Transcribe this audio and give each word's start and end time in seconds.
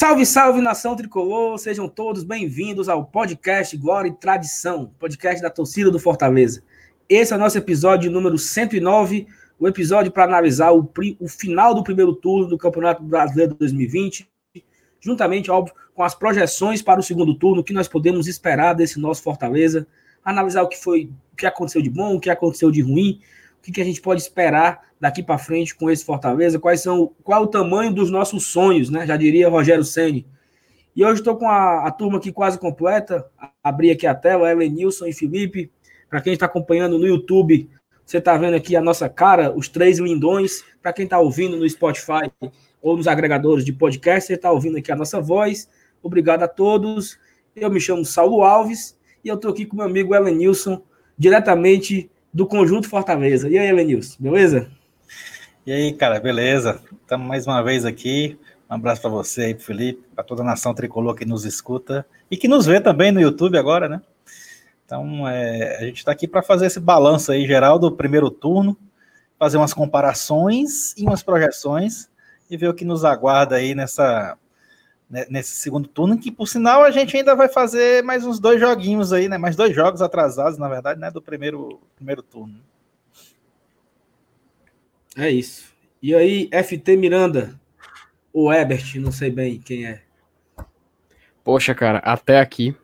Salve, 0.00 0.24
salve 0.24 0.60
nação 0.60 0.94
tricolor! 0.94 1.58
Sejam 1.58 1.88
todos 1.88 2.22
bem-vindos 2.22 2.88
ao 2.88 3.04
podcast 3.04 3.76
Glória 3.76 4.08
e 4.08 4.14
Tradição, 4.14 4.92
podcast 4.96 5.42
da 5.42 5.50
torcida 5.50 5.90
do 5.90 5.98
Fortaleza. 5.98 6.62
Esse 7.08 7.32
é 7.32 7.36
o 7.36 7.38
nosso 7.40 7.58
episódio 7.58 8.08
número 8.08 8.38
109, 8.38 9.26
o 9.58 9.66
episódio 9.66 10.12
para 10.12 10.22
analisar 10.22 10.70
o, 10.70 10.88
o, 11.18 11.26
final 11.26 11.74
do 11.74 11.82
primeiro 11.82 12.14
turno 12.14 12.46
do 12.46 12.56
Campeonato 12.56 13.02
Brasileiro 13.02 13.54
de 13.54 13.58
2020, 13.58 14.30
juntamente, 15.00 15.50
óbvio, 15.50 15.74
com 15.92 16.04
as 16.04 16.14
projeções 16.14 16.80
para 16.80 17.00
o 17.00 17.02
segundo 17.02 17.34
turno, 17.34 17.62
o 17.62 17.64
que 17.64 17.72
nós 17.72 17.88
podemos 17.88 18.28
esperar 18.28 18.74
desse 18.74 19.00
nosso 19.00 19.20
Fortaleza, 19.20 19.84
analisar 20.24 20.62
o 20.62 20.68
que 20.68 20.78
foi, 20.78 21.10
o 21.32 21.36
que 21.36 21.44
aconteceu 21.44 21.82
de 21.82 21.90
bom, 21.90 22.14
o 22.14 22.20
que 22.20 22.30
aconteceu 22.30 22.70
de 22.70 22.82
ruim, 22.82 23.20
que, 23.68 23.72
que 23.72 23.80
a 23.82 23.84
gente 23.84 24.00
pode 24.00 24.22
esperar 24.22 24.80
daqui 24.98 25.22
para 25.22 25.36
frente 25.36 25.74
com 25.74 25.90
esse 25.90 26.04
Fortaleza, 26.04 26.58
quais 26.58 26.80
são, 26.80 27.14
qual 27.22 27.42
é 27.42 27.44
o 27.44 27.48
tamanho 27.48 27.92
dos 27.92 28.10
nossos 28.10 28.46
sonhos, 28.46 28.88
né? 28.88 29.06
Já 29.06 29.16
diria 29.16 29.48
Rogério 29.48 29.84
Ceni. 29.84 30.26
E 30.96 31.04
hoje 31.04 31.20
estou 31.20 31.36
com 31.36 31.46
a, 31.46 31.86
a, 31.86 31.90
turma 31.90 32.16
aqui 32.18 32.32
quase 32.32 32.58
completa. 32.58 33.30
Abri 33.62 33.90
aqui 33.90 34.06
a 34.06 34.14
tela, 34.14 34.52
Nilson 34.54 35.06
e 35.06 35.12
Felipe. 35.12 35.70
Para 36.08 36.20
quem 36.22 36.32
está 36.32 36.46
acompanhando 36.46 36.98
no 36.98 37.06
YouTube, 37.06 37.68
você 38.04 38.18
está 38.18 38.36
vendo 38.38 38.54
aqui 38.54 38.74
a 38.74 38.80
nossa 38.80 39.08
cara, 39.08 39.54
os 39.54 39.68
três 39.68 39.98
lindões. 39.98 40.64
Para 40.82 40.92
quem 40.92 41.04
está 41.04 41.18
ouvindo 41.18 41.56
no 41.56 41.68
Spotify 41.68 42.32
ou 42.80 42.96
nos 42.96 43.06
agregadores 43.06 43.64
de 43.64 43.72
podcast, 43.72 44.26
você 44.26 44.34
está 44.34 44.50
ouvindo 44.50 44.78
aqui 44.78 44.90
a 44.90 44.96
nossa 44.96 45.20
voz. 45.20 45.68
Obrigado 46.02 46.42
a 46.42 46.48
todos. 46.48 47.18
Eu 47.54 47.70
me 47.70 47.80
chamo 47.80 48.04
Saulo 48.04 48.42
Alves 48.42 48.98
e 49.22 49.28
eu 49.28 49.34
estou 49.34 49.50
aqui 49.50 49.66
com 49.66 49.76
meu 49.76 49.84
amigo 49.84 50.18
Nilson, 50.18 50.82
diretamente 51.16 52.10
do 52.32 52.46
Conjunto 52.46 52.88
Fortaleza. 52.88 53.48
E 53.48 53.58
aí, 53.58 53.68
Elenilson, 53.68 54.16
beleza? 54.18 54.70
E 55.66 55.72
aí, 55.72 55.92
cara, 55.92 56.18
beleza? 56.20 56.80
Estamos 57.02 57.26
mais 57.26 57.46
uma 57.46 57.62
vez 57.62 57.84
aqui. 57.84 58.38
Um 58.70 58.74
abraço 58.74 59.00
para 59.00 59.10
você 59.10 59.42
aí, 59.42 59.54
Felipe, 59.54 60.02
para 60.14 60.24
toda 60.24 60.42
a 60.42 60.44
nação 60.44 60.74
tricolor 60.74 61.14
que 61.14 61.24
nos 61.24 61.44
escuta 61.44 62.06
e 62.30 62.36
que 62.36 62.48
nos 62.48 62.66
vê 62.66 62.80
também 62.80 63.10
no 63.10 63.20
YouTube 63.20 63.56
agora, 63.58 63.88
né? 63.88 64.00
Então, 64.84 65.28
é, 65.28 65.76
a 65.78 65.84
gente 65.84 65.98
está 65.98 66.12
aqui 66.12 66.26
para 66.26 66.42
fazer 66.42 66.66
esse 66.66 66.80
balanço 66.80 67.30
aí 67.30 67.46
geral 67.46 67.78
do 67.78 67.92
primeiro 67.92 68.30
turno, 68.30 68.76
fazer 69.38 69.58
umas 69.58 69.74
comparações 69.74 70.94
e 70.96 71.02
umas 71.02 71.22
projeções 71.22 72.08
e 72.50 72.56
ver 72.56 72.68
o 72.68 72.74
que 72.74 72.84
nos 72.84 73.04
aguarda 73.04 73.56
aí 73.56 73.74
nessa 73.74 74.36
nesse 75.08 75.56
segundo 75.56 75.88
turno, 75.88 76.18
que 76.18 76.30
por 76.30 76.46
sinal 76.46 76.84
a 76.84 76.90
gente 76.90 77.16
ainda 77.16 77.34
vai 77.34 77.48
fazer 77.48 78.02
mais 78.02 78.26
uns 78.26 78.38
dois 78.38 78.60
joguinhos 78.60 79.12
aí, 79.12 79.28
né? 79.28 79.38
Mais 79.38 79.56
dois 79.56 79.74
jogos 79.74 80.02
atrasados, 80.02 80.58
na 80.58 80.68
verdade, 80.68 81.00
né? 81.00 81.10
Do 81.10 81.22
primeiro, 81.22 81.80
primeiro 81.96 82.22
turno. 82.22 82.60
É 85.16 85.30
isso. 85.30 85.72
E 86.02 86.14
aí, 86.14 86.48
FT 86.52 86.96
Miranda, 86.96 87.58
o 88.32 88.52
Ebert, 88.52 89.00
não 89.00 89.10
sei 89.10 89.30
bem 89.30 89.58
quem 89.58 89.86
é. 89.86 90.02
Poxa, 91.42 91.74
cara, 91.74 91.98
até 91.98 92.38
aqui. 92.38 92.76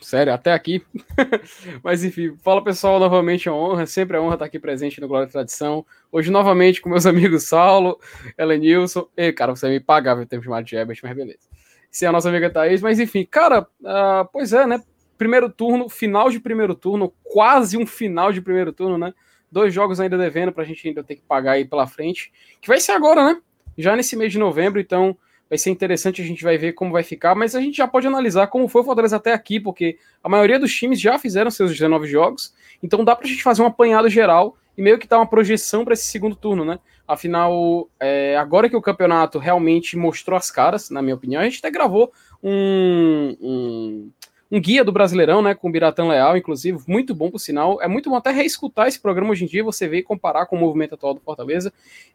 Sério, 0.00 0.32
até 0.32 0.52
aqui. 0.52 0.86
Mas 1.82 2.04
enfim, 2.04 2.36
fala 2.42 2.62
pessoal, 2.62 3.00
novamente 3.00 3.48
é 3.48 3.52
uma 3.52 3.60
honra, 3.60 3.86
sempre 3.86 4.16
é 4.16 4.20
honra 4.20 4.34
estar 4.34 4.44
aqui 4.44 4.60
presente 4.60 5.00
no 5.00 5.08
Glória 5.08 5.26
e 5.26 5.30
Tradição. 5.30 5.84
Hoje, 6.12 6.30
novamente, 6.30 6.80
com 6.80 6.88
meus 6.88 7.06
amigos 7.06 7.48
Saulo, 7.48 7.98
Elenilson. 8.38 9.08
E, 9.16 9.32
cara, 9.32 9.54
você 9.54 9.68
me 9.68 9.80
pagava 9.80 10.22
o 10.22 10.26
tempo 10.26 10.44
chamado 10.44 10.64
de 10.64 10.76
Ebert, 10.76 11.00
mas 11.02 11.16
beleza 11.16 11.55
sem 11.96 12.06
a 12.06 12.12
nossa 12.12 12.28
amiga 12.28 12.50
Thaís, 12.50 12.82
mas 12.82 13.00
enfim, 13.00 13.24
cara, 13.24 13.62
uh, 13.62 14.28
pois 14.30 14.52
é, 14.52 14.66
né? 14.66 14.82
Primeiro 15.16 15.48
turno, 15.48 15.88
final 15.88 16.28
de 16.28 16.38
primeiro 16.38 16.74
turno, 16.74 17.10
quase 17.24 17.78
um 17.78 17.86
final 17.86 18.30
de 18.30 18.42
primeiro 18.42 18.70
turno, 18.70 18.98
né? 18.98 19.14
Dois 19.50 19.72
jogos 19.72 19.98
ainda 19.98 20.18
devendo 20.18 20.52
pra 20.52 20.62
gente 20.62 20.86
ainda 20.86 21.02
ter 21.02 21.14
que 21.14 21.22
pagar 21.22 21.52
aí 21.52 21.64
pela 21.64 21.86
frente, 21.86 22.30
que 22.60 22.68
vai 22.68 22.80
ser 22.80 22.92
agora, 22.92 23.24
né? 23.24 23.40
Já 23.78 23.96
nesse 23.96 24.14
mês 24.14 24.30
de 24.30 24.38
novembro, 24.38 24.78
então 24.78 25.16
vai 25.48 25.56
ser 25.56 25.70
interessante, 25.70 26.20
a 26.20 26.24
gente 26.24 26.44
vai 26.44 26.58
ver 26.58 26.74
como 26.74 26.92
vai 26.92 27.02
ficar, 27.02 27.34
mas 27.34 27.54
a 27.54 27.62
gente 27.62 27.78
já 27.78 27.88
pode 27.88 28.06
analisar 28.06 28.48
como 28.48 28.68
foi 28.68 28.82
o 28.82 28.84
Fortaleza 28.84 29.16
até 29.16 29.32
aqui, 29.32 29.58
porque 29.58 29.96
a 30.22 30.28
maioria 30.28 30.58
dos 30.58 30.74
times 30.74 31.00
já 31.00 31.18
fizeram 31.18 31.50
seus 31.50 31.70
19 31.70 32.06
jogos, 32.06 32.52
então 32.82 33.02
dá 33.06 33.16
pra 33.16 33.26
gente 33.26 33.42
fazer 33.42 33.62
um 33.62 33.66
apanhado 33.66 34.10
geral 34.10 34.54
e 34.76 34.82
meio 34.82 34.98
que 34.98 35.08
dar 35.08 35.16
uma 35.16 35.26
projeção 35.26 35.82
para 35.82 35.94
esse 35.94 36.04
segundo 36.04 36.36
turno, 36.36 36.62
né? 36.62 36.78
Afinal, 37.06 37.88
é, 38.00 38.36
agora 38.36 38.68
que 38.68 38.76
o 38.76 38.82
campeonato 38.82 39.38
realmente 39.38 39.96
mostrou 39.96 40.36
as 40.36 40.50
caras, 40.50 40.90
na 40.90 41.00
minha 41.00 41.14
opinião, 41.14 41.40
a 41.40 41.44
gente 41.44 41.58
até 41.58 41.70
gravou 41.70 42.12
um, 42.42 43.36
um, 43.40 44.10
um 44.50 44.60
guia 44.60 44.84
do 44.84 44.90
Brasileirão, 44.90 45.40
né, 45.40 45.54
com 45.54 45.68
o 45.68 45.70
Biratã 45.70 46.08
Leal, 46.08 46.36
inclusive, 46.36 46.78
muito 46.88 47.14
bom 47.14 47.30
por 47.30 47.38
sinal. 47.38 47.80
É 47.80 47.86
muito 47.86 48.10
bom 48.10 48.16
até 48.16 48.30
reescutar 48.30 48.88
esse 48.88 49.00
programa 49.00 49.30
hoje 49.30 49.44
em 49.44 49.48
dia, 49.48 49.62
você 49.62 49.86
ver 49.86 49.98
e 49.98 50.02
comparar 50.02 50.46
com 50.46 50.56
o 50.56 50.58
movimento 50.58 50.94
atual 50.94 51.14
do 51.14 51.20
Fortaleza. 51.20 51.72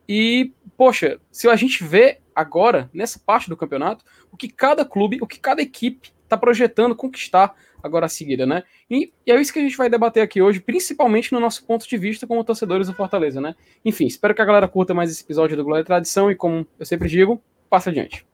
E, 0.07 0.51
poxa, 0.75 1.19
se 1.31 1.47
a 1.47 1.56
gente 1.56 1.84
vê 1.84 2.19
agora, 2.35 2.90
nessa 2.94 3.19
parte 3.19 3.50
do 3.50 3.56
campeonato, 3.56 4.03
o 4.31 4.35
que 4.35 4.50
cada 4.50 4.84
clube, 4.84 5.19
o 5.22 5.28
que 5.28 5.40
cada 5.40 5.62
equipe 5.62 6.12
está 6.31 6.38
projetando 6.38 6.96
conquistar 6.96 7.53
agora 7.84 8.06
a 8.06 8.09
seguida, 8.09 8.46
né? 8.46 8.64
E, 8.90 9.12
e, 9.25 9.31
é 9.31 9.40
isso 9.40 9.52
que 9.52 9.59
a 9.59 9.62
gente 9.62 9.75
vai 9.75 9.90
debater 9.90 10.24
aqui 10.24 10.42
hoje, 10.42 10.62
principalmente 10.62 11.34
no 11.34 11.40
nosso 11.40 11.66
ponto 11.66 11.88
de 11.88 11.97
vista 11.97 12.25
como 12.25 12.44
torcedores 12.44 12.88
do 12.88 12.94
Fortaleza, 12.94 13.42
né? 13.42 13.53
Enfim, 13.84 14.06
espero 14.06 14.34
que 14.34 14.42
a 14.42 14.46
galera 14.46 14.68
curta 14.68 14.94
mais 14.94 15.12
esse 15.12 15.24
episódio 15.24 15.58
do 15.58 15.64
Glória 15.64 15.81
e 15.81 15.86
Tradição 15.86 16.31
e, 16.31 16.36
como 16.36 16.66
eu 16.80 16.86
sempre 16.86 17.09
digo, 17.09 17.42
passa 17.69 17.90
adiante. 17.90 18.25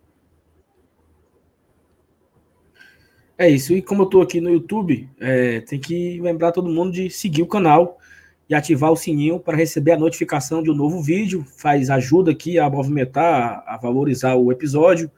É 3.39 3.49
isso, 3.49 3.73
e 3.73 3.81
como 3.81 4.03
eu 4.03 4.07
tô 4.07 4.21
aqui 4.21 4.41
no 4.41 4.49
YouTube, 4.49 5.09
é, 5.19 5.61
tem 5.61 5.79
que 5.79 6.19
lembrar 6.21 6.51
todo 6.51 6.69
mundo 6.69 6.91
de 6.91 7.09
seguir 7.09 7.43
o 7.43 7.47
canal 7.47 7.99
e 8.49 8.55
ativar 8.55 8.91
o 8.91 8.95
sininho 8.95 9.39
para 9.39 9.55
receber 9.55 9.91
a 9.91 9.97
notificação 9.97 10.63
de 10.63 10.71
um 10.71 10.75
novo 10.75 11.01
vídeo, 11.01 11.45
faz 11.57 11.89
ajuda 11.89 12.31
aqui 12.31 12.57
a 12.57 12.69
movimentar, 12.69 13.63
a 13.67 13.77
valorizar 13.77 14.35
o 14.35 14.51
episódio. 14.51 15.11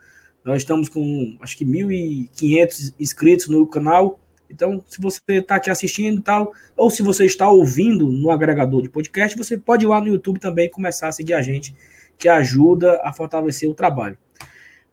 Nós 0.50 0.64
estamos 0.64 0.90
com 0.90 1.38
acho 1.42 1.56
que 1.56 1.64
1.500 1.64 2.96
inscritos 3.00 3.48
no 3.48 3.68
canal. 3.68 4.20
Então, 4.50 4.84
se 4.88 5.00
você 5.00 5.22
está 5.28 5.58
aqui 5.58 5.70
assistindo 5.70 6.18
e 6.18 6.24
tal, 6.24 6.52
ou 6.76 6.90
se 6.90 7.04
você 7.04 7.24
está 7.24 7.48
ouvindo 7.48 8.08
no 8.08 8.32
agregador 8.32 8.82
de 8.82 8.90
podcast, 8.90 9.38
você 9.38 9.60
pode 9.60 9.86
ir 9.86 9.88
lá 9.88 10.02
no 10.02 10.08
YouTube 10.08 10.40
também 10.40 10.66
e 10.66 10.70
começar 10.70 11.08
a 11.08 11.12
seguir 11.12 11.36
a 11.36 11.42
gente, 11.44 11.76
que 12.18 12.28
ajuda 12.28 13.00
a 13.04 13.14
fortalecer 13.14 13.70
o 13.70 13.76
trabalho. 13.76 14.18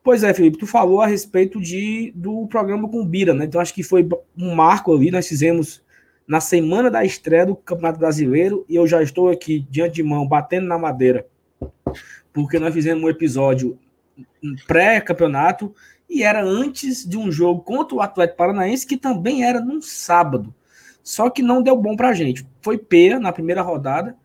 Pois 0.05 0.23
é, 0.23 0.35
Felipe, 0.35 0.59
tu 0.59 0.67
falou 0.67 1.01
a 1.01 1.07
respeito 1.07 1.59
de, 1.59 2.13
do 2.15 2.47
programa 2.49 2.87
com 2.87 3.01
o 3.01 3.07
Bira, 3.07 3.33
né? 3.33 3.47
Então, 3.47 3.59
acho 3.59 3.73
que 3.73 3.83
foi 3.83 4.07
um 4.37 4.55
marco 4.55 4.95
ali, 4.95 5.11
nós 5.11 5.27
fizemos 5.27 5.83
na 6.29 6.39
semana 6.39 6.91
da 6.91 7.03
estreia 7.03 7.47
do 7.47 7.57
Campeonato 7.57 7.99
Brasileiro, 7.99 8.67
e 8.69 8.77
eu 8.77 8.87
já 8.87 9.03
estou 9.03 9.31
aqui, 9.31 9.67
diante 9.71 9.95
de 9.95 10.03
mão, 10.03 10.29
batendo 10.29 10.67
na 10.67 10.77
madeira, 10.77 11.27
porque 12.31 12.59
nós 12.59 12.75
fizemos 12.75 13.03
um 13.03 13.09
episódio 13.09 13.79
pré-campeonato 14.67 15.75
e 16.09 16.23
era 16.23 16.43
antes 16.43 17.05
de 17.05 17.17
um 17.19 17.31
jogo 17.31 17.63
contra 17.63 17.97
o 17.97 18.01
Atlético 18.01 18.39
Paranaense, 18.39 18.87
que 18.87 18.97
também 18.97 19.45
era 19.45 19.61
num 19.61 19.83
sábado. 19.83 20.55
Só 21.03 21.31
que 21.31 21.43
não 21.43 21.63
deu 21.63 21.77
bom 21.77 21.97
pra 21.97 22.13
gente. 22.13 22.47
Foi 22.61 22.79
peia 22.79 23.19
na 23.19 23.33
primeira 23.33 23.63
rodada. 23.63 24.17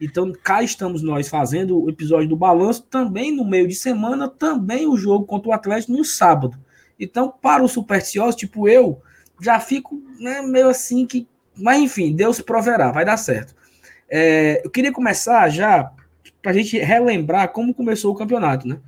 Então, 0.00 0.32
cá 0.42 0.62
estamos 0.62 1.02
nós 1.02 1.28
fazendo 1.28 1.82
o 1.82 1.88
episódio 1.88 2.28
do 2.28 2.36
balanço, 2.36 2.82
também 2.82 3.34
no 3.34 3.44
meio 3.44 3.66
de 3.66 3.74
semana, 3.74 4.28
também 4.28 4.86
o 4.86 4.96
jogo 4.96 5.24
contra 5.24 5.48
o 5.48 5.52
Atlético 5.52 5.92
no 5.92 6.04
sábado. 6.04 6.58
Então, 7.00 7.32
para 7.40 7.62
o 7.62 7.68
supersticioso, 7.68 8.36
tipo 8.36 8.68
eu, 8.68 9.00
já 9.40 9.58
fico 9.60 10.02
né, 10.18 10.42
meio 10.42 10.68
assim 10.68 11.06
que. 11.06 11.26
Mas 11.56 11.80
enfim, 11.80 12.14
Deus 12.14 12.40
proverá, 12.40 12.92
vai 12.92 13.04
dar 13.04 13.16
certo. 13.16 13.54
É, 14.08 14.60
eu 14.64 14.70
queria 14.70 14.92
começar 14.92 15.48
já 15.48 15.90
para 16.42 16.50
a 16.50 16.54
gente 16.54 16.78
relembrar 16.78 17.48
como 17.52 17.74
começou 17.74 18.12
o 18.12 18.16
campeonato, 18.16 18.68
né? 18.68 18.78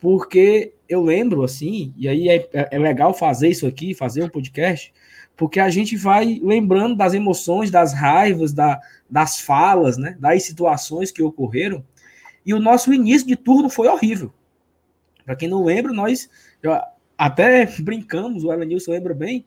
Porque 0.00 0.72
eu 0.88 1.02
lembro 1.02 1.44
assim, 1.44 1.92
e 1.96 2.08
aí 2.08 2.28
é, 2.28 2.48
é, 2.52 2.78
legal 2.78 3.12
fazer 3.12 3.48
isso 3.48 3.66
aqui, 3.66 3.94
fazer 3.94 4.24
um 4.24 4.28
podcast, 4.28 4.92
porque 5.36 5.60
a 5.60 5.70
gente 5.70 5.96
vai 5.96 6.40
lembrando 6.42 6.96
das 6.96 7.14
emoções, 7.14 7.70
das 7.70 7.92
raivas, 7.92 8.52
da, 8.52 8.80
das 9.08 9.38
falas, 9.38 9.98
né, 9.98 10.16
das 10.18 10.42
situações 10.42 11.12
que 11.12 11.22
ocorreram, 11.22 11.84
e 12.44 12.54
o 12.54 12.58
nosso 12.58 12.92
início 12.92 13.28
de 13.28 13.36
turno 13.36 13.68
foi 13.68 13.86
horrível. 13.86 14.32
Para 15.24 15.36
quem 15.36 15.48
não 15.48 15.62
lembra, 15.62 15.92
nós 15.92 16.28
até 17.16 17.66
brincamos, 17.78 18.42
o 18.42 18.52
Elenilson 18.52 18.92
lembra 18.92 19.14
bem, 19.14 19.44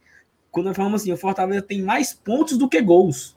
quando 0.52 0.68
nós 0.68 0.78
falamos 0.78 1.02
assim, 1.02 1.12
o 1.12 1.18
Fortaleza 1.18 1.64
tem 1.64 1.82
mais 1.82 2.14
pontos 2.14 2.58
do 2.58 2.70
que 2.70 2.80
gols. 2.80 3.36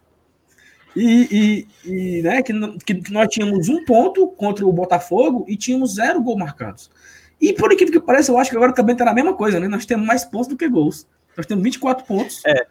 E, 0.96 1.66
e, 1.84 2.18
e 2.18 2.22
né, 2.22 2.42
que, 2.42 2.52
que, 2.80 3.12
nós 3.12 3.28
tínhamos 3.28 3.68
um 3.68 3.84
ponto 3.84 4.28
contra 4.28 4.66
o 4.66 4.72
Botafogo 4.72 5.44
e 5.46 5.54
tínhamos 5.54 5.94
zero 5.94 6.22
gols 6.22 6.38
marcados. 6.38 6.90
E 7.38 7.52
por 7.52 7.70
incrível 7.70 8.00
que 8.00 8.06
pareça, 8.06 8.32
eu 8.32 8.38
acho 8.38 8.50
que 8.50 8.56
agora 8.56 8.72
também 8.72 8.94
está 8.94 9.04
na 9.04 9.12
mesma 9.12 9.34
coisa, 9.34 9.60
né? 9.60 9.68
Nós 9.68 9.84
temos 9.84 10.06
mais 10.06 10.24
pontos 10.24 10.48
do 10.48 10.56
que 10.56 10.66
gols. 10.66 11.06
Nós 11.36 11.44
temos 11.44 11.62
24 11.62 12.06
pontos. 12.06 12.42
É. 12.46 12.66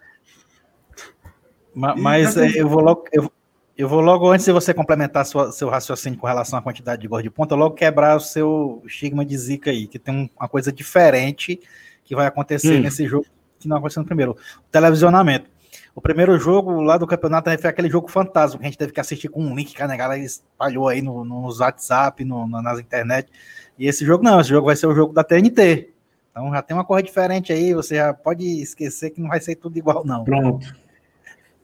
Mas, 1.74 2.02
mas 2.02 2.38
é, 2.38 2.50
eu 2.56 2.68
vou 2.68 2.82
logo. 2.82 3.04
Eu, 3.14 3.32
eu 3.78 3.88
vou 3.88 4.00
logo, 4.00 4.32
antes 4.32 4.46
de 4.46 4.52
você 4.52 4.74
complementar 4.74 5.26
sua, 5.26 5.52
seu 5.52 5.70
raciocínio 5.70 6.18
com 6.18 6.26
relação 6.26 6.58
à 6.58 6.62
quantidade 6.62 7.02
de 7.02 7.08
gols 7.08 7.22
de 7.22 7.30
ponta, 7.30 7.54
logo 7.54 7.76
quebrar 7.76 8.16
o 8.16 8.22
seu 8.22 8.82
estigma 8.86 9.26
de 9.26 9.38
zica 9.38 9.70
aí, 9.70 9.86
que 9.86 10.00
tem 10.00 10.32
uma 10.40 10.48
coisa 10.48 10.72
diferente 10.72 11.60
que 12.04 12.16
vai 12.16 12.26
acontecer 12.26 12.80
hum. 12.80 12.82
nesse 12.82 13.06
jogo 13.06 13.26
que 13.60 13.68
não 13.68 13.78
aconteceu 13.78 14.02
no 14.02 14.08
primeiro. 14.08 14.32
O 14.32 14.72
televisionamento. 14.72 15.50
O 15.96 16.02
primeiro 16.02 16.38
jogo 16.38 16.82
lá 16.82 16.98
do 16.98 17.08
campeonato 17.08 17.50
foi 17.58 17.70
aquele 17.70 17.90
jogo 17.90 18.12
fantasma 18.12 18.60
que 18.60 18.66
a 18.66 18.68
gente 18.68 18.78
teve 18.78 18.92
que 18.92 19.00
assistir 19.00 19.30
com 19.30 19.42
um 19.42 19.56
link 19.56 19.74
que 19.74 19.82
a 19.82 19.88
negada 19.88 20.18
espalhou 20.18 20.90
aí 20.90 21.02
no, 21.02 21.24
nos 21.24 21.62
WhatsApp, 21.62 22.26
no, 22.26 22.46
nas 22.48 22.80
internet. 22.80 23.32
E 23.80 23.88
esse 23.88 24.06
jogo 24.06 24.22
não, 24.22 24.42
esse 24.42 24.50
jogo 24.50 24.68
vai 24.68 24.76
ser 24.76 24.88
o 24.88 24.94
jogo 24.94 25.14
da 25.14 25.24
TNT. 25.24 25.94
Então 26.30 26.52
já 26.52 26.62
tem 26.62 26.76
uma 26.76 26.84
coisa 26.84 27.02
diferente 27.02 27.54
aí, 27.54 27.74
você 27.74 27.96
já 27.96 28.14
pode 28.14 28.46
esquecer 28.62 29.12
que 29.12 29.22
não 29.22 29.30
vai 29.30 29.40
ser 29.40 29.56
tudo 29.56 29.78
igual, 29.78 30.06
não. 30.06 30.26
Pronto. 30.26 30.76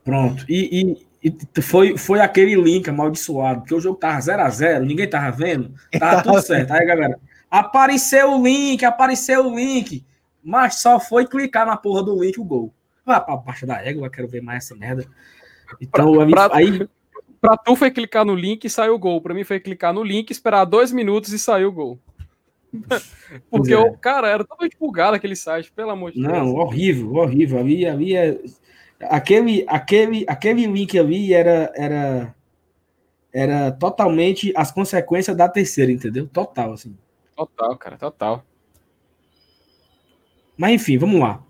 Pronto. 0.01 0.45
E, 0.47 0.97
e, 1.21 1.29
e 1.29 1.61
foi, 1.61 1.97
foi 1.97 2.21
aquele 2.21 2.55
link 2.55 2.89
amaldiçoado, 2.89 3.59
porque 3.59 3.75
o 3.75 3.81
jogo 3.81 3.99
tava 3.99 4.17
0x0, 4.17 4.85
ninguém 4.85 5.09
tava 5.09 5.29
vendo, 5.29 5.73
tava 5.99 6.23
tudo 6.23 6.39
certo. 6.41 6.71
Aí, 6.71 6.85
galera, 6.85 7.19
apareceu 7.49 8.31
o 8.31 8.41
link, 8.41 8.85
apareceu 8.85 9.45
o 9.45 9.53
link, 9.53 10.05
mas 10.41 10.75
só 10.75 11.01
foi 11.01 11.27
clicar 11.27 11.65
na 11.65 11.75
porra 11.75 12.01
do 12.01 12.23
link 12.23 12.39
o 12.39 12.45
gol. 12.45 12.73
Vá 13.05 13.19
pra 13.19 13.37
baixo 13.37 13.65
da 13.65 13.83
égua, 13.83 14.09
quero 14.09 14.27
ver 14.27 14.41
mais 14.41 14.65
essa 14.65 14.75
merda. 14.75 15.05
Então, 15.79 16.13
pra, 16.29 16.49
pra, 16.49 16.57
aí. 16.57 16.87
Pra 17.39 17.57
tu 17.57 17.75
foi 17.75 17.89
clicar 17.89 18.23
no 18.23 18.35
link 18.35 18.65
e 18.65 18.69
saiu 18.69 18.93
o 18.93 18.99
gol. 18.99 19.19
Pra 19.19 19.33
mim 19.33 19.43
foi 19.43 19.59
clicar 19.59 19.93
no 19.93 20.03
link, 20.03 20.29
esperar 20.29 20.65
dois 20.65 20.91
minutos 20.91 21.33
e 21.33 21.39
saiu 21.39 21.69
o 21.69 21.71
gol. 21.71 21.99
Porque, 23.49 23.73
é. 23.73 23.77
o 23.77 23.97
cara, 23.97 24.29
era 24.29 24.43
totalmente 24.43 24.77
bugado 24.79 25.15
aquele 25.15 25.35
site, 25.35 25.71
pelo 25.71 25.89
amor 25.89 26.11
de 26.11 26.21
Deus. 26.21 26.31
Não, 26.31 26.53
horrível, 26.53 27.15
horrível. 27.15 27.59
Ali, 27.59 27.85
ali 27.85 28.15
é... 28.15 28.39
aquele, 29.01 29.65
aquele, 29.67 30.25
aquele 30.27 30.67
link 30.67 30.97
ali 30.97 31.33
era, 31.33 31.71
era, 31.75 32.35
era 33.33 33.71
totalmente 33.71 34.53
as 34.55 34.71
consequências 34.71 35.35
da 35.35 35.49
terceira, 35.49 35.91
entendeu? 35.91 36.27
Total, 36.27 36.73
assim. 36.73 36.95
Total, 37.35 37.75
cara, 37.77 37.97
total. 37.97 38.43
Mas 40.61 40.73
enfim, 40.73 40.97
vamos 40.97 41.19
lá. 41.19 41.41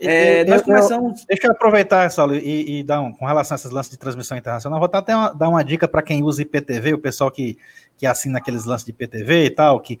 É, 0.00 0.44
nós 0.44 0.62
começamos. 0.62 1.24
deixa 1.26 1.46
eu 1.46 1.52
aproveitar, 1.52 2.10
Saulo, 2.10 2.34
e, 2.34 2.78
e, 2.78 2.82
dar 2.82 3.00
um, 3.00 3.12
com 3.12 3.26
relação 3.26 3.54
a 3.54 3.56
esses 3.56 3.70
lances 3.70 3.90
de 3.90 3.98
transmissão 3.98 4.36
internacional, 4.38 4.78
vou 4.78 4.88
até 4.92 5.14
uma, 5.14 5.34
dar 5.34 5.48
uma 5.48 5.62
dica 5.62 5.86
para 5.86 6.02
quem 6.02 6.22
usa 6.22 6.42
IPTV, 6.42 6.94
o 6.94 6.98
pessoal 6.98 7.30
que, 7.30 7.58
que 7.98 8.06
assina 8.06 8.38
aqueles 8.38 8.64
lances 8.64 8.84
de 8.84 8.90
IPTV 8.92 9.44
e 9.44 9.50
tal, 9.50 9.80
que 9.80 10.00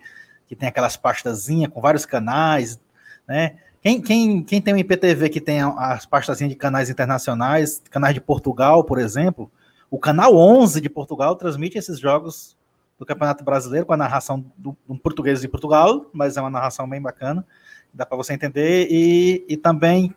que 0.50 0.56
tem 0.56 0.68
aquelas 0.68 0.96
pastazinhas 0.96 1.70
com 1.72 1.80
vários 1.80 2.04
canais, 2.04 2.80
né? 3.26 3.54
Quem, 3.80 4.02
quem, 4.02 4.42
quem 4.42 4.60
tem 4.60 4.74
um 4.74 4.78
IPTV 4.78 5.28
que 5.28 5.40
tem 5.40 5.60
as 5.62 6.04
pastazinhas 6.04 6.52
de 6.52 6.58
canais 6.58 6.90
internacionais, 6.90 7.80
canais 7.88 8.14
de 8.14 8.20
Portugal, 8.20 8.82
por 8.82 8.98
exemplo, 8.98 9.48
o 9.88 9.96
canal 9.96 10.36
11 10.36 10.80
de 10.80 10.90
Portugal 10.90 11.36
transmite 11.36 11.78
esses 11.78 12.00
jogos 12.00 12.56
do 12.98 13.06
Campeonato 13.06 13.44
Brasileiro 13.44 13.86
com 13.86 13.92
a 13.92 13.96
narração 13.96 14.44
do, 14.58 14.76
do 14.88 14.98
português 14.98 15.40
de 15.40 15.46
Portugal, 15.46 16.10
mas 16.12 16.36
é 16.36 16.40
uma 16.40 16.50
narração 16.50 16.88
bem 16.88 17.00
bacana, 17.00 17.46
dá 17.92 18.06
para 18.06 18.16
você 18.16 18.32
entender. 18.32 18.88
E, 18.90 19.44
e 19.48 19.56
também 19.56 20.14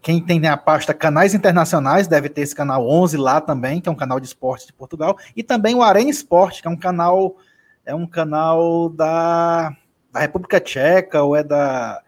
quem 0.00 0.24
tem 0.24 0.46
a 0.46 0.56
pasta 0.56 0.94
Canais 0.94 1.34
Internacionais 1.34 2.06
deve 2.06 2.28
ter 2.28 2.42
esse 2.42 2.54
canal 2.54 2.88
11 2.88 3.16
lá 3.16 3.40
também, 3.40 3.80
que 3.80 3.88
é 3.88 3.92
um 3.92 3.96
canal 3.96 4.18
de 4.18 4.26
esporte 4.26 4.66
de 4.66 4.72
Portugal, 4.72 5.18
e 5.36 5.42
também 5.42 5.74
o 5.74 5.82
Arena 5.82 6.10
Esporte, 6.10 6.62
que 6.62 6.68
é 6.68 6.70
um 6.70 6.76
canal 6.76 7.36
é 7.84 7.94
um 7.94 8.06
canal 8.06 8.88
da, 8.88 9.76
da 10.12 10.20
República 10.20 10.60
Tcheca 10.60 11.22
ou 11.22 11.34
é 11.34 11.42
da 11.42 12.00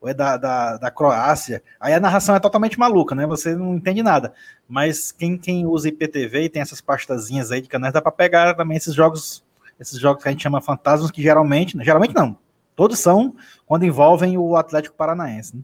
ou 0.00 0.08
é 0.08 0.14
da, 0.14 0.36
da, 0.36 0.76
da, 0.78 0.90
Croácia. 0.90 1.62
Aí 1.78 1.94
a 1.94 2.00
narração 2.00 2.34
é 2.34 2.40
totalmente 2.40 2.76
maluca, 2.76 3.14
né? 3.14 3.24
Você 3.24 3.54
não 3.54 3.76
entende 3.76 4.02
nada. 4.02 4.32
Mas 4.68 5.12
quem, 5.12 5.38
quem 5.38 5.64
usa 5.64 5.88
IPTV 5.88 6.42
e 6.42 6.48
tem 6.48 6.60
essas 6.60 6.80
pastazinhas 6.80 7.52
aí 7.52 7.60
de 7.60 7.68
canais, 7.68 7.94
dá 7.94 8.02
para 8.02 8.10
pegar 8.10 8.54
também 8.54 8.76
esses 8.76 8.94
jogos, 8.96 9.44
esses 9.78 10.00
jogos 10.00 10.20
que 10.20 10.28
a 10.28 10.32
gente 10.32 10.42
chama 10.42 10.60
fantasmas, 10.60 11.12
que 11.12 11.22
geralmente, 11.22 11.78
geralmente 11.84 12.16
não, 12.16 12.36
todos 12.74 12.98
são 12.98 13.34
quando 13.66 13.84
envolvem 13.84 14.36
o 14.36 14.56
Atlético 14.56 14.96
Paranaense. 14.96 15.56
Né? 15.56 15.62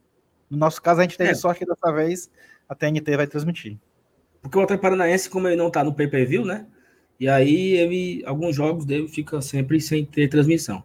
No 0.51 0.59
nosso 0.59 0.81
caso, 0.81 1.01
a 1.01 1.03
gente 1.03 1.17
teve 1.17 1.31
é. 1.31 1.35
sorte 1.35 1.61
que 1.61 1.67
dessa 1.67 1.93
vez 1.93 2.31
a 2.69 2.75
TNT 2.75 3.17
vai 3.17 3.27
transmitir. 3.27 3.79
Porque 4.41 4.57
o 4.57 4.63
Atlético 4.63 4.83
Paranaense, 4.83 5.29
como 5.29 5.49
ele 5.49 5.57
não 5.57 5.71
tá 5.71 5.83
no 5.83 5.93
pay-per-view, 5.93 6.45
né? 6.45 6.67
E 7.19 7.29
aí 7.29 7.73
ele, 7.73 8.23
alguns 8.25 8.55
jogos 8.55 8.85
dele 8.85 9.09
fica 9.09 9.41
sempre 9.41 9.81
sem 9.81 10.05
ter 10.05 10.29
transmissão. 10.29 10.85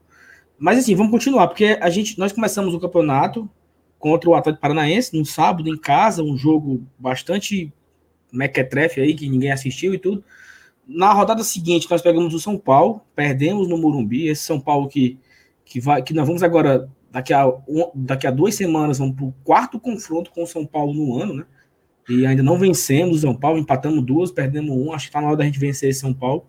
Mas 0.58 0.80
assim, 0.80 0.96
vamos 0.96 1.12
continuar, 1.12 1.48
porque 1.48 1.78
a 1.80 1.90
gente, 1.90 2.18
nós 2.18 2.32
começamos 2.32 2.74
o 2.74 2.80
campeonato 2.80 3.50
contra 4.00 4.30
o 4.30 4.36
Atlético 4.36 4.62
Paranaense 4.62 5.18
no 5.18 5.26
sábado 5.26 5.70
em 5.70 5.78
casa, 5.78 6.24
um 6.24 6.36
jogo 6.36 6.86
bastante 6.98 7.72
mequetrefe 8.32 9.00
aí 9.00 9.14
que 9.14 9.30
ninguém 9.30 9.52
assistiu 9.52 9.94
e 9.94 10.00
tudo. 10.00 10.24
Na 10.88 11.14
rodada 11.14 11.44
seguinte 11.44 11.88
nós 11.90 12.02
pegamos 12.02 12.34
o 12.34 12.40
São 12.40 12.58
Paulo, 12.58 13.02
perdemos 13.16 13.68
no 13.68 13.78
Morumbi, 13.78 14.28
esse 14.28 14.44
São 14.44 14.60
Paulo 14.60 14.90
que 14.90 15.18
que 15.66 15.80
vai 15.80 16.02
que 16.02 16.14
nós 16.14 16.28
vamos 16.28 16.44
agora 16.44 16.90
daqui 17.12 17.34
a 17.34 17.52
daqui 17.94 18.28
a 18.28 18.32
duas 18.32 18.56
semanas 18.56 18.98
vamos 18.98 19.16
para 19.16 19.26
o 19.26 19.34
quarto 19.44 19.80
confronto 19.80 20.32
com 20.32 20.44
o 20.44 20.48
São 20.48 20.66
Paulo 20.66 20.94
no 20.94 21.22
ano, 21.22 21.34
né? 21.34 21.46
e 22.10 22.26
ainda 22.26 22.44
não 22.44 22.58
vencemos 22.58 23.18
o 23.18 23.22
São 23.22 23.36
Paulo, 23.36 23.60
empatamos 23.60 24.04
duas, 24.04 24.32
perdemos 24.32 24.76
um, 24.76 24.92
acho 24.92 25.06
que 25.06 25.10
está 25.10 25.22
na 25.22 25.28
hora 25.28 25.38
da 25.38 25.46
gente 25.46 25.60
vencer 25.60 25.90
esse 25.90 26.02
São 26.02 26.14
Paulo. 26.14 26.46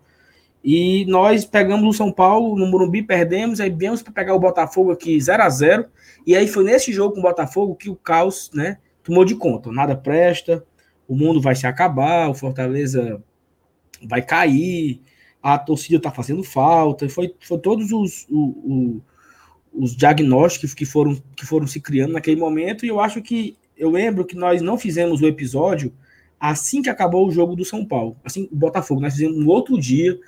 E 0.62 1.04
nós 1.06 1.44
pegamos 1.44 1.86
o 1.86 1.96
São 1.96 2.10
Paulo 2.10 2.56
no 2.56 2.66
Morumbi, 2.66 3.02
perdemos, 3.02 3.60
aí 3.60 3.70
viemos 3.70 4.02
para 4.02 4.12
pegar 4.12 4.34
o 4.34 4.38
Botafogo 4.38 4.90
aqui 4.90 5.20
0 5.20 5.42
a 5.42 5.48
0 5.48 5.86
e 6.26 6.34
aí 6.34 6.48
foi 6.48 6.64
nesse 6.64 6.92
jogo 6.92 7.14
com 7.14 7.20
o 7.20 7.22
Botafogo 7.22 7.76
que 7.76 7.90
o 7.90 7.94
caos, 7.94 8.50
né, 8.54 8.78
tomou 9.02 9.24
de 9.24 9.34
conta. 9.34 9.70
Nada 9.70 9.94
presta, 9.94 10.64
o 11.06 11.14
mundo 11.14 11.40
vai 11.40 11.54
se 11.54 11.66
acabar, 11.66 12.30
o 12.30 12.34
Fortaleza 12.34 13.22
vai 14.02 14.22
cair, 14.22 15.02
a 15.44 15.58
torcida 15.58 15.98
está 15.98 16.10
fazendo 16.10 16.42
falta, 16.42 17.06
foi, 17.06 17.34
foi 17.38 17.58
todos 17.58 17.92
os, 17.92 18.26
os, 18.30 19.02
os 19.74 19.94
diagnósticos 19.94 20.72
que 20.72 20.86
foram, 20.86 21.22
que 21.36 21.44
foram 21.44 21.66
se 21.66 21.80
criando 21.80 22.14
naquele 22.14 22.40
momento, 22.40 22.86
e 22.86 22.88
eu 22.88 22.98
acho 22.98 23.20
que 23.20 23.54
eu 23.76 23.90
lembro 23.90 24.24
que 24.24 24.34
nós 24.34 24.62
não 24.62 24.78
fizemos 24.78 25.20
o 25.20 25.26
episódio 25.26 25.92
assim 26.40 26.80
que 26.80 26.88
acabou 26.88 27.28
o 27.28 27.30
jogo 27.30 27.54
do 27.54 27.64
São 27.64 27.84
Paulo. 27.84 28.16
Assim, 28.24 28.48
o 28.50 28.56
Botafogo, 28.56 29.02
nós 29.02 29.12
fizemos 29.12 29.36
no 29.36 29.50
outro 29.50 29.78
dia, 29.78 30.18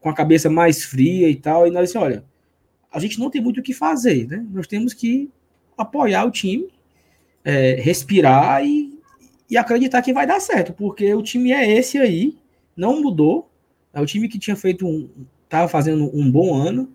com 0.00 0.08
a 0.08 0.14
cabeça 0.14 0.48
mais 0.48 0.84
fria 0.84 1.28
e 1.28 1.34
tal, 1.34 1.66
e 1.66 1.72
nós 1.72 1.90
assim, 1.90 1.98
olha, 1.98 2.24
a 2.92 3.00
gente 3.00 3.18
não 3.18 3.28
tem 3.28 3.42
muito 3.42 3.58
o 3.58 3.64
que 3.64 3.74
fazer, 3.74 4.28
né? 4.28 4.46
Nós 4.52 4.68
temos 4.68 4.94
que 4.94 5.28
apoiar 5.76 6.24
o 6.24 6.30
time, 6.30 6.68
é, 7.44 7.74
respirar 7.80 8.64
e, 8.64 8.96
e 9.50 9.56
acreditar 9.56 10.00
que 10.00 10.12
vai 10.12 10.28
dar 10.28 10.38
certo, 10.38 10.72
porque 10.72 11.12
o 11.12 11.22
time 11.22 11.50
é 11.50 11.76
esse 11.76 11.98
aí, 11.98 12.38
não 12.76 13.02
mudou, 13.02 13.49
o 13.98 14.06
time 14.06 14.28
que 14.28 14.38
tinha 14.38 14.54
feito 14.54 14.86
um, 14.86 15.08
estava 15.44 15.66
fazendo 15.66 16.10
um 16.14 16.30
bom 16.30 16.54
ano, 16.54 16.92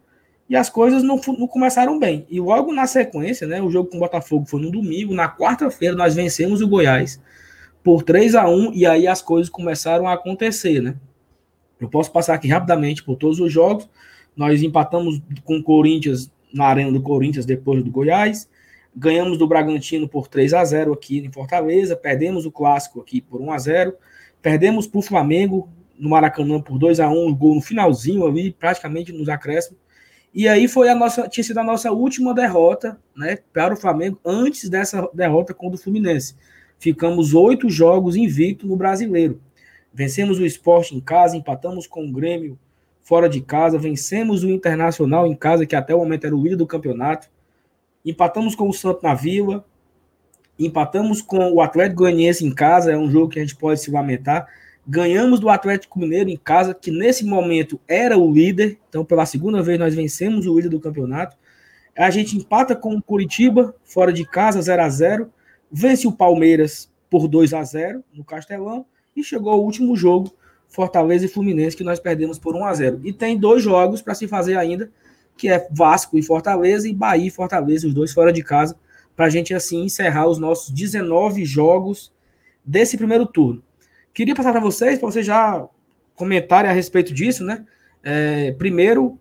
e 0.47 0.56
as 0.56 0.69
coisas 0.69 1.01
não, 1.03 1.19
não, 1.39 1.47
começaram 1.47 2.00
bem. 2.00 2.25
E 2.30 2.39
logo 2.39 2.71
na 2.71 2.86
sequência, 2.86 3.47
né, 3.47 3.62
o 3.62 3.69
jogo 3.69 3.89
com 3.89 3.97
o 3.97 4.00
Botafogo 4.00 4.45
foi 4.45 4.62
no 4.62 4.71
domingo, 4.71 5.13
na 5.13 5.27
quarta-feira 5.27 5.95
nós 5.95 6.13
vencemos 6.13 6.62
o 6.62 6.68
Goiás 6.68 7.19
por 7.84 8.03
3 8.03 8.36
a 8.36 8.48
1 8.48 8.74
e 8.74 8.86
aí 8.86 9.08
as 9.08 9.22
coisas 9.22 9.50
começaram 9.50 10.08
a 10.08 10.13
acontecer, 10.13 10.81
né? 10.81 10.96
Eu 11.79 11.89
posso 11.89 12.12
passar 12.12 12.34
aqui 12.36 12.48
rapidamente 12.48 13.03
por 13.03 13.15
todos 13.15 13.39
os 13.39 13.51
jogos. 13.51 13.89
Nós 14.36 14.63
empatamos 14.63 15.22
com 15.43 15.58
o 15.58 15.63
Corinthians 15.63 16.31
na 16.53 16.65
arena 16.65 16.91
do 16.91 17.01
Corinthians 17.01 17.46
depois 17.46 17.84
do 17.84 17.91
Goiás. 17.91 18.50
Ganhamos 18.96 19.38
do 19.38 19.46
Bragantino 19.46 20.08
por 20.08 20.27
3 20.27 20.53
a 20.53 20.63
0 20.63 20.93
aqui 20.93 21.20
em 21.20 21.31
Fortaleza, 21.31 21.96
perdemos 21.96 22.46
o 22.46 22.51
clássico 22.51 23.01
aqui 23.01 23.20
por 23.20 23.41
1 23.41 23.51
a 23.51 23.58
0. 23.58 23.93
Perdemos 24.41 24.88
para 24.88 25.00
o 25.00 25.01
Flamengo 25.01 25.70
no 25.98 26.10
Maracanã 26.10 26.62
por 26.62 26.78
2 26.78 27.00
a 27.00 27.10
1, 27.10 27.28
um 27.28 27.36
gol 27.36 27.56
no 27.56 27.62
finalzinho 27.62 28.25
ali, 28.28 28.52
praticamente 28.52 29.12
nos 29.12 29.30
acréscimos. 29.30 29.80
E 30.34 30.48
aí 30.50 30.68
foi 30.68 30.90
a 30.90 30.96
nossa, 30.96 31.30
tinha 31.30 31.44
sido 31.44 31.60
a 31.60 31.64
nossa 31.64 31.92
última 31.92 32.34
derrota, 32.34 33.00
né, 33.16 33.38
para 33.54 33.74
o 33.74 33.78
Flamengo 33.78 34.20
antes 34.25 34.70
dessa 34.70 35.10
derrota 35.14 35.54
contra 35.54 35.80
o 35.80 35.82
Fluminense. 35.82 36.36
Ficamos 36.78 37.34
oito 37.34 37.70
jogos 37.70 38.18
invicto 38.18 38.68
no 38.68 38.75
Brasileiro. 38.75 39.42
Vencemos 39.94 40.38
o 40.38 40.46
Esporte 40.46 40.94
em 40.94 41.00
casa, 41.00 41.38
empatamos 41.38 41.88
com 41.88 42.06
o 42.06 42.12
Grêmio 42.12 42.60
fora 43.02 43.30
de 43.30 43.40
casa, 43.40 43.78
vencemos 43.78 44.44
o 44.44 44.50
Internacional 44.50 45.25
em 45.25 45.36
casa, 45.36 45.66
que 45.66 45.75
até 45.75 45.96
o 45.96 46.00
momento 46.00 46.25
era 46.25 46.36
o 46.36 46.44
líder 46.44 46.58
do 46.58 46.68
campeonato. 46.68 47.30
Empatamos 48.04 48.56
com 48.56 48.68
o 48.68 48.74
Santo 48.74 49.02
na 49.04 49.14
Vila, 49.14 49.64
empatamos 50.60 51.22
com 51.22 51.54
o 51.54 51.62
Atlético 51.62 52.00
Goianiense 52.00 52.46
em 52.46 52.54
casa, 52.54 52.92
é 52.92 52.98
um 52.98 53.10
jogo 53.10 53.30
que 53.30 53.40
a 53.40 53.42
gente 53.42 53.56
pode 53.56 53.80
se 53.80 53.90
lamentar 53.90 54.48
Ganhamos 54.88 55.39
do 55.39 55.50
Atlético 55.50 56.00
Mineiro 56.00 56.30
em 56.30 56.38
casa, 56.38 56.74
que 56.74 56.92
nesse 56.92 57.25
momento 57.25 57.80
era 57.88 58.18
o 58.18 58.32
líder. 58.32 58.77
Então, 58.88 59.04
pela 59.04 59.25
segunda 59.25 59.63
vez, 59.63 59.80
nós 59.80 59.96
vencemos 59.96 60.46
o 60.46 60.56
líder 60.56 60.70
do 60.70 60.80
campeonato. 60.80 61.36
A 61.98 62.10
gente 62.12 62.38
empata 62.38 62.75
com 62.75 62.96
o 62.96 63.01
Curitiba, 63.01 63.75
fora 63.84 64.13
de 64.13 64.25
casa, 64.25 64.62
0 64.62 64.82
a 64.82 64.89
0 64.89 65.32
Vence 65.72 66.08
o 66.08 66.12
Palmeiras 66.12 66.92
por 67.10 67.27
2 67.27 67.54
a 67.54 67.63
0 67.63 68.04
no 68.13 68.24
Castelão. 68.24 68.86
E 69.15 69.24
chegou 69.24 69.60
o 69.60 69.63
último 69.63 69.96
jogo, 69.96 70.32
Fortaleza 70.68 71.25
e 71.25 71.30
Fluminense, 71.30 71.75
que 71.75 71.84
nós 71.84 72.00
perdemos 72.00 72.38
por 72.38 72.56
1 72.56 72.65
a 72.65 72.74
0 72.74 73.01
E 73.04 73.13
tem 73.13 73.38
dois 73.38 73.63
jogos 73.63 74.01
para 74.01 74.13
se 74.13 74.27
fazer 74.27 74.58
ainda, 74.58 74.92
que 75.38 75.50
é 75.50 75.68
Vasco 75.72 76.18
e 76.18 76.22
Fortaleza, 76.22 76.88
e 76.88 76.94
Bahia 76.94 77.27
e 77.27 77.32
Fortaleza, 77.32 77.88
os 77.88 77.94
dois 77.94 78.12
fora 78.12 78.32
de 78.32 78.44
casa, 78.44 78.75
para 79.15 79.25
a 79.25 79.30
gente 79.30 79.54
assim 79.54 79.84
encerrar 79.84 80.27
os 80.27 80.38
nossos 80.38 80.70
19 80.70 81.44
jogos 81.46 82.12
desse 82.63 82.98
primeiro 82.98 83.25
turno. 83.25 83.63
Queria 84.15 84.34
passar 84.34 84.53
para 84.53 84.62
vocês, 84.62 84.98
para 84.98 85.12
vocês 85.12 85.25
já 85.25 85.67
comentarem 86.15 86.72
a 86.72 86.74
respeito 86.74 87.13
disso, 87.13 87.43
né? 87.43 87.65
É, 88.01 88.53
primeiro, 88.53 89.19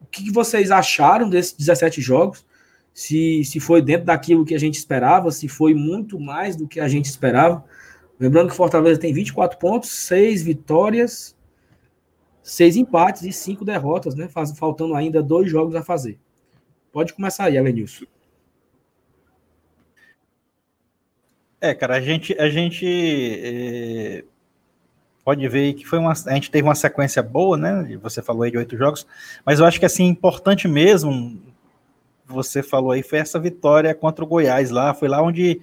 o 0.00 0.06
que 0.10 0.28
vocês 0.28 0.72
acharam 0.72 1.30
desses 1.30 1.52
17 1.52 2.00
jogos? 2.00 2.44
Se, 2.92 3.44
se 3.44 3.60
foi 3.60 3.80
dentro 3.80 4.06
daquilo 4.06 4.44
que 4.44 4.52
a 4.52 4.58
gente 4.58 4.74
esperava, 4.74 5.30
se 5.30 5.46
foi 5.46 5.72
muito 5.72 6.18
mais 6.18 6.56
do 6.56 6.66
que 6.66 6.80
a 6.80 6.88
gente 6.88 7.04
esperava. 7.04 7.64
Lembrando 8.18 8.50
que 8.50 8.56
Fortaleza 8.56 8.98
tem 8.98 9.12
24 9.12 9.56
pontos, 9.56 9.90
6 9.90 10.42
vitórias, 10.42 11.36
6 12.42 12.76
empates 12.76 13.22
e 13.22 13.32
5 13.32 13.64
derrotas, 13.64 14.16
né? 14.16 14.26
Faz, 14.26 14.50
faltando 14.58 14.96
ainda 14.96 15.22
dois 15.22 15.48
jogos 15.48 15.76
a 15.76 15.82
fazer. 15.82 16.18
Pode 16.90 17.14
começar 17.14 17.44
aí, 17.44 17.56
Elenilson. 17.56 18.04
É, 21.64 21.72
cara, 21.72 21.94
a 21.96 22.00
gente, 22.00 22.38
a 22.38 22.50
gente 22.50 22.86
é, 23.42 24.22
pode 25.24 25.48
ver 25.48 25.72
que 25.72 25.86
foi 25.86 25.98
uma, 25.98 26.12
a 26.12 26.34
gente 26.34 26.50
teve 26.50 26.68
uma 26.68 26.74
sequência 26.74 27.22
boa, 27.22 27.56
né? 27.56 27.98
Você 28.02 28.20
falou 28.20 28.42
aí 28.42 28.50
de 28.50 28.58
oito 28.58 28.76
jogos, 28.76 29.06
mas 29.46 29.58
eu 29.58 29.64
acho 29.64 29.80
que 29.80 29.86
assim 29.86 30.04
importante 30.04 30.68
mesmo, 30.68 31.40
você 32.26 32.62
falou 32.62 32.90
aí 32.90 33.02
foi 33.02 33.18
essa 33.18 33.40
vitória 33.40 33.94
contra 33.94 34.22
o 34.22 34.28
Goiás 34.28 34.68
lá, 34.70 34.92
foi 34.92 35.08
lá 35.08 35.22
onde 35.22 35.58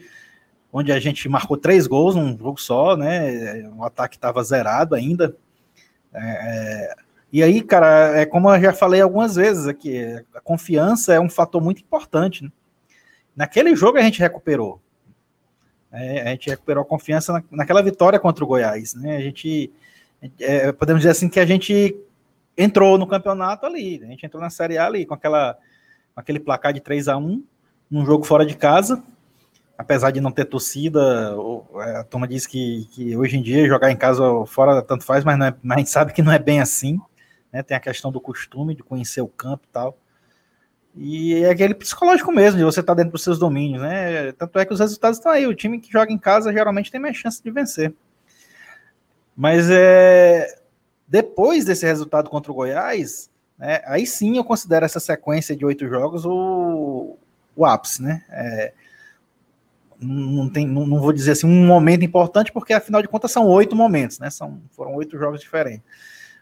onde 0.74 0.91
a 0.91 1.00
gente 1.00 1.29
marcou 1.29 1.55
três 1.55 1.86
gols 1.86 2.15
num 2.15 2.36
jogo 2.36 2.60
só, 2.60 2.98
né? 2.98 3.70
O 3.77 3.84
ataque 3.84 4.15
estava 4.17 4.43
zerado 4.43 4.96
ainda. 4.96 5.36
É, 6.12 6.20
é, 6.24 6.96
e 7.31 7.43
aí, 7.43 7.62
cara, 7.62 8.20
é 8.20 8.25
como 8.25 8.50
eu 8.50 8.60
já 8.60 8.74
falei 8.74 9.01
algumas 9.01 9.36
vezes 9.36 9.67
aqui, 9.67 10.03
a 10.34 10.41
confiança 10.41 11.13
é 11.13 11.20
um 11.20 11.29
fator 11.29 11.62
muito 11.62 11.84
importante. 11.84 12.43
Né? 12.43 12.51
Naquele 13.36 13.75
jogo 13.75 14.00
a 14.00 14.01
gente 14.01 14.20
recuperou. 14.20 14.81
É, 15.91 16.21
a 16.21 16.27
gente 16.31 16.50
recuperou 16.50 16.83
a 16.83 16.86
confiança 16.86 17.33
na, 17.33 17.43
naquela 17.51 17.81
vitória 17.81 18.19
contra 18.19 18.43
o 18.43 18.48
Goiás. 18.48 18.93
Né? 18.93 19.17
A 19.17 19.21
gente, 19.21 19.71
é, 20.39 20.71
podemos 20.71 21.01
dizer 21.01 21.12
assim, 21.12 21.29
que 21.29 21.39
a 21.39 21.45
gente 21.45 21.95
entrou 22.57 22.98
no 22.98 23.07
campeonato 23.07 23.65
ali, 23.65 24.01
a 24.03 24.07
gente 24.07 24.25
entrou 24.25 24.41
na 24.41 24.50
Série 24.50 24.77
A 24.77 24.86
ali, 24.86 25.05
com, 25.05 25.13
aquela, 25.13 25.57
com 26.13 26.19
aquele 26.19 26.39
placar 26.39 26.74
de 26.74 26.79
3 26.79 27.07
a 27.07 27.17
1 27.17 27.43
num 27.89 28.05
jogo 28.05 28.24
fora 28.24 28.45
de 28.45 28.55
casa, 28.55 29.03
apesar 29.77 30.12
de 30.12 30.21
não 30.21 30.31
ter 30.31 30.45
torcida, 30.45 31.36
é, 31.75 31.98
a 31.98 32.03
turma 32.03 32.27
diz 32.27 32.45
que, 32.45 32.88
que 32.91 33.17
hoje 33.17 33.38
em 33.38 33.41
dia 33.41 33.67
jogar 33.67 33.91
em 33.91 33.98
casa 33.98 34.24
fora 34.45 34.81
tanto 34.81 35.03
faz, 35.03 35.24
mas, 35.24 35.39
é, 35.39 35.53
mas 35.62 35.75
a 35.75 35.79
gente 35.79 35.89
sabe 35.89 36.13
que 36.13 36.21
não 36.21 36.31
é 36.31 36.39
bem 36.39 36.62
assim, 36.62 37.00
né? 37.51 37.62
Tem 37.62 37.75
a 37.75 37.81
questão 37.81 38.12
do 38.12 38.21
costume 38.21 38.75
de 38.75 38.83
conhecer 38.83 39.21
o 39.21 39.27
campo 39.27 39.65
e 39.67 39.74
tal. 39.74 39.98
E 40.95 41.36
é 41.36 41.50
aquele 41.50 41.74
psicológico 41.74 42.31
mesmo, 42.31 42.57
de 42.57 42.65
você 42.65 42.81
estar 42.81 42.93
tá 42.93 42.98
dentro 42.98 43.13
dos 43.13 43.24
seus 43.24 43.39
domínios, 43.39 43.81
né? 43.81 44.31
Tanto 44.33 44.60
é 44.60 44.65
que 44.65 44.74
os 44.74 44.79
resultados 44.79 45.17
estão 45.17 45.31
aí. 45.31 45.48
O 45.48 45.55
time 45.55 45.79
que 45.79 45.91
joga 45.91 46.12
em 46.12 46.17
casa 46.17 46.51
geralmente 46.51 46.91
tem 46.91 47.00
mais 47.00 47.15
chance 47.15 47.41
de 47.41 47.50
vencer. 47.50 47.93
Mas 49.36 49.69
é, 49.71 50.60
depois 51.07 51.65
desse 51.65 51.86
resultado 51.86 52.29
contra 52.29 52.51
o 52.51 52.55
Goiás, 52.55 53.29
né, 53.57 53.81
aí 53.86 54.05
sim 54.05 54.38
eu 54.38 54.43
considero 54.43 54.86
essa 54.86 55.00
sequência 55.00 55.55
de 55.55 55.65
oito 55.65 55.88
jogos 55.88 56.25
o, 56.25 57.17
o 57.55 57.65
ápice, 57.65 58.01
né? 58.01 58.24
É, 58.29 58.74
não, 60.00 60.50
tem, 60.50 60.67
não, 60.67 60.86
não, 60.86 61.00
vou 61.00 61.13
dizer 61.13 61.31
assim 61.31 61.48
um 61.48 61.65
momento 61.65 62.03
importante, 62.03 62.51
porque 62.51 62.74
afinal 62.74 63.01
de 63.01 63.07
contas 63.07 63.31
são 63.31 63.48
oito 63.48 63.75
momentos, 63.75 64.19
né? 64.19 64.29
São, 64.29 64.62
foram 64.71 64.95
oito 64.95 65.17
jogos 65.17 65.39
diferentes. 65.39 65.83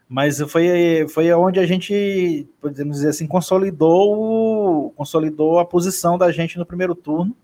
Mas 0.09 0.41
foi, 0.41 1.07
foi 1.07 1.31
onde 1.33 1.59
a 1.59 1.67
gente, 1.67 2.47
podemos 2.59 2.95
dizer 2.95 3.09
assim, 3.09 3.27
consolidou, 3.27 4.91
consolidou 4.95 5.59
a 5.59 5.65
posição 5.65 6.17
da 6.17 6.31
gente 6.31 6.57
no 6.57 6.65
primeiro 6.65 6.95
turno, 6.95 7.37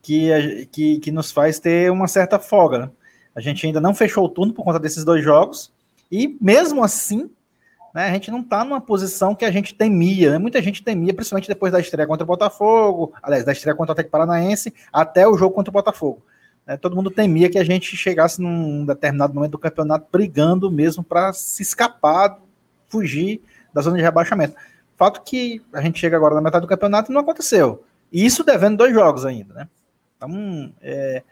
que, 0.00 0.68
que, 0.70 1.00
que 1.00 1.10
nos 1.10 1.32
faz 1.32 1.58
ter 1.58 1.90
uma 1.90 2.06
certa 2.06 2.38
folga. 2.38 2.78
Né? 2.78 2.90
A 3.34 3.40
gente 3.40 3.66
ainda 3.66 3.80
não 3.80 3.92
fechou 3.92 4.24
o 4.24 4.28
turno 4.28 4.54
por 4.54 4.64
conta 4.64 4.78
desses 4.78 5.04
dois 5.04 5.24
jogos, 5.24 5.72
e 6.08 6.38
mesmo 6.40 6.84
assim, 6.84 7.28
né, 7.92 8.04
a 8.04 8.12
gente 8.12 8.30
não 8.30 8.42
está 8.42 8.64
numa 8.64 8.80
posição 8.80 9.34
que 9.34 9.44
a 9.44 9.50
gente 9.50 9.74
temia. 9.74 10.30
Né? 10.30 10.38
Muita 10.38 10.62
gente 10.62 10.84
temia, 10.84 11.12
principalmente 11.12 11.48
depois 11.48 11.72
da 11.72 11.80
estreia 11.80 12.06
contra 12.06 12.22
o 12.22 12.28
Botafogo, 12.28 13.12
aliás, 13.20 13.44
da 13.44 13.50
estreia 13.50 13.74
contra 13.74 13.90
o 13.90 13.94
Atlético 13.94 14.12
Paranaense, 14.12 14.72
até 14.92 15.26
o 15.26 15.36
jogo 15.36 15.52
contra 15.52 15.70
o 15.70 15.72
Botafogo. 15.72 16.22
É, 16.70 16.76
todo 16.76 16.94
mundo 16.94 17.10
temia 17.10 17.50
que 17.50 17.58
a 17.58 17.64
gente 17.64 17.96
chegasse 17.96 18.40
num 18.40 18.86
determinado 18.86 19.34
momento 19.34 19.50
do 19.50 19.58
campeonato 19.58 20.06
brigando 20.12 20.70
mesmo 20.70 21.02
para 21.02 21.32
se 21.32 21.64
escapar, 21.64 22.38
fugir 22.88 23.42
da 23.74 23.82
zona 23.82 23.96
de 23.96 24.02
rebaixamento. 24.04 24.54
Fato 24.96 25.20
que 25.24 25.60
a 25.72 25.80
gente 25.80 25.98
chega 25.98 26.16
agora 26.16 26.36
na 26.36 26.40
metade 26.40 26.64
do 26.64 26.68
campeonato 26.68 27.10
e 27.10 27.12
não 27.12 27.22
aconteceu. 27.22 27.82
E 28.12 28.24
isso 28.24 28.44
devendo 28.44 28.76
dois 28.76 28.94
jogos 28.94 29.26
ainda, 29.26 29.52
né? 29.52 29.68
Então, 30.16 30.72
é, 30.80 31.24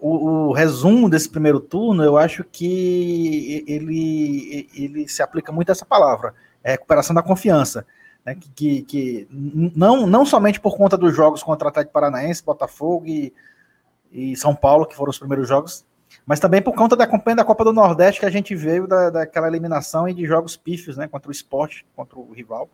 o, 0.00 0.48
o, 0.48 0.52
resumo 0.52 1.08
desse 1.08 1.28
primeiro 1.28 1.60
turno, 1.60 2.02
eu 2.02 2.16
acho 2.16 2.42
que 2.42 3.64
ele, 3.68 4.68
ele 4.74 5.06
se 5.06 5.22
aplica 5.22 5.52
muito 5.52 5.68
a 5.68 5.72
essa 5.72 5.86
palavra, 5.86 6.34
é 6.64 6.72
recuperação 6.72 7.14
da 7.14 7.22
confiança. 7.22 7.86
Né, 8.26 8.34
que, 8.34 8.48
que, 8.50 8.82
que, 8.82 9.28
não, 9.76 10.08
não 10.08 10.26
somente 10.26 10.58
por 10.58 10.76
conta 10.76 10.96
dos 10.96 11.14
jogos 11.14 11.40
contra 11.40 11.66
o 11.66 11.68
Atlético 11.68 11.92
Paranaense, 11.92 12.42
Botafogo 12.42 13.06
e 13.06 13.32
e 14.14 14.36
São 14.36 14.54
Paulo, 14.54 14.86
que 14.86 14.94
foram 14.94 15.10
os 15.10 15.18
primeiros 15.18 15.48
jogos, 15.48 15.84
mas 16.24 16.38
também 16.38 16.62
por 16.62 16.72
conta 16.72 16.94
da 16.94 17.04
campanha 17.04 17.36
da 17.36 17.44
Copa 17.44 17.64
do 17.64 17.72
Nordeste 17.72 18.20
que 18.20 18.26
a 18.26 18.30
gente 18.30 18.54
veio 18.54 18.86
da, 18.86 19.10
daquela 19.10 19.48
eliminação 19.48 20.08
e 20.08 20.14
de 20.14 20.24
jogos 20.24 20.56
pífios, 20.56 20.96
né, 20.96 21.08
contra 21.08 21.28
o 21.28 21.32
esporte, 21.32 21.84
contra 21.96 22.16
o 22.16 22.32
rival. 22.32 22.70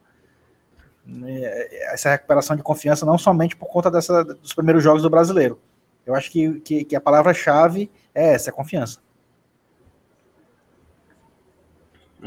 Essa 1.93 2.11
recuperação 2.11 2.55
de 2.55 2.63
confiança 2.63 3.07
não 3.07 3.17
somente 3.17 3.57
por 3.57 3.67
conta 3.67 3.91
dessa, 3.91 4.23
dos 4.23 4.53
primeiros 4.53 4.85
jogos 4.85 5.03
do 5.03 5.09
brasileiro. 5.09 5.59
Eu 6.05 6.15
acho 6.15 6.31
que, 6.31 6.61
que, 6.61 6.85
que 6.85 6.95
a 6.95 7.01
palavra-chave 7.01 7.91
é 8.15 8.35
essa, 8.35 8.51
é 8.51 8.53
confiança. 8.53 9.01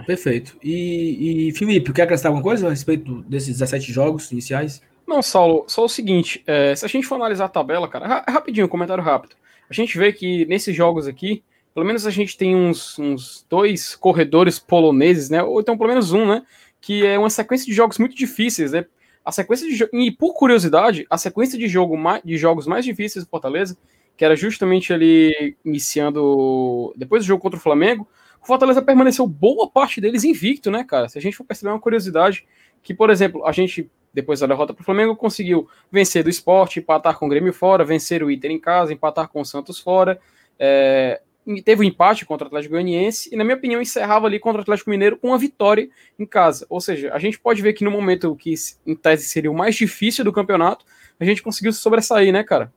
Perfeito. 0.08 0.58
E, 0.64 1.50
e 1.50 1.52
Felipe, 1.54 1.94
quer 1.94 2.04
acrescentar 2.04 2.32
alguma 2.32 2.44
coisa 2.44 2.66
a 2.66 2.70
respeito 2.72 3.22
desses 3.24 3.60
17 3.60 3.92
jogos 3.94 4.32
iniciais? 4.32 4.82
Não, 5.08 5.22
Saulo, 5.22 5.66
só 5.68 5.84
o 5.84 5.90
seguinte, 5.90 6.44
é, 6.48 6.76
se 6.76 6.86
a 6.86 6.88
gente 6.88 7.06
for 7.06 7.16
analisar 7.16 7.46
a 7.46 7.50
tabela, 7.50 7.88
cara, 7.88 8.08
ra 8.08 8.26
rapidinho, 8.28 8.70
comentário 8.70 9.04
rápido. 9.04 9.36
A 9.70 9.74
gente 9.74 9.98
vê 9.98 10.14
que 10.14 10.46
nesses 10.46 10.76
jogos 10.76 11.08
aqui, 11.08 11.44
pelo 11.74 11.86
menos 11.86 12.06
a 12.06 12.12
gente 12.12 12.38
tem 12.38 12.56
uns, 12.56 12.98
uns 13.00 13.46
dois 13.50 13.96
corredores 13.96 14.60
poloneses, 14.60 15.30
né? 15.30 15.42
Ou 15.44 15.60
então 15.60 15.78
pelo 15.78 15.90
menos 15.90 16.12
um, 16.12 16.26
né? 16.26 16.44
Que 16.80 17.06
é 17.06 17.18
uma 17.18 17.30
sequência 17.30 17.66
de 17.66 17.74
jogos 17.74 17.98
muito 17.98 18.16
difíceis, 18.16 18.72
né? 18.72 18.86
A 19.26 19.32
sequência 19.32 19.68
de 19.68 19.90
e 19.94 20.12
por 20.12 20.34
curiosidade, 20.34 21.06
a 21.10 21.18
sequência 21.18 21.58
de 21.58 21.68
jogo 21.68 21.98
de 22.24 22.38
jogos 22.38 22.68
mais 22.68 22.86
difíceis 22.86 23.26
do 23.26 23.30
Fortaleza, 23.30 23.78
que 24.16 24.24
era 24.24 24.36
justamente 24.36 24.94
ali 24.94 25.56
iniciando 25.66 26.94
depois 26.96 27.24
do 27.24 27.28
jogo 27.28 27.42
contra 27.42 27.58
o 27.58 27.62
Flamengo, 27.62 28.08
o 28.42 28.46
Fortaleza 28.46 28.82
permaneceu 28.82 29.26
boa 29.26 29.70
parte 29.70 30.02
deles 30.02 30.24
invicto, 30.24 30.70
né, 30.70 30.84
cara? 30.84 31.08
Se 31.08 31.18
a 31.18 31.22
gente 31.22 31.38
for 31.38 31.46
perceber 31.46 31.72
uma 31.72 31.80
curiosidade, 31.80 32.46
que 32.84 32.94
por 32.94 33.10
exemplo, 33.10 33.46
a 33.46 33.52
gente 33.52 33.90
depois 34.14 34.40
da 34.40 34.48
derrota 34.48 34.74
para 34.74 34.82
o 34.82 34.86
Flamengo, 34.86 35.16
conseguiu 35.16 35.68
vencer 35.92 36.24
do 36.24 36.30
esporte, 36.30 36.80
empatar 36.80 37.18
com 37.18 37.26
o 37.26 37.30
Grêmio 37.30 37.52
fora, 37.52 37.84
vencer 37.84 38.24
o 38.24 38.30
Inter 38.30 38.52
em 38.52 38.60
casa, 38.60 38.94
empatar 38.94 39.28
com 39.28 39.42
o 39.42 39.46
Santos 39.46 39.80
fora. 39.80 40.20
É, 40.60 41.22
teve 41.66 41.82
um 41.82 41.84
empate 41.84 42.26
contra 42.26 42.46
o 42.46 42.48
Atlético 42.48 42.74
Goianiense 42.74 43.30
e, 43.34 43.36
na 43.36 43.44
minha 43.44 43.56
opinião, 43.56 43.82
encerrava 43.82 44.28
ali 44.28 44.40
contra 44.40 44.60
o 44.60 44.62
Atlético 44.62 44.90
Mineiro 44.90 45.18
com 45.18 45.30
uma 45.30 45.38
vitória 45.38 45.90
em 46.18 46.26
casa. 46.26 46.66
Ou 46.70 46.80
seja, 46.80 47.12
a 47.14 47.20
gente 47.20 47.40
pode 47.40 47.62
ver 47.62 47.74
que 47.74 47.84
no 47.84 47.92
momento 47.92 48.36
que, 48.36 48.54
em 48.86 48.96
tese, 48.96 49.28
seria 49.28 49.52
o 49.52 49.56
mais 49.56 49.76
difícil 49.76 50.24
do 50.24 50.32
campeonato, 50.32 50.86
a 51.20 51.26
gente 51.26 51.42
conseguiu 51.42 51.74
se 51.74 51.80
sobressair, 51.80 52.32
né, 52.32 52.44
cara? 52.44 52.72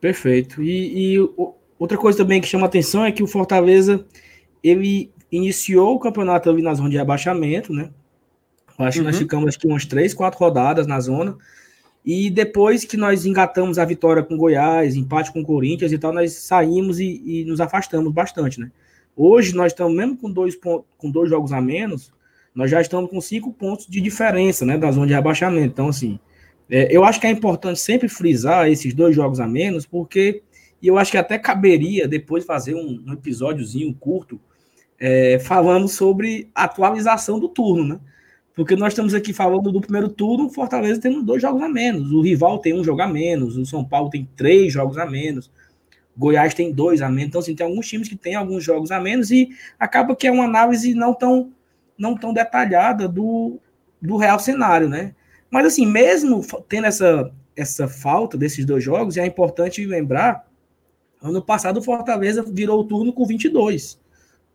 Perfeito. 0.00 0.62
E, 0.62 1.16
e 1.16 1.30
outra 1.78 1.98
coisa 1.98 2.18
também 2.18 2.40
que 2.40 2.48
chama 2.48 2.66
atenção 2.66 3.04
é 3.04 3.12
que 3.12 3.22
o 3.22 3.26
Fortaleza 3.26 4.06
ele 4.62 5.12
iniciou 5.30 5.94
o 5.94 5.98
campeonato 5.98 6.48
ali 6.48 6.62
na 6.62 6.74
zona 6.74 6.90
de 6.90 6.98
abaixamento, 6.98 7.72
né? 7.72 7.90
Acho 8.84 8.98
uhum. 8.98 9.04
que 9.04 9.06
nós 9.06 9.16
uhum. 9.16 9.22
ficamos 9.22 9.48
acho 9.48 9.58
que 9.58 9.66
umas 9.66 9.84
três, 9.84 10.14
quatro 10.14 10.38
rodadas 10.38 10.86
na 10.86 11.00
zona. 11.00 11.36
E 12.04 12.30
depois 12.30 12.84
que 12.84 12.96
nós 12.96 13.26
engatamos 13.26 13.78
a 13.78 13.84
vitória 13.84 14.22
com 14.22 14.36
Goiás, 14.36 14.96
empate 14.96 15.32
com 15.32 15.44
Corinthians 15.44 15.92
e 15.92 15.98
tal, 15.98 16.12
nós 16.12 16.32
saímos 16.32 16.98
e, 16.98 17.22
e 17.24 17.44
nos 17.44 17.60
afastamos 17.60 18.12
bastante, 18.12 18.58
né? 18.58 18.70
Hoje 19.14 19.54
nós 19.54 19.72
estamos, 19.72 19.94
mesmo 19.94 20.16
com 20.16 20.30
dois, 20.30 20.54
com 20.56 21.10
dois 21.10 21.28
jogos 21.28 21.52
a 21.52 21.60
menos, 21.60 22.10
nós 22.54 22.70
já 22.70 22.80
estamos 22.80 23.10
com 23.10 23.20
cinco 23.20 23.52
pontos 23.52 23.86
de 23.86 24.00
diferença, 24.00 24.64
né? 24.64 24.78
Da 24.78 24.90
zona 24.90 25.06
de 25.06 25.12
rebaixamento. 25.12 25.66
Então, 25.66 25.88
assim, 25.88 26.18
é, 26.70 26.88
eu 26.90 27.04
acho 27.04 27.20
que 27.20 27.26
é 27.26 27.30
importante 27.30 27.78
sempre 27.78 28.08
frisar 28.08 28.68
esses 28.68 28.94
dois 28.94 29.14
jogos 29.14 29.40
a 29.40 29.46
menos, 29.46 29.84
porque 29.84 30.42
e 30.82 30.88
eu 30.88 30.96
acho 30.96 31.10
que 31.10 31.18
até 31.18 31.38
caberia 31.38 32.08
depois 32.08 32.44
fazer 32.44 32.74
um, 32.74 33.04
um 33.06 33.12
episódiozinho 33.12 33.92
curto 33.94 34.40
é, 34.98 35.38
falando 35.38 35.88
sobre 35.88 36.48
atualização 36.54 37.38
do 37.38 37.48
turno, 37.48 37.84
né? 37.84 38.00
Porque 38.54 38.76
nós 38.76 38.92
estamos 38.92 39.14
aqui 39.14 39.32
falando 39.32 39.70
do 39.70 39.80
primeiro 39.80 40.08
turno, 40.08 40.46
o 40.46 40.50
Fortaleza 40.50 41.00
tem 41.00 41.22
dois 41.22 41.40
jogos 41.40 41.62
a 41.62 41.68
menos, 41.68 42.12
o 42.12 42.20
rival 42.20 42.58
tem 42.58 42.78
um 42.78 42.84
jogo 42.84 43.00
a 43.00 43.06
menos, 43.06 43.56
o 43.56 43.64
São 43.64 43.84
Paulo 43.84 44.10
tem 44.10 44.28
três 44.36 44.72
jogos 44.72 44.98
a 44.98 45.06
menos, 45.06 45.50
Goiás 46.16 46.52
tem 46.52 46.72
dois 46.72 47.00
a 47.00 47.08
menos. 47.08 47.28
Então, 47.28 47.40
assim, 47.40 47.54
tem 47.54 47.66
alguns 47.66 47.88
times 47.88 48.08
que 48.08 48.16
têm 48.16 48.34
alguns 48.34 48.62
jogos 48.62 48.90
a 48.90 49.00
menos 49.00 49.30
e 49.30 49.48
acaba 49.78 50.14
que 50.14 50.26
é 50.26 50.30
uma 50.30 50.44
análise 50.44 50.94
não 50.94 51.14
tão, 51.14 51.52
não 51.96 52.14
tão 52.14 52.32
detalhada 52.32 53.08
do, 53.08 53.58
do 54.02 54.16
real 54.16 54.38
cenário, 54.38 54.88
né? 54.88 55.14
Mas, 55.50 55.66
assim, 55.66 55.86
mesmo 55.86 56.44
tendo 56.68 56.86
essa, 56.86 57.32
essa 57.56 57.88
falta 57.88 58.36
desses 58.36 58.64
dois 58.64 58.84
jogos, 58.84 59.16
é 59.16 59.26
importante 59.26 59.84
lembrar, 59.86 60.46
ano 61.22 61.40
passado 61.40 61.78
o 61.78 61.82
Fortaleza 61.82 62.42
virou 62.42 62.80
o 62.80 62.84
turno 62.84 63.12
com 63.12 63.24
22, 63.26 63.98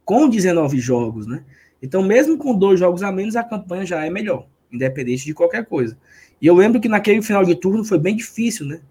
com 0.04 0.30
19 0.30 0.80
jogos, 0.80 1.25
né? 1.25 1.44
Então, 1.86 2.01
mesmo 2.01 2.36
com 2.36 2.58
dois 2.58 2.80
jogos 2.80 3.04
a 3.04 3.12
menos, 3.12 3.36
a 3.36 3.44
campanha 3.44 3.86
já 3.86 4.04
é 4.04 4.10
melhor, 4.10 4.48
independente 4.72 5.24
de 5.24 5.36
qualquer 5.36 5.65
coisa. 5.65 5.96
E 6.42 6.48
eu 6.48 6.56
lembro 6.56 6.82
que 6.82 6.89
naquele 6.89 7.22
final 7.22 7.46
de 7.46 7.56
turno 7.56 7.86
foi 7.86 8.00
bem 8.00 8.15
difícil, 8.15 8.65
né? 8.65 8.82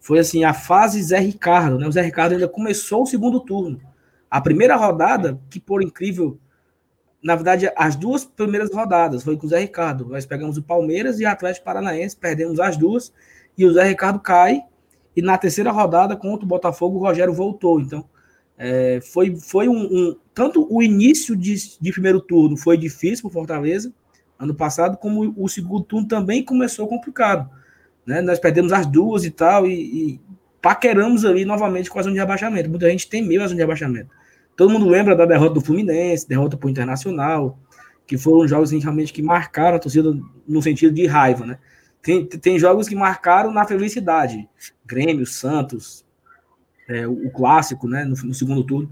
Foi 0.00 0.18
assim, 0.18 0.42
a 0.42 0.52
fase 0.52 1.00
Zé 1.00 1.20
Ricardo, 1.20 1.78
né? 1.78 1.86
O 1.86 1.92
Zé 1.92 2.02
Ricardo 2.02 2.32
ainda 2.32 2.48
começou 2.48 3.04
o 3.04 3.06
segundo 3.06 3.38
turno. 3.38 3.80
A 4.28 4.40
primeira 4.40 4.74
rodada, 4.74 5.40
que 5.48 5.60
por 5.60 5.80
incrível, 5.80 6.38
na 7.22 7.36
verdade, 7.36 7.70
as 7.76 7.94
duas 7.94 8.24
primeiras 8.24 8.74
rodadas 8.74 9.22
foi 9.22 9.36
com 9.36 9.46
o 9.46 9.48
Zé 9.48 9.60
Ricardo. 9.60 10.06
Nós 10.06 10.26
pegamos 10.26 10.56
o 10.56 10.62
Palmeiras 10.62 11.20
e 11.20 11.24
o 11.24 11.28
Atlético 11.28 11.64
Paranaense, 11.64 12.16
perdemos 12.16 12.58
as 12.58 12.76
duas. 12.76 13.12
e 13.56 13.64
o 13.64 13.72
Zé 13.72 13.84
Ricardo 13.84 14.18
cai, 14.18 14.62
e 15.14 15.22
na 15.22 15.38
terceira 15.38 15.70
rodada 15.70 16.16
contra 16.16 16.44
o 16.44 16.48
Botafogo 16.48 16.98
o 16.98 17.00
Rogério 17.00 17.32
voltou. 17.32 17.80
Então, 17.80 18.04
é, 18.58 19.00
foi, 19.00 19.36
foi 19.36 19.68
um, 19.68 19.82
um, 19.82 20.16
Tanto 20.40 20.66
o 20.70 20.82
início 20.82 21.36
de, 21.36 21.54
de 21.78 21.92
primeiro 21.92 22.18
turno 22.18 22.56
foi 22.56 22.78
difícil 22.78 23.24
para 23.24 23.40
Fortaleza, 23.40 23.92
ano 24.38 24.54
passado, 24.54 24.96
como 24.96 25.34
o 25.36 25.46
segundo 25.50 25.84
turno 25.84 26.08
também 26.08 26.42
começou 26.42 26.88
complicado. 26.88 27.50
Né? 28.06 28.22
Nós 28.22 28.38
perdemos 28.38 28.72
as 28.72 28.86
duas 28.86 29.26
e 29.26 29.30
tal, 29.30 29.66
e, 29.66 29.74
e 30.14 30.20
paqueramos 30.62 31.26
ali 31.26 31.44
novamente 31.44 31.90
com 31.90 31.98
a 31.98 32.02
zona 32.02 32.14
de 32.14 32.20
rebaixamento. 32.20 32.70
Muita 32.70 32.88
gente 32.88 33.06
temeu 33.06 33.42
a 33.42 33.48
zona 33.48 33.56
de 33.56 33.60
rebaixamento. 33.60 34.08
Todo 34.56 34.70
mundo 34.70 34.88
lembra 34.88 35.14
da 35.14 35.26
derrota 35.26 35.52
do 35.52 35.60
Fluminense, 35.60 36.26
derrota 36.26 36.56
para 36.56 36.68
o 36.68 36.70
Internacional, 36.70 37.58
que 38.06 38.16
foram 38.16 38.48
jogos 38.48 38.70
realmente 38.70 39.12
que 39.12 39.22
marcaram 39.22 39.76
a 39.76 39.78
torcida 39.78 40.18
no 40.48 40.62
sentido 40.62 40.94
de 40.94 41.06
raiva, 41.06 41.44
né? 41.44 41.58
Tem, 42.00 42.24
tem 42.24 42.58
jogos 42.58 42.88
que 42.88 42.94
marcaram 42.94 43.52
na 43.52 43.66
felicidade. 43.66 44.48
Grêmio, 44.86 45.26
Santos, 45.26 46.02
é, 46.88 47.06
o, 47.06 47.26
o, 47.26 47.30
clássico, 47.30 47.86
né? 47.86 48.04
No, 48.04 48.16
no, 48.24 48.32
segundo 48.32 48.64
turno. 48.64 48.90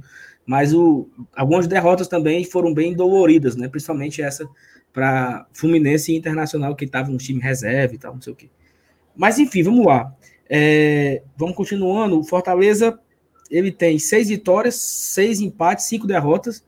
Mas 0.49 0.73
o, 0.73 1.07
algumas 1.37 1.67
derrotas 1.67 2.09
também 2.09 2.43
foram 2.43 2.73
bem 2.73 2.97
doloridas, 2.97 3.55
né? 3.55 3.69
Principalmente 3.69 4.23
essa 4.23 4.49
para 4.95 5.47
Fluminense 5.53 6.11
e 6.11 6.17
Internacional, 6.17 6.75
que 6.75 6.87
estava 6.87 7.11
um 7.11 7.19
time 7.19 7.39
reserva 7.39 7.95
e 7.95 7.99
tal, 7.99 8.15
não 8.15 8.23
sei 8.23 8.33
o 8.33 8.37
quê. 8.37 8.49
Mas 9.15 9.39
enfim, 9.39 9.63
vamos 9.63 9.85
lá. 9.85 10.11
É, 10.49 11.21
vamos 11.37 11.55
continuando. 11.55 12.19
O 12.19 12.25
Fortaleza 12.25 12.99
ele 13.51 13.71
tem 13.71 13.99
seis 13.99 14.31
vitórias, 14.31 14.77
seis 14.77 15.39
empates, 15.39 15.85
cinco 15.85 16.07
derrotas, 16.07 16.65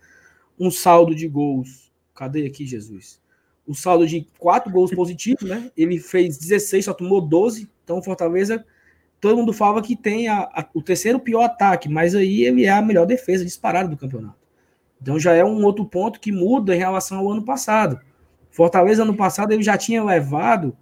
um 0.58 0.70
saldo 0.70 1.14
de 1.14 1.26
gols. 1.26 1.90
Cadê 2.14 2.44
aqui, 2.44 2.66
Jesus? 2.66 3.18
Um 3.66 3.72
saldo 3.72 4.06
de 4.06 4.26
quatro 4.38 4.70
gols 4.70 4.90
positivos, 4.94 5.48
né? 5.48 5.70
Ele 5.74 5.98
fez 5.98 6.36
16, 6.36 6.84
só 6.84 6.92
tomou 6.92 7.22
12. 7.22 7.66
Então, 7.82 7.96
o 7.96 8.02
Fortaleza, 8.02 8.62
todo 9.20 9.36
mundo 9.36 9.52
fala 9.52 9.82
que 9.82 9.94
tem 9.94 10.28
a, 10.28 10.40
a, 10.52 10.66
o 10.72 10.82
terceiro 10.82 11.20
pior 11.20 11.42
ataque, 11.42 11.88
mas 11.88 12.14
aí 12.14 12.44
ele 12.44 12.64
é 12.64 12.70
a 12.70 12.82
melhor 12.82 13.06
defesa 13.06 13.44
disparada 13.44 13.88
do 13.88 13.96
campeonato. 13.96 14.38
Então, 15.00 15.18
já 15.18 15.34
é 15.34 15.44
um 15.44 15.64
outro 15.64 15.84
ponto 15.84 16.20
que 16.20 16.30
muda 16.30 16.74
em 16.74 16.78
relação 16.78 17.18
ao 17.18 17.30
ano 17.30 17.42
passado. 17.42 18.00
Fortaleza, 18.50 19.02
ano 19.02 19.16
passado, 19.16 19.52
ele 19.52 19.62
já 19.62 19.76
tinha 19.76 20.02
levado 20.02 20.76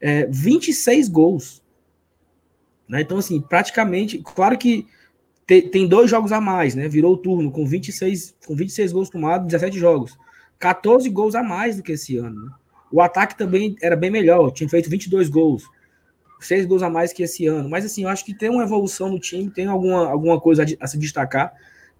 é, 0.00 0.26
26 0.26 1.08
gols. 1.08 1.62
Né? 2.88 3.00
Então, 3.00 3.18
assim, 3.18 3.40
praticamente, 3.40 4.18
claro 4.18 4.58
que 4.58 4.86
te, 5.46 5.62
tem 5.62 5.86
dois 5.86 6.10
jogos 6.10 6.32
a 6.32 6.40
mais, 6.40 6.74
né? 6.74 6.88
Virou 6.88 7.14
o 7.14 7.16
turno 7.16 7.50
com 7.50 7.66
26, 7.66 8.34
com 8.46 8.54
26 8.54 8.92
gols 8.92 9.10
tomados, 9.10 9.46
17 9.46 9.78
jogos. 9.78 10.18
14 10.58 11.08
gols 11.10 11.34
a 11.34 11.42
mais 11.42 11.76
do 11.76 11.82
que 11.82 11.92
esse 11.92 12.16
ano. 12.16 12.44
Né? 12.46 12.52
O 12.90 13.00
ataque 13.00 13.36
também 13.36 13.76
era 13.82 13.96
bem 13.96 14.10
melhor, 14.10 14.50
tinha 14.50 14.68
feito 14.68 14.90
22 14.90 15.28
gols. 15.28 15.64
6 16.46 16.66
gols 16.66 16.82
a 16.82 16.90
mais 16.90 17.12
que 17.12 17.22
esse 17.22 17.46
ano. 17.46 17.68
Mas 17.68 17.84
assim, 17.84 18.04
eu 18.04 18.08
acho 18.08 18.24
que 18.24 18.34
tem 18.34 18.50
uma 18.50 18.62
evolução 18.62 19.10
no 19.10 19.18
time, 19.18 19.50
tem 19.50 19.66
alguma, 19.66 20.08
alguma 20.08 20.40
coisa 20.40 20.62
a, 20.62 20.66
a 20.84 20.86
se 20.86 20.98
destacar, 20.98 21.52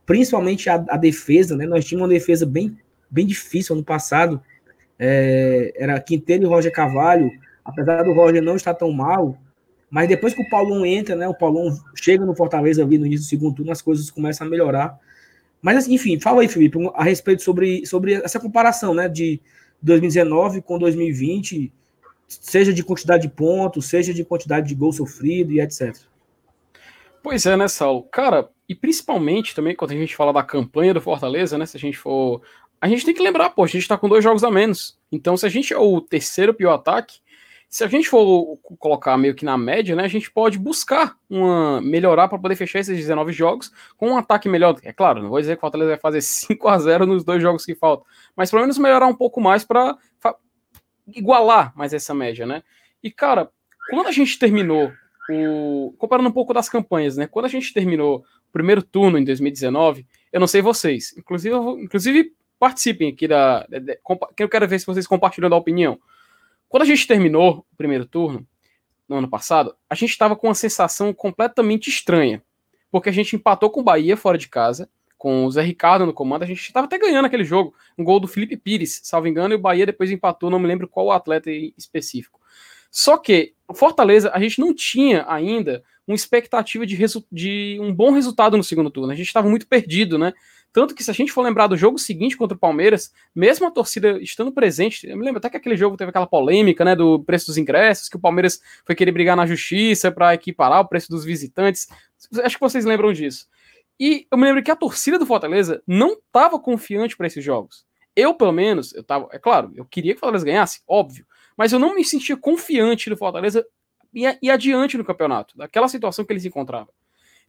principalmente 0.06 0.68
a, 0.68 0.74
a, 0.88 0.96
defesa, 0.96 1.56
né? 1.56 1.66
Nós 1.66 1.84
tínhamos 1.84 2.08
uma 2.08 2.14
defesa 2.14 2.44
bem, 2.44 2.76
bem 3.10 3.26
difícil 3.26 3.74
ano 3.74 3.84
passado. 3.84 4.40
É, 4.98 5.72
era 5.76 6.00
Quinteiro 6.00 6.44
e 6.44 6.46
Roger 6.46 6.72
Cavalho. 6.72 7.30
Apesar 7.64 8.02
do 8.02 8.12
Roger 8.12 8.42
não 8.42 8.56
estar 8.56 8.74
tão 8.74 8.92
mal, 8.92 9.38
mas 9.94 10.08
depois 10.08 10.34
que 10.34 10.42
o 10.42 10.48
Paulão 10.50 10.84
entra, 10.84 11.14
né? 11.14 11.28
O 11.28 11.34
Paulão 11.34 11.72
chega 11.94 12.26
no 12.26 12.34
Fortaleza 12.34 12.82
ali 12.82 12.98
no 12.98 13.06
início 13.06 13.26
do 13.26 13.28
segundo 13.28 13.54
turno, 13.54 13.73
as 13.73 13.80
coisas 13.80 14.10
começam 14.10 14.47
a 14.47 14.50
melhorar. 14.50 14.99
Mas, 15.62 15.78
assim, 15.78 15.95
enfim, 15.95 16.21
fala 16.21 16.42
aí, 16.42 16.49
Felipe, 16.49 16.76
a 16.95 17.04
respeito 17.04 17.42
sobre, 17.42 17.86
sobre 17.86 18.14
essa 18.14 18.38
comparação, 18.40 18.92
né? 18.92 19.08
De 19.08 19.40
2019 19.80 20.62
com 20.62 20.78
2020, 20.78 21.73
seja 22.26 22.73
de 22.73 22.82
quantidade 22.82 23.23
de 23.23 23.34
pontos, 23.34 23.87
seja 23.87 24.13
de 24.13 24.25
quantidade 24.25 24.69
de 24.69 24.75
gol 24.75 24.93
sofrido 24.93 25.52
e 25.52 25.60
etc. 25.60 25.97
Pois 27.23 27.47
é, 27.47 27.56
né, 27.56 27.69
Saulo? 27.69 28.02
Cara, 28.04 28.50
e 28.69 28.75
principalmente 28.75 29.54
também 29.54 29.75
quando 29.75 29.93
a 29.93 29.97
gente 29.97 30.15
fala 30.15 30.32
da 30.32 30.43
campanha 30.43 30.95
do 30.95 31.00
Fortaleza, 31.00 31.56
né? 31.56 31.67
Se 31.67 31.76
a 31.76 31.80
gente 31.80 31.97
for. 31.97 32.43
A 32.80 32.89
gente 32.89 33.04
tem 33.04 33.15
que 33.15 33.23
lembrar, 33.23 33.50
pô, 33.50 33.65
a 33.65 33.67
gente 33.67 33.89
tá 33.89 33.97
com 33.97 34.08
dois 34.08 34.23
jogos 34.23 34.45
a 34.45 34.50
menos. 34.50 34.99
Então, 35.10 35.37
se 35.37 35.47
a 35.47 35.49
gente 35.49 35.73
é 35.73 35.78
o 35.78 36.02
terceiro 36.02 36.52
pior 36.52 36.75
ataque, 36.75 37.21
se 37.75 37.82
a 37.82 37.89
gente 37.89 38.08
for 38.08 38.56
colocar 38.78 39.17
meio 39.17 39.34
que 39.34 39.45
na 39.45 39.58
média, 39.58 39.97
né, 39.97 40.04
a 40.04 40.08
gente 40.08 40.30
pode 40.30 40.58
buscar 40.58 41.17
uma 41.28 41.80
melhorar 41.80 42.28
para 42.28 42.39
poder 42.39 42.54
fechar 42.54 42.78
esses 42.78 42.97
19 42.97 43.32
jogos 43.32 43.73
com 43.97 44.10
um 44.10 44.17
ataque 44.17 44.49
melhor. 44.49 44.76
É 44.84 44.93
claro, 44.93 45.21
não 45.21 45.28
vou 45.28 45.41
dizer 45.41 45.54
que 45.54 45.58
o 45.58 45.60
Fortaleza 45.63 45.91
vai 45.91 45.99
fazer 45.99 46.21
5 46.23 46.69
a 46.69 46.78
0 46.78 47.04
nos 47.04 47.25
dois 47.25 47.43
jogos 47.43 47.65
que 47.65 47.75
faltam, 47.75 48.06
mas 48.37 48.50
pelo 48.50 48.63
menos 48.63 48.78
melhorar 48.78 49.06
um 49.06 49.15
pouco 49.15 49.41
mais 49.41 49.65
para 49.65 49.97
igualar 51.06 51.73
mais 51.76 51.93
essa 51.93 52.14
média, 52.14 52.47
né? 52.47 52.62
E 53.02 53.10
cara, 53.10 53.50
quando 53.90 54.06
a 54.06 54.12
gente 54.12 54.38
terminou 54.38 54.93
o 55.30 55.95
comparando 55.99 56.28
um 56.28 56.32
pouco 56.32 56.52
das 56.52 56.69
campanhas, 56.69 57.17
né? 57.17 57.26
Quando 57.26 57.47
a 57.47 57.49
gente 57.49 57.73
terminou 57.73 58.19
o 58.19 58.52
primeiro 58.52 58.82
turno 58.82 59.19
em 59.19 59.25
2019, 59.25 60.06
eu 60.32 60.40
não 60.40 60.47
sei 60.47 60.62
vocês, 60.62 61.14
inclusive 61.17 61.54
inclusive 61.82 62.32
participem 62.58 63.10
aqui 63.10 63.28
da, 63.28 63.67
que 64.36 64.43
eu 64.43 64.49
quero 64.49 64.69
ver 64.69 64.78
se 64.78 64.86
vocês 64.86 65.06
compartilham 65.06 65.50
da 65.50 65.56
opinião. 65.56 65.99
Quando 66.69 66.82
a 66.82 66.86
gente 66.86 67.06
terminou 67.06 67.67
o 67.73 67.76
primeiro 67.76 68.06
turno, 68.06 68.47
no 69.08 69.17
ano 69.17 69.28
passado, 69.28 69.75
a 69.88 69.95
gente 69.95 70.10
estava 70.10 70.34
com 70.34 70.49
uma 70.49 70.54
sensação 70.54 71.12
completamente 71.12 71.88
estranha. 71.88 72.43
Porque 72.90 73.08
a 73.08 73.12
gente 73.12 73.36
empatou 73.36 73.71
com 73.71 73.80
o 73.80 73.84
Bahia 73.84 74.17
fora 74.17 74.38
de 74.38 74.49
casa, 74.49 74.88
com 75.25 75.47
o 75.47 75.50
Zé 75.50 75.63
Ricardo 75.63 76.04
no 76.04 76.13
comando, 76.13 76.43
a 76.43 76.47
gente 76.47 76.60
estava 76.60 76.84
até 76.84 76.99
ganhando 76.99 77.25
aquele 77.25 77.45
jogo. 77.45 77.75
Um 77.97 78.04
gol 78.04 78.21
do 78.21 78.28
Felipe 78.28 78.58
Pires, 78.58 79.00
salvo 79.04 79.26
engano, 79.26 79.54
e 79.54 79.56
o 79.56 79.58
Bahia 79.58 79.87
depois 79.87 80.10
empatou, 80.10 80.50
não 80.50 80.58
me 80.58 80.67
lembro 80.67 80.87
qual 80.87 81.10
atleta 81.10 81.50
específico. 81.50 82.39
Só 82.91 83.17
que 83.17 83.54
Fortaleza, 83.75 84.30
a 84.34 84.39
gente 84.39 84.60
não 84.60 84.75
tinha 84.75 85.25
ainda 85.26 85.82
uma 86.06 86.15
expectativa 86.15 86.84
de, 86.84 86.99
de 87.32 87.78
um 87.80 87.91
bom 87.91 88.10
resultado 88.10 88.58
no 88.58 88.63
segundo 88.63 88.91
turno. 88.91 89.13
A 89.13 89.17
gente 89.17 89.26
estava 89.26 89.49
muito 89.49 89.67
perdido, 89.67 90.19
né? 90.19 90.34
Tanto 90.75 90.95
que 90.95 91.02
se 91.02 91.10
a 91.10 91.15
gente 91.15 91.32
for 91.32 91.41
lembrar 91.41 91.69
do 91.69 91.76
jogo 91.76 91.99
seguinte 91.99 92.37
contra 92.37 92.54
o 92.54 92.60
Palmeiras, 92.60 93.10
mesmo 93.34 93.67
a 93.67 93.71
torcida 93.71 94.21
estando 94.21 94.52
presente, 94.52 95.06
eu 95.06 95.17
me 95.17 95.25
lembro 95.25 95.39
até 95.39 95.49
que 95.49 95.56
aquele 95.56 95.76
jogo 95.78 95.97
teve 95.97 96.10
aquela 96.10 96.26
polêmica, 96.26 96.84
né, 96.84 96.95
do 96.95 97.21
preço 97.21 97.47
dos 97.47 97.56
ingressos, 97.56 98.10
que 98.10 98.17
o 98.17 98.21
Palmeiras 98.21 98.60
foi 98.84 98.95
querer 98.95 99.13
brigar 99.13 99.39
na 99.39 99.47
justiça 99.47 100.13
para 100.13 100.34
equiparar 100.34 100.80
o 100.80 100.89
preço 100.89 101.08
dos 101.08 101.25
visitantes. 101.25 101.89
Acho 102.43 102.56
que 102.56 102.60
vocês 102.60 102.84
lembram 102.84 103.10
disso. 103.10 103.49
E 103.99 104.26
eu 104.30 104.37
me 104.37 104.45
lembro 104.45 104.63
que 104.63 104.71
a 104.71 104.76
torcida 104.76 105.19
do 105.19 105.26
Fortaleza 105.26 105.83
não 105.87 106.15
estava 106.15 106.59
confiante 106.59 107.17
para 107.17 107.26
esses 107.26 107.45
jogos. 107.45 107.85
Eu, 108.17 108.35
pelo 108.35 108.52
menos, 108.52 108.95
eu 108.95 109.02
tava, 109.02 109.28
é 109.33 109.39
claro, 109.39 109.73
eu 109.75 109.85
queria 109.85 110.13
que 110.13 110.19
o 110.19 110.21
Fortaleza 110.21 110.45
ganhasse, 110.45 110.83
óbvio, 110.87 111.26
mas 111.57 111.73
eu 111.73 111.78
não 111.78 111.95
me 111.95 112.04
sentia 112.04 112.37
confiante 112.37 113.09
do 113.11 113.17
Fortaleza 113.17 113.65
e, 114.13 114.50
adiante 114.50 114.97
no 114.97 115.04
campeonato, 115.04 115.57
daquela 115.57 115.89
situação 115.89 116.25
que 116.25 116.33
ele 116.33 116.41
se 116.41 116.49
encontrava. 116.49 116.89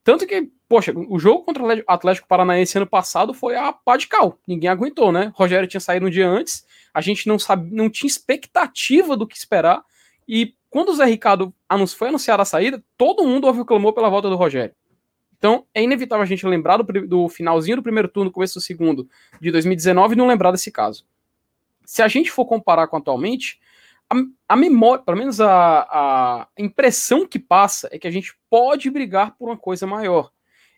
Tanto 0.04 0.28
que, 0.28 0.52
poxa, 0.70 0.94
o 0.96 1.18
jogo 1.18 1.44
contra 1.44 1.64
o 1.64 1.84
Atlético 1.88 2.28
Paranaense 2.28 2.78
ano 2.78 2.86
passado 2.86 3.34
foi 3.34 3.56
a 3.56 3.74
pá 3.74 3.98
de 3.98 4.08
cal. 4.08 4.38
Ninguém 4.48 4.70
aguentou, 4.70 5.12
né? 5.12 5.32
O 5.36 5.40
Rogério 5.40 5.68
tinha 5.68 5.82
saído 5.82 6.06
um 6.06 6.12
dia 6.12 6.28
antes, 6.30 6.64
a 6.94 7.02
gente 7.02 7.28
não 7.28 7.40
sabe, 7.40 7.74
não 7.74 7.90
tinha 7.90 8.08
expectativa 8.08 9.18
do 9.18 9.28
que 9.28 9.36
esperar. 9.36 9.84
E 10.28 10.54
quando 10.70 10.90
o 10.90 10.96
Zé 10.96 11.06
Ricardo 11.06 11.54
foi 11.98 12.10
anunciado 12.10 12.42
a 12.42 12.46
saída, 12.46 12.84
todo 12.96 13.26
mundo 13.26 13.48
ouviu 13.48 13.66
clamor 13.66 13.94
pela 13.94 14.10
volta 14.10 14.30
do 14.30 14.36
Rogério. 14.36 14.76
Então, 15.46 15.64
é 15.76 15.84
inevitável 15.84 16.24
a 16.24 16.26
gente 16.26 16.44
lembrar 16.44 16.78
do, 16.78 17.08
do 17.08 17.30
finalzinho 17.30 17.78
do 17.78 17.84
primeiro 17.84 18.08
turno, 18.08 18.32
começo 18.32 18.56
do 18.56 18.62
segundo 18.62 19.08
de 19.40 19.52
2019 19.52 20.16
e 20.16 20.18
não 20.18 20.26
lembrar 20.26 20.50
desse 20.50 20.72
caso. 20.72 21.06
Se 21.86 22.02
a 22.02 22.08
gente 22.08 22.32
for 22.32 22.48
comparar 22.48 22.88
com 22.88 22.98
atualmente, 22.98 23.60
a, 24.10 24.16
a 24.50 24.56
memória, 24.56 25.04
pelo 25.04 25.20
menos 25.20 25.40
a, 25.40 25.82
a 25.82 26.48
impressão 26.58 27.28
que 27.28 27.38
passa 27.38 27.88
é 27.92 28.00
que 28.00 28.08
a 28.08 28.12
gente 28.12 28.36
pode 28.50 28.90
brigar 28.90 29.38
por 29.38 29.48
uma 29.48 29.56
coisa 29.56 29.86
maior. 29.86 30.32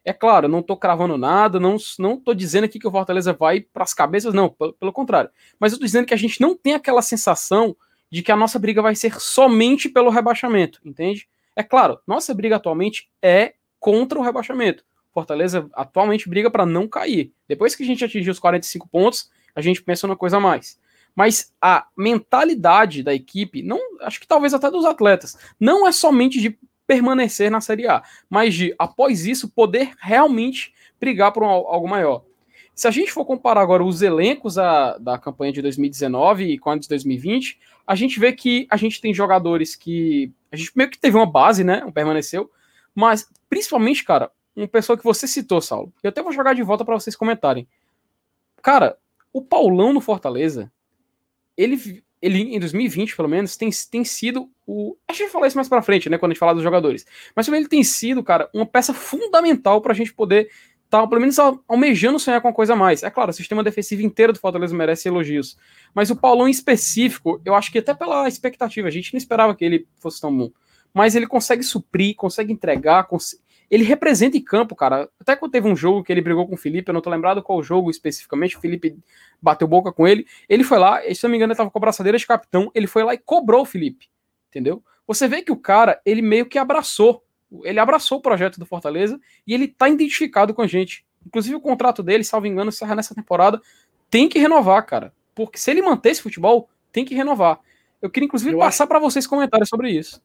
É 0.04 0.12
claro, 0.12 0.50
não 0.50 0.60
estou 0.60 0.76
cravando 0.76 1.18
nada, 1.18 1.62
não 1.62 1.78
estou 1.78 2.34
dizendo 2.36 2.66
aqui 2.66 2.78
que 2.78 2.88
o 2.90 2.92
Fortaleza 2.92 3.32
vai 3.32 3.62
para 3.62 3.84
as 3.84 3.94
cabeças, 3.94 4.34
não, 4.34 4.50
pelo, 4.50 4.74
pelo 4.74 4.92
contrário. 4.92 5.30
Mas 5.58 5.72
eu 5.72 5.76
estou 5.78 5.86
dizendo 5.86 6.08
que 6.08 6.14
a 6.14 6.18
gente 6.18 6.42
não 6.42 6.58
tem 6.58 6.74
aquela 6.74 7.02
sensação 7.02 7.74
de 8.12 8.22
que 8.22 8.34
a 8.34 8.36
nossa 8.36 8.60
briga 8.60 8.82
vai 8.82 8.96
ser 8.96 9.18
somente 9.18 9.88
pelo 9.88 10.10
rebaixamento, 10.10 10.82
entende? 10.84 11.26
É 11.56 11.64
claro, 11.64 12.02
nossa 12.06 12.34
briga 12.34 12.58
atualmente 12.58 13.10
é 13.22 13.54
contra 13.80 14.20
o 14.20 14.24
rebaixamento. 14.24 14.84
Fortaleza 15.13 15.68
atualmente 15.74 16.30
briga 16.30 16.52
para 16.52 16.66
não 16.66 16.88
cair. 16.88 17.34
Depois 17.48 17.76
que 17.76 17.84
a 17.84 17.86
gente 17.86 18.04
atingir 18.04 18.30
os 18.30 18.40
45 18.40 18.88
pontos, 18.88 19.30
a 19.56 19.62
gente 19.62 19.82
pensa 19.82 20.06
numa 20.06 20.16
coisa 20.16 20.38
a 20.38 20.40
mais 20.40 20.80
mas 21.18 21.52
a 21.60 21.88
mentalidade 21.98 23.02
da 23.02 23.12
equipe, 23.12 23.63
não, 23.63 23.80
acho 24.02 24.20
que 24.20 24.28
talvez 24.28 24.54
até 24.54 24.70
dos 24.70 24.86
atletas, 24.86 25.36
não 25.60 25.88
é 25.88 25.92
somente 25.92 26.40
de 26.40 26.56
permanecer 26.86 27.50
na 27.50 27.60
Série 27.60 27.88
A, 27.88 28.04
mas 28.30 28.54
de 28.54 28.76
após 28.78 29.26
isso 29.26 29.50
poder 29.50 29.94
realmente 30.00 30.76
brigar 31.00 31.32
por 31.32 31.42
um, 31.42 31.48
algo 31.48 31.90
maior. 31.90 32.24
Se 32.76 32.88
a 32.88 32.92
gente 32.92 33.12
for 33.12 33.26
comparar 33.26 33.62
agora 33.62 33.84
os 33.84 34.04
elencos 34.04 34.60
a, 34.60 35.00
da 35.00 35.18
campanha 35.18 35.52
de 35.52 35.60
2019 35.63 36.54
e 36.54 36.60
com 36.60 36.70
a 36.70 36.78
de 36.78 36.88
2020, 36.88 37.58
a 37.88 37.96
gente 37.96 38.20
vê 38.20 38.32
que 38.32 38.68
a 38.70 38.78
gente 38.78 39.02
tem 39.02 39.12
jogadores 39.12 39.76
que 39.76 40.32
a 40.52 40.56
gente 40.56 40.72
meio 40.76 40.92
que 40.92 41.00
teve 41.00 41.18
uma 41.18 41.26
base, 41.26 41.63
né, 41.63 41.82
permaneceu, 41.96 42.48
mas 42.98 43.30
principalmente, 43.48 44.04
cara, 44.04 44.32
uma 44.56 44.68
pessoa 44.68 44.98
que 44.98 45.04
você 45.04 45.28
citou, 45.28 45.62
Saulo. 45.62 45.94
Eu 46.02 46.10
até 46.10 46.24
vou 46.24 46.32
jogar 46.32 46.56
de 46.56 46.64
volta 46.64 46.84
para 46.84 46.96
vocês 46.96 47.16
comentarem. 47.16 47.68
Cara, 48.64 48.98
o 49.32 49.40
Paulão 49.40 49.94
no 49.94 50.02
Fortaleza, 50.02 50.72
ele 51.56 52.04
ele 52.20 52.56
em 52.56 52.60
2020, 52.60 53.16
pelo 53.16 53.30
menos, 53.30 53.56
tem, 53.56 53.70
tem 53.92 54.04
sido 54.04 54.50
o. 54.66 54.98
A 55.08 55.14
gente 55.14 55.26
vai 55.26 55.30
falar 55.30 55.48
isso 55.48 55.56
mais 55.56 55.70
pra 55.70 55.84
frente, 55.84 56.10
né? 56.10 56.18
Quando 56.18 56.32
a 56.32 56.34
gente 56.34 56.40
falar 56.40 56.54
dos 56.54 56.64
jogadores. 56.64 57.06
Mas 57.36 57.48
ele 57.48 57.68
tem 57.68 57.84
sido, 57.84 58.24
cara, 58.24 58.50
uma 58.52 58.66
peça 58.66 58.96
fundamental 58.96 59.80
pra 59.80 59.94
gente 59.94 60.12
poder 60.12 60.50
tá, 60.90 61.06
pelo 61.06 61.22
menos 61.22 61.38
almejando 61.68 62.18
sonhar 62.18 62.42
com 62.42 62.48
uma 62.48 62.54
coisa 62.54 62.74
a 62.74 62.76
mais. 62.76 63.04
É 63.04 63.12
claro, 63.12 63.30
o 63.30 63.34
sistema 63.34 63.64
defensivo 63.64 64.02
inteiro 64.02 64.34
do 64.34 64.40
Fortaleza 64.40 64.76
merece 64.76 65.08
elogios. 65.08 65.56
Mas 65.94 66.10
o 66.10 66.16
Paulão 66.16 66.48
em 66.48 66.52
específico, 66.52 67.40
eu 67.46 67.54
acho 67.54 67.72
que 67.72 67.78
até 67.78 67.94
pela 67.94 68.28
expectativa, 68.28 68.88
a 68.88 68.92
gente 68.92 69.14
não 69.14 69.20
esperava 69.20 69.54
que 69.54 69.64
ele 69.64 69.88
fosse 70.00 70.20
tão 70.20 70.36
bom. 70.36 70.50
Mas 70.98 71.16
ele 71.16 71.28
consegue 71.28 71.64
suprir, 71.64 72.16
consegue 72.16 72.52
entregar, 72.52 73.04
cons... 73.04 73.40
ele 73.70 73.84
representa 73.84 74.36
em 74.36 74.44
campo, 74.44 74.76
cara. 74.76 75.10
Até 75.20 75.36
quando 75.36 75.52
teve 75.52 75.68
um 75.68 75.76
jogo 75.76 76.04
que 76.04 76.12
ele 76.12 76.22
brigou 76.22 76.48
com 76.48 76.56
o 76.56 76.58
Felipe, 76.58 76.90
eu 76.90 76.94
não 76.94 77.02
tô 77.02 77.10
lembrado 77.10 77.44
qual 77.44 77.62
jogo 77.62 77.92
especificamente, 77.92 78.58
o 78.58 78.60
Felipe 78.60 78.98
bateu 79.42 79.68
boca 79.68 79.92
com 79.92 80.08
ele. 80.08 80.26
Ele 80.50 80.64
foi 80.64 80.80
lá, 80.80 81.02
se 81.14 81.24
não 81.24 81.30
me 81.30 81.38
engano, 81.38 81.54
ele 81.54 81.58
tava 81.58 81.70
com 81.70 81.78
a 81.78 81.82
braçadeira 81.82 82.18
de 82.18 82.26
capitão, 82.26 82.72
ele 82.74 82.88
foi 82.88 83.04
lá 83.04 83.14
e 83.14 83.18
cobrou 83.18 83.62
o 83.62 83.66
Felipe, 83.66 84.10
entendeu? 84.50 84.84
Você 85.06 85.28
vê 85.28 85.42
que 85.42 85.52
o 85.52 85.58
cara, 85.58 86.02
ele 86.06 86.22
meio 86.22 86.48
que 86.48 86.58
abraçou 86.58 87.24
ele 87.64 87.80
abraçou 87.80 88.18
o 88.18 88.22
projeto 88.22 88.60
do 88.60 88.66
Fortaleza 88.66 89.20
e 89.46 89.54
ele 89.54 89.66
está 89.66 89.88
identificado 89.88 90.54
com 90.54 90.62
a 90.62 90.68
gente. 90.68 91.06
Inclusive, 91.26 91.56
o 91.56 91.62
contrato 91.62 92.04
dele, 92.04 92.24
salvo 92.24 92.48
engano, 92.48 92.70
encerra 92.70 92.96
nessa 92.96 93.16
temporada. 93.16 93.62
Tem 94.10 94.28
que 94.28 94.40
renovar, 94.40 94.86
cara. 94.86 95.14
Porque 95.34 95.58
se 95.58 95.72
ele 95.72 95.82
manter 95.82 96.10
esse 96.10 96.22
futebol, 96.22 96.70
tem 96.92 97.06
que 97.06 97.16
renovar. 97.16 97.60
Eu 98.02 98.10
queria, 98.10 98.26
inclusive, 98.26 98.54
eu 98.54 98.60
passar 98.60 98.84
acho... 98.84 98.90
para 98.90 99.00
vocês 99.00 99.26
comentários 99.28 99.70
sobre 99.70 99.92
isso. 99.92 100.22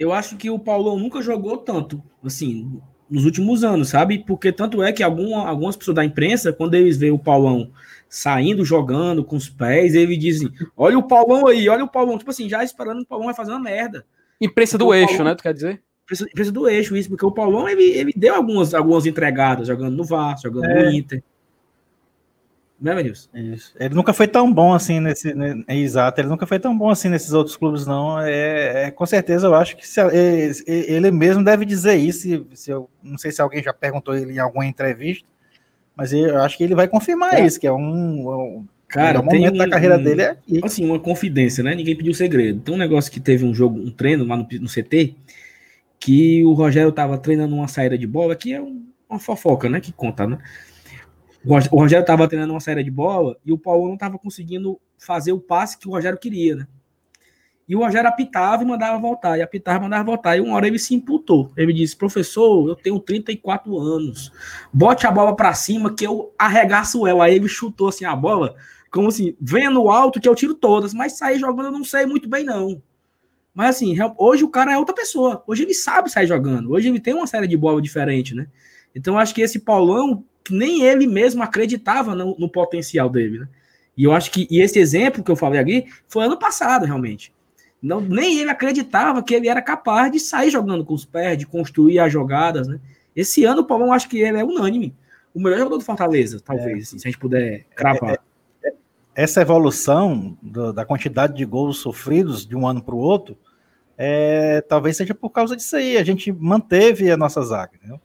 Eu 0.00 0.12
acho 0.12 0.36
que 0.36 0.48
o 0.48 0.58
Paulão 0.58 0.98
nunca 0.98 1.20
jogou 1.20 1.58
tanto, 1.58 2.02
assim, 2.24 2.80
nos 3.08 3.26
últimos 3.26 3.62
anos, 3.62 3.90
sabe? 3.90 4.24
Porque 4.26 4.50
tanto 4.50 4.82
é 4.82 4.92
que 4.92 5.02
algum, 5.02 5.36
algumas 5.36 5.76
pessoas 5.76 5.94
da 5.94 6.04
imprensa, 6.04 6.54
quando 6.54 6.74
eles 6.74 6.96
veem 6.96 7.12
o 7.12 7.18
Paulão 7.18 7.70
saindo, 8.08 8.64
jogando 8.64 9.22
com 9.22 9.36
os 9.36 9.50
pés, 9.50 9.94
eles 9.94 10.18
dizem: 10.18 10.50
olha 10.74 10.98
o 10.98 11.02
Paulão 11.02 11.46
aí, 11.46 11.68
olha 11.68 11.84
o 11.84 11.90
Paulão. 11.90 12.16
Tipo 12.16 12.30
assim, 12.30 12.48
já 12.48 12.64
esperando 12.64 13.00
que 13.00 13.04
o 13.04 13.08
Paulão 13.08 13.26
vai 13.26 13.34
fazer 13.34 13.50
uma 13.50 13.60
merda. 13.60 14.04
Imprensa 14.40 14.78
do 14.78 14.94
eixo, 14.94 15.18
Paulão... 15.18 15.26
né? 15.26 15.34
Tu 15.34 15.42
quer 15.42 15.54
dizer? 15.54 15.82
precisa 16.06 16.50
do 16.50 16.68
eixo 16.68 16.96
isso, 16.96 17.08
porque 17.08 17.24
o 17.24 17.30
Paulão 17.30 17.68
ele, 17.68 17.84
ele 17.84 18.12
deu 18.16 18.34
algumas, 18.34 18.74
algumas 18.74 19.06
entregadas 19.06 19.68
jogando 19.68 19.96
no 19.96 20.04
Vasco, 20.04 20.48
jogando 20.48 20.66
é. 20.66 20.82
no 20.82 20.90
Inter. 20.90 21.22
Não 22.80 22.92
é, 22.92 23.02
Isso. 23.02 23.28
Ele 23.78 23.94
nunca 23.94 24.14
foi 24.14 24.26
tão 24.26 24.50
bom 24.50 24.72
assim 24.72 25.00
nesse. 25.00 25.34
Né, 25.34 25.62
exato, 25.68 26.18
ele 26.18 26.28
nunca 26.28 26.46
foi 26.46 26.58
tão 26.58 26.76
bom 26.76 26.88
assim 26.88 27.10
nesses 27.10 27.32
outros 27.34 27.54
clubes, 27.54 27.86
não. 27.86 28.18
É, 28.18 28.86
é 28.86 28.90
com 28.90 29.04
certeza 29.04 29.46
eu 29.46 29.54
acho 29.54 29.76
que 29.76 29.86
se, 29.86 30.00
ele, 30.00 30.54
ele 30.66 31.10
mesmo 31.10 31.44
deve 31.44 31.66
dizer 31.66 31.96
isso. 31.96 32.20
Se, 32.20 32.46
se 32.54 32.70
eu, 32.70 32.88
não 33.02 33.18
sei 33.18 33.32
se 33.32 33.42
alguém 33.42 33.62
já 33.62 33.74
perguntou 33.74 34.14
ele 34.14 34.32
em 34.32 34.38
alguma 34.38 34.64
entrevista, 34.64 35.26
mas 35.94 36.14
eu 36.14 36.40
acho 36.40 36.56
que 36.56 36.64
ele 36.64 36.74
vai 36.74 36.88
confirmar 36.88 37.34
é. 37.34 37.44
isso, 37.44 37.60
que 37.60 37.66
é 37.66 37.72
um. 37.72 38.28
um 38.28 38.66
Cara, 38.88 39.20
o 39.20 39.24
momento 39.24 39.54
um, 39.54 39.58
da 39.58 39.68
carreira 39.68 39.96
dele 39.96 40.22
é 40.22 40.36
assim, 40.64 40.84
uma 40.84 40.98
confidência, 40.98 41.62
né? 41.62 41.76
Ninguém 41.76 41.94
pediu 41.94 42.12
segredo. 42.12 42.60
Tem 42.60 42.74
um 42.74 42.78
negócio 42.78 43.12
que 43.12 43.20
teve 43.20 43.44
um 43.44 43.54
jogo, 43.54 43.78
um 43.78 43.90
treino 43.90 44.24
lá 44.24 44.36
no, 44.36 44.48
no 44.60 44.68
CT, 44.68 45.14
que 46.00 46.42
o 46.42 46.54
Rogério 46.54 46.88
estava 46.88 47.16
treinando 47.16 47.54
uma 47.54 47.68
saída 47.68 47.96
de 47.96 48.06
bola, 48.06 48.34
que 48.34 48.52
é 48.52 48.60
uma 48.60 49.20
fofoca, 49.20 49.68
né? 49.68 49.80
Que 49.80 49.92
conta, 49.92 50.26
né? 50.26 50.38
O 51.44 51.78
Rogério 51.78 52.02
estava 52.02 52.28
treinando 52.28 52.52
uma 52.52 52.60
saída 52.60 52.84
de 52.84 52.90
bola 52.90 53.36
e 53.44 53.52
o 53.52 53.58
Paulo 53.58 53.86
não 53.86 53.94
estava 53.94 54.18
conseguindo 54.18 54.78
fazer 54.98 55.32
o 55.32 55.40
passe 55.40 55.78
que 55.78 55.88
o 55.88 55.90
Rogério 55.90 56.18
queria, 56.18 56.56
né? 56.56 56.66
E 57.66 57.76
o 57.76 57.78
Rogério 57.78 58.08
apitava 58.08 58.64
e 58.64 58.66
mandava 58.66 58.98
voltar, 58.98 59.38
e 59.38 59.42
apitava 59.42 59.78
e 59.78 59.82
mandava 59.82 60.02
voltar. 60.02 60.36
E 60.36 60.40
uma 60.40 60.56
hora 60.56 60.66
ele 60.66 60.78
se 60.78 60.92
imputou. 60.92 61.52
Ele 61.56 61.72
disse: 61.72 61.96
professor, 61.96 62.68
eu 62.68 62.74
tenho 62.74 62.98
34 62.98 63.78
anos, 63.78 64.32
bote 64.72 65.06
a 65.06 65.10
bola 65.10 65.36
para 65.36 65.54
cima 65.54 65.94
que 65.94 66.04
eu 66.04 66.34
arregaço 66.36 67.06
ela. 67.06 67.26
Aí 67.26 67.36
ele 67.36 67.48
chutou 67.48 67.88
assim 67.88 68.04
a 68.04 68.16
bola, 68.16 68.56
como 68.90 69.06
assim, 69.06 69.36
venha 69.40 69.70
no 69.70 69.88
alto 69.88 70.20
que 70.20 70.28
eu 70.28 70.34
tiro 70.34 70.54
todas, 70.54 70.92
mas 70.92 71.16
sair 71.16 71.38
jogando 71.38 71.66
eu 71.66 71.72
não 71.72 71.84
sei 71.84 72.04
muito 72.06 72.28
bem, 72.28 72.42
não. 72.42 72.82
Mas 73.54 73.76
assim, 73.76 73.96
hoje 74.18 74.42
o 74.42 74.48
cara 74.48 74.72
é 74.72 74.78
outra 74.78 74.94
pessoa. 74.94 75.44
Hoje 75.46 75.62
ele 75.62 75.74
sabe 75.74 76.10
sair 76.10 76.26
jogando. 76.26 76.72
Hoje 76.72 76.88
ele 76.88 76.98
tem 76.98 77.14
uma 77.14 77.26
série 77.28 77.46
de 77.46 77.56
bola 77.56 77.80
diferente, 77.80 78.34
né? 78.34 78.48
Então 78.94 79.16
acho 79.16 79.32
que 79.32 79.42
esse 79.42 79.60
Paulão, 79.60 80.24
nem 80.50 80.82
ele 80.82 81.06
mesmo 81.06 81.42
acreditava 81.42 82.14
no, 82.14 82.36
no 82.38 82.48
potencial 82.48 83.08
dele, 83.08 83.40
né? 83.40 83.48
E 83.96 84.04
eu 84.04 84.12
acho 84.12 84.30
que 84.30 84.46
e 84.50 84.60
esse 84.60 84.78
exemplo 84.78 85.22
que 85.22 85.30
eu 85.30 85.36
falei 85.36 85.60
aqui 85.60 85.86
foi 86.08 86.24
ano 86.24 86.38
passado, 86.38 86.86
realmente. 86.86 87.32
Não, 87.82 88.00
nem 88.00 88.38
ele 88.38 88.50
acreditava 88.50 89.22
que 89.22 89.34
ele 89.34 89.48
era 89.48 89.60
capaz 89.60 90.12
de 90.12 90.20
sair 90.20 90.50
jogando 90.50 90.84
com 90.84 90.94
os 90.94 91.04
pés, 91.04 91.38
de 91.38 91.46
construir 91.46 91.98
as 91.98 92.12
jogadas, 92.12 92.68
né? 92.68 92.78
Esse 93.14 93.44
ano 93.44 93.62
o 93.62 93.66
Paulão 93.66 93.92
acho 93.92 94.08
que 94.08 94.20
ele 94.20 94.38
é 94.38 94.44
unânime. 94.44 94.94
O 95.34 95.40
melhor 95.40 95.58
jogador 95.58 95.78
do 95.78 95.84
Fortaleza, 95.84 96.40
talvez, 96.40 96.78
é. 96.78 96.80
assim, 96.80 96.98
se 96.98 97.08
a 97.08 97.10
gente 97.10 97.20
puder 97.20 97.64
cravar. 97.74 98.18
É, 98.64 98.68
é 98.68 98.72
essa 99.14 99.40
evolução 99.40 100.36
do, 100.40 100.72
da 100.72 100.84
quantidade 100.84 101.36
de 101.36 101.44
gols 101.44 101.78
sofridos 101.78 102.46
de 102.46 102.56
um 102.56 102.66
ano 102.66 102.82
para 102.82 102.94
o 102.94 102.98
outro 102.98 103.36
é, 104.02 104.62
talvez 104.62 104.96
seja 104.96 105.14
por 105.14 105.28
causa 105.28 105.54
disso 105.54 105.76
aí. 105.76 105.98
A 105.98 106.02
gente 106.02 106.32
manteve 106.32 107.10
a 107.10 107.18
nossa 107.18 107.42
zaga, 107.42 107.78
né? 107.84 108.00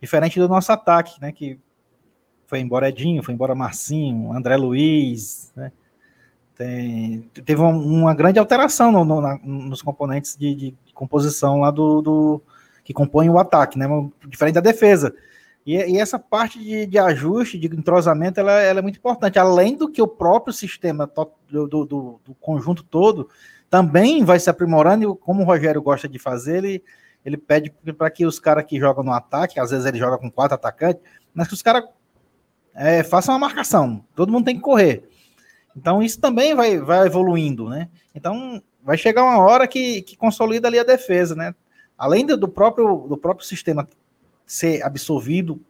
diferente 0.00 0.38
do 0.38 0.48
nosso 0.48 0.70
ataque, 0.70 1.20
né? 1.20 1.32
Que 1.32 1.58
foi 2.50 2.58
embora 2.58 2.88
Edinho, 2.88 3.22
foi 3.22 3.32
embora 3.32 3.54
Marcinho, 3.54 4.32
André 4.32 4.56
Luiz, 4.56 5.52
né? 5.54 5.70
Tem, 6.56 7.30
teve 7.32 7.60
uma, 7.60 7.70
uma, 7.70 8.12
grande 8.12 8.40
alteração 8.40 8.90
no, 8.90 9.04
no, 9.04 9.20
na, 9.20 9.38
nos 9.38 9.80
componentes 9.80 10.36
de, 10.36 10.54
de, 10.56 10.76
composição 10.92 11.60
lá 11.60 11.70
do, 11.70 12.02
do 12.02 12.42
que 12.84 12.92
compõem 12.92 13.30
o 13.30 13.38
ataque, 13.38 13.78
né? 13.78 13.86
Diferente 14.26 14.56
da 14.56 14.60
defesa. 14.60 15.14
E, 15.64 15.76
e 15.76 15.98
essa 15.98 16.18
parte 16.18 16.58
de, 16.58 16.86
de, 16.86 16.98
ajuste, 16.98 17.56
de 17.56 17.68
entrosamento, 17.68 18.40
ela, 18.40 18.60
ela, 18.60 18.80
é 18.80 18.82
muito 18.82 18.98
importante. 18.98 19.38
Além 19.38 19.76
do 19.76 19.88
que 19.88 20.02
o 20.02 20.08
próprio 20.08 20.52
sistema 20.52 21.08
do, 21.48 21.68
do, 21.68 21.84
do 22.24 22.34
conjunto 22.40 22.82
todo 22.82 23.28
também 23.70 24.24
vai 24.24 24.40
se 24.40 24.50
aprimorando, 24.50 25.04
e 25.04 25.16
como 25.18 25.42
o 25.42 25.46
Rogério 25.46 25.80
gosta 25.80 26.08
de 26.08 26.18
fazer, 26.18 26.64
ele, 26.64 26.82
ele 27.24 27.36
pede 27.36 27.70
para 27.96 28.10
que 28.10 28.26
os 28.26 28.40
caras 28.40 28.64
que 28.64 28.80
jogam 28.80 29.04
no 29.04 29.12
ataque, 29.12 29.60
às 29.60 29.70
vezes 29.70 29.86
ele 29.86 29.98
joga 29.98 30.18
com 30.18 30.28
quatro 30.28 30.56
atacantes, 30.56 31.00
mas 31.32 31.46
que 31.46 31.54
os 31.54 31.62
caras 31.62 31.84
é, 32.74 33.02
façam 33.02 33.34
uma 33.34 33.46
marcação, 33.46 34.04
todo 34.14 34.32
mundo 34.32 34.44
tem 34.44 34.56
que 34.56 34.62
correr. 34.62 35.08
Então 35.76 36.02
isso 36.02 36.20
também 36.20 36.54
vai, 36.54 36.78
vai 36.78 37.06
evoluindo, 37.06 37.68
né? 37.68 37.88
Então 38.14 38.62
vai 38.82 38.96
chegar 38.96 39.22
uma 39.22 39.38
hora 39.38 39.68
que, 39.68 40.02
que 40.02 40.16
consolida 40.16 40.68
ali 40.68 40.78
a 40.78 40.84
defesa, 40.84 41.34
né? 41.34 41.54
Além 41.96 42.24
do 42.24 42.48
próprio, 42.48 43.06
do 43.08 43.16
próprio 43.16 43.46
sistema 43.46 43.88
ser 44.46 44.82
absorvido 44.82 45.60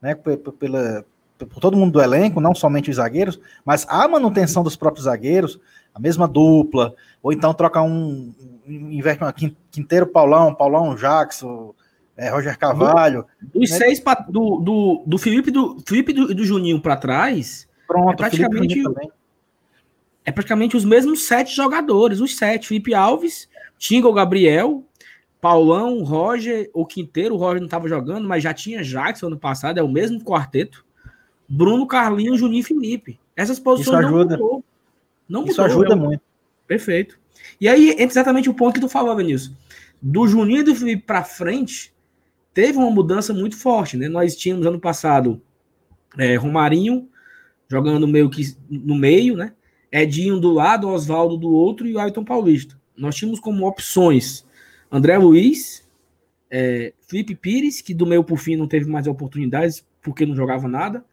né, 0.00 0.14
pela, 0.14 1.04
por 1.38 1.60
todo 1.60 1.76
mundo 1.76 1.92
do 1.92 2.02
elenco, 2.02 2.40
não 2.40 2.54
somente 2.54 2.90
os 2.90 2.96
zagueiros, 2.96 3.38
mas 3.64 3.86
a 3.88 4.06
manutenção 4.08 4.62
dos 4.62 4.76
próprios 4.76 5.04
zagueiros, 5.04 5.60
a 5.94 6.00
mesma 6.00 6.26
dupla, 6.26 6.94
ou 7.22 7.32
então 7.32 7.54
troca 7.54 7.80
um, 7.80 8.34
inverte 8.66 9.22
uma 9.22 9.32
Quinteiro 9.32 10.06
Paulão, 10.06 10.54
Paulão 10.54 10.94
Jackson, 10.94 11.74
é, 12.16 12.30
Roger 12.30 12.58
Carvalho. 12.58 13.26
Dos 13.40 13.70
né? 13.70 13.76
seis 13.76 14.00
pra, 14.00 14.14
do, 14.14 14.58
do, 14.58 15.02
do 15.06 15.18
Felipe 15.18 15.50
do 15.50 15.82
Felipe 15.86 16.12
do, 16.12 16.34
do 16.34 16.44
Juninho 16.44 16.80
para 16.80 16.96
trás, 16.96 17.68
Pronto, 17.86 18.12
é 18.12 18.16
praticamente 18.16 18.82
é 20.24 20.32
praticamente 20.32 20.76
os 20.76 20.84
mesmos 20.84 21.26
sete 21.26 21.54
jogadores, 21.54 22.20
os 22.20 22.36
sete, 22.36 22.68
Felipe 22.68 22.94
Alves, 22.94 23.48
Tinga, 23.76 24.10
Gabriel, 24.12 24.82
Paulão, 25.40 26.02
Roger, 26.02 26.70
o 26.72 26.86
Quinteiro, 26.86 27.34
o 27.34 27.36
Roger 27.36 27.60
não 27.60 27.66
estava 27.66 27.86
jogando, 27.86 28.26
mas 28.26 28.42
já 28.42 28.54
tinha 28.54 28.82
Jackson 28.82 29.26
ano 29.26 29.38
passado, 29.38 29.78
é 29.78 29.82
o 29.82 29.88
mesmo 29.88 30.24
quarteto. 30.24 30.84
Bruno, 31.46 31.86
Carlinhos, 31.86 32.40
Juninho 32.40 32.60
e 32.60 32.64
Felipe. 32.64 33.20
Essas 33.36 33.58
posições 33.58 33.98
Isso 33.98 34.06
ajuda. 34.06 34.38
não 34.38 34.44
mudou. 34.44 34.64
Não 35.28 35.40
mudou, 35.40 35.52
Isso 35.52 35.62
ajuda 35.62 35.92
é 35.92 35.96
muito. 35.96 36.22
Perfeito. 36.66 37.18
E 37.60 37.68
aí 37.68 37.90
entra 37.90 38.04
exatamente 38.04 38.48
o 38.48 38.54
ponto 38.54 38.74
que 38.74 38.80
tu 38.80 38.88
falou, 38.88 39.14
Vinícius. 39.14 39.54
Do 40.00 40.26
Juninho 40.26 40.60
e 40.60 40.64
do 40.64 40.74
Felipe 40.74 41.02
para 41.02 41.22
frente, 41.22 41.93
teve 42.54 42.78
uma 42.78 42.90
mudança 42.90 43.34
muito 43.34 43.56
forte, 43.56 43.96
né? 43.96 44.08
Nós 44.08 44.36
tínhamos 44.36 44.64
ano 44.64 44.80
passado 44.80 45.42
é, 46.16 46.36
Romarinho 46.36 47.08
jogando 47.68 48.06
meio 48.06 48.30
que 48.30 48.56
no 48.70 48.94
meio, 48.94 49.36
né? 49.36 49.52
Edinho 49.90 50.40
do 50.40 50.52
lado, 50.52 50.88
Oswaldo 50.88 51.36
do 51.36 51.52
outro 51.52 51.86
e 51.86 51.94
o 51.94 51.98
Ayrton 51.98 52.24
Paulista. 52.24 52.80
Nós 52.96 53.16
tínhamos 53.16 53.40
como 53.40 53.66
opções 53.66 54.46
André 54.90 55.18
Luiz, 55.18 55.86
é, 56.50 56.92
Felipe 57.08 57.34
Pires, 57.34 57.80
que 57.80 57.92
do 57.92 58.06
meio 58.06 58.22
por 58.22 58.38
fim 58.38 58.54
não 58.54 58.68
teve 58.68 58.88
mais 58.88 59.06
oportunidades 59.08 59.84
porque 60.00 60.24
não 60.24 60.36
jogava 60.36 60.68
nada, 60.68 61.04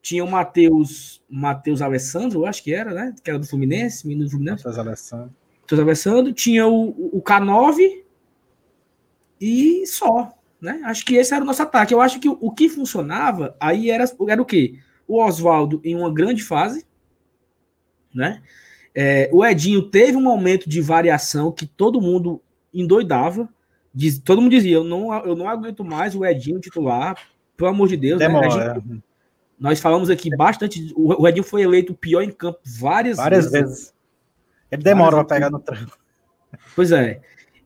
tinha 0.00 0.24
o 0.24 0.30
Matheus 0.30 1.22
Matheus 1.28 1.82
Alessandro, 1.82 2.40
eu 2.40 2.46
acho 2.46 2.62
que 2.62 2.72
era, 2.72 2.92
né? 2.92 3.14
Que 3.22 3.30
era 3.30 3.38
do 3.38 3.46
Fluminense, 3.46 4.06
menino 4.06 4.24
do 4.24 4.30
Fluminense. 4.30 4.64
Matheus 4.64 4.86
Alessandro. 4.86 5.34
Matheus 5.60 5.80
Alessandro. 5.80 6.32
Tinha 6.32 6.66
o, 6.66 7.18
o 7.18 7.22
K9 7.22 8.02
e 9.40 9.86
só, 9.86 10.32
né? 10.60 10.80
Acho 10.84 11.04
que 11.04 11.16
esse 11.16 11.34
era 11.34 11.42
o 11.42 11.46
nosso 11.46 11.62
ataque. 11.62 11.94
Eu 11.94 12.00
acho 12.00 12.20
que 12.20 12.28
o, 12.28 12.50
que 12.50 12.68
funcionava 12.68 13.56
aí 13.58 13.90
era, 13.90 14.04
era 14.28 14.42
o 14.42 14.44
quê? 14.44 14.78
O 15.06 15.22
Oswaldo 15.22 15.80
em 15.84 15.96
uma 15.96 16.12
grande 16.12 16.42
fase, 16.42 16.86
né? 18.14 18.42
É, 18.94 19.30
o 19.32 19.44
Edinho 19.44 19.82
teve 19.82 20.16
um 20.16 20.22
momento 20.22 20.68
de 20.68 20.80
variação 20.80 21.52
que 21.52 21.66
todo 21.66 22.00
mundo 22.00 22.42
endoidava. 22.74 23.48
Diz, 23.94 24.18
todo 24.18 24.40
mundo 24.40 24.50
dizia: 24.50 24.76
eu 24.76 24.84
não, 24.84 25.14
eu 25.24 25.34
não 25.34 25.48
aguento 25.48 25.84
mais 25.84 26.14
o 26.14 26.24
Edinho 26.24 26.60
titular, 26.60 27.16
pelo 27.56 27.70
amor 27.70 27.88
de 27.88 27.96
Deus. 27.96 28.18
Demora, 28.18 28.74
né? 28.74 28.98
nós 29.58 29.80
falamos 29.80 30.10
aqui 30.10 30.34
bastante. 30.36 30.92
O 30.96 31.26
Edinho 31.26 31.44
foi 31.44 31.62
eleito 31.62 31.92
o 31.92 31.96
pior 31.96 32.22
em 32.22 32.30
campo 32.30 32.58
várias, 32.64 33.16
várias 33.16 33.50
vezes. 33.50 33.68
vezes. 33.68 33.94
Ele 34.70 34.82
demora 34.82 35.16
para 35.16 35.24
pegar 35.24 35.50
no 35.50 35.58
tranco. 35.58 35.98
Pois 36.74 36.92
é. 36.92 37.20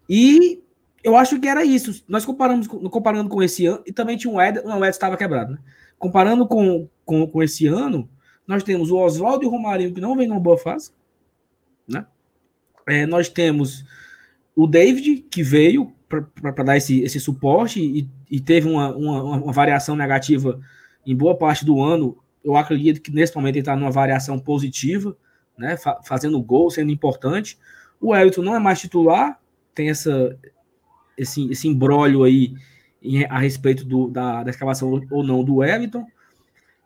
E 0.08 0.62
eu 1.04 1.16
acho 1.16 1.38
que 1.38 1.46
era 1.46 1.62
isso. 1.62 2.02
Nós 2.08 2.24
comparamos 2.24 2.66
comparando 2.66 3.28
com 3.28 3.42
esse 3.42 3.66
ano, 3.66 3.82
e 3.86 3.92
também 3.92 4.16
tinha 4.16 4.32
um 4.32 4.40
Ed, 4.40 4.62
não, 4.64 4.80
o 4.80 4.84
Ed 4.84 4.90
estava 4.90 5.18
quebrado, 5.18 5.52
né? 5.52 5.58
Comparando 5.98 6.48
com, 6.48 6.88
com, 7.04 7.26
com 7.26 7.42
esse 7.42 7.66
ano, 7.66 8.08
nós 8.46 8.62
temos 8.62 8.90
o 8.90 8.96
Oswaldo 8.96 9.44
e 9.44 9.46
o 9.46 9.50
Romarinho 9.50 9.92
que 9.92 10.00
não 10.00 10.16
vem 10.16 10.26
numa 10.26 10.40
boa 10.40 10.56
fase, 10.56 10.92
né? 11.86 12.06
É, 12.86 13.06
nós 13.06 13.28
temos 13.28 13.84
o 14.56 14.66
David, 14.66 15.26
que 15.30 15.42
veio 15.42 15.92
para 16.08 16.64
dar 16.64 16.76
esse, 16.76 17.02
esse 17.02 17.20
suporte 17.20 17.80
e, 17.80 18.08
e 18.30 18.40
teve 18.40 18.68
uma, 18.68 18.94
uma, 18.94 19.22
uma, 19.22 19.52
variação 19.52 19.96
negativa 19.96 20.60
em 21.04 21.14
boa 21.14 21.36
parte 21.36 21.64
do 21.64 21.82
ano. 21.82 22.16
Eu 22.42 22.56
acredito 22.56 23.00
que 23.00 23.10
nesse 23.10 23.34
momento 23.34 23.56
ele 23.56 23.62
está 23.62 23.76
numa 23.76 23.90
variação 23.90 24.38
positiva, 24.38 25.16
né? 25.58 25.76
Fa 25.76 26.00
fazendo 26.02 26.40
gol, 26.42 26.70
sendo 26.70 26.92
importante. 26.92 27.58
O 28.00 28.14
Elton 28.14 28.42
não 28.42 28.54
é 28.54 28.58
mais 28.58 28.80
titular, 28.80 29.40
tem 29.74 29.90
essa, 29.90 30.38
esse, 31.16 31.50
esse 31.50 31.68
embrólio 31.68 32.24
aí 32.24 32.54
em, 33.02 33.24
a 33.24 33.38
respeito 33.38 33.84
do, 33.84 34.08
da, 34.08 34.42
da 34.42 34.50
escavação 34.50 35.00
ou 35.10 35.22
não 35.22 35.44
do 35.44 35.62
Everton. 35.62 36.06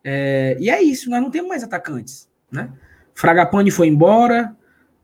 É, 0.04 0.56
e 0.60 0.70
é 0.70 0.82
isso, 0.82 1.10
nós 1.10 1.22
não 1.22 1.30
temos 1.30 1.48
mais 1.48 1.62
atacantes. 1.62 2.28
Né? 2.50 2.72
Fragapane 3.14 3.70
foi 3.70 3.88
embora, 3.88 4.56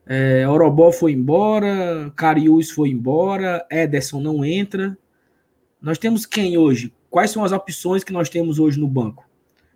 é, 0.06 0.48
Orobó 0.48 0.92
foi 0.92 1.12
embora, 1.12 2.12
Cariús 2.16 2.70
foi 2.70 2.90
embora, 2.90 3.66
Ederson 3.70 4.20
não 4.20 4.44
entra. 4.44 4.96
Nós 5.80 5.98
temos 5.98 6.26
quem 6.26 6.56
hoje? 6.56 6.92
Quais 7.10 7.30
são 7.30 7.44
as 7.44 7.52
opções 7.52 8.02
que 8.02 8.12
nós 8.12 8.28
temos 8.28 8.58
hoje 8.58 8.78
no 8.78 8.88
banco? 8.88 9.28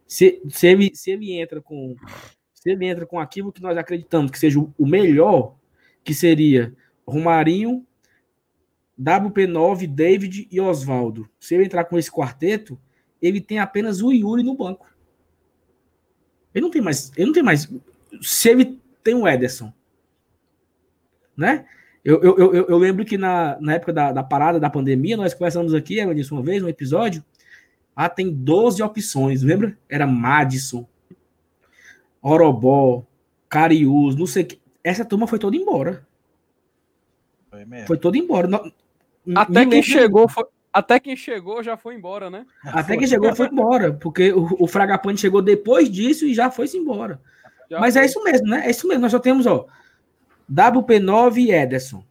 Se, 0.06 0.42
se, 0.48 0.66
ele, 0.66 0.90
se 0.94 1.10
ele 1.10 1.32
entra 1.38 1.60
com 1.60 1.94
se 2.54 2.70
ele 2.70 2.86
entra 2.86 3.06
com 3.06 3.20
aquilo 3.20 3.52
que 3.52 3.62
nós 3.62 3.76
acreditamos 3.76 4.32
que 4.32 4.38
seja 4.38 4.58
o 4.58 4.86
melhor, 4.86 5.54
que 6.02 6.12
seria 6.12 6.74
Romarinho, 7.06 7.86
WP9, 9.00 9.86
David 9.86 10.48
e 10.50 10.60
Oswaldo. 10.60 11.28
Se 11.38 11.54
ele 11.54 11.64
entrar 11.64 11.84
com 11.84 11.98
esse 11.98 12.10
quarteto, 12.10 12.78
ele 13.22 13.40
tem 13.40 13.58
apenas 13.58 14.02
o 14.02 14.12
Yuri 14.12 14.42
no 14.42 14.56
banco. 14.56 14.86
Ele 16.54 16.64
não 16.64 16.70
tem 16.70 16.82
mais. 16.82 17.12
Ele 17.16 17.26
não 17.26 17.32
tem 17.32 17.42
mais. 17.42 17.72
Se 18.20 18.48
ele 18.48 18.80
tem 19.02 19.14
o 19.14 19.28
Ederson, 19.28 19.72
né? 21.36 21.66
Eu, 22.04 22.22
eu, 22.22 22.36
eu, 22.38 22.66
eu 22.68 22.78
lembro 22.78 23.04
que 23.04 23.18
na, 23.18 23.58
na 23.60 23.74
época 23.74 23.92
da, 23.92 24.12
da 24.12 24.22
parada 24.22 24.58
da 24.58 24.70
pandemia, 24.70 25.16
nós 25.16 25.34
conversamos 25.34 25.74
aqui, 25.74 25.98
Evanilson, 25.98 26.36
uma 26.36 26.42
vez, 26.42 26.62
um 26.62 26.68
episódio. 26.68 27.24
Ah, 27.94 28.08
tem 28.08 28.32
12 28.32 28.82
opções, 28.82 29.42
lembra? 29.42 29.76
Era 29.88 30.06
Madison, 30.06 30.86
Orobó, 32.22 33.04
Cariús, 33.48 34.16
não 34.16 34.26
sei 34.26 34.44
o 34.44 34.46
que. 34.46 34.60
Essa 34.82 35.04
turma 35.04 35.26
foi 35.26 35.38
toda 35.38 35.56
embora. 35.56 36.06
Foi, 37.50 37.66
foi 37.86 37.98
toda 37.98 38.16
embora. 38.16 38.48
Até 39.34 39.66
quem 39.66 39.82
chegou 39.82 40.28
foi, 40.28 40.44
até 40.72 41.00
quem 41.00 41.16
chegou 41.16 41.62
já 41.62 41.76
foi 41.76 41.94
embora, 41.94 42.30
né? 42.30 42.46
Até 42.64 42.96
quem 42.96 43.06
chegou 43.06 43.34
foi 43.34 43.46
embora, 43.46 43.92
porque 43.92 44.32
o, 44.32 44.48
o 44.60 44.66
Fragapane 44.66 45.18
chegou 45.18 45.42
depois 45.42 45.90
disso 45.90 46.26
e 46.26 46.34
já 46.34 46.50
foi-se 46.50 46.76
embora. 46.76 47.20
Já 47.70 47.80
Mas 47.80 47.96
é 47.96 48.00
foi. 48.00 48.02
é 48.02 48.10
isso 48.10 48.24
mesmo, 48.24 48.48
né? 48.48 48.66
É 48.66 48.70
isso 48.70 48.86
mesmo. 48.86 49.02
Nós 49.02 49.10
só 49.10 49.18
temos, 49.18 49.46
ó, 49.46 49.66
WP9 50.50 51.36
e 51.38 51.50
Ederson, 51.50 52.04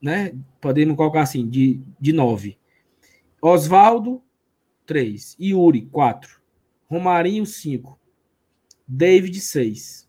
né? 0.00 0.32
Podemos 0.60 0.96
colocar 0.96 1.22
assim, 1.22 1.48
de, 1.48 1.80
de 1.98 2.12
9. 2.12 2.58
Oswaldo, 3.42 4.22
3. 4.86 5.36
Yuri, 5.40 5.86
4. 5.86 6.40
Romarinho, 6.88 7.46
5. 7.46 7.98
David, 8.86 9.40
6. 9.40 10.08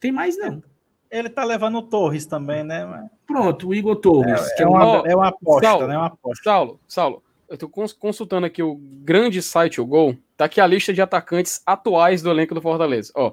Tem 0.00 0.12
mais, 0.12 0.36
não. 0.38 0.62
Ele 1.10 1.28
tá 1.28 1.44
levando 1.44 1.78
o 1.78 1.82
Torres 1.82 2.26
também, 2.26 2.62
né? 2.62 3.08
Pronto, 3.26 3.68
o 3.68 3.74
Igor 3.74 3.96
Torres. 3.96 4.40
É, 4.52 4.60
é, 4.60 4.62
é 4.62 4.66
uma, 4.66 5.02
é 5.06 5.16
uma 5.16 5.28
aposta, 5.28 5.66
Saulo, 5.66 5.86
né? 5.86 5.96
Uma 5.96 6.06
aposta. 6.06 6.44
Saulo, 6.44 6.80
Saulo, 6.86 7.22
eu 7.48 7.56
tô 7.56 7.68
consultando 7.68 8.46
aqui 8.46 8.62
o 8.62 8.76
grande 8.76 9.40
site, 9.40 9.80
o 9.80 9.86
Gol. 9.86 10.16
Tá 10.36 10.44
aqui 10.44 10.60
a 10.60 10.66
lista 10.66 10.92
de 10.92 11.00
atacantes 11.00 11.62
atuais 11.66 12.22
do 12.22 12.30
elenco 12.30 12.54
do 12.54 12.60
Fortaleza. 12.60 13.12
Ó, 13.16 13.32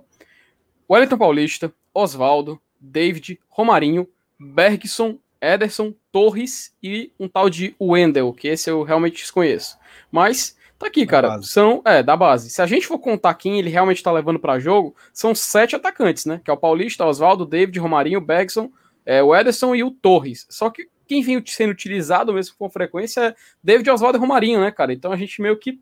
Wellington 0.90 1.18
Paulista, 1.18 1.74
Oswaldo, 1.94 2.60
David, 2.80 3.40
Romarinho, 3.50 4.08
Bergson, 4.40 5.18
Ederson, 5.42 5.94
Torres 6.12 6.74
e 6.82 7.12
um 7.20 7.28
tal 7.28 7.50
de 7.50 7.76
Wendel, 7.80 8.34
que 8.34 8.48
esse 8.48 8.70
eu 8.70 8.84
realmente 8.84 9.18
desconheço. 9.18 9.78
Mas 10.12 10.58
Tá 10.78 10.88
aqui, 10.88 11.06
cara. 11.06 11.42
São, 11.42 11.82
é, 11.86 12.04
da 12.04 12.18
base. 12.18 12.50
Se 12.50 12.62
a 12.62 12.66
gente 12.66 12.86
for 12.86 13.00
contar 13.00 13.34
quem 13.36 13.60
ele 13.60 13.70
realmente 13.70 14.04
tá 14.04 14.12
levando 14.12 14.40
para 14.40 14.60
jogo, 14.60 14.96
são 15.14 15.34
sete 15.34 15.76
atacantes, 15.76 16.26
né? 16.26 16.42
Que 16.44 16.52
é 16.52 16.54
o 16.54 16.58
Paulista, 16.58 17.06
Oswaldo, 17.06 17.46
David, 17.46 17.80
Romarinho, 17.80 18.20
Bergson, 18.20 18.70
é, 19.06 19.24
o 19.24 19.34
Ederson 19.34 19.74
e 19.74 19.84
o 19.84 19.92
Torres. 19.92 20.46
Só 20.50 20.70
que 20.70 20.90
quem 21.08 21.22
vem 21.22 21.42
sendo 21.46 21.72
utilizado 21.72 22.34
mesmo 22.34 22.56
com 22.58 22.70
frequência 22.70 23.22
é 23.22 23.36
David, 23.64 23.90
Oswaldo 23.90 24.18
e 24.18 24.20
Romarinho, 24.20 24.60
né, 24.60 24.72
cara? 24.72 24.92
Então 24.92 25.12
a 25.12 25.16
gente 25.16 25.42
meio 25.42 25.58
que 25.58 25.80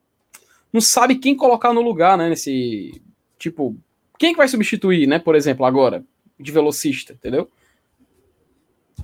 não 0.71 0.81
sabe 0.81 1.15
quem 1.15 1.35
colocar 1.35 1.73
no 1.73 1.81
lugar, 1.81 2.17
né? 2.17 2.29
Nesse. 2.29 3.01
Tipo, 3.39 3.75
quem 4.19 4.33
que 4.33 4.37
vai 4.37 4.47
substituir, 4.47 5.07
né? 5.07 5.17
Por 5.17 5.35
exemplo, 5.35 5.65
agora, 5.65 6.03
de 6.39 6.51
velocista, 6.51 7.13
entendeu? 7.13 7.49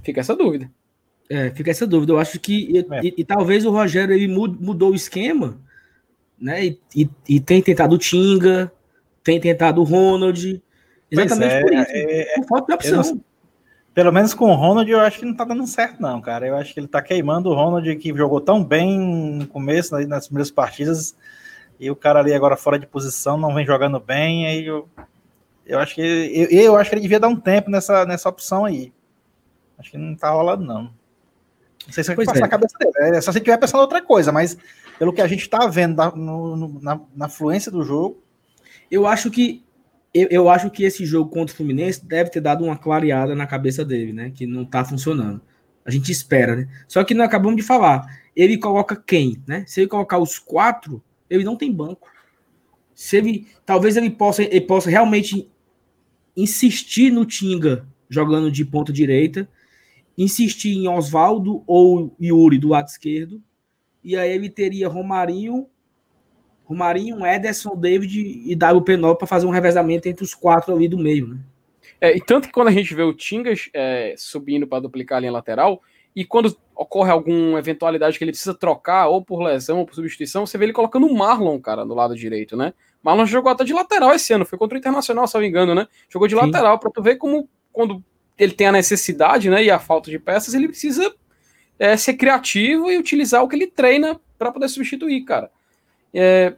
Fica 0.04 0.19
essa 0.19 0.36
dúvida. 0.36 0.69
É, 1.30 1.49
fica 1.52 1.71
essa 1.71 1.88
dúvida. 1.88 2.13
Eu 2.13 2.19
acho 2.19 2.39
que. 2.39 2.69
E, 2.71 2.80
é. 2.80 3.02
e, 3.04 3.13
e 3.17 3.23
talvez 3.23 3.65
o 3.65 3.71
Rogério 3.71 4.13
ele 4.13 4.28
mudou 4.28 4.91
o 4.91 4.95
esquema 4.95 5.60
né? 6.39 6.65
E, 6.65 6.80
e, 6.95 7.10
e, 7.28 7.39
tem 7.39 7.62
tentado 7.62 7.95
o 7.95 7.97
Tinga, 7.97 8.71
tem 9.23 9.39
tentado 9.39 9.82
o 9.82 9.84
Ronald, 9.84 10.62
exatamente 11.12 11.54
é, 11.54 11.62
por 11.62 11.73
isso, 11.73 11.91
é, 11.91 12.34
por 12.36 12.47
falta 12.47 12.65
de 12.67 12.73
opção. 12.73 13.04
Não, 13.04 13.21
pelo 13.93 14.12
menos 14.12 14.34
com 14.34 14.45
o 14.45 14.56
Ronald 14.56 14.89
eu 14.89 14.99
acho 14.99 15.19
que 15.19 15.25
não 15.25 15.34
tá 15.34 15.43
dando 15.43 15.65
certo 15.67 16.02
não, 16.02 16.21
cara. 16.21 16.47
Eu 16.47 16.56
acho 16.56 16.73
que 16.73 16.80
ele 16.80 16.88
tá 16.88 17.02
queimando 17.02 17.49
o 17.49 17.54
Ronald 17.54 17.95
que 17.97 18.15
jogou 18.15 18.39
tão 18.39 18.63
bem 18.63 18.97
no 18.97 19.47
começo, 19.47 19.97
nas 20.08 20.28
primeiras 20.28 20.52
partidas, 20.52 21.15
e 21.80 21.89
o 21.91 21.95
cara 21.95 22.19
ali 22.19 22.34
agora 22.34 22.56
fora 22.56 22.80
de 22.80 22.88
posição 22.88 23.38
não 23.38 23.54
vem 23.54 23.65
jogando 23.65 23.99
bem, 23.99 24.47
aí 24.47 24.65
eu, 24.65 24.88
eu 25.65 25.80
acho 25.80 25.95
que 25.95 26.02
eu, 26.02 26.49
eu 26.49 26.75
acho 26.78 26.89
que 26.89 26.95
ele 26.95 27.02
devia 27.02 27.19
dar 27.19 27.28
um 27.28 27.36
tempo 27.36 27.69
nessa, 27.69 28.06
nessa 28.06 28.30
opção 28.30 28.65
aí. 28.65 28.93
Acho 29.78 29.91
que 29.91 29.97
não 29.97 30.15
tá 30.15 30.30
rolando 30.30 30.63
não. 30.63 30.84
Não 30.84 31.93
sei 31.93 32.04
se 32.04 32.13
vai 32.13 32.25
passar 32.25 32.41
é. 32.41 32.45
a 32.45 32.49
cabeça 32.49 32.78
dele. 32.78 33.17
É 33.17 33.21
só 33.21 33.32
se 33.32 33.39
tiver 33.39 33.58
pensando 33.58 33.82
outra 33.82 34.02
coisa, 34.02 34.32
mas 34.32 34.58
pelo 34.99 35.13
que 35.13 35.21
a 35.21 35.27
gente 35.27 35.43
está 35.43 35.65
vendo 35.65 35.95
na, 35.95 36.12
no, 36.12 36.81
na, 36.81 37.01
na, 37.15 37.29
fluência 37.29 37.71
do 37.71 37.83
jogo. 37.83 38.21
Eu 38.91 39.07
acho 39.07 39.31
que 39.31 39.63
eu, 40.13 40.27
eu, 40.29 40.49
acho 40.49 40.69
que 40.69 40.83
esse 40.83 41.05
jogo 41.05 41.31
contra 41.31 41.53
o 41.53 41.57
Fluminense 41.57 42.05
deve 42.05 42.29
ter 42.29 42.41
dado 42.41 42.65
uma 42.65 42.77
clareada 42.77 43.33
na 43.33 43.47
cabeça 43.47 43.85
dele, 43.85 44.12
né? 44.12 44.29
Que 44.29 44.45
não 44.45 44.63
está 44.63 44.83
funcionando. 44.83 45.39
A 45.85 45.89
gente 45.89 46.12
espera, 46.12 46.55
né? 46.55 46.69
Só 46.85 47.01
que 47.03 47.13
nós 47.13 47.27
acabamos 47.27 47.55
de 47.55 47.63
falar. 47.63 48.05
Ele 48.35 48.57
coloca 48.57 48.95
quem, 48.95 49.41
né? 49.47 49.63
Se 49.65 49.79
ele 49.79 49.88
colocar 49.88 50.17
os 50.17 50.38
quatro, 50.38 51.01
ele 51.29 51.45
não 51.45 51.55
tem 51.55 51.71
banco. 51.71 52.12
Se 52.93 53.15
ele, 53.15 53.47
talvez 53.65 53.95
ele 53.95 54.09
possa, 54.09 54.43
ele 54.43 54.62
possa 54.62 54.89
realmente 54.89 55.49
insistir 56.35 57.09
no 57.09 57.25
Tinga 57.25 57.88
jogando 58.09 58.51
de 58.51 58.65
ponta 58.65 58.91
direita, 58.91 59.47
insistir 60.17 60.75
em 60.75 60.89
Oswaldo 60.89 61.63
ou 61.65 62.13
Yuri 62.19 62.57
do 62.57 62.67
lado 62.67 62.88
esquerdo 62.88 63.41
e 64.03 64.15
aí 64.15 64.31
ele 64.31 64.49
teria 64.49 64.88
Romarinho, 64.88 65.67
Romarinho, 66.65 67.25
Ederson, 67.25 67.75
David 67.75 68.19
e 68.19 68.55
WP9 68.55 69.17
para 69.17 69.27
fazer 69.27 69.47
um 69.47 69.51
revezamento 69.51 70.07
entre 70.07 70.23
os 70.23 70.33
quatro 70.33 70.73
ali 70.73 70.88
do 70.88 70.97
meio, 70.97 71.27
né? 71.27 71.39
É, 72.01 72.15
e 72.15 72.21
tanto 72.21 72.47
que 72.47 72.53
quando 72.53 72.69
a 72.69 72.71
gente 72.71 72.93
vê 72.93 73.01
o 73.01 73.13
Tingas 73.13 73.69
é, 73.73 74.13
subindo 74.17 74.65
para 74.67 74.79
duplicar 74.79 75.17
a 75.17 75.21
linha 75.21 75.31
lateral, 75.31 75.81
e 76.15 76.23
quando 76.23 76.55
ocorre 76.75 77.12
alguma 77.12 77.59
eventualidade 77.59 78.17
que 78.17 78.23
ele 78.23 78.31
precisa 78.31 78.53
trocar, 78.53 79.07
ou 79.07 79.23
por 79.23 79.41
lesão, 79.41 79.79
ou 79.79 79.85
por 79.85 79.95
substituição, 79.95 80.45
você 80.45 80.57
vê 80.57 80.65
ele 80.65 80.73
colocando 80.73 81.07
o 81.07 81.13
Marlon, 81.13 81.59
cara, 81.59 81.83
no 81.83 81.93
lado 81.93 82.15
direito, 82.15 82.55
né? 82.55 82.73
Marlon 83.03 83.25
jogou 83.25 83.51
até 83.51 83.63
de 83.63 83.73
lateral 83.73 84.13
esse 84.13 84.31
ano, 84.33 84.45
foi 84.45 84.57
contra 84.57 84.75
o 84.75 84.79
Internacional, 84.79 85.27
se 85.27 85.33
não 85.33 85.41
me 85.41 85.47
engano, 85.47 85.75
né? 85.75 85.88
Jogou 86.09 86.27
de 86.27 86.35
Sim. 86.35 86.41
lateral, 86.41 86.79
para 86.79 86.91
tu 86.91 87.01
ver 87.01 87.17
como 87.17 87.49
quando 87.71 88.03
ele 88.38 88.53
tem 88.53 88.67
a 88.67 88.71
necessidade, 88.71 89.49
né, 89.49 89.63
e 89.63 89.69
a 89.69 89.77
falta 89.77 90.09
de 90.09 90.17
peças, 90.17 90.53
ele 90.53 90.69
precisa 90.69 91.13
é, 91.80 91.96
ser 91.96 92.15
criativo 92.15 92.92
e 92.92 92.98
utilizar 92.98 93.42
o 93.42 93.48
que 93.48 93.56
ele 93.56 93.68
treina 93.68 94.20
para 94.38 94.52
poder 94.52 94.68
substituir, 94.68 95.24
cara. 95.24 95.50
É, 96.13 96.54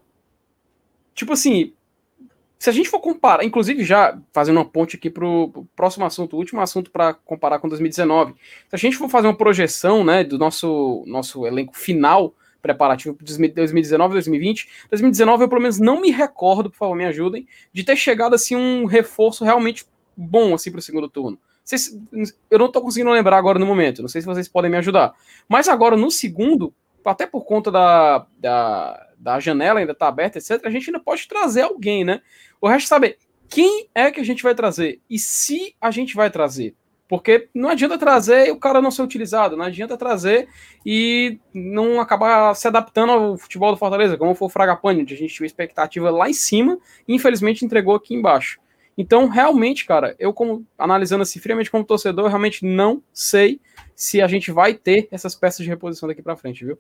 tipo 1.14 1.34
assim, 1.34 1.74
se 2.58 2.70
a 2.70 2.74
gente 2.74 2.90
for 2.90 3.00
comparar, 3.00 3.44
inclusive 3.44 3.84
já 3.84 4.20
fazendo 4.34 4.58
uma 4.58 4.66
ponte 4.66 4.96
aqui 4.96 5.10
para 5.10 5.26
o 5.26 5.68
próximo 5.76 6.06
assunto, 6.06 6.36
o 6.36 6.40
último 6.40 6.62
assunto 6.62 6.90
para 6.90 7.14
comparar 7.14 7.60
com 7.60 7.70
2019, 7.70 8.34
se 8.34 8.76
a 8.76 8.78
gente 8.78 8.98
for 8.98 9.10
fazer 9.10 9.28
uma 9.28 9.38
projeção, 9.38 10.04
né, 10.04 10.24
do 10.24 10.38
nosso 10.38 11.04
nosso 11.08 11.46
elenco 11.46 11.78
final 11.78 12.34
preparativo 12.62 13.16
para 13.16 13.26
2019 13.26 14.14
2020, 14.14 14.70
2019 14.90 15.44
eu 15.44 15.50
pelo 15.50 15.62
menos 15.62 15.80
não 15.80 16.00
me 16.00 16.12
recordo, 16.12 16.70
por 16.70 16.78
favor, 16.78 16.96
me 16.96 17.06
ajudem, 17.06 17.48
de 17.74 17.84
ter 17.84 17.96
chegado 17.96 18.36
assim 18.36 18.56
um 18.56 18.86
reforço 18.86 19.44
realmente 19.44 19.86
bom 20.16 20.54
assim 20.54 20.72
para 20.72 20.80
o 20.80 20.84
segundo 20.84 21.10
turno 21.10 21.40
eu 22.50 22.60
não 22.60 22.66
estou 22.68 22.82
conseguindo 22.82 23.12
lembrar 23.12 23.38
agora 23.38 23.60
no 23.60 23.66
momento, 23.66 24.02
não 24.02 24.10
sei 24.10 24.22
se 24.22 24.28
vocês 24.28 24.48
podem 24.48 24.70
me 24.70 24.78
ajudar. 24.78 25.14
Mas 25.48 25.68
agora, 25.68 25.96
no 25.96 26.12
segundo, 26.12 26.74
até 27.06 27.26
por 27.26 27.46
conta 27.46 27.72
da, 27.72 28.26
da, 28.38 29.08
da 29.18 29.40
janela 29.40 29.80
ainda 29.80 29.96
tá 29.96 30.08
aberta, 30.08 30.38
etc., 30.38 30.62
a 30.66 30.70
gente 30.70 30.90
ainda 30.90 31.00
pode 31.00 31.28
trazer 31.28 31.62
alguém, 31.62 32.04
né? 32.04 32.22
O 32.60 32.68
resto, 32.68 32.88
sabe, 32.88 33.18
quem 33.50 33.90
é 33.94 34.10
que 34.12 34.20
a 34.20 34.24
gente 34.24 34.44
vai 34.44 34.56
trazer 34.56 35.02
e 35.10 35.20
se 35.20 35.76
a 35.80 35.92
gente 35.92 36.16
vai 36.16 36.30
trazer. 36.30 36.76
Porque 37.12 37.50
não 37.54 37.68
adianta 37.68 37.98
trazer 37.98 38.48
e 38.48 38.52
o 38.52 38.58
cara 38.58 38.82
não 38.82 38.90
ser 38.90 39.02
utilizado, 39.02 39.58
não 39.58 39.66
adianta 39.66 39.98
trazer 39.98 40.48
e 40.86 41.38
não 41.54 42.00
acabar 42.00 42.56
se 42.56 42.66
adaptando 42.70 43.12
ao 43.12 43.38
futebol 43.38 43.70
do 43.74 43.78
Fortaleza, 43.78 44.18
como 44.18 44.34
foi 44.34 44.46
o 44.46 44.50
Fragapane, 44.50 45.02
onde 45.02 45.14
a 45.14 45.18
gente 45.18 45.34
tinha 45.34 45.46
expectativa 45.46 46.10
lá 46.10 46.30
em 46.30 46.34
cima 46.34 46.80
e 47.06 47.14
infelizmente 47.14 47.66
entregou 47.66 47.96
aqui 47.96 48.16
embaixo. 48.16 48.62
Então, 48.98 49.28
realmente, 49.28 49.86
cara, 49.86 50.16
eu 50.20 50.34
como 50.34 50.66
analisando 50.78 51.24
assim 51.24 51.40
friamente 51.40 51.72
como 51.72 51.84
torcedor, 51.84 52.28
realmente 52.28 52.66
não 52.66 53.02
sei 53.14 53.60
se 53.96 54.22
a 54.22 54.28
gente 54.28 54.52
vai 54.52 54.74
ter 54.74 55.08
essas 55.12 55.36
peças 55.36 55.64
de 55.64 55.70
reposição 55.70 56.08
daqui 56.08 56.22
para 56.22 56.36
frente, 56.36 56.66
viu? 56.66 56.78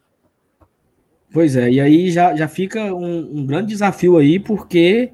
Pois 1.31 1.55
é, 1.55 1.71
e 1.71 1.79
aí 1.79 2.11
já, 2.11 2.35
já 2.35 2.47
fica 2.47 2.93
um, 2.93 3.39
um 3.39 3.45
grande 3.45 3.67
desafio 3.67 4.17
aí, 4.17 4.37
porque 4.37 5.13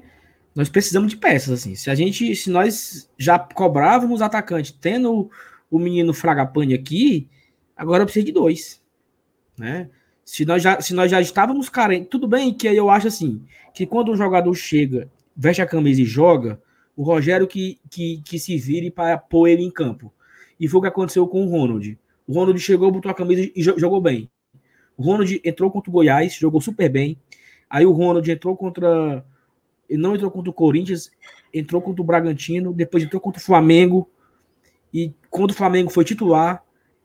nós 0.54 0.68
precisamos 0.68 1.10
de 1.10 1.16
peças, 1.16 1.60
assim. 1.60 1.76
Se 1.76 1.88
a 1.88 1.94
gente, 1.94 2.34
se 2.34 2.50
nós 2.50 3.08
já 3.16 3.38
cobrávamos 3.38 4.20
atacante 4.20 4.76
tendo 4.76 5.30
o 5.70 5.78
menino 5.78 6.12
Fragapane 6.12 6.74
aqui, 6.74 7.28
agora 7.76 8.04
precisa 8.04 8.26
de 8.26 8.32
dois, 8.32 8.82
né? 9.56 9.88
Se 10.24 10.44
nós 10.44 10.60
já, 10.60 10.80
se 10.80 10.92
nós 10.92 11.10
já 11.10 11.20
estávamos 11.20 11.68
carentes, 11.68 12.08
tudo 12.10 12.26
bem 12.26 12.52
que 12.52 12.66
eu 12.66 12.90
acho 12.90 13.06
assim, 13.06 13.44
que 13.72 13.86
quando 13.86 14.10
um 14.10 14.16
jogador 14.16 14.52
chega, 14.54 15.08
veste 15.36 15.62
a 15.62 15.66
camisa 15.66 16.02
e 16.02 16.04
joga, 16.04 16.60
o 16.98 17.04
Rogério 17.04 17.46
que, 17.46 17.78
que, 17.88 18.20
que 18.24 18.40
se 18.40 18.56
vire 18.58 18.90
para 18.90 19.16
pôr 19.16 19.46
ele 19.46 19.62
em 19.62 19.70
campo. 19.70 20.12
E 20.58 20.66
foi 20.66 20.78
o 20.78 20.82
que 20.82 20.88
aconteceu 20.88 21.28
com 21.28 21.44
o 21.44 21.48
Ronald. 21.48 21.96
O 22.26 22.32
Ronald 22.32 22.58
chegou, 22.58 22.90
botou 22.90 23.08
a 23.08 23.14
camisa 23.14 23.48
e 23.54 23.62
jogou 23.62 24.00
bem. 24.00 24.28
O 24.96 25.04
Ronald 25.04 25.40
entrou 25.44 25.70
contra 25.70 25.88
o 25.88 25.92
Goiás, 25.92 26.34
jogou 26.34 26.60
super 26.60 26.88
bem. 26.88 27.16
Aí 27.70 27.86
o 27.86 27.92
Ronald 27.92 28.28
entrou 28.28 28.56
contra 28.56 29.24
não 29.88 30.16
entrou 30.16 30.28
contra 30.28 30.50
o 30.50 30.52
Corinthians, 30.52 31.08
entrou 31.54 31.80
contra 31.80 32.02
o 32.02 32.04
Bragantino, 32.04 32.74
depois 32.74 33.04
entrou 33.04 33.20
contra 33.20 33.40
o 33.40 33.44
Flamengo, 33.44 34.10
e 34.92 35.14
contra 35.30 35.54
o 35.54 35.56
Flamengo 35.56 35.90
foi 35.90 36.04
titular, 36.04 36.64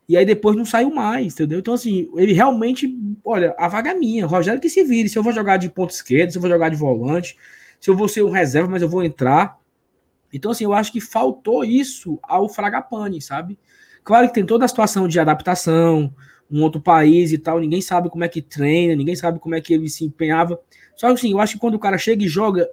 e 0.10 0.18
aí 0.18 0.26
depois 0.26 0.58
não 0.58 0.66
saiu 0.66 0.90
mais, 0.90 1.36
entendeu? 1.36 1.60
Então, 1.60 1.76
assim, 1.76 2.10
ele 2.18 2.34
realmente, 2.34 2.94
olha, 3.24 3.56
a 3.60 3.68
vaga 3.68 3.92
é 3.92 3.94
minha, 3.94 4.26
Rogério 4.26 4.60
que 4.60 4.70
se 4.70 4.84
vire, 4.84 5.08
se 5.08 5.18
eu 5.18 5.24
vou 5.24 5.32
jogar 5.32 5.58
de 5.58 5.70
ponto 5.70 5.92
esquerdo, 5.92 6.32
se 6.32 6.38
eu 6.40 6.42
vou 6.42 6.50
jogar 6.50 6.70
de 6.70 6.76
volante, 6.76 7.38
se 7.80 7.92
eu 7.92 7.96
vou 7.96 8.08
ser 8.08 8.24
um 8.24 8.32
reserva, 8.32 8.68
mas 8.68 8.82
eu 8.82 8.90
vou 8.90 9.04
entrar. 9.04 9.63
Então, 10.34 10.52
assim, 10.52 10.64
eu 10.64 10.74
acho 10.74 10.92
que 10.92 11.00
faltou 11.00 11.64
isso 11.64 12.20
ao 12.24 12.50
Fragapane, 12.50 13.22
sabe? 13.22 13.58
Claro 14.04 14.28
que 14.28 14.34
tem 14.34 14.46
toda 14.46 14.66
a 14.66 14.68
situação 14.68 15.08
de 15.08 15.20
adaptação, 15.20 16.14
um 16.52 16.62
outro 16.64 16.82
país 16.82 17.32
e 17.32 17.38
tal, 17.38 17.60
ninguém 17.60 17.82
sabe 17.82 18.10
como 18.10 18.24
é 18.24 18.28
que 18.28 18.42
treina, 18.42 18.96
ninguém 18.96 19.16
sabe 19.16 19.40
como 19.40 19.56
é 19.56 19.62
que 19.62 19.74
ele 19.74 19.88
se 19.88 20.04
empenhava. 20.04 20.60
Só 20.96 21.08
que 21.08 21.14
assim, 21.14 21.32
eu 21.32 21.40
acho 21.40 21.54
que 21.54 21.60
quando 21.60 21.76
o 21.76 21.80
cara 21.80 21.98
chega 21.98 22.24
e 22.24 22.28
joga 22.28 22.70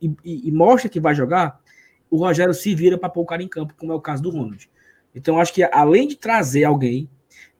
e, 0.00 0.10
e, 0.24 0.48
e 0.48 0.52
mostra 0.52 0.88
que 0.88 1.00
vai 1.00 1.14
jogar, 1.14 1.60
o 2.08 2.16
Rogério 2.16 2.54
se 2.54 2.74
vira 2.74 2.96
para 2.96 3.08
pôr 3.08 3.22
o 3.22 3.26
cara 3.26 3.42
em 3.42 3.48
campo, 3.48 3.74
como 3.76 3.92
é 3.92 3.94
o 3.94 4.00
caso 4.00 4.22
do 4.22 4.30
Ronald. 4.30 4.68
Então, 5.14 5.34
eu 5.34 5.40
acho 5.40 5.52
que 5.52 5.62
além 5.62 6.08
de 6.08 6.16
trazer 6.16 6.64
alguém, 6.64 7.08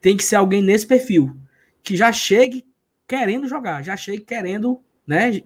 tem 0.00 0.16
que 0.16 0.24
ser 0.24 0.36
alguém 0.36 0.62
nesse 0.62 0.86
perfil, 0.86 1.36
que 1.82 1.96
já 1.96 2.12
chegue 2.12 2.64
querendo 3.06 3.48
jogar, 3.48 3.82
já 3.82 3.96
chegue 3.96 4.22
querendo, 4.22 4.80
né, 5.06 5.42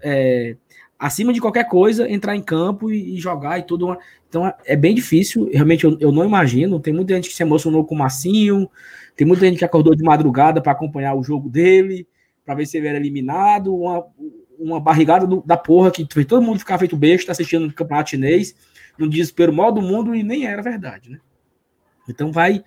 é, 0.00 0.56
acima 1.02 1.32
de 1.32 1.40
qualquer 1.40 1.64
coisa, 1.64 2.08
entrar 2.08 2.36
em 2.36 2.40
campo 2.40 2.88
e, 2.88 3.16
e 3.16 3.20
jogar 3.20 3.58
e 3.58 3.64
tudo. 3.64 3.98
Então, 4.28 4.54
é 4.64 4.76
bem 4.76 4.94
difícil, 4.94 5.50
realmente 5.52 5.82
eu, 5.82 5.96
eu, 5.98 6.12
não 6.12 6.24
imagino. 6.24 6.78
Tem 6.78 6.94
muita 6.94 7.12
gente 7.16 7.28
que 7.28 7.34
se 7.34 7.42
emocionou 7.42 7.84
com 7.84 7.96
o 7.96 7.98
Massinho, 7.98 8.70
tem 9.16 9.26
muita 9.26 9.44
gente 9.44 9.58
que 9.58 9.64
acordou 9.64 9.96
de 9.96 10.04
madrugada 10.04 10.62
para 10.62 10.70
acompanhar 10.70 11.14
o 11.16 11.22
jogo 11.24 11.48
dele 11.48 12.06
para 12.44 12.54
ver 12.54 12.66
se 12.66 12.76
ele 12.76 12.86
era 12.86 12.98
eliminado, 12.98 13.74
uma, 13.74 14.06
uma 14.58 14.80
barrigada 14.80 15.26
do, 15.26 15.42
da 15.44 15.56
porra 15.56 15.90
que 15.90 16.06
fez 16.08 16.24
todo 16.24 16.42
mundo 16.42 16.60
ficar 16.60 16.78
feito 16.78 16.96
besta 16.96 17.32
assistindo 17.32 17.66
o 17.66 17.74
campeonato 17.74 18.10
chinês, 18.10 18.54
no 18.96 19.08
desespero 19.08 19.52
maior 19.52 19.72
do 19.72 19.82
mundo, 19.82 20.14
e 20.14 20.22
nem 20.22 20.46
era 20.46 20.62
verdade, 20.62 21.10
né? 21.10 21.20
Então 22.08 22.30
vai 22.30 22.62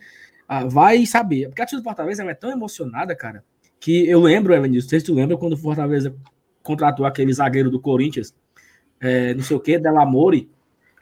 ah, 0.48 0.66
vai 0.66 1.06
saber. 1.06 1.48
Porque 1.48 1.62
a 1.62 1.66
torcida 1.66 1.82
do 1.82 1.86
Fortaleza 1.86 2.24
é 2.24 2.34
tão 2.34 2.52
emocionada, 2.52 3.16
cara, 3.16 3.44
que 3.80 4.08
eu 4.08 4.20
lembro, 4.20 4.54
Evanilson, 4.54 4.86
não 4.86 4.90
sei 4.90 5.00
se 5.00 5.06
tu 5.06 5.14
lembra 5.14 5.38
quando 5.38 5.54
o 5.54 5.58
Fortaleza 5.58 6.16
contratou 6.66 7.06
aquele 7.06 7.32
zagueiro 7.32 7.70
do 7.70 7.80
Corinthians, 7.80 8.36
é, 9.00 9.34
não 9.34 9.44
sei 9.44 9.56
o 9.56 9.60
que, 9.60 9.78
Delamore. 9.78 10.50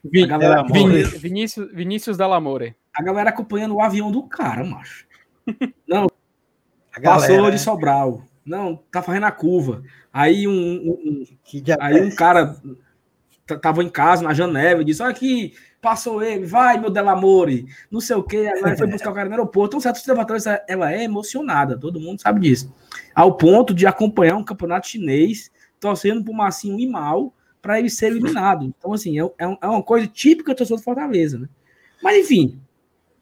Vin, 0.03 0.27
galera, 0.27 0.63
Vinícius, 0.63 1.21
Vinícius, 1.21 1.71
Vinícius 1.73 2.17
Delamore. 2.17 2.75
A 2.93 3.01
galera 3.01 3.29
acompanhando 3.29 3.75
o 3.75 3.81
avião 3.81 4.11
do 4.11 4.23
cara, 4.23 4.63
macho. 4.63 5.07
Não, 5.87 6.07
passou 7.01 7.49
de 7.49 7.57
Sobral. 7.57 8.23
Não, 8.45 8.75
tá 8.91 9.01
fazendo 9.01 9.25
a 9.25 9.31
curva. 9.31 9.81
Aí 10.11 10.47
um, 10.47 10.51
um, 10.51 11.23
aí 11.79 12.01
um 12.01 12.13
cara 12.13 12.57
tava 13.61 13.83
em 13.83 13.89
casa, 13.89 14.21
na 14.21 14.33
janela, 14.33 14.81
e 14.81 14.85
disse: 14.85 15.01
Olha 15.01 15.11
aqui, 15.11 15.53
passou 15.81 16.23
ele, 16.23 16.45
vai, 16.45 16.79
meu 16.79 16.89
Delamore, 16.89 17.65
não 17.91 17.99
sei 17.99 18.15
o 18.15 18.23
quê. 18.23 18.51
Aí 18.63 18.77
foi 18.77 18.87
buscar 18.87 19.11
o 19.11 19.13
cara 19.13 19.27
no 19.27 19.35
aeroporto. 19.35 19.75
Então, 19.75 19.79
certo 19.81 19.97
observatório, 19.97 20.41
ela 20.67 20.91
é 20.91 21.03
emocionada, 21.03 21.77
todo 21.77 21.99
mundo 21.99 22.21
sabe 22.21 22.41
disso. 22.41 22.73
Ao 23.13 23.35
ponto 23.35 23.73
de 23.73 23.85
acompanhar 23.85 24.37
um 24.37 24.43
campeonato 24.43 24.87
chinês, 24.87 25.51
torcendo 25.83 26.23
pro 26.23 26.33
Massinho 26.33 26.79
ir 26.79 26.87
mal, 26.87 27.33
para 27.61 27.77
ele 27.77 27.89
ser 27.89 28.07
eliminado. 28.07 28.65
Então, 28.65 28.93
assim, 28.93 29.19
é, 29.19 29.23
é, 29.23 29.57
é 29.61 29.67
uma 29.67 29.83
coisa 29.83 30.07
típica 30.07 30.53
do 30.53 30.57
torcedor 30.57 30.79
do 30.79 30.83
Fortaleza, 30.83 31.37
né? 31.37 31.49
Mas, 32.01 32.17
enfim, 32.25 32.59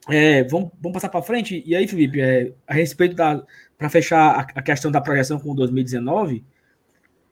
é, 0.07 0.43
vamos, 0.43 0.71
vamos 0.79 0.93
passar 0.93 1.09
para 1.09 1.21
frente. 1.21 1.63
E 1.65 1.75
aí, 1.75 1.87
Felipe, 1.87 2.21
é, 2.21 2.53
a 2.67 2.73
respeito 2.73 3.15
da, 3.15 3.43
para 3.77 3.89
fechar 3.89 4.39
a, 4.39 4.41
a 4.59 4.61
questão 4.61 4.91
da 4.91 5.01
projeção 5.01 5.39
com 5.39 5.53
2019, 5.55 6.43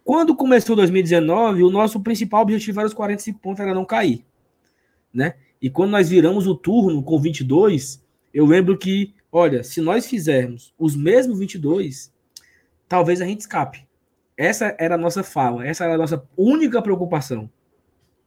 quando 0.04 0.36
começou 0.36 0.76
2019, 0.76 1.64
o 1.64 1.70
nosso 1.70 2.00
principal 2.00 2.42
objetivo 2.42 2.80
era 2.80 2.88
os 2.88 2.94
45 2.94 3.40
pontos, 3.40 3.60
era 3.60 3.74
não 3.74 3.86
cair, 3.86 4.26
né? 5.14 5.36
E 5.62 5.70
quando 5.70 5.92
nós 5.92 6.10
viramos 6.10 6.48
o 6.48 6.56
turno 6.56 7.04
com 7.04 7.20
22, 7.20 8.04
eu 8.34 8.46
lembro 8.46 8.78
que, 8.78 9.14
olha, 9.32 9.64
se 9.64 9.82
nós 9.82 10.08
fizermos 10.08 10.74
os 10.78 10.96
mesmos 10.96 11.38
22, 11.38 12.12
talvez 12.88 13.22
a 13.22 13.26
gente 13.26 13.42
escape. 13.42 13.89
Essa 14.40 14.74
era 14.80 14.96
a 14.96 14.98
nossa 14.98 15.22
fala, 15.22 15.68
essa 15.68 15.84
era 15.84 15.96
a 15.96 15.98
nossa 15.98 16.24
única 16.38 16.82
preocupação. 16.82 17.52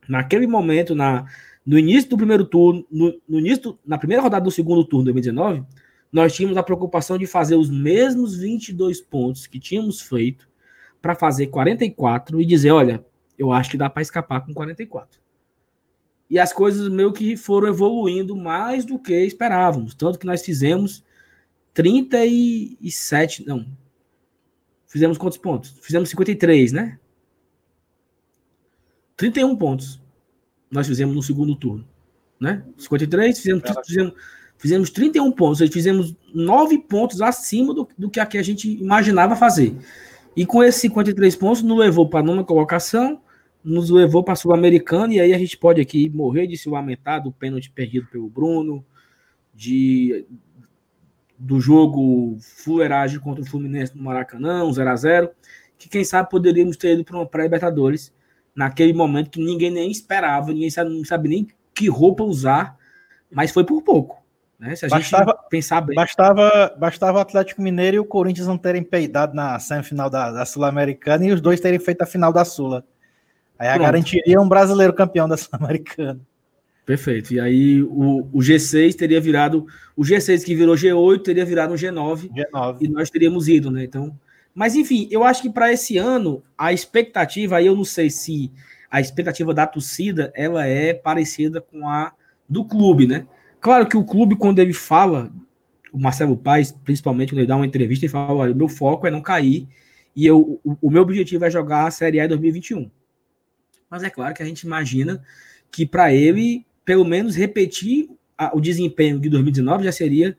Naquele 0.07 0.47
momento, 0.47 0.95
na, 0.95 1.25
no 1.65 1.79
início 1.79 2.11
do 2.11 2.19
primeiro 2.19 2.45
turno, 2.45 2.87
no, 2.91 3.19
no 3.27 3.39
início, 3.39 3.79
na 3.83 3.97
primeira 3.97 4.23
rodada 4.23 4.45
do 4.45 4.51
segundo 4.51 4.85
turno 4.85 5.07
de 5.07 5.13
2019, 5.13 5.65
nós 6.13 6.35
tínhamos 6.35 6.59
a 6.59 6.63
preocupação 6.63 7.17
de 7.17 7.27
fazer 7.27 7.57
os 7.57 7.71
mesmos 7.71 8.37
22 8.37 9.01
pontos 9.01 9.47
que 9.47 9.59
tínhamos 9.59 10.03
feito 10.03 10.47
para 11.01 11.15
fazer 11.15 11.47
44 11.47 12.43
e 12.43 12.45
dizer, 12.45 12.73
olha, 12.73 13.03
eu 13.39 13.51
acho 13.51 13.71
que 13.71 13.79
dá 13.79 13.89
para 13.89 14.03
escapar 14.03 14.45
com 14.45 14.53
44. 14.53 15.19
E 16.29 16.39
as 16.39 16.53
coisas 16.53 16.91
meio 16.91 17.15
que 17.15 17.39
foram 17.39 17.69
evoluindo 17.69 18.37
mais 18.37 18.85
do 18.85 18.99
que 18.99 19.19
esperávamos, 19.25 19.95
tanto 19.95 20.19
que 20.19 20.27
nós 20.27 20.45
fizemos 20.45 21.03
37, 21.73 23.47
não. 23.47 23.65
Fizemos 24.93 25.17
quantos 25.17 25.39
pontos? 25.39 25.75
Fizemos 25.81 26.11
53, 26.11 26.71
né? 26.71 26.99
31 29.17 29.57
pontos 29.57 29.99
nós 30.71 30.87
fizemos 30.87 31.15
no 31.15 31.23
segundo 31.23 31.57
turno, 31.57 31.87
né? 32.39 32.63
53, 32.77 33.39
fizemos, 33.39 33.63
fizemos 33.87 34.15
Fizemos 34.63 34.91
31 34.91 35.33
pontos, 35.33 35.61
ou 35.61 35.67
seja, 35.67 35.73
fizemos 35.73 36.15
9 36.33 36.79
pontos 36.79 37.21
acima 37.21 37.75
do, 37.75 37.89
do 37.99 38.09
que 38.09 38.21
aqui 38.21 38.39
a 38.39 38.43
gente 38.45 38.71
imaginava 38.71 39.35
fazer. 39.35 39.75
E 40.37 40.47
com 40.47 40.63
esses 40.63 40.81
53 40.83 41.35
pontos, 41.35 41.63
nos 41.63 41.77
levou 41.77 42.09
para 42.09 42.21
a 42.21 42.23
nona 42.23 42.45
colocação, 42.45 43.21
nos 43.65 43.91
levou 43.91 44.23
para 44.23 44.35
a 44.35 44.37
Sul-Americana, 44.37 45.15
e 45.15 45.21
aí 45.21 45.35
a 45.35 45.39
gente 45.39 45.59
pode 45.59 45.81
aqui 45.81 46.09
morrer 46.11 46.47
de 46.47 46.57
se 46.57 46.69
lamentar 46.69 47.21
do 47.21 47.33
pênalti 47.33 47.73
perdido 47.73 48.07
pelo 48.07 48.29
Bruno, 48.29 48.85
de 49.53 50.25
do 51.43 51.61
jogo 51.61 52.37
fuleiragem 52.41 53.19
contra 53.19 53.43
o 53.43 53.47
Fluminense 53.47 53.97
no 53.97 54.03
Maracanã, 54.05 54.65
um 54.65 54.73
0 54.73 54.91
a 54.91 54.97
0 54.97 55.31
que 55.77 55.89
quem 55.89 56.05
sabe 56.05 56.31
poderíamos 56.31 56.77
ter 56.77 56.95
ido 56.95 57.05
para 57.05 57.17
uma 57.17 57.27
pré-Libertadores 57.27 58.15
naquele 58.55 58.93
momento 58.93 59.31
que 59.31 59.41
ninguém 59.45 59.69
nem 59.69 59.91
esperava, 59.91 60.53
ninguém 60.53 60.71
sabe, 60.71 60.91
não 60.91 61.05
sabe 61.05 61.29
nem 61.29 61.49
que 61.75 61.89
roupa 61.89 62.23
usar, 62.23 62.77
mas 63.29 63.51
foi 63.51 63.65
por 63.65 63.83
pouco. 63.83 64.23
Né? 64.57 64.77
Se 64.77 64.87
a 64.87 64.89
bastava, 64.89 65.33
gente 65.33 65.49
pensar 65.51 65.81
bem. 65.81 65.97
Bastava, 65.97 66.77
bastava 66.79 67.19
o 67.19 67.21
Atlético 67.21 67.61
Mineiro 67.61 67.97
e 67.97 67.99
o 67.99 68.05
Corinthians 68.05 68.47
não 68.47 68.57
terem 68.57 68.85
peidado 68.85 69.35
na 69.35 69.59
semifinal 69.59 70.09
da, 70.09 70.31
da 70.31 70.47
Sul-Americana 70.47 71.27
e 71.27 71.33
os 71.33 71.41
dois 71.41 71.59
terem 71.59 71.81
feito 71.81 72.03
a 72.03 72.07
final 72.07 72.33
da 72.33 72.45
Sula. 72.45 72.85
Aí 73.59 73.67
a 73.67 73.77
garantiria 73.79 74.41
um 74.41 74.49
brasileiro 74.49 74.93
campeão 74.93 75.29
da 75.29 75.37
Sul-Americana. 75.37 76.21
Perfeito. 76.85 77.33
E 77.33 77.41
aí 77.41 77.83
o, 77.83 78.29
o 78.33 78.39
G6 78.39 78.95
teria 78.95 79.21
virado. 79.21 79.67
O 79.97 80.03
G6 80.03 80.45
que 80.45 80.55
virou 80.55 80.75
G8 80.75 81.23
teria 81.23 81.45
virado 81.45 81.73
um 81.73 81.77
G9. 81.77 82.31
G9. 82.31 82.77
E 82.81 82.89
nós 82.89 83.11
teríamos 83.11 83.49
ido, 83.49 83.71
né? 83.71 83.85
Então. 83.85 84.19
Mas 84.55 84.75
enfim, 84.75 85.09
eu 85.11 85.25
acho 85.25 85.43
que 85.43 85.51
para 85.51 85.73
esse 85.73 85.97
ano, 85.97 86.43
a 86.59 86.73
expectativa, 86.73 87.57
aí 87.57 87.67
eu 87.67 87.75
não 87.75 87.85
sei 87.85 88.11
se 88.11 88.53
a 88.91 89.01
expectativa 89.01 89.55
da 89.55 89.67
torcida 89.67 90.31
ela 90.35 90.67
é 90.67 90.93
parecida 90.93 91.61
com 91.61 91.89
a 91.89 92.13
do 92.49 92.65
clube, 92.65 93.07
né? 93.07 93.27
Claro 93.61 93.89
que 93.89 93.97
o 93.97 94.05
clube, 94.05 94.37
quando 94.37 94.59
ele 94.59 94.75
fala, 94.75 95.33
o 95.93 95.99
Marcelo 95.99 96.37
Paes, 96.37 96.73
principalmente, 96.73 97.33
quando 97.33 97.39
ele 97.39 97.47
dá 97.47 97.57
uma 97.57 97.65
entrevista, 97.67 98.05
ele 98.05 98.13
fala: 98.13 98.35
olha, 98.35 98.53
o 98.53 98.57
meu 98.57 98.69
foco 98.69 99.07
é 99.07 99.11
não 99.11 99.23
cair 99.23 99.69
e 100.15 100.27
eu, 100.27 100.61
o, 100.65 100.77
o 100.83 100.91
meu 100.91 101.03
objetivo 101.03 101.45
é 101.45 101.51
jogar 101.51 101.87
a 101.87 101.91
Série 101.91 102.21
A 102.21 102.25
em 102.25 102.29
2021. 102.29 102.91
mas 103.89 104.03
é 104.03 104.11
claro 104.11 104.35
que 104.35 104.43
a 104.43 104.47
gente 104.47 104.63
imagina 104.63 105.23
que 105.71 105.87
para 105.87 106.13
ele, 106.13 106.67
pelo 106.85 107.05
menos 107.05 107.37
repetir 107.37 108.11
a, 108.37 108.57
o 108.57 108.61
desempenho 108.61 109.21
de 109.21 109.29
2019 109.29 109.85
já 109.85 109.93
seria 109.93 110.37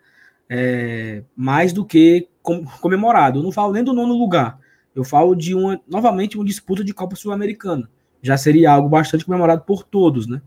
é, 0.50 1.24
mais 1.36 1.74
do 1.74 1.86
que 1.86 2.28
com, 2.41 2.66
comemorado. 2.66 3.39
Eu 3.39 3.44
não 3.44 3.52
falo 3.52 3.74
nem 3.74 3.84
do 3.84 3.94
nono 3.94 4.14
lugar, 4.14 4.60
eu 4.96 5.04
falo 5.04 5.36
de 5.36 5.56
uma, 5.56 5.82
novamente, 5.88 6.38
uma 6.38 6.46
disputa 6.46 6.84
de 6.84 6.94
Copa 6.94 7.16
Sul-Americana. 7.16 7.89
Já 8.22 8.38
seria 8.38 8.72
algo 8.72 8.88
bastante 8.88 9.26
comemorado 9.26 9.64
por 9.64 9.84
todos, 9.84 10.28
né? 10.28 10.41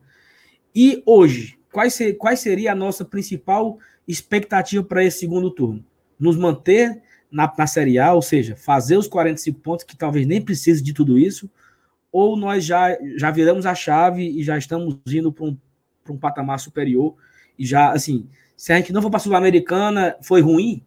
E 0.74 1.02
hoje, 1.06 1.58
quais, 1.72 1.94
ser, 1.94 2.14
quais 2.14 2.40
seria 2.40 2.72
a 2.72 2.74
nossa 2.74 3.04
principal 3.04 3.78
expectativa 4.06 4.82
para 4.82 5.04
esse 5.04 5.18
segundo 5.18 5.50
turno? 5.50 5.84
Nos 6.18 6.36
manter 6.36 7.02
na, 7.30 7.52
na 7.56 7.66
Série 7.66 7.98
A, 7.98 8.12
ou 8.12 8.22
seja, 8.22 8.56
fazer 8.56 8.96
os 8.96 9.08
45 9.08 9.60
pontos, 9.60 9.84
que 9.84 9.96
talvez 9.96 10.26
nem 10.26 10.40
precise 10.40 10.82
de 10.82 10.92
tudo 10.92 11.18
isso, 11.18 11.50
ou 12.12 12.36
nós 12.36 12.64
já, 12.64 12.96
já 13.16 13.30
viramos 13.30 13.66
a 13.66 13.74
chave 13.74 14.22
e 14.22 14.42
já 14.42 14.56
estamos 14.56 14.98
indo 15.06 15.32
para 15.32 15.44
um, 15.44 15.58
um 16.12 16.18
patamar 16.18 16.60
superior 16.60 17.14
e 17.58 17.64
já, 17.64 17.90
assim, 17.92 18.28
se 18.56 18.72
a 18.72 18.76
gente 18.76 18.92
não 18.92 19.02
for 19.02 19.10
para 19.10 19.18
a 19.18 19.20
Sul-Americana, 19.20 20.16
foi 20.22 20.40
ruim? 20.40 20.82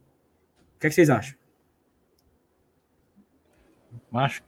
O 0.75 0.79
que, 0.79 0.87
é 0.87 0.89
que 0.89 0.95
vocês 0.95 1.09
acham? 1.09 1.37
Macho, 4.11 4.41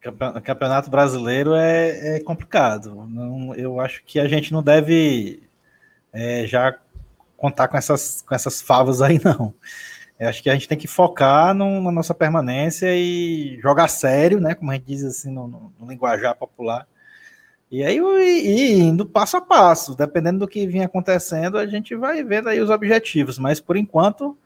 campeonato 0.00 0.90
brasileiro 0.90 1.54
é, 1.54 2.16
é 2.16 2.20
complicado. 2.20 3.06
Não, 3.06 3.54
eu 3.54 3.80
acho 3.80 4.02
que 4.04 4.18
a 4.18 4.26
gente 4.26 4.52
não 4.52 4.62
deve 4.62 5.42
é, 6.12 6.46
já 6.46 6.78
contar 7.36 7.68
com 7.68 7.76
essas, 7.76 8.22
com 8.22 8.34
essas 8.34 8.62
favas 8.62 9.02
aí, 9.02 9.20
não. 9.24 9.54
Eu 10.18 10.28
acho 10.28 10.42
que 10.42 10.50
a 10.50 10.52
gente 10.52 10.68
tem 10.68 10.76
que 10.76 10.86
focar 10.86 11.54
no, 11.54 11.80
na 11.82 11.90
nossa 11.90 12.14
permanência 12.14 12.94
e 12.94 13.58
jogar 13.60 13.88
sério, 13.88 14.38
né? 14.38 14.54
Como 14.54 14.70
a 14.70 14.74
gente 14.74 14.84
diz 14.84 15.02
assim 15.02 15.30
no, 15.32 15.72
no 15.78 15.88
linguajar 15.88 16.34
popular. 16.36 16.86
E 17.70 17.84
aí, 17.84 17.98
e, 17.98 18.80
indo 18.80 19.06
passo 19.06 19.36
a 19.36 19.40
passo, 19.40 19.94
dependendo 19.94 20.40
do 20.40 20.48
que 20.48 20.66
vinha 20.66 20.86
acontecendo, 20.86 21.56
a 21.56 21.66
gente 21.66 21.94
vai 21.94 22.24
vendo 22.24 22.48
aí 22.48 22.60
os 22.60 22.68
objetivos. 22.68 23.38
Mas 23.38 23.60
por 23.60 23.76
enquanto, 23.76 24.36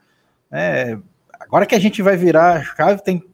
é, 0.52 0.98
agora 1.40 1.64
que 1.64 1.74
a 1.74 1.78
gente 1.78 2.02
vai 2.02 2.16
virar 2.16 2.56
a 2.56 2.62
chave, 2.62 3.02
tem, 3.02 3.24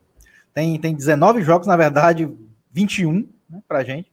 tem, 0.55 0.79
tem 0.79 0.95
19 0.95 1.43
jogos, 1.43 1.67
na 1.67 1.77
verdade, 1.77 2.31
21 2.73 3.29
né, 3.49 3.61
pra 3.67 3.83
gente. 3.83 4.11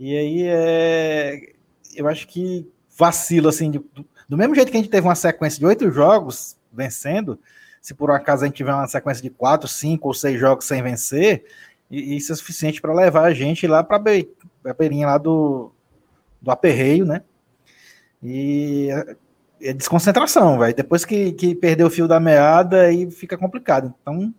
E 0.00 0.16
aí 0.16 0.42
é, 0.46 1.52
eu 1.94 2.08
acho 2.08 2.26
que 2.26 2.66
vacilo, 2.96 3.48
assim, 3.50 3.70
do, 3.70 3.84
do 4.26 4.36
mesmo 4.36 4.54
jeito 4.54 4.70
que 4.70 4.78
a 4.78 4.80
gente 4.80 4.90
teve 4.90 5.06
uma 5.06 5.14
sequência 5.14 5.58
de 5.58 5.66
oito 5.66 5.90
jogos, 5.90 6.56
vencendo, 6.72 7.38
se 7.82 7.92
por 7.92 8.10
acaso 8.10 8.44
a 8.44 8.46
gente 8.46 8.56
tiver 8.56 8.72
uma 8.72 8.88
sequência 8.88 9.22
de 9.22 9.30
quatro, 9.30 9.68
cinco 9.68 10.08
ou 10.08 10.14
seis 10.14 10.40
jogos 10.40 10.64
sem 10.64 10.82
vencer, 10.82 11.44
isso 11.90 12.32
é 12.32 12.34
suficiente 12.34 12.80
para 12.80 12.92
levar 12.92 13.24
a 13.24 13.34
gente 13.34 13.66
lá 13.66 13.84
para 13.84 13.98
a 14.66 14.74
beirinha 14.74 15.06
lá 15.06 15.18
do, 15.18 15.72
do 16.40 16.50
aperreio, 16.50 17.04
né? 17.04 17.22
E 18.22 18.88
é, 19.60 19.72
desconcentração, 19.72 20.58
velho. 20.58 20.74
Depois 20.74 21.04
que, 21.04 21.32
que 21.32 21.54
perdeu 21.54 21.86
o 21.86 21.90
fio 21.90 22.08
da 22.08 22.20
meada, 22.20 22.82
aí 22.82 23.10
fica 23.10 23.36
complicado. 23.36 23.94
Então, 24.00 24.34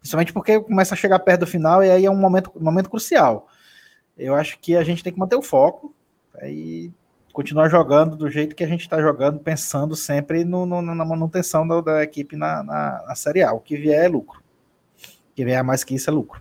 principalmente 0.00 0.32
porque 0.32 0.60
começa 0.60 0.94
a 0.94 0.96
chegar 0.96 1.18
perto 1.18 1.40
do 1.40 1.46
final 1.46 1.82
e 1.82 1.90
aí 1.90 2.04
é 2.04 2.10
um 2.10 2.16
momento, 2.16 2.52
um 2.54 2.64
momento 2.64 2.90
crucial. 2.90 3.48
Eu 4.16 4.34
acho 4.34 4.58
que 4.58 4.76
a 4.76 4.84
gente 4.84 5.02
tem 5.02 5.12
que 5.12 5.18
manter 5.18 5.36
o 5.36 5.42
foco. 5.42 5.94
Aí 6.34 6.92
continuar 7.32 7.68
jogando 7.68 8.16
do 8.16 8.30
jeito 8.30 8.56
que 8.56 8.64
a 8.64 8.66
gente 8.66 8.80
está 8.80 8.98
jogando, 8.98 9.38
pensando 9.38 9.94
sempre 9.94 10.42
no, 10.42 10.64
no, 10.64 10.80
na 10.80 11.04
manutenção 11.04 11.68
da, 11.68 11.82
da 11.82 12.02
equipe 12.02 12.34
na, 12.34 12.62
na, 12.62 13.04
na, 13.06 13.14
Série 13.14 13.42
A. 13.42 13.52
O 13.52 13.60
que 13.60 13.76
vier 13.76 14.06
é 14.06 14.08
lucro. 14.08 14.40
O 14.40 15.34
que 15.34 15.44
vier 15.44 15.62
mais 15.62 15.84
que 15.84 15.94
isso 15.94 16.08
é 16.08 16.12
lucro. 16.12 16.40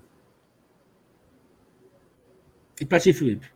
E 2.80 2.86
para 2.86 3.00
ti, 3.00 3.14
Felipe? 3.14 3.48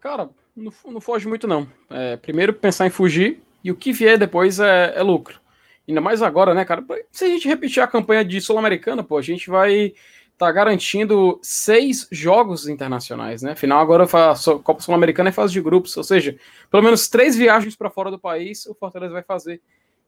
Cara, 0.00 0.28
não, 0.54 0.72
não 0.86 1.00
foge 1.00 1.26
muito, 1.26 1.46
não. 1.46 1.66
É, 1.90 2.16
primeiro 2.16 2.52
pensar 2.52 2.86
em 2.86 2.90
fugir 2.90 3.42
e 3.62 3.70
o 3.70 3.76
que 3.76 3.92
vier 3.92 4.18
depois 4.18 4.60
é, 4.60 4.92
é 4.96 5.02
lucro. 5.02 5.40
Ainda 5.86 6.00
mais 6.00 6.22
agora, 6.22 6.54
né, 6.54 6.64
cara? 6.64 6.84
Se 7.10 7.24
a 7.24 7.28
gente 7.28 7.46
repetir 7.46 7.82
a 7.82 7.86
campanha 7.86 8.24
de 8.24 8.40
Sul-Americana, 8.40 9.02
pô, 9.02 9.18
a 9.18 9.22
gente 9.22 9.50
vai 9.50 9.94
tá 10.36 10.50
garantindo 10.50 11.38
seis 11.42 12.08
jogos 12.10 12.66
internacionais, 12.66 13.42
né? 13.42 13.52
Afinal, 13.52 13.80
agora 13.80 14.04
a 14.04 14.58
Copa 14.62 14.82
Sul-Americana 14.82 15.28
é 15.28 15.32
fase 15.32 15.52
de 15.52 15.60
grupos, 15.60 15.96
ou 15.96 16.02
seja, 16.02 16.36
pelo 16.70 16.82
menos 16.82 17.08
três 17.08 17.36
viagens 17.36 17.76
para 17.76 17.90
fora 17.90 18.10
do 18.10 18.18
país 18.18 18.66
o 18.66 18.74
Fortaleza 18.74 19.12
vai 19.12 19.22
fazer. 19.22 19.60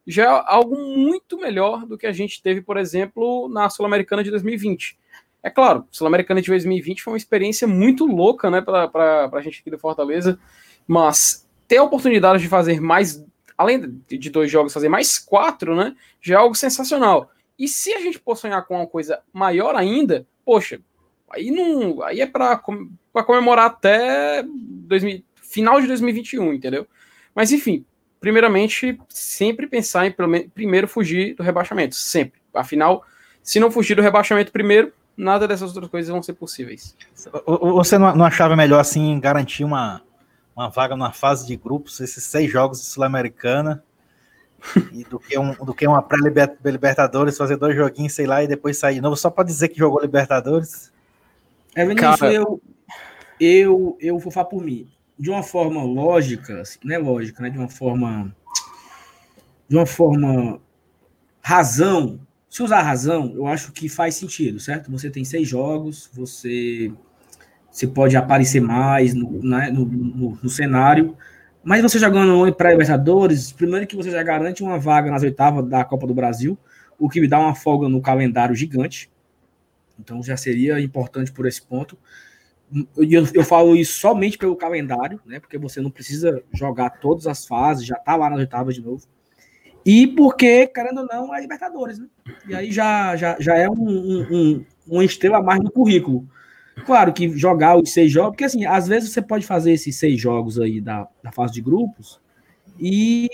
Já 0.06 0.24
é 0.24 0.42
algo 0.46 0.76
muito 0.76 1.38
melhor 1.38 1.86
do 1.86 1.98
que 1.98 2.06
a 2.06 2.12
gente 2.12 2.42
teve, 2.42 2.60
por 2.60 2.76
exemplo, 2.76 3.48
na 3.48 3.68
Sul-Americana 3.68 4.22
de 4.22 4.30
2020. 4.30 4.98
É 5.46 5.50
claro, 5.50 5.86
Sul-Americana 5.92 6.42
de 6.42 6.48
2020 6.48 7.04
foi 7.04 7.12
uma 7.12 7.16
experiência 7.16 7.68
muito 7.68 8.04
louca, 8.04 8.50
né, 8.50 8.60
para 8.60 9.30
a 9.32 9.40
gente 9.40 9.60
aqui 9.60 9.70
do 9.70 9.78
Fortaleza, 9.78 10.40
mas 10.88 11.48
ter 11.68 11.76
a 11.76 11.84
oportunidade 11.84 12.42
de 12.42 12.48
fazer 12.48 12.80
mais, 12.80 13.24
além 13.56 14.02
de 14.08 14.28
dois 14.28 14.50
jogos, 14.50 14.72
fazer 14.72 14.88
mais 14.88 15.20
quatro, 15.20 15.76
né, 15.76 15.94
já 16.20 16.34
é 16.34 16.38
algo 16.38 16.56
sensacional. 16.56 17.30
E 17.56 17.68
se 17.68 17.92
a 17.94 18.00
gente 18.00 18.18
for 18.18 18.36
sonhar 18.36 18.66
com 18.66 18.74
uma 18.74 18.88
coisa 18.88 19.20
maior 19.32 19.76
ainda, 19.76 20.26
poxa, 20.44 20.80
aí 21.30 21.52
não, 21.52 22.02
aí 22.02 22.20
é 22.20 22.26
para 22.26 22.60
comemorar 23.24 23.66
até 23.66 24.44
2000, 24.44 25.22
final 25.40 25.80
de 25.80 25.86
2021, 25.86 26.54
entendeu? 26.54 26.88
Mas 27.32 27.52
enfim, 27.52 27.84
primeiramente, 28.18 28.98
sempre 29.08 29.68
pensar 29.68 30.08
em 30.08 30.14
primeiro 30.52 30.88
fugir 30.88 31.36
do 31.36 31.44
rebaixamento, 31.44 31.94
sempre. 31.94 32.40
Afinal, 32.52 33.04
se 33.44 33.60
não 33.60 33.70
fugir 33.70 33.94
do 33.94 34.02
rebaixamento 34.02 34.50
primeiro, 34.50 34.92
nada 35.16 35.48
dessas 35.48 35.70
outras 35.70 35.90
coisas 35.90 36.10
vão 36.10 36.22
ser 36.22 36.34
possíveis. 36.34 36.96
Você 37.74 37.98
não 37.98 38.24
achava 38.24 38.54
melhor 38.56 38.80
assim 38.80 39.18
garantir 39.18 39.64
uma, 39.64 40.02
uma 40.54 40.68
vaga 40.68 40.96
na 40.96 41.12
fase 41.12 41.46
de 41.46 41.56
grupos, 41.56 42.00
esses 42.00 42.24
seis 42.24 42.50
jogos 42.50 42.80
de 42.80 42.86
Sul-Americana? 42.86 43.82
e 44.92 45.04
do 45.04 45.18
que, 45.18 45.38
um, 45.38 45.52
do 45.52 45.74
que 45.74 45.86
uma 45.86 46.02
pré-Libertadores, 46.02 47.36
fazer 47.36 47.56
dois 47.56 47.76
joguinhos, 47.76 48.14
sei 48.14 48.26
lá, 48.26 48.42
e 48.42 48.48
depois 48.48 48.78
sair 48.78 48.96
de 48.96 49.00
novo, 49.00 49.16
só 49.16 49.30
para 49.30 49.44
dizer 49.44 49.68
que 49.68 49.78
jogou 49.78 50.00
Libertadores. 50.00 50.92
É, 51.74 51.84
Vinícius, 51.84 52.16
Cara... 52.16 52.32
eu, 52.32 52.60
eu, 53.38 53.96
eu 54.00 54.18
vou 54.18 54.32
falar 54.32 54.46
por 54.46 54.62
mim. 54.62 54.88
De 55.18 55.30
uma 55.30 55.42
forma 55.42 55.82
lógica, 55.82 56.60
assim, 56.60 56.78
não 56.84 56.94
é 56.94 56.98
lógica, 56.98 57.42
né? 57.42 57.50
De 57.50 57.58
uma 57.58 57.68
forma. 57.68 58.34
De 59.68 59.76
uma 59.76 59.86
forma. 59.86 60.60
Razão. 61.42 62.20
Se 62.56 62.62
usar 62.62 62.80
razão, 62.80 63.32
eu 63.34 63.46
acho 63.46 63.70
que 63.72 63.88
faz 63.88 64.14
sentido, 64.14 64.58
certo? 64.58 64.90
Você 64.90 65.10
tem 65.10 65.24
seis 65.24 65.46
jogos, 65.46 66.08
você, 66.12 66.90
você 67.70 67.86
pode 67.86 68.16
aparecer 68.16 68.60
mais 68.60 69.12
no, 69.12 69.42
né, 69.42 69.70
no, 69.70 69.84
no, 69.84 70.38
no 70.42 70.48
cenário 70.48 71.16
mas 71.66 71.82
você 71.82 71.98
jogando 71.98 72.54
para 72.54 72.70
Libertadores, 72.70 73.50
primeiro 73.50 73.88
que 73.88 73.96
você 73.96 74.08
já 74.08 74.22
garante 74.22 74.62
uma 74.62 74.78
vaga 74.78 75.10
nas 75.10 75.24
oitavas 75.24 75.68
da 75.68 75.84
Copa 75.84 76.06
do 76.06 76.14
Brasil, 76.14 76.56
o 76.96 77.08
que 77.08 77.20
me 77.20 77.26
dá 77.26 77.40
uma 77.40 77.56
folga 77.56 77.88
no 77.88 78.00
calendário 78.00 78.54
gigante. 78.54 79.10
Então 79.98 80.22
já 80.22 80.36
seria 80.36 80.78
importante 80.78 81.32
por 81.32 81.44
esse 81.44 81.60
ponto. 81.60 81.98
Eu, 82.96 83.26
eu 83.34 83.44
falo 83.44 83.74
isso 83.74 83.98
somente 83.98 84.38
pelo 84.38 84.54
calendário, 84.54 85.20
né? 85.26 85.40
Porque 85.40 85.58
você 85.58 85.80
não 85.80 85.90
precisa 85.90 86.40
jogar 86.52 87.00
todas 87.00 87.26
as 87.26 87.44
fases, 87.44 87.84
já 87.84 87.96
tá 87.96 88.14
lá 88.14 88.30
nas 88.30 88.38
oitavas 88.38 88.76
de 88.76 88.80
novo. 88.80 89.04
E 89.86 90.08
porque, 90.08 90.66
querendo 90.66 91.02
ou 91.02 91.06
não, 91.06 91.32
é 91.32 91.40
Libertadores, 91.40 91.96
né? 92.00 92.08
E 92.48 92.54
aí 92.56 92.72
já, 92.72 93.14
já, 93.14 93.36
já 93.38 93.56
é 93.56 93.70
um, 93.70 93.88
um, 93.88 94.26
um, 94.32 94.64
uma 94.84 95.04
estrela 95.04 95.38
a 95.38 95.42
mais 95.42 95.62
no 95.62 95.70
currículo. 95.70 96.28
Claro 96.84 97.12
que 97.12 97.28
jogar 97.38 97.76
os 97.76 97.92
seis 97.92 98.10
jogos, 98.10 98.32
porque 98.32 98.44
assim, 98.44 98.66
às 98.66 98.88
vezes 98.88 99.12
você 99.12 99.22
pode 99.22 99.46
fazer 99.46 99.72
esses 99.72 99.94
seis 99.94 100.20
jogos 100.20 100.58
aí 100.58 100.80
da, 100.80 101.06
da 101.22 101.30
fase 101.30 101.52
de 101.52 101.62
grupos 101.62 102.20
e, 102.80 103.30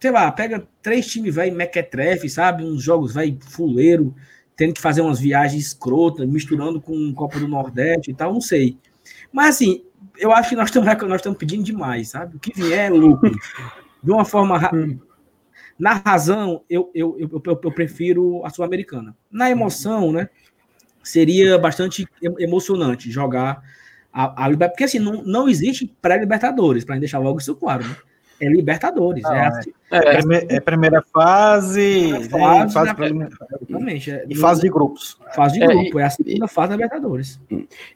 sei 0.00 0.12
lá, 0.12 0.30
pega 0.30 0.64
três 0.80 1.08
times, 1.08 1.34
vai 1.34 1.50
mequetrefe, 1.50 2.30
sabe? 2.30 2.62
Uns 2.62 2.80
jogos, 2.80 3.12
vai 3.12 3.36
fuleiro, 3.40 4.14
tendo 4.56 4.74
que 4.74 4.80
fazer 4.80 5.00
umas 5.00 5.18
viagens 5.18 5.66
escrotas, 5.66 6.26
misturando 6.26 6.80
com 6.80 7.12
Copa 7.14 7.40
do 7.40 7.48
Nordeste 7.48 8.12
e 8.12 8.14
tal, 8.14 8.32
não 8.32 8.40
sei. 8.40 8.78
Mas 9.32 9.56
assim, 9.56 9.82
eu 10.16 10.32
acho 10.32 10.50
que 10.50 10.56
nós 10.56 10.68
estamos 10.68 10.88
nós 11.02 11.16
estamos 11.16 11.36
pedindo 11.36 11.64
demais, 11.64 12.10
sabe? 12.10 12.36
O 12.36 12.38
que 12.38 12.52
vier 12.54 12.92
é. 12.92 12.96
De 14.00 14.12
uma 14.12 14.24
forma. 14.24 14.70
Na 15.78 15.94
razão, 15.94 16.62
eu, 16.68 16.90
eu, 16.94 17.16
eu, 17.18 17.42
eu, 17.44 17.60
eu 17.62 17.72
prefiro 17.72 18.44
a 18.44 18.50
Sul-Americana. 18.50 19.16
Na 19.30 19.50
emoção, 19.50 20.12
né? 20.12 20.28
seria 21.08 21.58
bastante 21.58 22.06
emocionante 22.38 23.10
jogar 23.10 23.62
a, 24.12 24.44
a 24.44 24.48
Libertadores, 24.48 24.72
porque 24.72 24.84
assim, 24.84 24.98
não, 24.98 25.22
não 25.22 25.48
existe 25.48 25.86
pré-Libertadores, 26.02 26.84
para 26.84 26.98
deixar 26.98 27.18
logo 27.18 27.38
isso 27.38 27.54
claro, 27.56 27.84
né? 27.84 27.96
É 28.40 28.48
Libertadores. 28.48 29.24
Não, 29.24 29.34
é, 29.34 29.46
assim, 29.48 29.72
é, 29.90 29.98
é, 29.98 30.56
é, 30.56 30.60
primeira 30.60 31.02
fase, 31.12 32.12
é 32.12 32.28
fase, 32.28 32.72
fase 32.72 33.12
né? 33.12 33.28
exatamente, 33.62 34.10
é, 34.12 34.24
e 34.28 34.34
fase 34.36 34.60
de 34.60 34.68
grupos. 34.68 35.18
Fase 35.34 35.58
de 35.58 35.66
grupo, 35.66 35.98
é, 35.98 36.04
a 36.04 36.10
segunda 36.10 36.46
fase 36.46 36.68
da 36.68 36.76
Libertadores. 36.76 37.40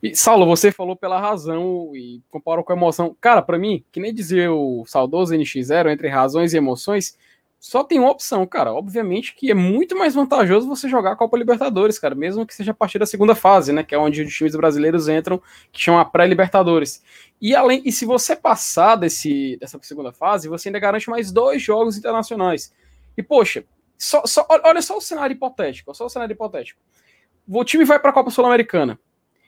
E, 0.03 0.17
Saulo, 0.17 0.45
você 0.45 0.73
falou 0.73 0.97
pela 0.97 1.21
razão 1.21 1.93
e 1.95 2.21
comparou 2.29 2.65
com 2.65 2.73
a 2.73 2.77
emoção. 2.77 3.17
Cara, 3.21 3.41
para 3.41 3.57
mim, 3.57 3.85
que 3.93 4.01
nem 4.01 4.13
dizia 4.13 4.53
o 4.53 4.85
saudoso 4.85 5.33
NX0, 5.33 5.93
entre 5.93 6.09
razões 6.09 6.53
e 6.53 6.57
emoções, 6.57 7.17
só 7.63 7.85
tem 7.85 8.01
uma 8.01 8.11
opção, 8.11 8.45
cara. 8.45 8.73
Obviamente 8.75 9.37
que 9.37 9.49
é 9.49 9.55
muito 9.55 9.97
mais 9.97 10.17
vantajoso 10.17 10.67
você 10.67 10.89
jogar 10.89 11.13
a 11.13 11.17
Copa 11.17 11.39
Libertadores, 11.39 11.97
cara, 11.97 12.13
mesmo 12.13 12.45
que 12.45 12.53
seja 12.53 12.73
a 12.73 12.75
partir 12.75 12.99
da 12.99 13.07
segunda 13.07 13.37
fase, 13.37 13.73
né? 13.73 13.85
Que 13.85 13.95
é 13.95 13.99
onde 13.99 14.21
os 14.21 14.35
times 14.35 14.57
brasileiros 14.57 15.09
entram, 15.09 15.41
que 15.71 15.81
chama 15.81 16.01
a 16.01 16.05
pré-Libertadores. 16.05 17.05
E 17.41 17.55
além, 17.55 17.81
e 17.85 17.93
se 17.93 18.05
você 18.05 18.35
passar 18.35 18.97
desse, 18.97 19.57
dessa 19.61 19.79
segunda 19.81 20.11
fase, 20.11 20.49
você 20.49 20.71
ainda 20.71 20.81
garante 20.81 21.09
mais 21.09 21.31
dois 21.31 21.63
jogos 21.63 21.97
internacionais. 21.97 22.75
E, 23.17 23.23
poxa, 23.23 23.65
só, 23.97 24.27
só, 24.27 24.45
olha 24.49 24.83
só 24.83 24.97
o 24.97 25.01
cenário 25.01 25.35
hipotético, 25.35 25.95
só 25.95 26.07
o 26.07 26.09
cenário 26.09 26.33
hipotético. 26.33 26.81
O 27.49 27.63
time 27.63 27.85
vai 27.85 28.01
para 28.01 28.11
a 28.11 28.13
Copa 28.13 28.31
Sul-Americana 28.31 28.99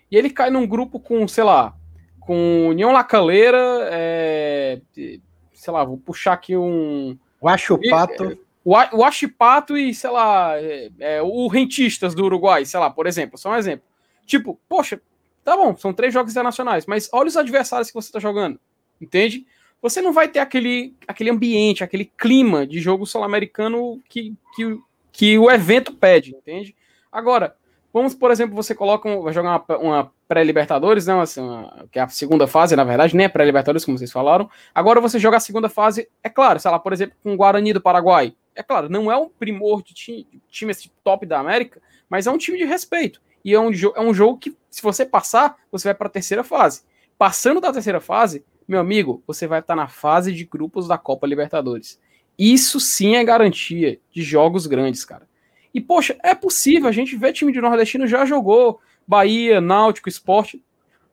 e 0.08 0.16
ele 0.16 0.30
cai 0.30 0.50
num 0.50 0.68
grupo 0.68 1.00
com, 1.00 1.26
sei 1.26 1.42
lá, 1.42 1.74
com 2.20 2.68
União 2.68 2.92
Lacaleira, 2.92 3.88
é, 3.90 4.80
sei 4.94 5.72
lá, 5.72 5.82
vou 5.84 5.98
puxar 5.98 6.34
aqui 6.34 6.56
um 6.56 7.18
o 7.44 7.48
Achupato. 7.48 8.38
O 8.64 9.04
Achipato 9.04 9.76
e, 9.76 9.94
sei 9.94 10.08
lá, 10.08 10.58
é, 10.58 10.90
é, 10.98 11.22
o 11.22 11.46
Rentistas 11.48 12.14
do 12.14 12.24
Uruguai, 12.24 12.64
sei 12.64 12.80
lá, 12.80 12.88
por 12.88 13.06
exemplo, 13.06 13.36
só 13.36 13.50
um 13.50 13.56
exemplo. 13.56 13.84
Tipo, 14.24 14.58
poxa, 14.66 15.00
tá 15.44 15.54
bom, 15.54 15.76
são 15.76 15.92
três 15.92 16.14
jogos 16.14 16.32
internacionais, 16.32 16.86
mas 16.86 17.10
olha 17.12 17.28
os 17.28 17.36
adversários 17.36 17.88
que 17.88 17.94
você 17.94 18.10
tá 18.10 18.18
jogando, 18.18 18.58
entende? 18.98 19.46
Você 19.82 20.00
não 20.00 20.14
vai 20.14 20.28
ter 20.28 20.38
aquele, 20.38 20.94
aquele 21.06 21.28
ambiente, 21.28 21.84
aquele 21.84 22.06
clima 22.06 22.66
de 22.66 22.80
jogo 22.80 23.04
sul-americano 23.04 24.02
que, 24.08 24.34
que, 24.56 24.78
que 25.12 25.38
o 25.38 25.50
evento 25.50 25.92
pede, 25.92 26.30
entende? 26.30 26.74
Agora, 27.12 27.54
Vamos, 27.94 28.12
por 28.12 28.32
exemplo, 28.32 28.56
você 28.56 28.74
coloca 28.74 29.08
um, 29.08 29.22
vai 29.22 29.32
jogar 29.32 29.64
uma, 29.68 29.78
uma 29.78 30.12
pré-Libertadores, 30.26 31.06
né? 31.06 31.14
Assim, 31.20 31.40
uma, 31.40 31.86
que 31.92 32.00
é 32.00 32.02
a 32.02 32.08
segunda 32.08 32.44
fase, 32.44 32.74
na 32.74 32.82
verdade, 32.82 33.14
nem 33.14 33.26
é 33.26 33.28
pré-Libertadores, 33.28 33.84
como 33.84 33.96
vocês 33.96 34.10
falaram. 34.10 34.50
Agora 34.74 35.00
você 35.00 35.16
joga 35.16 35.36
a 35.36 35.40
segunda 35.40 35.68
fase, 35.68 36.08
é 36.20 36.28
claro, 36.28 36.58
sei 36.58 36.72
lá, 36.72 36.78
por 36.80 36.92
exemplo, 36.92 37.14
com 37.22 37.32
o 37.32 37.36
Guarani 37.36 37.72
do 37.72 37.80
Paraguai. 37.80 38.34
É 38.52 38.64
claro, 38.64 38.88
não 38.88 39.12
é 39.12 39.16
um 39.16 39.28
primor 39.28 39.80
de 39.80 39.94
time, 39.94 40.26
time 40.48 40.72
esse 40.72 40.90
top 41.04 41.24
da 41.24 41.38
América, 41.38 41.80
mas 42.10 42.26
é 42.26 42.32
um 42.32 42.36
time 42.36 42.58
de 42.58 42.64
respeito. 42.64 43.22
E 43.44 43.54
é 43.54 43.60
um, 43.60 43.70
é 43.94 44.00
um 44.00 44.12
jogo 44.12 44.38
que, 44.38 44.56
se 44.68 44.82
você 44.82 45.06
passar, 45.06 45.56
você 45.70 45.86
vai 45.86 45.94
para 45.94 46.08
a 46.08 46.10
terceira 46.10 46.42
fase. 46.42 46.82
Passando 47.16 47.60
da 47.60 47.72
terceira 47.72 48.00
fase, 48.00 48.44
meu 48.66 48.80
amigo, 48.80 49.22
você 49.24 49.46
vai 49.46 49.60
estar 49.60 49.76
na 49.76 49.86
fase 49.86 50.32
de 50.32 50.44
grupos 50.44 50.88
da 50.88 50.98
Copa 50.98 51.28
Libertadores. 51.28 52.00
Isso 52.36 52.80
sim 52.80 53.14
é 53.14 53.22
garantia 53.22 54.00
de 54.10 54.20
jogos 54.20 54.66
grandes, 54.66 55.04
cara. 55.04 55.28
E, 55.74 55.80
poxa, 55.80 56.16
é 56.22 56.34
possível, 56.34 56.88
a 56.88 56.92
gente 56.92 57.16
vê 57.16 57.32
time 57.32 57.52
de 57.52 57.60
nordestino 57.60 58.06
já 58.06 58.24
jogou, 58.24 58.80
Bahia, 59.06 59.60
Náutico, 59.60 60.08
Esporte, 60.08 60.64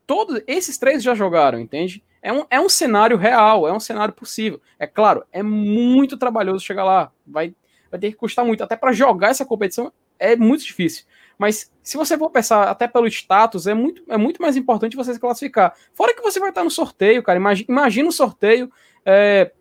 todos 0.05 0.41
esses 0.45 0.77
três 0.77 1.01
já 1.01 1.15
jogaram, 1.15 1.59
entende? 1.59 2.03
É 2.21 2.31
um, 2.31 2.45
é 2.47 2.59
um 2.59 2.69
cenário 2.69 3.17
real, 3.17 3.67
é 3.67 3.73
um 3.73 3.79
cenário 3.79 4.13
possível. 4.13 4.61
É 4.77 4.85
claro, 4.85 5.25
é 5.31 5.41
muito 5.41 6.15
trabalhoso 6.15 6.63
chegar 6.63 6.83
lá, 6.83 7.11
vai, 7.25 7.55
vai 7.89 7.99
ter 7.99 8.11
que 8.11 8.17
custar 8.17 8.45
muito, 8.45 8.63
até 8.63 8.75
para 8.75 8.91
jogar 8.91 9.29
essa 9.29 9.43
competição 9.43 9.91
é 10.19 10.35
muito 10.35 10.63
difícil. 10.63 11.05
Mas 11.35 11.71
se 11.81 11.97
você 11.97 12.15
for 12.15 12.29
pensar 12.29 12.69
até 12.69 12.87
pelo 12.87 13.07
status, 13.07 13.65
é 13.65 13.73
muito, 13.73 14.03
é 14.07 14.15
muito 14.15 14.39
mais 14.39 14.55
importante 14.55 14.95
você 14.95 15.11
se 15.11 15.19
classificar. 15.19 15.73
Fora 15.91 16.13
que 16.13 16.21
você 16.21 16.39
vai 16.39 16.49
estar 16.49 16.63
no 16.63 16.69
sorteio, 16.69 17.23
cara. 17.23 17.39
Imagina, 17.67 18.07
o 18.07 18.11
sorteio. 18.11 18.71
É, 19.03 19.51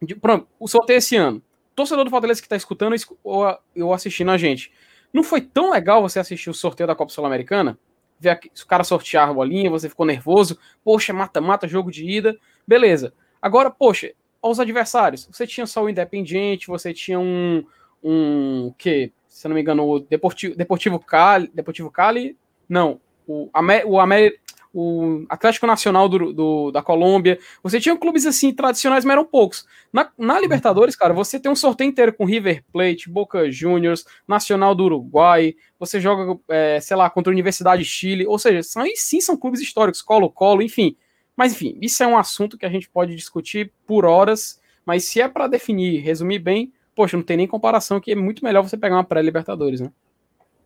de, 0.00 0.14
pronto, 0.14 0.46
o 0.60 0.68
sorteio 0.68 0.98
esse 0.98 1.16
ano 1.16 1.42
torcedor 1.76 2.04
do 2.04 2.10
Fortaleza 2.10 2.40
que 2.40 2.46
está 2.46 2.56
escutando 2.56 2.96
ou, 3.22 3.94
assistindo 3.94 4.30
a 4.30 4.38
gente, 4.38 4.72
não 5.12 5.22
foi 5.22 5.40
tão 5.40 5.70
legal 5.70 6.02
você 6.02 6.18
assistir 6.18 6.50
o 6.50 6.54
sorteio 6.54 6.86
da 6.86 6.96
Copa 6.96 7.12
Sul-Americana? 7.12 7.78
Ver 8.18 8.40
o 8.62 8.66
cara 8.66 8.82
sortear 8.82 9.28
a 9.28 9.34
bolinha, 9.34 9.70
você 9.70 9.88
ficou 9.88 10.06
nervoso, 10.06 10.58
poxa, 10.82 11.12
mata-mata, 11.12 11.68
jogo 11.68 11.90
de 11.90 12.08
ida, 12.08 12.36
beleza. 12.66 13.12
Agora, 13.40 13.70
poxa, 13.70 14.12
aos 14.42 14.58
adversários, 14.58 15.28
você 15.30 15.46
tinha 15.46 15.66
só 15.66 15.84
o 15.84 15.88
Independiente, 15.88 16.66
você 16.66 16.94
tinha 16.94 17.20
um, 17.20 17.64
um 18.02 18.72
que, 18.78 19.12
se 19.28 19.46
não 19.46 19.54
me 19.54 19.60
engano, 19.60 19.86
o 19.86 20.00
Deportivo, 20.00 20.56
Deportivo 20.56 20.98
Cali, 20.98 21.50
Deportivo 21.52 21.90
Cali, 21.90 22.36
não, 22.66 23.00
o, 23.26 23.50
o, 23.86 24.00
Amer, 24.00 24.40
o 24.78 25.24
Atlético 25.30 25.66
Nacional 25.66 26.06
do, 26.06 26.34
do, 26.34 26.70
da 26.70 26.82
Colômbia. 26.82 27.38
Você 27.62 27.80
tinha 27.80 27.96
clubes 27.96 28.26
assim 28.26 28.52
tradicionais, 28.52 29.06
mas 29.06 29.12
eram 29.14 29.24
poucos. 29.24 29.66
Na, 29.90 30.10
na 30.18 30.38
Libertadores, 30.38 30.94
cara, 30.94 31.14
você 31.14 31.40
tem 31.40 31.50
um 31.50 31.56
sorteio 31.56 31.88
inteiro 31.88 32.12
com 32.12 32.26
River 32.26 32.62
Plate, 32.70 33.08
Boca 33.08 33.50
Juniors, 33.50 34.04
Nacional 34.28 34.74
do 34.74 34.84
Uruguai. 34.84 35.54
Você 35.78 35.98
joga, 35.98 36.38
é, 36.50 36.78
sei 36.78 36.94
lá, 36.94 37.08
contra 37.08 37.30
a 37.30 37.32
Universidade 37.32 37.84
de 37.84 37.88
Chile. 37.88 38.26
Ou 38.26 38.38
seja, 38.38 38.62
são, 38.62 38.82
aí 38.82 38.92
sim 38.96 39.18
são 39.18 39.34
clubes 39.34 39.62
históricos, 39.62 40.02
Colo-Colo, 40.02 40.60
enfim. 40.60 40.94
Mas 41.34 41.52
enfim, 41.52 41.78
isso 41.80 42.02
é 42.02 42.06
um 42.06 42.18
assunto 42.18 42.58
que 42.58 42.66
a 42.66 42.70
gente 42.70 42.86
pode 42.90 43.16
discutir 43.16 43.72
por 43.86 44.04
horas. 44.04 44.60
Mas 44.84 45.04
se 45.04 45.22
é 45.22 45.28
para 45.28 45.46
definir, 45.46 46.02
resumir 46.02 46.38
bem, 46.38 46.70
poxa, 46.94 47.16
não 47.16 47.24
tem 47.24 47.38
nem 47.38 47.46
comparação 47.46 47.98
que 47.98 48.12
é 48.12 48.14
muito 48.14 48.44
melhor 48.44 48.62
você 48.62 48.76
pegar 48.76 48.96
uma 48.96 49.04
pré-Libertadores, 49.04 49.80
né? 49.80 49.90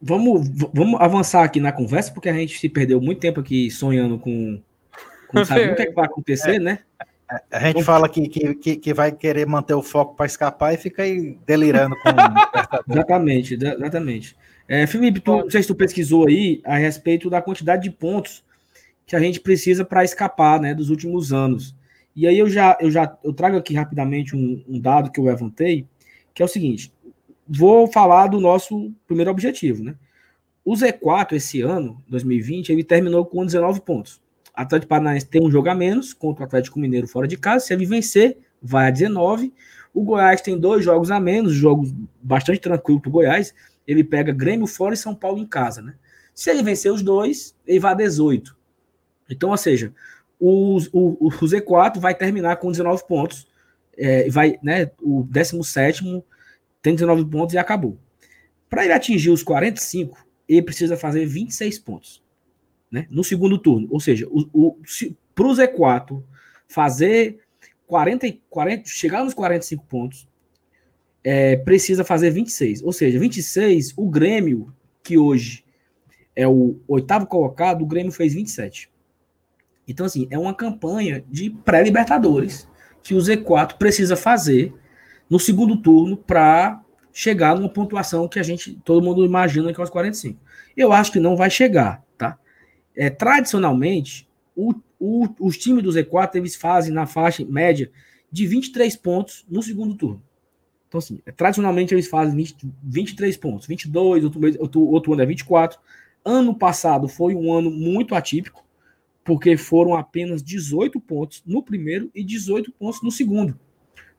Vamos, 0.00 0.48
vamos 0.72 1.00
avançar 1.00 1.44
aqui 1.44 1.60
na 1.60 1.72
conversa, 1.72 2.12
porque 2.12 2.28
a 2.28 2.32
gente 2.32 2.58
se 2.58 2.68
perdeu 2.68 3.00
muito 3.00 3.20
tempo 3.20 3.40
aqui 3.40 3.70
sonhando 3.70 4.18
com, 4.18 4.60
com 5.28 5.44
saber 5.44 5.72
o 5.72 5.76
que, 5.76 5.82
é 5.82 5.86
que, 5.86 5.92
vai 5.92 6.06
acontecer, 6.06 6.56
é, 6.56 6.58
né? 6.58 6.78
A 7.50 7.60
gente 7.60 7.74
vamos... 7.74 7.86
fala 7.86 8.08
que, 8.08 8.28
que, 8.28 8.76
que 8.76 8.94
vai 8.94 9.12
querer 9.12 9.46
manter 9.46 9.74
o 9.74 9.82
foco 9.82 10.16
para 10.16 10.26
escapar 10.26 10.74
e 10.74 10.76
fica 10.78 11.02
aí 11.02 11.38
delirando 11.46 11.94
com 11.96 12.10
Exatamente, 12.92 13.54
exatamente. 13.54 14.36
É, 14.66 14.86
Felipe, 14.86 15.20
tu, 15.20 15.36
não 15.36 15.50
sei 15.50 15.62
se 15.62 15.68
tu 15.68 15.74
pesquisou 15.74 16.26
aí 16.28 16.60
a 16.64 16.76
respeito 16.76 17.28
da 17.28 17.42
quantidade 17.42 17.82
de 17.82 17.90
pontos 17.90 18.44
que 19.06 19.16
a 19.16 19.20
gente 19.20 19.40
precisa 19.40 19.84
para 19.84 20.04
escapar 20.04 20.60
né, 20.60 20.72
dos 20.72 20.90
últimos 20.90 21.32
anos. 21.32 21.74
E 22.14 22.26
aí 22.26 22.38
eu 22.38 22.48
já, 22.48 22.78
eu 22.80 22.90
já 22.90 23.16
eu 23.24 23.32
trago 23.32 23.56
aqui 23.56 23.74
rapidamente 23.74 24.36
um, 24.36 24.62
um 24.68 24.78
dado 24.78 25.10
que 25.10 25.18
eu 25.18 25.24
levantei, 25.24 25.86
que 26.32 26.42
é 26.42 26.44
o 26.44 26.48
seguinte: 26.48 26.92
vou 27.50 27.90
falar 27.90 28.28
do 28.28 28.38
nosso 28.38 28.92
primeiro 29.06 29.30
objetivo, 29.30 29.82
né? 29.82 29.96
O 30.64 30.74
Z4 30.74 31.32
esse 31.32 31.62
ano, 31.62 32.00
2020, 32.08 32.70
ele 32.70 32.84
terminou 32.84 33.26
com 33.26 33.44
19 33.44 33.80
pontos. 33.80 34.20
Atlético 34.54 34.90
Paranaense 34.90 35.26
tem 35.26 35.42
um 35.42 35.50
jogo 35.50 35.68
a 35.68 35.74
menos 35.74 36.12
contra 36.12 36.44
o 36.44 36.46
Atlético 36.46 36.78
Mineiro 36.78 37.08
fora 37.08 37.26
de 37.26 37.36
casa. 37.36 37.64
Se 37.64 37.72
ele 37.72 37.86
vencer, 37.86 38.38
vai 38.62 38.88
a 38.88 38.90
19. 38.90 39.52
O 39.92 40.02
Goiás 40.04 40.40
tem 40.40 40.58
dois 40.58 40.84
jogos 40.84 41.10
a 41.10 41.18
menos, 41.18 41.52
jogos 41.54 41.92
bastante 42.22 42.60
tranquilo 42.60 43.00
para 43.00 43.08
o 43.08 43.12
Goiás. 43.12 43.52
Ele 43.86 44.04
pega 44.04 44.32
Grêmio 44.32 44.66
fora 44.66 44.94
e 44.94 44.98
São 44.98 45.14
Paulo 45.14 45.38
em 45.38 45.46
casa, 45.46 45.82
né? 45.82 45.94
Se 46.34 46.50
ele 46.50 46.62
vencer 46.62 46.92
os 46.92 47.02
dois, 47.02 47.56
ele 47.66 47.80
vai 47.80 47.92
a 47.92 47.96
18. 47.96 48.56
Então, 49.28 49.50
ou 49.50 49.56
seja, 49.56 49.92
o, 50.38 50.78
o, 50.92 51.26
o 51.26 51.30
Z4 51.30 51.98
vai 51.98 52.14
terminar 52.14 52.56
com 52.56 52.70
19 52.70 53.06
pontos. 53.08 53.48
É, 53.96 54.28
vai, 54.30 54.58
né? 54.62 54.90
O 55.00 55.24
17 55.24 56.22
tem 56.82 56.94
19 56.94 57.24
pontos 57.26 57.54
e 57.54 57.58
acabou. 57.58 57.98
Para 58.68 58.84
ele 58.84 58.92
atingir 58.92 59.30
os 59.30 59.42
45, 59.42 60.26
ele 60.48 60.62
precisa 60.62 60.96
fazer 60.96 61.26
26 61.26 61.78
pontos 61.80 62.22
né, 62.90 63.06
no 63.10 63.22
segundo 63.22 63.58
turno. 63.58 63.88
Ou 63.90 64.00
seja, 64.00 64.26
para 65.34 65.46
o 65.46 65.52
Z4 65.52 66.22
fazer 66.68 67.40
40, 67.86 68.26
40, 68.48 68.88
chegar 68.88 69.24
nos 69.24 69.34
45 69.34 69.84
pontos, 69.86 70.28
é, 71.22 71.56
precisa 71.56 72.04
fazer 72.04 72.30
26. 72.30 72.82
Ou 72.82 72.92
seja, 72.92 73.18
26, 73.18 73.94
o 73.96 74.08
Grêmio, 74.08 74.72
que 75.02 75.18
hoje 75.18 75.64
é 76.34 76.46
o 76.46 76.78
oitavo 76.88 77.26
colocado, 77.26 77.82
o 77.82 77.86
Grêmio 77.86 78.12
fez 78.12 78.34
27. 78.34 78.90
Então, 79.86 80.06
assim, 80.06 80.28
é 80.30 80.38
uma 80.38 80.54
campanha 80.54 81.24
de 81.28 81.50
pré-Libertadores 81.50 82.68
que 83.02 83.14
o 83.14 83.18
Z4 83.18 83.76
precisa 83.76 84.14
fazer 84.16 84.72
no 85.30 85.38
segundo 85.38 85.76
turno 85.76 86.16
para 86.16 86.82
chegar 87.12 87.56
numa 87.56 87.68
pontuação 87.68 88.28
que 88.28 88.38
a 88.38 88.42
gente, 88.42 88.74
todo 88.84 89.04
mundo 89.04 89.24
imagina 89.24 89.72
que 89.72 89.80
é 89.80 89.84
os 89.84 89.90
45. 89.90 90.40
Eu 90.76 90.92
acho 90.92 91.12
que 91.12 91.20
não 91.20 91.36
vai 91.36 91.48
chegar, 91.48 92.04
tá? 92.18 92.36
É, 92.94 93.08
tradicionalmente, 93.08 94.28
o, 94.56 94.74
o, 94.98 95.28
os 95.38 95.56
times 95.56 95.84
do 95.84 95.90
Z4 95.90 96.34
eles 96.34 96.56
fazem 96.56 96.92
na 96.92 97.06
faixa 97.06 97.44
média 97.44 97.90
de 98.30 98.46
23 98.46 98.94
pontos 98.96 99.46
no 99.48 99.62
segundo 99.62 99.94
turno. 99.94 100.22
Então, 100.88 100.98
assim, 100.98 101.20
é, 101.24 101.30
tradicionalmente 101.30 101.94
eles 101.94 102.08
fazem 102.08 102.34
20, 102.34 102.68
23 102.82 103.36
pontos, 103.36 103.66
22, 103.66 104.24
outro, 104.24 104.40
outro, 104.58 104.80
outro 104.82 105.12
ano 105.12 105.22
é 105.22 105.26
24. 105.26 105.78
Ano 106.24 106.54
passado 106.54 107.08
foi 107.08 107.34
um 107.34 107.52
ano 107.52 107.70
muito 107.70 108.14
atípico, 108.14 108.64
porque 109.24 109.56
foram 109.56 109.94
apenas 109.94 110.42
18 110.42 111.00
pontos 111.00 111.42
no 111.46 111.62
primeiro 111.62 112.10
e 112.14 112.24
18 112.24 112.72
pontos 112.72 113.02
no 113.02 113.10
segundo. 113.10 113.58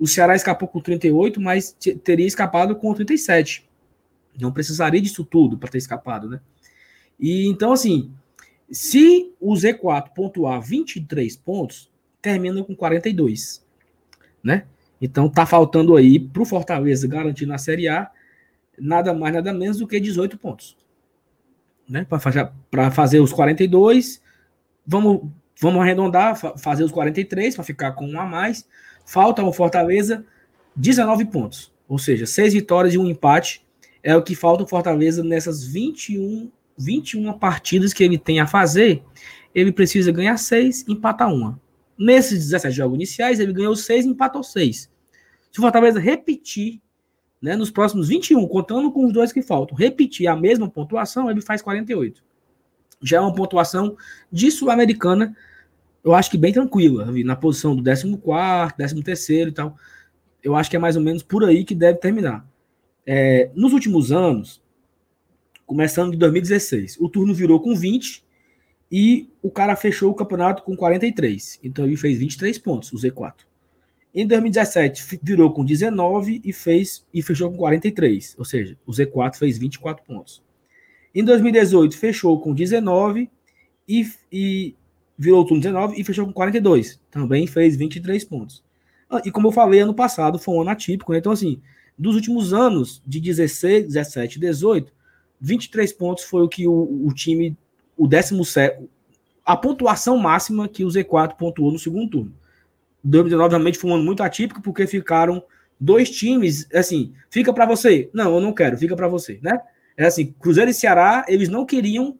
O 0.01 0.07
Ceará 0.07 0.35
escapou 0.35 0.67
com 0.67 0.81
38, 0.81 1.39
mas 1.39 1.77
teria 2.03 2.25
escapado 2.25 2.75
com 2.75 2.91
37. 2.91 3.69
Não 4.39 4.51
precisaria 4.51 4.99
disso 4.99 5.23
tudo 5.23 5.59
para 5.59 5.69
ter 5.69 5.77
escapado, 5.77 6.27
né? 6.27 6.41
E 7.19 7.47
então, 7.47 7.71
assim, 7.71 8.11
se 8.71 9.31
o 9.39 9.53
Z4 9.53 10.09
pontuar 10.15 10.59
23 10.59 11.37
pontos, 11.37 11.87
termina 12.19 12.63
com 12.63 12.75
42, 12.75 13.63
né? 14.43 14.65
Então 14.99 15.29
tá 15.29 15.45
faltando 15.45 15.95
aí 15.95 16.19
para 16.19 16.41
o 16.41 16.45
Fortaleza 16.45 17.07
garantir 17.07 17.45
na 17.45 17.59
Série 17.59 17.87
A 17.87 18.09
nada 18.79 19.13
mais, 19.13 19.35
nada 19.35 19.53
menos 19.53 19.77
do 19.77 19.87
que 19.87 19.99
18 19.99 20.35
pontos. 20.39 20.75
Né? 21.87 22.07
Para 22.71 22.89
fazer, 22.89 23.19
os 23.19 23.31
42, 23.31 24.19
vamos, 24.83 25.29
vamos 25.59 25.79
arredondar, 25.79 26.35
fazer 26.57 26.83
os 26.83 26.91
43 26.91 27.53
para 27.53 27.63
ficar 27.63 27.91
com 27.91 28.07
um 28.07 28.19
a 28.19 28.25
mais. 28.25 28.67
Falta 29.05 29.43
o 29.43 29.51
Fortaleza 29.51 30.25
19 30.75 31.25
pontos. 31.25 31.71
Ou 31.87 31.97
seja, 31.97 32.25
seis 32.25 32.53
vitórias 32.53 32.93
e 32.93 32.97
um 32.97 33.07
empate 33.07 33.65
é 34.03 34.15
o 34.15 34.23
que 34.23 34.35
falta 34.35 34.63
o 34.63 34.67
Fortaleza 34.67 35.23
nessas 35.23 35.63
21, 35.63 36.49
21 36.77 37.33
partidas 37.33 37.93
que 37.93 38.03
ele 38.03 38.17
tem 38.17 38.39
a 38.39 38.47
fazer. 38.47 39.03
Ele 39.53 39.71
precisa 39.71 40.11
ganhar 40.11 40.37
seis, 40.37 40.85
empatar 40.87 41.33
uma. 41.33 41.59
Nesses 41.97 42.39
17 42.39 42.75
jogos 42.75 42.95
iniciais, 42.95 43.39
ele 43.39 43.53
ganhou 43.53 43.75
seis, 43.75 44.05
empatou 44.05 44.43
seis. 44.43 44.89
Se 45.51 45.59
o 45.59 45.61
Fortaleza 45.61 45.99
repetir, 45.99 46.81
né, 47.41 47.55
nos 47.55 47.69
próximos 47.69 48.07
21, 48.07 48.47
contando 48.47 48.91
com 48.91 49.05
os 49.05 49.11
dois 49.11 49.33
que 49.33 49.41
faltam, 49.41 49.75
repetir 49.75 50.27
a 50.27 50.35
mesma 50.35 50.69
pontuação, 50.69 51.29
ele 51.29 51.41
faz 51.41 51.61
48. 51.61 52.23
Já 53.03 53.17
é 53.17 53.19
uma 53.19 53.35
pontuação 53.35 53.97
de 54.31 54.49
Sul-Americana, 54.49 55.35
eu 56.03 56.13
acho 56.13 56.31
que 56.31 56.37
bem 56.37 56.51
tranquila, 56.51 57.11
na 57.23 57.35
posição 57.35 57.75
do 57.75 57.83
14, 57.83 59.03
13 59.03 59.33
e 59.33 59.51
tal. 59.51 59.75
Eu 60.43 60.55
acho 60.55 60.69
que 60.69 60.75
é 60.75 60.79
mais 60.79 60.95
ou 60.95 61.01
menos 61.01 61.21
por 61.21 61.43
aí 61.45 61.63
que 61.63 61.75
deve 61.75 61.99
terminar. 61.99 62.47
É, 63.05 63.51
nos 63.55 63.73
últimos 63.73 64.11
anos, 64.11 64.61
começando 65.65 66.13
em 66.13 66.17
2016, 66.17 66.97
o 66.99 67.07
turno 67.07 67.33
virou 67.33 67.59
com 67.59 67.75
20 67.75 68.23
e 68.91 69.29
o 69.41 69.49
cara 69.49 69.75
fechou 69.75 70.11
o 70.11 70.15
campeonato 70.15 70.63
com 70.63 70.75
43. 70.75 71.59
Então 71.63 71.85
ele 71.85 71.95
fez 71.95 72.17
23 72.17 72.57
pontos, 72.57 72.91
o 72.91 72.97
Z4. 72.97 73.35
Em 74.13 74.27
2017 74.27 75.19
virou 75.23 75.53
com 75.53 75.63
19 75.63 76.41
e 76.43 76.51
fez 76.51 77.05
e 77.13 77.21
fechou 77.21 77.49
com 77.49 77.57
43, 77.57 78.35
ou 78.37 78.43
seja, 78.43 78.77
o 78.85 78.91
Z4 78.91 79.37
fez 79.37 79.57
24 79.57 80.03
pontos. 80.03 80.43
Em 81.15 81.23
2018 81.23 81.97
fechou 81.97 82.39
com 82.41 82.53
19 82.53 83.29
e, 83.87 84.11
e 84.29 84.75
virou 85.21 85.41
o 85.41 85.45
turno 85.45 85.61
19 85.61 86.01
e 86.01 86.03
fechou 86.03 86.25
com 86.25 86.33
42, 86.33 86.99
também 87.11 87.45
fez 87.45 87.75
23 87.75 88.25
pontos. 88.25 88.63
Ah, 89.07 89.21
e 89.23 89.29
como 89.29 89.49
eu 89.49 89.51
falei 89.51 89.81
ano 89.81 89.93
passado, 89.93 90.39
foi 90.39 90.55
um 90.55 90.61
ano 90.61 90.71
atípico, 90.71 91.11
né? 91.11 91.19
então 91.19 91.31
assim, 91.31 91.61
dos 91.95 92.15
últimos 92.15 92.53
anos, 92.53 93.03
de 93.05 93.19
16, 93.19 93.85
17 93.85 94.39
18, 94.39 94.91
23 95.39 95.93
pontos 95.93 96.23
foi 96.23 96.41
o 96.41 96.49
que 96.49 96.67
o, 96.67 97.05
o 97.05 97.13
time, 97.13 97.55
o 97.95 98.07
17, 98.07 98.83
a 99.45 99.55
pontuação 99.55 100.17
máxima 100.17 100.67
que 100.67 100.83
o 100.83 100.87
Z4 100.87 101.35
pontuou 101.35 101.71
no 101.71 101.77
segundo 101.77 102.09
turno. 102.09 102.33
2019 103.03 103.51
realmente 103.51 103.77
foi 103.77 103.91
um 103.91 103.95
ano 103.95 104.03
muito 104.03 104.23
atípico, 104.23 104.61
porque 104.61 104.87
ficaram 104.87 105.43
dois 105.79 106.09
times, 106.09 106.67
assim, 106.73 107.13
fica 107.29 107.53
para 107.53 107.67
você. 107.67 108.09
Não, 108.11 108.35
eu 108.35 108.41
não 108.41 108.53
quero, 108.53 108.77
fica 108.77 108.95
para 108.95 109.07
você, 109.07 109.39
né? 109.41 109.59
É 109.95 110.05
assim, 110.05 110.33
Cruzeiro 110.39 110.71
e 110.71 110.73
Ceará, 110.73 111.25
eles 111.27 111.49
não 111.49 111.65
queriam 111.65 112.17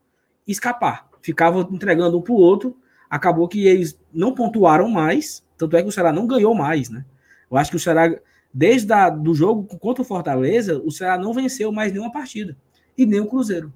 escapar, 0.48 1.08
ficavam 1.22 1.68
entregando 1.72 2.18
um 2.18 2.22
para 2.22 2.34
o 2.34 2.36
outro, 2.36 2.78
acabou 3.12 3.48
que 3.48 3.68
eles 3.68 4.00
não 4.12 4.34
pontuaram 4.34 4.90
mais, 4.90 5.44
tanto 5.58 5.78
é 5.78 5.84
que 5.84 5.90
o 5.90 5.92
Ceará 5.92 6.12
não 6.12 6.26
ganhou 6.26 6.56
mais, 6.56 6.90
né? 6.90 7.06
Eu 7.52 7.58
acho 7.58 7.70
que 7.70 7.78
o 7.78 7.80
Ceará 7.80 8.10
Desde 8.54 8.92
a, 8.92 9.10
do 9.10 9.34
jogo 9.34 9.64
contra 9.78 10.02
o 10.02 10.06
Fortaleza, 10.06 10.82
o 10.84 10.92
Ceará 10.92 11.18
não 11.18 11.34
venceu 11.34 11.72
mais 11.72 11.92
nenhuma 11.92 12.12
partida. 12.12 12.58
E 12.98 13.06
nem 13.06 13.22
o 13.22 13.26
Cruzeiro. 13.26 13.72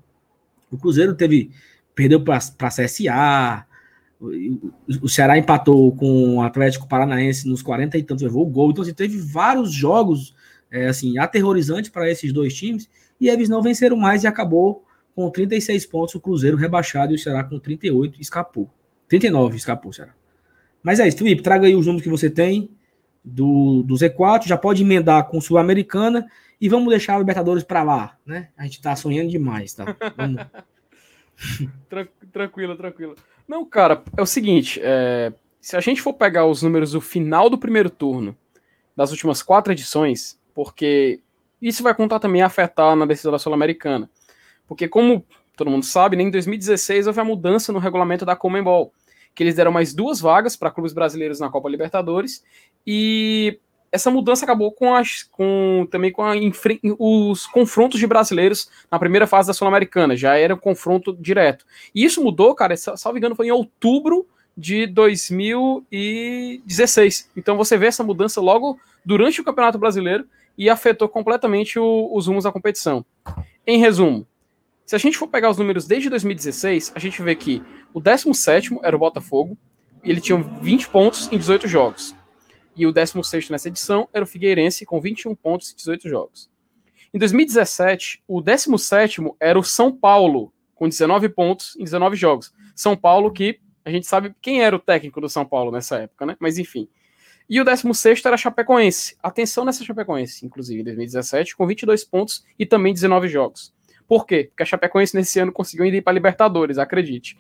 O 0.70 0.78
Cruzeiro 0.78 1.16
teve. 1.16 1.52
Perdeu 1.94 2.22
para 2.22 2.36
a 2.38 2.70
CSA. 2.70 3.66
O, 5.02 5.08
Ceará 5.08 5.38
empatou 5.38 5.96
com 5.96 6.38
o 6.38 6.42
Atlético 6.42 6.90
Paranaense 6.90 7.48
nos 7.48 7.62
40 7.62 7.98
e 7.98 8.04
tantos, 8.04 8.24
levou 8.24 8.46
o 8.46 8.50
gol. 8.50 8.72
Então, 8.72 8.84
assim, 8.84 8.94
teve 8.94 9.18
vários 9.18 9.72
jogos 9.72 10.36
é, 10.70 10.88
assim, 10.88 11.18
aterrorizantes 11.18 11.90
para 11.90 12.10
esses 12.12 12.34
dois 12.34 12.54
times. 12.54 12.90
E 13.20 13.30
eles 13.30 13.48
não 13.48 13.62
venceram 13.62 13.96
mais 13.96 14.26
e 14.26 14.28
acabou 14.28 14.84
com 15.16 15.30
36 15.30 15.86
pontos. 15.86 16.16
O 16.16 16.20
Cruzeiro 16.20 16.58
rebaixado 16.58 17.14
e 17.14 17.16
o 17.16 17.20
Ceará 17.20 17.46
com 17.46 17.58
38 17.58 18.20
escapou. 18.20 18.70
39 19.08 19.58
escapou, 19.58 19.94
Ceará. 19.94 20.14
Mas 20.82 21.00
é 21.00 21.08
isso, 21.08 21.18
Felipe, 21.18 21.42
traga 21.42 21.68
aí 21.68 21.76
os 21.76 21.86
números 21.86 22.04
que 22.04 22.10
você 22.10 22.30
tem 22.30 22.70
do, 23.24 23.82
do 23.84 23.96
Z4, 23.96 24.46
já 24.46 24.58
pode 24.58 24.84
emendar 24.84 25.28
com 25.28 25.42
Sul-Americana 25.42 26.28
e 26.62 26.70
vamos 26.70 26.90
deixar 26.90 27.16
a 27.16 27.20
Libertadores 27.20 27.64
para 27.64 27.82
lá, 27.82 28.18
né? 28.26 28.50
A 28.56 28.64
gente 28.64 28.82
tá 28.82 28.96
sonhando 28.96 29.30
demais, 29.30 29.74
tá? 29.74 29.96
Vamos. 30.16 30.46
tranquilo, 32.32 32.76
tranquilo. 32.76 33.16
Não, 33.48 33.66
cara, 33.66 34.04
é 34.16 34.22
o 34.22 34.26
seguinte, 34.26 34.80
é, 34.84 35.34
se 35.60 35.76
a 35.76 35.80
gente 35.80 36.02
for 36.02 36.14
pegar 36.14 36.46
os 36.46 36.62
números 36.62 36.92
do 36.92 37.02
final 37.02 37.50
do 37.50 37.58
primeiro 37.58 37.90
turno, 37.90 38.38
das 38.96 39.12
últimas 39.12 39.42
quatro 39.42 39.74
edições, 39.74 40.40
porque 40.54 41.20
isso 41.62 41.84
vai 41.84 41.94
contar 41.94 42.20
também 42.20 42.42
afetar 42.42 42.96
na 42.96 43.06
decisão 43.06 43.32
da 43.32 43.40
Sul-Americana. 43.40 44.10
Porque 44.68 44.88
como 44.88 45.26
todo 45.56 45.70
mundo 45.70 45.86
sabe, 45.86 46.16
né, 46.16 46.24
em 46.24 46.32
2016 46.32 47.08
houve 47.08 47.20
a 47.20 47.24
mudança 47.24 47.72
no 47.72 47.80
regulamento 47.80 48.26
da 48.26 48.36
Comembol, 48.36 48.92
que 49.34 49.44
eles 49.44 49.56
deram 49.56 49.72
mais 49.72 49.94
duas 49.94 50.20
vagas 50.20 50.56
para 50.56 50.72
clubes 50.72 50.94
brasileiros 50.94 51.40
na 51.40 51.50
Copa 51.50 51.70
Libertadores 51.70 52.44
e 52.86 53.60
essa 53.96 54.12
mudança 54.12 54.44
acabou 54.44 54.74
com, 54.74 54.94
as, 54.94 55.24
com 55.24 55.88
também 55.90 56.12
com 56.12 56.22
a, 56.22 56.34
os 57.00 57.48
confrontos 57.48 57.98
de 58.00 58.06
brasileiros 58.06 58.70
na 58.92 59.00
primeira 59.00 59.26
fase 59.26 59.48
da 59.48 59.54
Sul-Americana, 59.54 60.18
já 60.18 60.36
era 60.36 60.54
um 60.54 60.58
confronto 60.58 61.16
direto. 61.18 61.66
E 61.94 62.04
isso 62.04 62.22
mudou, 62.22 62.54
cara, 62.54 62.76
salvo 62.76 63.18
engano, 63.18 63.36
foi 63.36 63.48
em 63.48 63.52
outubro 63.52 64.28
de 64.58 64.86
2016. 64.88 67.32
Então 67.36 67.56
você 67.56 67.78
vê 67.78 67.86
essa 67.88 68.04
mudança 68.04 68.42
logo 68.42 68.78
durante 69.06 69.40
o 69.40 69.44
Campeonato 69.44 69.78
Brasileiro 69.78 70.26
e 70.58 70.70
afetou 70.70 71.08
completamente 71.08 71.80
o, 71.80 72.10
os 72.14 72.28
rumos 72.28 72.44
da 72.44 72.52
competição. 72.52 73.06
Em 73.66 73.80
resumo, 73.80 74.28
se 74.86 74.96
a 74.96 75.00
gente 75.00 75.18
for 75.18 75.28
pegar 75.28 75.50
os 75.50 75.58
números 75.58 75.88
desde 75.88 76.10
2016, 76.10 76.92
a 76.94 77.00
gente 77.00 77.22
vê 77.22 77.36
que 77.36 77.62
o 77.94 78.00
17 78.00 78.78
era 78.84 78.96
o 78.96 79.00
Botafogo, 79.00 79.58
e 80.04 80.12
ele 80.12 80.22
tinha 80.22 80.38
20 80.38 80.90
pontos 80.90 81.28
em 81.32 81.38
18 81.38 81.68
jogos. 81.68 82.16
E 82.76 82.86
o 82.86 82.92
16 82.92 83.50
nessa 83.50 83.68
edição 83.68 84.08
era 84.14 84.24
o 84.24 84.28
Figueirense, 84.28 84.86
com 84.86 85.02
21 85.02 85.34
pontos 85.36 85.72
em 85.72 85.76
18 85.76 86.08
jogos. 86.08 86.50
Em 87.14 87.18
2017, 87.18 88.22
o 88.28 88.42
17 88.42 89.22
era 89.40 89.58
o 89.58 89.64
São 89.64 89.92
Paulo, 89.92 90.54
com 90.76 90.88
19 90.88 91.30
pontos 91.30 91.76
em 91.78 91.84
19 91.84 92.16
jogos. 92.16 92.54
São 92.76 92.96
Paulo, 92.96 93.32
que 93.32 93.60
a 93.84 93.90
gente 93.90 94.06
sabe 94.06 94.36
quem 94.42 94.62
era 94.62 94.76
o 94.76 94.80
técnico 94.80 95.22
do 95.22 95.30
São 95.30 95.46
Paulo 95.46 95.72
nessa 95.72 95.98
época, 95.98 96.26
né? 96.26 96.36
Mas 96.40 96.58
enfim. 96.58 96.88
E 97.50 97.62
o 97.62 97.64
16 97.64 98.26
era 98.26 98.38
Chapecoense. 98.38 99.16
Atenção 99.22 99.64
nessa 99.64 99.84
Chapecoense, 99.84 100.46
inclusive, 100.46 100.82
em 100.82 100.84
2017, 100.84 101.56
com 101.56 101.66
22 101.66 102.04
pontos 102.04 102.44
e 102.60 102.66
também 102.66 102.94
19 102.94 103.28
jogos. 103.28 103.75
Por 104.08 104.26
quê? 104.26 104.46
Porque 104.50 104.64
a 104.64 104.66
Chapecoense 104.66 105.16
nesse 105.16 105.40
ano 105.40 105.52
conseguiu 105.52 105.86
ir 105.86 106.02
para 106.02 106.12
a 106.12 106.14
Libertadores, 106.14 106.78
acredite. 106.78 107.38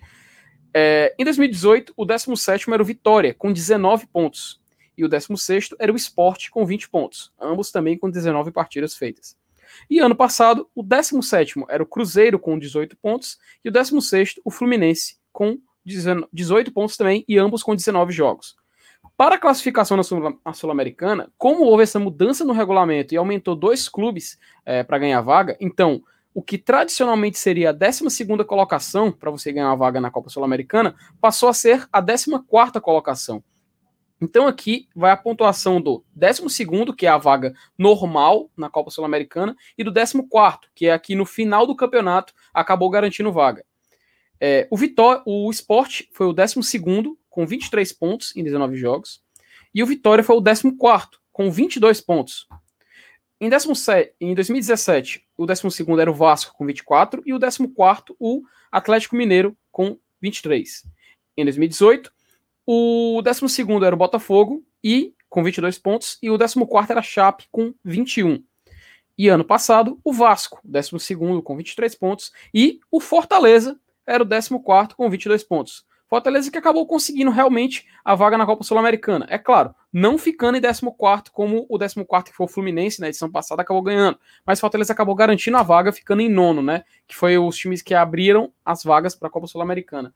É, 0.73 1.15
em 1.17 1.23
2018, 1.23 1.93
o 1.95 2.05
17 2.05 2.71
era 2.71 2.81
o 2.81 2.85
Vitória, 2.85 3.33
com 3.33 3.51
19 3.51 4.07
pontos. 4.07 4.59
E 4.97 5.03
o 5.03 5.09
16 5.09 5.69
era 5.79 5.91
o 5.91 5.95
Sport, 5.95 6.49
com 6.49 6.65
20 6.65 6.89
pontos. 6.89 7.31
Ambos 7.39 7.71
também 7.71 7.97
com 7.97 8.09
19 8.09 8.51
partidas 8.51 8.95
feitas. 8.95 9.37
E 9.89 9.99
ano 9.99 10.15
passado, 10.15 10.69
o 10.73 10.81
17 10.81 11.65
era 11.69 11.83
o 11.83 11.85
Cruzeiro, 11.85 12.39
com 12.39 12.57
18 12.57 12.97
pontos. 12.97 13.37
E 13.63 13.69
o 13.69 13.71
16 13.71 14.35
o 14.43 14.51
Fluminense, 14.51 15.17
com 15.31 15.57
18 15.85 16.71
pontos 16.71 16.97
também, 16.97 17.23
e 17.27 17.37
ambos 17.37 17.61
com 17.61 17.75
19 17.75 18.11
jogos. 18.11 18.55
Para 19.15 19.35
a 19.35 19.39
classificação 19.39 19.95
na 19.95 20.53
Sul-Americana, 20.53 21.31
como 21.37 21.63
houve 21.63 21.83
essa 21.83 21.99
mudança 21.99 22.43
no 22.43 22.51
regulamento 22.51 23.13
e 23.13 23.17
aumentou 23.17 23.55
dois 23.55 23.87
clubes 23.87 24.37
é, 24.65 24.83
para 24.83 24.97
ganhar 24.97 25.21
vaga, 25.21 25.55
então 25.59 26.03
o 26.35 26.43
que 26.43 26.57
tradicionalmente 26.57 27.39
seria 27.39 27.69
a 27.69 27.71
12 27.71 28.25
colocação 28.45 29.09
para 29.09 29.31
você 29.31 29.53
ganhar 29.53 29.69
uma 29.69 29.77
vaga 29.77 30.01
na 30.01 30.11
Copa 30.11 30.29
Sul-Americana, 30.29 30.93
passou 31.21 31.47
a 31.47 31.53
ser 31.53 31.87
a 31.93 32.01
14 32.01 32.29
colocação. 32.81 33.41
Então 34.19 34.45
aqui 34.45 34.89
vai 34.93 35.11
a 35.11 35.17
pontuação 35.17 35.79
do 35.79 36.03
12, 36.13 36.43
que 36.97 37.05
é 37.05 37.09
a 37.09 37.17
vaga 37.17 37.53
normal 37.77 38.49
na 38.57 38.69
Copa 38.69 38.91
Sul-Americana, 38.91 39.55
e 39.77 39.83
do 39.83 39.93
14, 39.93 40.19
que 40.75 40.87
é 40.87 40.91
aqui 40.91 41.15
no 41.15 41.25
final 41.25 41.65
do 41.65 41.73
campeonato, 41.73 42.33
acabou 42.53 42.89
garantindo 42.89 43.31
vaga. 43.31 43.65
É, 44.37 44.67
o 44.69 44.75
Vitória, 44.75 45.23
o 45.25 45.49
Sport 45.51 46.01
foi 46.11 46.27
o 46.27 46.33
12 46.33 46.59
com 47.29 47.47
23 47.47 47.93
pontos 47.93 48.35
em 48.35 48.43
19 48.43 48.75
jogos, 48.75 49.23
e 49.73 49.81
o 49.81 49.85
Vitória 49.85 50.21
foi 50.21 50.35
o 50.35 50.43
14 50.43 50.75
com 51.31 51.49
22 51.49 52.01
pontos. 52.01 52.45
Em, 53.39 53.49
17, 53.49 54.13
em 54.19 54.33
2017, 54.33 55.25
o 55.37 55.45
12 55.45 55.67
era 55.99 56.09
o 56.09 56.13
Vasco 56.13 56.55
com 56.57 56.65
24 56.65 57.21
e 57.25 57.33
o 57.33 57.39
14 57.39 57.73
o 58.19 58.43
Atlético 58.71 59.15
Mineiro 59.15 59.57
com 59.71 59.97
23. 60.21 60.83
Em 61.35 61.43
2018, 61.43 62.11
o 62.65 63.21
12 63.21 63.61
era 63.85 63.95
o 63.95 63.97
Botafogo 63.97 64.65
e 64.83 65.13
com 65.29 65.43
22 65.43 65.77
pontos 65.77 66.17
e 66.21 66.29
o 66.29 66.37
14 66.37 66.65
era 66.89 66.99
a 66.99 67.03
Chape 67.03 67.47
com 67.51 67.73
21. 67.83 68.41
E 69.17 69.27
ano 69.27 69.43
passado, 69.43 69.99
o 70.03 70.13
Vasco, 70.13 70.59
12 70.63 71.15
com 71.43 71.57
23 71.57 71.95
pontos 71.95 72.31
e 72.53 72.79
o 72.89 72.99
Fortaleza 73.01 73.79
era 74.05 74.23
o 74.23 74.27
14 74.27 74.49
com 74.95 75.09
22 75.09 75.43
pontos. 75.43 75.85
Fortaleza 76.15 76.49
que 76.49 76.57
acabou 76.57 76.87
conseguindo 76.87 77.29
realmente 77.29 77.85
a 78.03 78.15
vaga 78.15 78.37
na 78.37 78.45
Copa 78.45 78.63
Sul-Americana. 78.63 79.27
É 79.29 79.37
claro, 79.37 79.75
não 79.91 80.17
ficando 80.17 80.57
em 80.57 80.61
14 80.61 81.29
como 81.29 81.65
o 81.67 81.77
14 81.77 82.05
que 82.23 82.33
foi 82.33 82.45
o 82.45 82.47
Fluminense 82.47 83.01
na 83.01 83.09
edição 83.09 83.29
passada 83.29 83.61
acabou 83.61 83.81
ganhando, 83.81 84.17
mas 84.45 84.61
Fortaleza 84.61 84.93
acabou 84.93 85.13
garantindo 85.13 85.57
a 85.57 85.61
vaga 85.61 85.91
ficando 85.91 86.21
em 86.21 86.29
nono, 86.29 86.61
né? 86.61 86.85
Que 87.05 87.13
foi 87.13 87.37
os 87.37 87.57
times 87.57 87.81
que 87.81 87.93
abriram 87.93 88.49
as 88.63 88.81
vagas 88.81 89.13
para 89.13 89.27
a 89.27 89.31
Copa 89.31 89.45
Sul-Americana. 89.45 90.13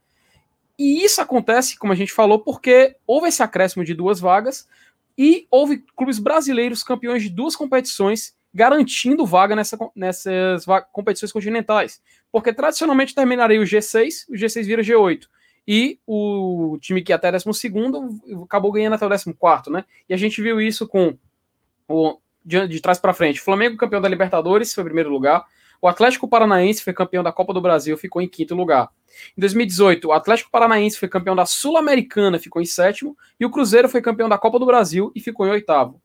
E 0.77 1.03
isso 1.03 1.19
acontece, 1.19 1.77
como 1.77 1.91
a 1.91 1.95
gente 1.97 2.13
falou, 2.13 2.39
porque 2.39 2.95
houve 3.05 3.27
esse 3.27 3.43
acréscimo 3.43 3.83
de 3.83 3.93
duas 3.93 4.21
vagas 4.21 4.69
E 5.17 5.47
houve 5.51 5.83
clubes 5.97 6.17
brasileiros 6.17 6.81
campeões 6.81 7.23
de 7.23 7.29
duas 7.29 7.57
competições, 7.57 8.33
garantindo 8.53 9.25
vaga 9.25 9.53
nessa, 9.53 9.77
nessas 9.93 10.63
competições 10.93 11.33
continentais. 11.33 12.01
Porque 12.31 12.53
tradicionalmente 12.53 13.13
terminaria 13.13 13.59
o 13.59 13.65
G6, 13.65 14.29
o 14.29 14.35
G6 14.35 14.63
vira 14.63 14.81
G8. 14.81 15.27
E 15.71 15.99
o 16.07 16.79
time 16.81 17.03
que 17.03 17.11
ia 17.11 17.15
até 17.15 17.31
12 17.31 17.71
acabou 18.43 18.71
ganhando 18.71 18.95
até 18.95 19.05
o 19.05 19.35
14, 19.35 19.69
né? 19.69 19.85
E 20.09 20.15
a 20.15 20.17
gente 20.17 20.41
viu 20.41 20.59
isso 20.59 20.87
com 20.87 21.15
o 21.87 22.17
de, 22.43 22.67
de 22.67 22.81
trás 22.81 22.97
para 22.97 23.13
frente. 23.13 23.39
Flamengo 23.39 23.77
campeão 23.77 24.01
da 24.01 24.09
Libertadores, 24.09 24.73
foi 24.73 24.83
primeiro 24.83 25.11
lugar. 25.11 25.45
O 25.79 25.87
Atlético 25.87 26.27
Paranaense 26.27 26.83
foi 26.83 26.91
campeão 26.91 27.21
da 27.21 27.31
Copa 27.31 27.53
do 27.53 27.61
Brasil, 27.61 27.95
ficou 27.95 28.19
em 28.19 28.27
quinto 28.27 28.55
lugar. 28.55 28.89
Em 29.37 29.41
2018, 29.41 30.07
o 30.07 30.11
Atlético 30.11 30.49
Paranaense 30.49 30.97
foi 30.97 31.07
campeão 31.07 31.35
da 31.35 31.45
Sul-Americana, 31.45 32.39
ficou 32.39 32.59
em 32.63 32.65
sétimo, 32.65 33.15
e 33.39 33.45
o 33.45 33.51
Cruzeiro 33.51 33.87
foi 33.87 34.01
campeão 34.01 34.27
da 34.27 34.39
Copa 34.39 34.57
do 34.57 34.65
Brasil 34.65 35.11
e 35.13 35.21
ficou 35.21 35.45
em 35.45 35.51
oitavo. 35.51 36.01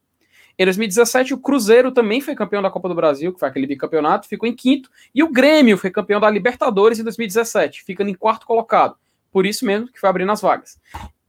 Em 0.58 0.64
2017, 0.66 1.32
o 1.32 1.38
Cruzeiro 1.38 1.90
também 1.90 2.20
foi 2.20 2.34
campeão 2.34 2.60
da 2.60 2.70
Copa 2.70 2.90
do 2.90 2.94
Brasil, 2.94 3.32
que 3.32 3.40
foi 3.40 3.48
aquele 3.48 3.66
bicampeonato, 3.66 4.28
ficou 4.28 4.46
em 4.46 4.54
quinto, 4.54 4.90
e 5.14 5.22
o 5.22 5.32
Grêmio 5.32 5.78
foi 5.78 5.90
campeão 5.90 6.20
da 6.20 6.28
Libertadores 6.28 6.98
em 6.98 7.02
2017, 7.02 7.82
ficando 7.82 8.10
em 8.10 8.14
quarto 8.14 8.46
colocado. 8.46 8.96
Por 9.35 9.47
isso 9.47 9.66
mesmo 9.66 9.89
que 9.89 9.99
foi 9.99 10.09
abrindo 10.09 10.30
as 10.30 10.41
vagas. 10.41 10.80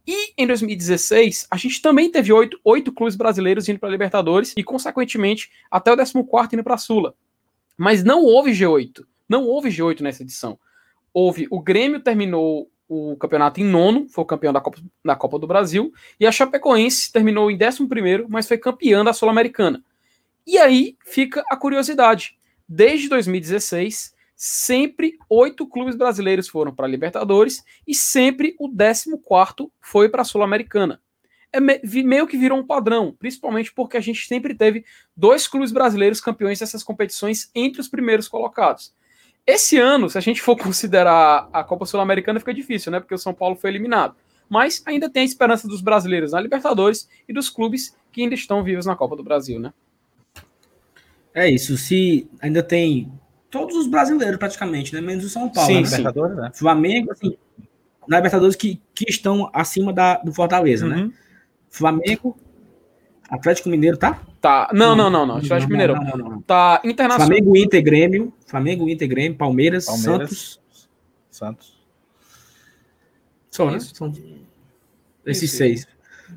E 0.05 0.31
em 0.37 0.45
2016, 0.45 1.47
a 1.49 1.57
gente 1.57 1.81
também 1.81 2.11
teve 2.11 2.31
oito, 2.31 2.59
oito 2.63 2.91
clubes 2.91 3.15
brasileiros 3.15 3.67
indo 3.67 3.79
para 3.79 3.89
Libertadores 3.89 4.53
e, 4.55 4.63
consequentemente, 4.63 5.49
até 5.71 5.91
o 5.91 5.97
14 5.97 6.15
indo 6.53 6.63
para 6.63 6.75
a 6.75 6.77
Sula. 6.77 7.15
Mas 7.75 8.03
não 8.03 8.21
houve 8.23 8.51
G8. 8.51 9.03
Não 9.27 9.45
houve 9.45 9.69
G8 9.69 10.01
nessa 10.01 10.21
edição. 10.21 10.59
Houve. 11.11 11.47
O 11.49 11.59
Grêmio 11.59 11.99
terminou 11.99 12.69
o 12.87 13.17
campeonato 13.17 13.59
em 13.59 13.63
nono, 13.63 14.07
foi 14.07 14.23
o 14.23 14.27
campeão 14.27 14.53
da 14.53 14.61
Copa, 14.61 14.77
da 15.03 15.15
Copa 15.15 15.39
do 15.39 15.47
Brasil, 15.47 15.91
e 16.19 16.27
a 16.27 16.31
Chapecoense 16.31 17.11
terminou 17.11 17.49
em 17.49 17.57
décimo 17.57 17.89
primeiro, 17.89 18.27
mas 18.29 18.47
foi 18.47 18.59
campeã 18.59 19.03
da 19.03 19.13
Sul-Americana. 19.13 19.83
E 20.45 20.59
aí 20.59 20.95
fica 21.03 21.43
a 21.49 21.57
curiosidade. 21.57 22.37
Desde 22.69 23.09
2016, 23.09 24.13
sempre 24.35 25.17
oito 25.29 25.67
clubes 25.67 25.95
brasileiros 25.95 26.47
foram 26.47 26.73
para 26.73 26.85
a 26.85 26.89
Libertadores 26.89 27.63
e 27.87 27.95
sempre 27.95 28.55
o 28.59 28.67
décimo 28.67 29.17
quarto 29.17 29.71
foi 29.79 30.09
para 30.09 30.21
a 30.21 30.25
Sul-Americana. 30.25 31.01
É 31.51 31.59
meio 31.59 32.27
que 32.27 32.37
virou 32.37 32.59
um 32.59 32.65
padrão, 32.65 33.15
principalmente 33.17 33.73
porque 33.73 33.95
a 33.95 34.01
gente 34.01 34.27
sempre 34.27 34.53
teve 34.53 34.83
dois 35.15 35.47
clubes 35.47 35.71
brasileiros 35.71 36.19
campeões 36.19 36.59
dessas 36.59 36.83
competições 36.83 37.49
entre 37.55 37.79
os 37.79 37.87
primeiros 37.87 38.27
colocados. 38.27 38.93
Esse 39.47 39.77
ano, 39.77 40.09
se 40.09 40.17
a 40.17 40.21
gente 40.21 40.41
for 40.41 40.57
considerar 40.59 41.47
a 41.53 41.63
Copa 41.63 41.85
Sul-Americana, 41.85 42.39
fica 42.39 42.53
difícil, 42.53 42.91
né? 42.91 42.99
Porque 42.99 43.13
o 43.13 43.17
São 43.17 43.33
Paulo 43.33 43.55
foi 43.55 43.69
eliminado. 43.69 44.15
Mas 44.49 44.83
ainda 44.85 45.09
tem 45.09 45.21
a 45.21 45.25
esperança 45.25 45.67
dos 45.67 45.81
brasileiros 45.81 46.33
na 46.33 46.41
Libertadores 46.41 47.07
e 47.27 47.33
dos 47.33 47.49
clubes 47.49 47.95
que 48.11 48.21
ainda 48.21 48.35
estão 48.35 48.63
vivos 48.63 48.85
na 48.85 48.95
Copa 48.95 49.15
do 49.15 49.23
Brasil, 49.23 49.59
né? 49.59 49.73
É 51.33 51.49
isso. 51.49 51.77
Se 51.77 52.27
ainda 52.39 52.61
tem 52.61 53.11
todos 53.55 53.77
os 53.77 53.87
brasileiros 53.87 54.37
praticamente, 54.37 54.93
né? 54.93 54.99
Menos 54.99 55.23
o 55.23 55.29
São 55.29 55.47
Paulo. 55.47 55.67
Sim, 55.67 55.75
né? 55.75 55.81
Libertadores, 55.83 56.35
né? 56.35 56.51
Flamengo, 56.53 57.11
assim, 57.13 57.37
na 58.05 58.17
Libertadores 58.17 58.53
que, 58.53 58.81
que 58.93 59.05
estão 59.09 59.49
acima 59.53 59.93
da, 59.93 60.17
do 60.17 60.33
Fortaleza, 60.33 60.85
né? 60.85 60.97
uhum. 60.97 61.05
né? 61.05 61.13
Flamengo, 61.69 62.37
Atlético 63.29 63.69
Mineiro, 63.69 63.95
tá? 63.95 64.21
Tá. 64.41 64.69
Não, 64.73 64.93
não, 64.93 65.09
não, 65.09 65.25
não. 65.25 65.37
Atlético 65.37 65.71
Mineiro. 65.71 65.95
Não, 65.95 66.17
não, 66.17 66.29
não, 66.29 66.41
Tá 66.41 66.81
internacional. 66.83 67.27
Flamengo, 67.27 67.55
Inter, 67.55 67.81
Grêmio. 67.81 68.33
Flamengo, 68.45 68.89
Inter, 68.89 69.07
Grêmio, 69.07 69.37
Palmeiras, 69.37 69.85
Palmeiras 69.85 70.29
Santos. 70.29 70.61
Santos. 71.31 71.85
Só, 73.49 73.71
né? 73.71 73.79
São 73.79 74.11
esses 75.25 75.43
Isso. 75.43 75.57
seis. 75.57 75.87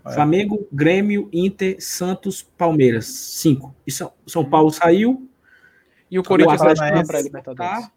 É. 0.06 0.12
Flamengo, 0.12 0.68
Grêmio, 0.72 1.28
Inter, 1.32 1.76
Santos, 1.80 2.42
Palmeiras. 2.56 3.06
Cinco. 3.06 3.74
E 3.84 3.90
São, 3.90 4.12
São 4.24 4.44
Paulo 4.44 4.70
saiu. 4.70 5.28
E 6.10 6.18
o 6.18 6.22
Corinthians 6.22 6.60
vai 6.60 6.92
na 6.92 7.04
pré-Libertadores. 7.04 7.86
Tá. 7.86 7.92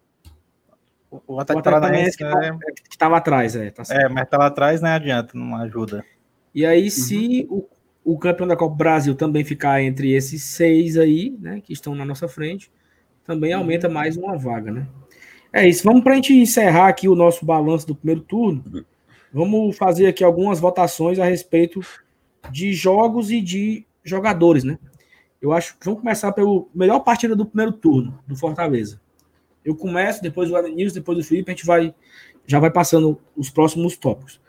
O 1.26 1.38
Atlético 1.38 1.64
Paranaense 1.64 2.16
que, 2.16 2.24
tá, 2.24 2.58
que 2.90 2.98
tava 2.98 3.16
atrás, 3.18 3.54
é. 3.54 3.70
Tá 3.70 3.82
é, 3.90 4.08
mas 4.08 4.28
tá 4.28 4.38
lá 4.38 4.46
atrás, 4.46 4.80
não 4.80 4.88
né, 4.88 4.94
adianta, 4.94 5.32
não 5.36 5.54
ajuda. 5.56 6.02
E 6.54 6.64
aí, 6.64 6.84
uhum. 6.84 6.90
se 6.90 7.46
o, 7.50 7.68
o 8.02 8.18
campeão 8.18 8.46
da 8.46 8.56
Copa 8.56 8.74
Brasil 8.74 9.14
também 9.14 9.44
ficar 9.44 9.82
entre 9.82 10.12
esses 10.12 10.42
seis 10.42 10.96
aí, 10.96 11.36
né, 11.38 11.60
que 11.60 11.72
estão 11.72 11.94
na 11.94 12.04
nossa 12.04 12.26
frente, 12.28 12.70
também 13.26 13.52
aumenta 13.52 13.88
uhum. 13.88 13.94
mais 13.94 14.16
uma 14.16 14.38
vaga, 14.38 14.70
né? 14.70 14.86
É 15.52 15.68
isso. 15.68 15.84
Vamos 15.84 16.02
para 16.02 16.12
a 16.12 16.16
gente 16.16 16.32
encerrar 16.32 16.88
aqui 16.88 17.08
o 17.08 17.14
nosso 17.14 17.44
balanço 17.44 17.86
do 17.86 17.94
primeiro 17.94 18.22
turno. 18.22 18.84
Vamos 19.30 19.76
fazer 19.76 20.06
aqui 20.06 20.24
algumas 20.24 20.58
votações 20.58 21.18
a 21.18 21.26
respeito 21.26 21.80
de 22.50 22.72
jogos 22.72 23.30
e 23.30 23.40
de 23.40 23.86
jogadores, 24.02 24.64
né? 24.64 24.78
Eu 25.42 25.52
acho 25.52 25.76
que 25.76 25.84
vamos 25.84 26.00
começar 26.00 26.30
pelo 26.30 26.68
melhor 26.72 27.00
partida 27.00 27.34
do 27.34 27.44
primeiro 27.44 27.72
turno 27.72 28.16
do 28.28 28.36
Fortaleza. 28.36 29.00
Eu 29.64 29.74
começo, 29.74 30.22
depois 30.22 30.48
o 30.48 30.56
Adenilson, 30.56 30.94
depois 30.94 31.18
o 31.18 31.24
Felipe, 31.24 31.50
a 31.50 31.54
gente 31.54 31.66
vai 31.66 31.92
já 32.46 32.58
vai 32.58 32.70
passando 32.70 33.20
os 33.36 33.50
próximos 33.50 33.96
tópicos. 33.96 34.40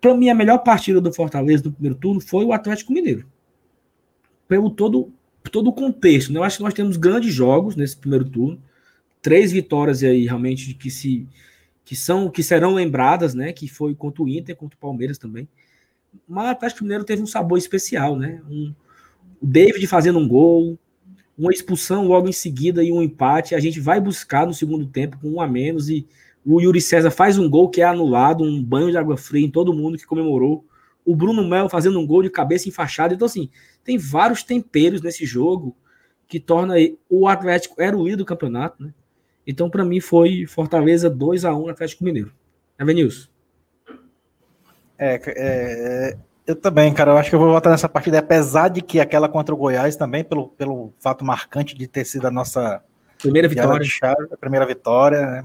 Para 0.00 0.14
mim, 0.14 0.28
a 0.28 0.34
melhor 0.34 0.58
partida 0.58 1.00
do 1.00 1.12
Fortaleza 1.12 1.64
no 1.64 1.72
primeiro 1.72 1.96
turno 1.96 2.20
foi 2.20 2.44
o 2.44 2.52
Atlético 2.52 2.92
Mineiro. 2.92 3.26
Pelo 4.46 4.70
todo, 4.70 5.10
todo 5.50 5.68
o 5.68 5.72
contexto. 5.72 6.32
Né? 6.32 6.38
Eu 6.38 6.44
acho 6.44 6.58
que 6.58 6.62
nós 6.62 6.74
temos 6.74 6.96
grandes 6.96 7.32
jogos 7.32 7.74
nesse 7.74 7.96
primeiro 7.96 8.24
turno. 8.24 8.62
Três 9.22 9.52
vitórias 9.52 10.02
aí, 10.02 10.26
realmente, 10.26 10.74
que 10.74 10.90
se 10.90 11.26
que 11.84 11.94
são 11.94 12.30
que 12.30 12.42
serão 12.42 12.74
lembradas, 12.74 13.34
né? 13.34 13.52
Que 13.52 13.68
foi 13.68 13.94
contra 13.94 14.22
o 14.22 14.28
Inter, 14.28 14.56
contra 14.56 14.76
o 14.76 14.80
Palmeiras 14.80 15.18
também. 15.18 15.48
Mas 16.28 16.46
o 16.46 16.50
Atlético 16.50 16.84
Mineiro 16.84 17.04
teve 17.04 17.22
um 17.22 17.26
sabor 17.26 17.58
especial, 17.58 18.16
né? 18.16 18.42
Um, 18.48 18.74
o 19.40 19.46
David 19.46 19.86
fazendo 19.86 20.18
um 20.18 20.28
gol, 20.28 20.78
uma 21.36 21.52
expulsão 21.52 22.06
logo 22.06 22.28
em 22.28 22.32
seguida 22.32 22.82
e 22.82 22.92
um 22.92 23.02
empate. 23.02 23.54
A 23.54 23.60
gente 23.60 23.80
vai 23.80 24.00
buscar 24.00 24.46
no 24.46 24.54
segundo 24.54 24.86
tempo 24.86 25.18
com 25.20 25.30
um 25.30 25.40
a 25.40 25.46
menos 25.46 25.88
e 25.88 26.06
o 26.44 26.60
Yuri 26.60 26.80
César 26.80 27.10
faz 27.10 27.38
um 27.38 27.48
gol 27.48 27.68
que 27.68 27.80
é 27.80 27.84
anulado, 27.84 28.44
um 28.44 28.62
banho 28.62 28.90
de 28.90 28.98
água 28.98 29.16
fria 29.16 29.44
em 29.44 29.50
todo 29.50 29.72
mundo 29.72 29.96
que 29.96 30.06
comemorou. 30.06 30.64
O 31.04 31.14
Bruno 31.16 31.46
Melo 31.46 31.68
fazendo 31.68 31.98
um 31.98 32.06
gol 32.06 32.22
de 32.22 32.30
cabeça 32.30 32.68
enfaixada. 32.68 33.14
Então, 33.14 33.26
assim, 33.26 33.50
tem 33.82 33.98
vários 33.98 34.42
temperos 34.42 35.02
nesse 35.02 35.24
jogo 35.26 35.76
que 36.26 36.40
torna 36.40 36.74
o 37.08 37.28
Atlético 37.28 37.80
era 37.80 37.96
o 37.96 38.04
líder 38.04 38.16
do 38.16 38.24
campeonato, 38.24 38.82
né? 38.82 38.92
Então, 39.46 39.68
para 39.68 39.84
mim, 39.84 40.00
foi 40.00 40.46
Fortaleza 40.46 41.10
2 41.10 41.44
a 41.44 41.54
1 41.54 41.62
no 41.62 41.68
Atlético 41.68 42.04
Mineiro. 42.04 42.32
É, 42.78 42.84
Venilson? 42.84 43.28
É, 44.98 45.20
é, 45.26 46.16
eu 46.46 46.56
também, 46.56 46.92
cara. 46.92 47.12
Eu 47.12 47.18
acho 47.18 47.30
que 47.30 47.34
eu 47.34 47.40
vou 47.40 47.52
votar 47.52 47.70
nessa 47.70 47.88
partida, 47.88 48.18
apesar 48.18 48.68
de 48.68 48.82
que 48.82 49.00
aquela 49.00 49.28
contra 49.28 49.54
o 49.54 49.58
Goiás 49.58 49.96
também, 49.96 50.22
pelo, 50.22 50.48
pelo 50.48 50.92
fato 50.98 51.24
marcante 51.24 51.74
de 51.74 51.86
ter 51.86 52.04
sido 52.04 52.26
a 52.26 52.30
nossa 52.30 52.82
primeira 53.18 53.48
vitória. 53.48 53.84
Chave, 53.84 54.28
a 54.30 54.36
primeira 54.36 54.66
vitória, 54.66 55.20
né? 55.20 55.42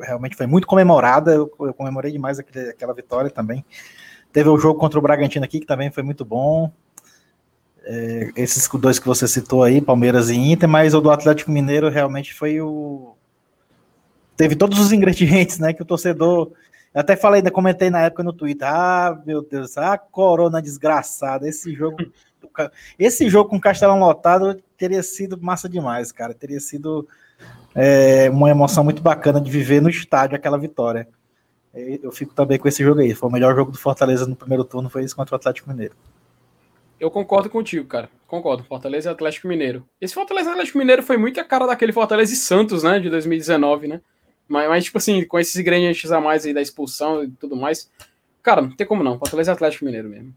realmente 0.00 0.36
foi 0.36 0.46
muito 0.46 0.66
comemorada. 0.66 1.32
Eu, 1.32 1.50
eu 1.60 1.74
comemorei 1.74 2.10
demais 2.10 2.38
aquele, 2.38 2.70
aquela 2.70 2.92
vitória 2.92 3.30
também. 3.30 3.64
Teve 4.32 4.48
o 4.48 4.58
jogo 4.58 4.78
contra 4.78 4.98
o 4.98 5.02
Bragantino 5.02 5.44
aqui, 5.44 5.60
que 5.60 5.66
também 5.66 5.90
foi 5.90 6.02
muito 6.02 6.24
bom. 6.24 6.72
É, 7.84 8.30
esses 8.36 8.68
dois 8.68 8.98
que 8.98 9.06
você 9.06 9.26
citou 9.26 9.62
aí, 9.62 9.80
Palmeiras 9.80 10.30
e 10.30 10.36
Inter, 10.36 10.68
mas 10.68 10.94
o 10.94 11.00
do 11.00 11.10
Atlético 11.10 11.50
Mineiro 11.50 11.88
realmente 11.88 12.34
foi 12.34 12.60
o. 12.60 13.14
Teve 14.36 14.56
todos 14.56 14.78
os 14.78 14.92
ingredientes, 14.92 15.58
né? 15.58 15.72
Que 15.72 15.82
o 15.82 15.86
torcedor. 15.86 16.52
Eu 16.94 17.00
até 17.00 17.16
falei, 17.16 17.38
ainda 17.38 17.50
comentei 17.50 17.88
na 17.90 18.02
época 18.02 18.22
no 18.22 18.32
Twitter. 18.32 18.68
Ah, 18.68 19.20
meu 19.24 19.42
Deus, 19.42 19.78
a 19.78 19.96
corona 19.96 20.60
desgraçada. 20.60 21.48
Esse 21.48 21.74
jogo. 21.74 21.98
Esse 22.98 23.28
jogo 23.28 23.50
com 23.50 23.56
o 23.56 23.60
Castelão 23.60 24.00
lotado 24.00 24.60
teria 24.76 25.02
sido 25.02 25.40
massa 25.40 25.68
demais, 25.68 26.10
cara. 26.10 26.34
Teria 26.34 26.58
sido 26.58 27.06
é 27.74 28.28
uma 28.30 28.50
emoção 28.50 28.82
muito 28.82 29.02
bacana 29.02 29.40
de 29.40 29.50
viver 29.50 29.80
no 29.80 29.88
estádio 29.88 30.36
aquela 30.36 30.58
vitória. 30.58 31.08
Eu 31.72 32.10
fico 32.10 32.34
também 32.34 32.58
com 32.58 32.66
esse 32.66 32.82
jogo 32.82 33.00
aí. 33.00 33.14
Foi 33.14 33.28
o 33.28 33.32
melhor 33.32 33.54
jogo 33.54 33.70
do 33.70 33.78
Fortaleza 33.78 34.26
no 34.26 34.34
primeiro 34.34 34.64
turno, 34.64 34.90
foi 34.90 35.04
isso 35.04 35.14
contra 35.14 35.34
o 35.34 35.36
Atlético 35.36 35.70
Mineiro. 35.70 35.94
Eu 36.98 37.10
concordo 37.10 37.48
contigo, 37.48 37.86
cara. 37.86 38.10
Concordo. 38.26 38.64
Fortaleza 38.64 39.08
e 39.08 39.12
Atlético 39.12 39.48
Mineiro. 39.48 39.86
Esse 40.00 40.12
Fortaleza 40.12 40.50
e 40.50 40.52
Atlético 40.52 40.78
Mineiro 40.78 41.02
foi 41.02 41.16
muito 41.16 41.40
a 41.40 41.44
cara 41.44 41.66
daquele 41.66 41.92
Fortaleza 41.92 42.32
e 42.32 42.36
Santos, 42.36 42.82
né? 42.82 42.98
De 42.98 43.08
2019, 43.08 43.86
né? 43.88 44.00
Mas, 44.50 44.68
mas 44.68 44.84
tipo 44.84 44.98
assim, 44.98 45.24
com 45.24 45.38
esses 45.38 45.56
ingredientes 45.56 46.10
a 46.10 46.20
mais 46.20 46.44
aí 46.44 46.52
da 46.52 46.60
expulsão 46.60 47.24
e 47.24 47.30
tudo 47.30 47.56
mais. 47.56 47.90
Cara, 48.42 48.60
não 48.60 48.74
tem 48.74 48.86
como 48.86 49.04
não. 49.04 49.18
Fortaleza 49.18 49.52
Atlético 49.52 49.84
Mineiro 49.84 50.08
mesmo. 50.08 50.34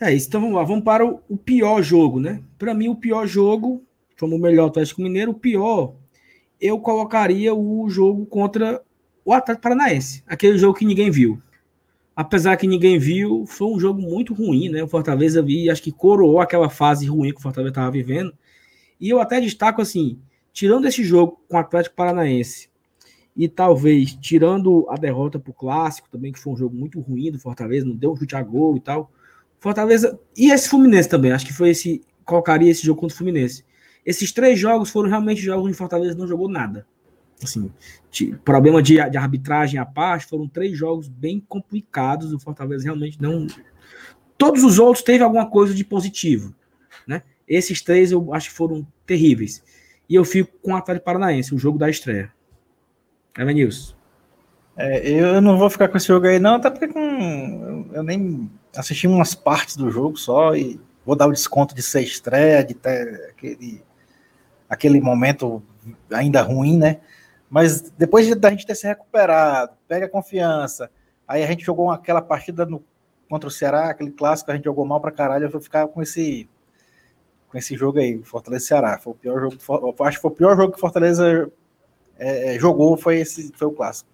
É 0.00 0.12
isso. 0.12 0.28
Então 0.28 0.40
vamos 0.40 0.56
lá. 0.56 0.64
Vamos 0.64 0.84
para 0.84 1.06
o, 1.06 1.36
pior 1.36 1.82
jogo, 1.82 2.18
né? 2.18 2.42
Para 2.58 2.74
mim, 2.74 2.88
o 2.88 2.96
pior 2.96 3.26
jogo 3.26 3.86
como 4.22 4.36
o 4.36 4.38
melhor 4.38 4.68
Atlético 4.68 5.02
Mineiro, 5.02 5.32
o 5.32 5.34
pior, 5.34 5.94
eu 6.60 6.78
colocaria 6.78 7.52
o 7.52 7.90
jogo 7.90 8.24
contra 8.24 8.80
o 9.24 9.32
Atlético 9.32 9.62
Paranaense, 9.62 10.22
aquele 10.28 10.56
jogo 10.56 10.78
que 10.78 10.84
ninguém 10.84 11.10
viu. 11.10 11.42
Apesar 12.14 12.56
que 12.56 12.68
ninguém 12.68 13.00
viu, 13.00 13.44
foi 13.46 13.66
um 13.66 13.80
jogo 13.80 14.00
muito 14.00 14.32
ruim, 14.32 14.68
né? 14.68 14.80
O 14.80 14.86
Fortaleza 14.86 15.44
acho 15.72 15.82
que 15.82 15.90
coroou 15.90 16.40
aquela 16.40 16.70
fase 16.70 17.06
ruim 17.06 17.32
que 17.32 17.38
o 17.38 17.42
Fortaleza 17.42 17.70
estava 17.70 17.90
vivendo. 17.90 18.32
E 19.00 19.08
eu 19.08 19.20
até 19.20 19.40
destaco 19.40 19.82
assim, 19.82 20.20
tirando 20.52 20.86
esse 20.86 21.02
jogo 21.02 21.40
com 21.48 21.56
o 21.56 21.60
Atlético 21.60 21.96
Paranaense 21.96 22.68
e 23.36 23.48
talvez 23.48 24.14
tirando 24.14 24.86
a 24.88 24.96
derrota 24.96 25.38
para 25.38 25.50
o 25.50 25.54
clássico 25.54 26.08
também, 26.10 26.32
que 26.32 26.38
foi 26.38 26.52
um 26.52 26.56
jogo 26.56 26.76
muito 26.76 27.00
ruim 27.00 27.30
do 27.30 27.38
Fortaleza, 27.38 27.86
não 27.86 27.96
deu 27.96 28.12
um 28.12 28.16
chute 28.16 28.36
a 28.36 28.42
gol 28.42 28.76
e 28.76 28.80
tal. 28.80 29.10
Fortaleza. 29.58 30.18
E 30.36 30.50
esse 30.50 30.68
Fluminense 30.68 31.08
também. 31.08 31.32
Acho 31.32 31.46
que 31.46 31.52
foi 31.52 31.70
esse. 31.70 32.02
Colocaria 32.24 32.70
esse 32.70 32.84
jogo 32.84 33.00
contra 33.00 33.14
o 33.14 33.18
Fluminense. 33.18 33.64
Esses 34.04 34.32
três 34.32 34.58
jogos 34.58 34.90
foram 34.90 35.08
realmente 35.08 35.40
jogos 35.40 35.66
onde 35.66 35.74
Fortaleza 35.74 36.16
não 36.16 36.26
jogou 36.26 36.48
nada. 36.48 36.86
Assim, 37.42 37.72
problema 38.44 38.82
de, 38.82 38.94
de 39.08 39.16
arbitragem 39.16 39.78
à 39.78 39.86
parte, 39.86 40.26
foram 40.26 40.48
três 40.48 40.76
jogos 40.76 41.08
bem 41.08 41.40
complicados. 41.48 42.32
O 42.32 42.38
Fortaleza 42.38 42.84
realmente 42.84 43.20
não. 43.20 43.46
Todos 44.36 44.62
os 44.64 44.78
outros 44.78 45.04
teve 45.04 45.22
alguma 45.22 45.48
coisa 45.48 45.72
de 45.72 45.84
positivo. 45.84 46.54
Né? 47.06 47.22
Esses 47.46 47.80
três 47.80 48.12
eu 48.12 48.34
acho 48.34 48.50
que 48.50 48.56
foram 48.56 48.86
terríveis. 49.06 49.62
E 50.12 50.14
eu 50.14 50.26
fico 50.26 50.52
com 50.60 50.72
o 50.72 50.76
Atlético 50.76 51.06
Paranaense, 51.06 51.54
o 51.54 51.58
jogo 51.58 51.78
da 51.78 51.88
estreia. 51.88 52.30
Evanilson. 53.34 53.94
É, 54.76 55.08
eu 55.08 55.40
não 55.40 55.56
vou 55.56 55.70
ficar 55.70 55.88
com 55.88 55.96
esse 55.96 56.06
jogo 56.06 56.26
aí, 56.26 56.38
não, 56.38 56.56
até 56.56 56.68
porque 56.68 56.86
com, 56.86 57.86
eu 57.94 58.02
nem 58.02 58.50
assisti 58.76 59.06
umas 59.08 59.34
partes 59.34 59.74
do 59.74 59.90
jogo 59.90 60.18
só 60.18 60.54
e 60.54 60.78
vou 61.02 61.16
dar 61.16 61.26
o 61.28 61.32
desconto 61.32 61.74
de 61.74 61.80
ser 61.80 62.02
estreia, 62.02 62.62
de 62.62 62.74
ter 62.74 63.30
aquele, 63.30 63.82
aquele 64.68 65.00
momento 65.00 65.62
ainda 66.12 66.42
ruim, 66.42 66.76
né? 66.76 67.00
Mas 67.48 67.80
depois 67.80 68.28
da 68.36 68.50
gente 68.50 68.66
ter 68.66 68.74
se 68.74 68.86
recuperado, 68.86 69.72
pega 69.88 70.06
confiança, 70.06 70.90
aí 71.26 71.42
a 71.42 71.46
gente 71.46 71.64
jogou 71.64 71.90
aquela 71.90 72.20
partida 72.20 72.66
no, 72.66 72.84
contra 73.30 73.48
o 73.48 73.50
Ceará, 73.50 73.88
aquele 73.88 74.10
clássico, 74.10 74.50
a 74.50 74.54
gente 74.54 74.64
jogou 74.64 74.84
mal 74.84 75.00
pra 75.00 75.10
caralho, 75.10 75.46
eu 75.46 75.50
vou 75.50 75.60
ficar 75.62 75.88
com 75.88 76.02
esse 76.02 76.46
com 77.52 77.58
esse 77.58 77.76
jogo 77.76 77.98
aí, 77.98 78.18
Fortaleza 78.22 78.64
Ceará. 78.64 78.98
Foi 78.98 79.12
o 79.12 79.16
pior 79.16 79.38
jogo, 79.38 79.94
acho 80.04 80.16
que 80.16 80.22
foi 80.22 80.30
o 80.30 80.34
pior 80.34 80.56
jogo 80.56 80.72
que 80.72 80.80
Fortaleza 80.80 81.52
é, 82.18 82.54
é, 82.54 82.58
jogou, 82.58 82.96
foi 82.96 83.18
esse, 83.18 83.52
foi 83.54 83.68
o 83.68 83.72
clássico. 83.72 84.08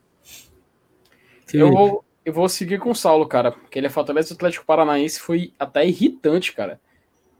Eu 1.55 1.71
vou, 1.71 2.05
eu 2.25 2.33
vou 2.33 2.49
seguir 2.49 2.81
com 2.81 2.91
o 2.91 2.95
Saulo, 2.95 3.27
cara, 3.27 3.53
porque 3.53 3.79
ele 3.79 3.87
é 3.87 3.91
Fortaleza 3.91 4.35
Atlético 4.35 4.67
Paranaense, 4.67 5.21
foi 5.21 5.53
até 5.57 5.87
irritante, 5.87 6.53
cara. 6.53 6.81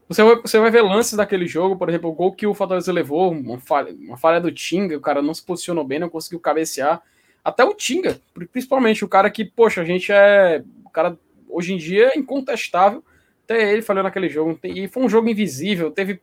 Você 0.07 0.23
vai, 0.23 0.41
você 0.41 0.57
vai 0.57 0.71
ver 0.71 0.81
lances 0.81 1.13
daquele 1.13 1.45
jogo, 1.45 1.77
por 1.77 1.89
exemplo, 1.89 2.09
o 2.09 2.13
gol 2.13 2.31
que 2.31 2.47
o 2.47 2.55
Fortaleza 2.55 2.91
levou, 2.91 3.31
uma 3.31 3.59
falha, 3.59 3.93
uma 3.93 4.17
falha 4.17 4.39
do 4.39 4.51
Tinga, 4.51 4.97
o 4.97 5.01
cara 5.01 5.21
não 5.21 5.33
se 5.33 5.45
posicionou 5.45 5.83
bem, 5.83 5.99
não 5.99 6.09
conseguiu 6.09 6.39
cabecear. 6.39 7.03
Até 7.43 7.63
o 7.63 7.75
Tinga, 7.75 8.19
principalmente, 8.51 9.03
o 9.03 9.09
cara 9.09 9.29
que, 9.29 9.45
poxa, 9.45 9.81
a 9.81 9.85
gente 9.85 10.11
é. 10.11 10.63
O 10.83 10.89
cara, 10.89 11.19
hoje 11.47 11.73
em 11.73 11.77
dia, 11.77 12.13
é 12.15 12.17
incontestável. 12.17 13.03
Até 13.49 13.73
ele 13.73 13.81
falou 13.81 14.03
naquele 14.03 14.29
jogo. 14.29 14.59
E 14.63 14.87
foi 14.87 15.01
um 15.01 15.09
jogo 15.09 15.27
invisível, 15.27 15.89
teve 15.89 16.21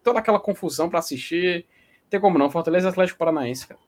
toda 0.00 0.20
aquela 0.20 0.38
confusão 0.38 0.88
para 0.88 1.00
assistir. 1.00 1.66
Não 2.02 2.08
tem 2.08 2.20
como 2.20 2.38
não. 2.38 2.48
Fortaleza 2.48 2.88
Atlético 2.88 3.18
Paranaense, 3.18 3.66
cara. 3.66 3.80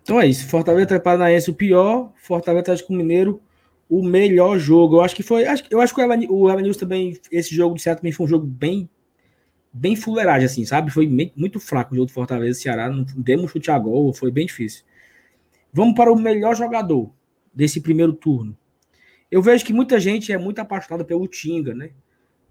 Então 0.00 0.20
é 0.20 0.28
isso. 0.28 0.46
Fortaleza 0.46 1.00
Paranaense 1.00 1.50
o 1.50 1.54
pior, 1.54 2.12
Fortaleza 2.14 2.60
Atlético 2.60 2.92
Mineiro 2.92 3.42
o 3.90 4.00
melhor 4.00 4.60
jogo. 4.60 4.96
Eu 4.96 5.00
acho 5.00 5.16
que 5.16 5.24
foi. 5.24 5.44
Acho, 5.44 5.64
eu 5.68 5.80
acho 5.80 5.92
que 5.92 6.00
o 6.00 6.50
Evanilson 6.50 6.78
também. 6.78 7.18
Esse 7.32 7.52
jogo 7.52 7.74
de 7.74 7.82
certo 7.82 7.98
também 7.98 8.12
foi 8.12 8.24
um 8.24 8.28
jogo 8.28 8.46
bem. 8.46 8.88
Bem 9.72 9.96
fuleiragem, 9.96 10.46
assim, 10.46 10.64
sabe? 10.64 10.92
Foi 10.92 11.08
muito 11.34 11.58
fraco 11.58 11.94
o 11.94 11.96
jogo 11.96 12.06
do 12.06 12.12
Fortaleza 12.12 12.60
Ceará. 12.60 12.88
Não 12.88 13.04
demos 13.16 13.50
chute 13.50 13.72
a 13.72 13.78
gol, 13.78 14.12
foi 14.12 14.30
bem 14.30 14.46
difícil. 14.46 14.84
Vamos 15.72 15.94
para 15.96 16.12
o 16.12 16.16
melhor 16.16 16.54
jogador 16.54 17.10
desse 17.52 17.80
primeiro 17.80 18.12
turno. 18.12 18.56
Eu 19.32 19.40
vejo 19.40 19.64
que 19.64 19.72
muita 19.72 19.98
gente 19.98 20.30
é 20.30 20.36
muito 20.36 20.58
apaixonada 20.58 21.04
pelo 21.04 21.26
Tinga, 21.26 21.74
né? 21.74 21.90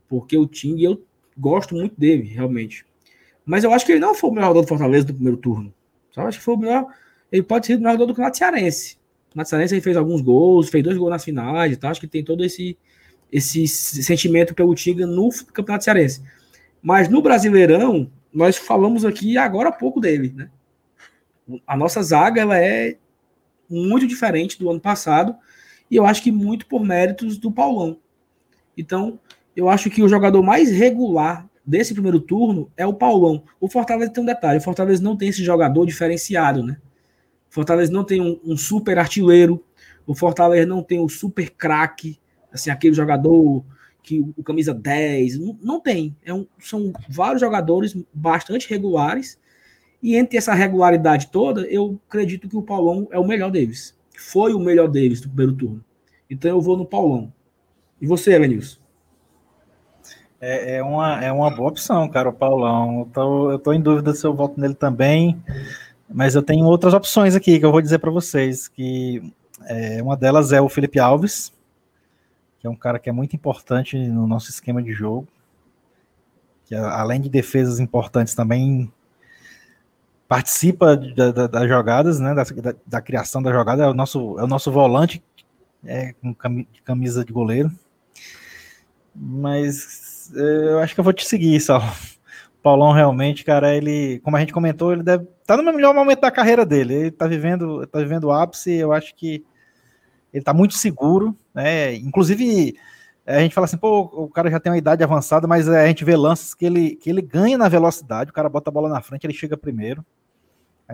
Porque 0.09 0.35
o 0.35 0.47
Tinga, 0.47 0.81
eu 0.81 1.05
gosto 1.37 1.75
muito 1.75 1.93
dele, 1.95 2.23
realmente. 2.23 2.83
Mas 3.45 3.63
eu 3.63 3.71
acho 3.71 3.85
que 3.85 3.91
ele 3.91 3.99
não 3.99 4.15
foi 4.15 4.31
o 4.31 4.33
melhor 4.33 4.47
jogador 4.47 4.61
do 4.63 4.67
Fortaleza 4.67 5.05
do 5.05 5.13
primeiro 5.13 5.37
turno. 5.37 5.71
Só 6.09 6.21
acho 6.21 6.39
que 6.39 6.43
foi 6.43 6.55
o 6.55 6.57
melhor 6.57 6.87
ele 7.31 7.43
pode 7.43 7.67
ser 7.67 7.75
o 7.75 7.77
melhor 7.77 7.91
jogador 7.91 8.07
do 8.07 8.13
Campeonato 8.13 8.37
Cearense. 8.37 8.95
O 8.95 9.29
Campeonato 9.29 9.49
Cearense 9.49 9.73
ele 9.75 9.81
fez 9.81 9.95
alguns 9.95 10.21
gols, 10.21 10.69
fez 10.69 10.83
dois 10.83 10.97
gols 10.97 11.11
nas 11.11 11.23
finais, 11.23 11.77
tá? 11.77 11.89
acho 11.89 12.01
que 12.01 12.07
tem 12.07 12.23
todo 12.23 12.43
esse, 12.43 12.77
esse 13.31 13.67
sentimento 13.67 14.53
pelo 14.53 14.75
Tiga 14.75 15.05
no 15.05 15.29
Campeonato 15.53 15.83
Cearense. 15.83 16.21
Mas 16.81 17.07
no 17.07 17.21
Brasileirão, 17.21 18.11
nós 18.33 18.57
falamos 18.57 19.05
aqui 19.05 19.37
agora 19.37 19.69
há 19.69 19.71
pouco 19.71 20.01
dele, 20.01 20.33
né? 20.35 20.49
A 21.65 21.77
nossa 21.77 22.01
zaga 22.01 22.41
ela 22.41 22.57
é 22.57 22.97
muito 23.69 24.07
diferente 24.07 24.59
do 24.59 24.69
ano 24.69 24.79
passado 24.79 25.35
e 25.91 25.97
eu 25.97 26.05
acho 26.05 26.23
que 26.23 26.31
muito 26.31 26.65
por 26.65 26.81
méritos 26.81 27.37
do 27.37 27.51
Paulão. 27.51 27.97
Então, 28.77 29.19
eu 29.53 29.67
acho 29.67 29.89
que 29.89 30.01
o 30.01 30.07
jogador 30.07 30.41
mais 30.41 30.71
regular 30.71 31.45
desse 31.65 31.93
primeiro 31.93 32.21
turno 32.21 32.71
é 32.77 32.87
o 32.87 32.93
Paulão. 32.93 33.43
O 33.59 33.67
Fortaleza 33.67 34.09
tem 34.09 34.23
um 34.23 34.25
detalhe, 34.25 34.59
o 34.59 34.63
Fortaleza 34.63 35.03
não 35.03 35.17
tem 35.17 35.27
esse 35.27 35.43
jogador 35.43 35.85
diferenciado, 35.85 36.63
né? 36.63 36.77
Fortaleza 37.49 37.91
não 37.91 38.05
tem 38.05 38.21
um, 38.21 38.39
um, 38.45 38.55
super 38.55 38.97
artilheiro, 38.97 39.61
o 40.07 40.15
Fortaleza 40.15 40.65
não 40.65 40.81
tem 40.81 40.99
o 40.99 41.03
um 41.03 41.09
super 41.09 41.49
craque, 41.49 42.17
assim, 42.51 42.71
aquele 42.71 42.95
jogador 42.95 43.63
que 44.01 44.21
o 44.21 44.41
camisa 44.41 44.73
10, 44.73 45.37
não, 45.37 45.59
não 45.61 45.79
tem. 45.81 46.15
É 46.23 46.33
um, 46.33 46.47
são 46.57 46.93
vários 47.09 47.41
jogadores 47.41 47.95
bastante 48.13 48.69
regulares, 48.69 49.37
e 50.01 50.15
entre 50.15 50.37
essa 50.37 50.53
regularidade 50.53 51.27
toda, 51.27 51.61
eu 51.67 51.99
acredito 52.07 52.47
que 52.47 52.55
o 52.55 52.63
Paulão 52.63 53.09
é 53.11 53.19
o 53.19 53.27
melhor 53.27 53.51
deles. 53.51 53.93
Foi 54.21 54.53
o 54.53 54.59
melhor 54.59 54.87
deles 54.87 55.19
do 55.19 55.27
primeiro 55.27 55.53
turno. 55.53 55.83
Então 56.29 56.51
eu 56.51 56.61
vou 56.61 56.77
no 56.77 56.85
Paulão. 56.85 57.33
E 57.99 58.05
você, 58.05 58.33
Elenilson? 58.33 58.79
É, 60.39 60.77
é, 60.77 60.83
uma, 60.83 61.23
é 61.23 61.31
uma 61.31 61.49
boa 61.49 61.69
opção, 61.69 62.07
cara, 62.07 62.29
o 62.29 62.33
Paulão. 62.33 62.99
Eu 62.99 63.05
tô, 63.05 63.51
eu 63.51 63.59
tô 63.59 63.73
em 63.73 63.81
dúvida 63.81 64.13
se 64.13 64.25
eu 64.25 64.33
voto 64.33 64.59
nele 64.59 64.75
também. 64.75 65.41
Mas 66.07 66.35
eu 66.35 66.43
tenho 66.43 66.65
outras 66.65 66.93
opções 66.93 67.35
aqui 67.35 67.59
que 67.59 67.65
eu 67.65 67.71
vou 67.71 67.81
dizer 67.81 67.99
para 67.99 68.11
vocês, 68.11 68.67
que 68.67 69.33
é, 69.65 70.01
uma 70.01 70.15
delas 70.15 70.51
é 70.51 70.61
o 70.61 70.69
Felipe 70.69 70.99
Alves, 70.99 71.51
que 72.59 72.67
é 72.67 72.69
um 72.69 72.75
cara 72.75 72.99
que 72.99 73.09
é 73.09 73.13
muito 73.13 73.35
importante 73.35 73.97
no 73.97 74.27
nosso 74.27 74.49
esquema 74.49 74.83
de 74.83 74.93
jogo, 74.93 75.27
que 76.65 76.75
além 76.75 77.19
de 77.19 77.29
defesas 77.29 77.79
importantes 77.79 78.35
também 78.35 78.91
participa 80.31 80.95
das 80.95 81.67
jogadas, 81.67 82.17
né, 82.21 82.33
da, 82.33 82.43
da, 82.43 82.75
da, 82.87 83.01
criação 83.01 83.43
da 83.43 83.51
jogada, 83.51 83.83
é 83.83 83.87
o 83.89 83.93
nosso, 83.93 84.39
é 84.39 84.43
o 84.45 84.47
nosso 84.47 84.71
volante 84.71 85.21
é, 85.83 86.13
com 86.13 86.33
camisa 86.85 87.25
de 87.25 87.33
goleiro. 87.33 87.69
Mas 89.13 90.31
é, 90.33 90.39
eu 90.71 90.79
acho 90.79 90.93
que 90.93 91.01
eu 91.01 91.03
vou 91.03 91.11
te 91.11 91.27
seguir, 91.27 91.59
só. 91.59 91.81
Paulão 92.63 92.93
realmente, 92.93 93.43
cara, 93.43 93.75
ele, 93.75 94.21
como 94.23 94.37
a 94.37 94.39
gente 94.39 94.53
comentou, 94.53 94.93
ele 94.93 95.03
deve 95.03 95.27
tá 95.45 95.57
no 95.57 95.73
melhor 95.73 95.93
momento 95.93 96.21
da 96.21 96.31
carreira 96.31 96.65
dele. 96.65 96.93
Ele 96.93 97.11
tá 97.11 97.27
vivendo, 97.27 97.85
tá 97.87 97.99
vivendo 97.99 98.23
o 98.23 98.31
ápice, 98.31 98.71
eu 98.71 98.93
acho 98.93 99.13
que 99.13 99.43
ele 100.33 100.45
tá 100.45 100.53
muito 100.53 100.75
seguro, 100.75 101.35
né? 101.53 101.93
Inclusive, 101.95 102.77
a 103.25 103.41
gente 103.41 103.53
fala 103.53 103.65
assim, 103.65 103.75
pô, 103.75 104.03
o 104.03 104.29
cara 104.29 104.49
já 104.49 104.61
tem 104.61 104.71
uma 104.71 104.77
idade 104.77 105.03
avançada, 105.03 105.45
mas 105.45 105.67
a 105.67 105.85
gente 105.87 106.05
vê 106.05 106.15
lances 106.15 106.53
que 106.53 106.65
ele, 106.65 106.95
que 106.95 107.09
ele 107.09 107.21
ganha 107.21 107.57
na 107.57 107.67
velocidade, 107.67 108.31
o 108.31 108.33
cara 108.33 108.47
bota 108.47 108.69
a 108.69 108.73
bola 108.73 108.87
na 108.87 109.01
frente, 109.01 109.25
ele 109.25 109.33
chega 109.33 109.57
primeiro. 109.57 110.05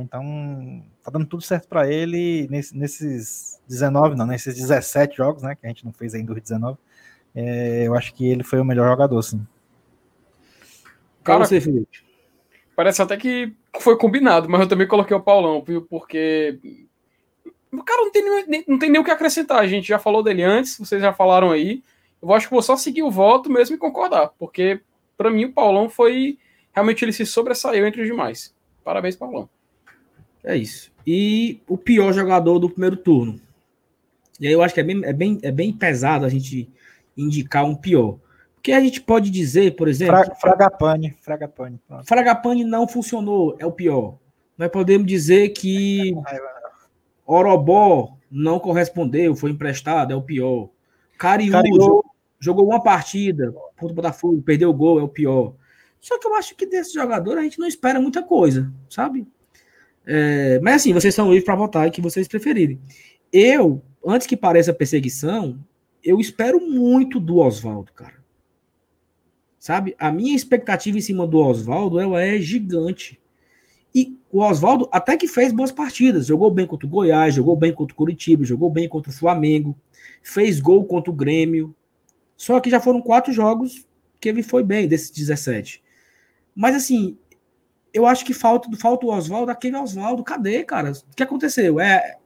Então, 0.01 0.83
tá 1.03 1.11
dando 1.11 1.25
tudo 1.25 1.43
certo 1.43 1.67
para 1.67 1.91
ele 1.91 2.47
nesse, 2.49 2.77
nesses 2.77 3.61
19, 3.67 4.15
não, 4.15 4.25
nesses 4.25 4.55
17 4.55 5.17
jogos, 5.17 5.43
né, 5.43 5.55
que 5.55 5.65
a 5.65 5.69
gente 5.69 5.85
não 5.85 5.91
fez 5.91 6.13
ainda 6.13 6.33
os 6.33 6.41
19. 6.41 6.77
É, 7.35 7.87
eu 7.87 7.95
acho 7.95 8.13
que 8.13 8.27
ele 8.27 8.43
foi 8.43 8.59
o 8.59 8.65
melhor 8.65 8.89
jogador, 8.89 9.21
sim. 9.21 9.45
Cara, 11.23 11.45
você, 11.45 11.59
Felipe? 11.59 12.05
Parece 12.75 13.01
até 13.01 13.17
que 13.17 13.53
foi 13.79 13.97
combinado, 13.97 14.49
mas 14.49 14.61
eu 14.61 14.67
também 14.67 14.87
coloquei 14.87 15.15
o 15.15 15.21
Paulão, 15.21 15.61
viu? 15.61 15.81
Porque 15.81 16.59
o 17.71 17.83
cara 17.83 18.01
não 18.01 18.11
tem, 18.11 18.45
nem, 18.47 18.63
não 18.67 18.79
tem 18.79 18.89
nem 18.89 19.01
o 19.01 19.03
que 19.03 19.11
acrescentar. 19.11 19.59
A 19.59 19.67
gente 19.67 19.87
já 19.87 19.99
falou 19.99 20.23
dele 20.23 20.43
antes, 20.43 20.77
vocês 20.77 21.01
já 21.01 21.11
falaram 21.11 21.51
aí. 21.51 21.83
Eu 22.21 22.33
acho 22.33 22.47
que 22.47 22.53
vou 22.53 22.61
só 22.61 22.75
seguir 22.75 23.03
o 23.03 23.11
voto 23.11 23.51
mesmo 23.51 23.75
e 23.75 23.79
concordar, 23.79 24.29
porque 24.39 24.81
para 25.17 25.29
mim 25.29 25.45
o 25.45 25.53
Paulão 25.53 25.89
foi. 25.89 26.37
Realmente 26.71 27.03
ele 27.03 27.13
se 27.13 27.25
sobressaiu 27.25 27.85
entre 27.87 28.01
os 28.01 28.07
demais. 28.07 28.55
Parabéns, 28.83 29.15
Paulão. 29.15 29.49
É 30.43 30.55
isso. 30.55 30.91
E 31.05 31.61
o 31.67 31.77
pior 31.77 32.13
jogador 32.13 32.59
do 32.59 32.69
primeiro 32.69 32.97
turno. 32.97 33.39
E 34.39 34.47
aí 34.47 34.53
eu 34.53 34.61
acho 34.61 34.73
que 34.73 34.79
é 34.79 34.83
bem, 34.83 35.01
é 35.03 35.13
bem, 35.13 35.39
é 35.41 35.51
bem 35.51 35.73
pesado 35.73 36.25
a 36.25 36.29
gente 36.29 36.69
indicar 37.15 37.65
um 37.65 37.75
pior 37.75 38.17
que 38.67 38.73
a 38.73 38.81
gente 38.81 38.99
pode 38.99 39.29
dizer, 39.29 39.77
por 39.77 39.87
exemplo. 39.87 40.17
Fra, 40.17 40.35
Fragapane. 40.35 41.15
Fragapane. 41.21 41.79
Fragapane 42.03 42.65
não 42.65 42.85
funcionou, 42.85 43.55
é 43.59 43.65
o 43.65 43.71
pior. 43.71 44.17
Nós 44.57 44.69
podemos 44.69 45.07
dizer 45.07 45.49
que 45.49 46.13
Orobó 47.25 48.17
não 48.29 48.59
correspondeu, 48.59 49.37
foi 49.37 49.51
emprestado, 49.51 50.11
é 50.11 50.15
o 50.17 50.21
pior. 50.21 50.67
Cariú, 51.17 51.53
Jogou, 51.53 52.05
jogou, 52.37 52.65
uma 52.65 52.83
partida 52.83 53.53
contra 53.77 53.93
o 53.93 53.95
Botafogo, 53.95 54.41
perdeu 54.41 54.69
o 54.69 54.73
gol, 54.73 54.99
é 54.99 55.03
o 55.03 55.07
pior. 55.07 55.53
Só 56.01 56.19
que 56.19 56.27
eu 56.27 56.35
acho 56.35 56.53
que 56.53 56.65
desse 56.65 56.93
jogador 56.93 57.37
a 57.37 57.43
gente 57.43 57.59
não 57.59 57.67
espera 57.67 58.01
muita 58.01 58.21
coisa, 58.21 58.69
sabe? 58.89 59.25
É, 60.09 60.57
mas 60.61 60.75
assim, 60.75 60.93
vocês 60.93 61.13
são 61.13 61.27
livres 61.27 61.43
para 61.43 61.55
votar 61.55 61.85
e 61.85 61.91
que 61.91 61.99
vocês 61.99 62.29
preferirem. 62.29 62.79
Eu, 63.31 63.83
antes 64.05 64.25
que 64.25 64.37
pareça 64.37 64.73
perseguição, 64.73 65.59
eu 66.01 66.21
espero 66.21 66.61
muito 66.61 67.19
do 67.19 67.39
Oswaldo, 67.39 67.91
cara. 67.91 68.15
Sabe? 69.59 69.93
A 69.99 70.09
minha 70.09 70.33
expectativa 70.33 70.97
em 70.97 71.01
cima 71.01 71.27
do 71.27 71.39
Oswaldo 71.39 71.99
ela 71.99 72.23
é 72.23 72.39
gigante. 72.39 73.19
E 73.93 74.17
o 74.31 74.39
Oswaldo 74.39 74.87
até 74.93 75.17
que 75.17 75.27
fez 75.27 75.51
boas 75.51 75.73
partidas. 75.73 76.27
Jogou 76.27 76.49
bem 76.49 76.65
contra 76.65 76.87
o 76.87 76.89
Goiás, 76.89 77.35
jogou 77.35 77.57
bem 77.57 77.73
contra 77.73 77.93
o 77.93 77.97
Curitiba, 77.97 78.45
jogou 78.45 78.69
bem 78.69 78.87
contra 78.87 79.11
o 79.11 79.13
Flamengo, 79.13 79.77
fez 80.23 80.61
gol 80.61 80.85
contra 80.85 81.11
o 81.11 81.15
Grêmio. 81.15 81.75
Só 82.37 82.61
que 82.61 82.69
já 82.69 82.79
foram 82.79 83.01
quatro 83.01 83.33
jogos 83.33 83.85
que 84.21 84.29
ele 84.29 84.41
foi 84.41 84.63
bem 84.63 84.87
desses 84.87 85.09
17. 85.09 85.83
Mas 86.55 86.75
assim, 86.75 87.17
eu 87.97 88.05
acho 88.05 88.23
que 88.23 88.33
falta, 88.33 88.69
falta 88.77 89.05
o 89.07 89.09
Oswaldo, 89.09 89.51
aquele 89.51 89.75
Oswaldo, 89.75 90.23
cadê, 90.23 90.63
cara? 90.63 90.91
O 90.91 91.15
que 91.15 91.23
aconteceu? 91.23 91.79
É, 91.79 92.17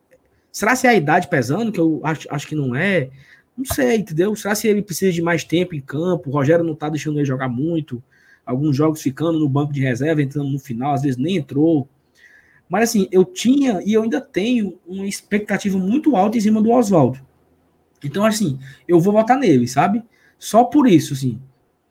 será 0.52 0.76
se 0.76 0.86
é 0.86 0.90
a 0.90 0.96
idade 0.96 1.30
pesando, 1.30 1.72
que 1.72 1.80
eu 1.80 2.02
acho, 2.04 2.28
acho 2.30 2.46
que 2.46 2.56
não 2.56 2.76
é? 2.76 3.10
Não 3.58 3.64
sei, 3.64 3.98
entendeu? 3.98 4.36
Será 4.36 4.54
se 4.54 4.68
ele 4.68 4.82
precisa 4.82 5.14
de 5.14 5.22
mais 5.22 5.46
tempo 5.46 5.74
em 5.74 5.80
campo? 5.80 6.30
O 6.30 6.34
Rogério 6.34 6.66
não 6.66 6.76
tá 6.76 6.90
deixando 6.90 7.20
ele 7.20 7.26
jogar 7.26 7.48
muito. 7.48 8.04
Alguns 8.46 8.76
jogos 8.76 9.02
ficando 9.02 9.40
no 9.40 9.48
banco 9.48 9.72
de 9.72 9.82
reserva, 9.82 10.22
entrando 10.22 10.50
no 10.50 10.60
final, 10.60 10.94
às 10.94 11.04
vezes 11.04 11.18
nem 11.18 11.38
entrou. 11.38 11.88
Mas 12.68 12.90
assim, 12.90 13.08
eu 13.10 13.24
tinha 13.24 13.82
e 13.86 13.94
eu 13.94 14.04
ainda 14.04 14.20
tenho 14.20 14.78
uma 14.86 15.08
expectativa 15.08 15.78
muito 15.78 16.18
alta 16.18 16.38
em 16.38 16.42
cima 16.42 16.62
do 16.62 16.72
Oswaldo. 16.72 17.20
Então, 18.04 18.26
assim, 18.26 18.60
eu 18.88 19.00
vou 19.00 19.14
votar 19.14 19.38
nele, 19.38 19.68
sabe? 19.68 20.04
Só 20.38 20.66
por 20.66 20.88
isso, 20.88 21.14
assim, 21.14 21.40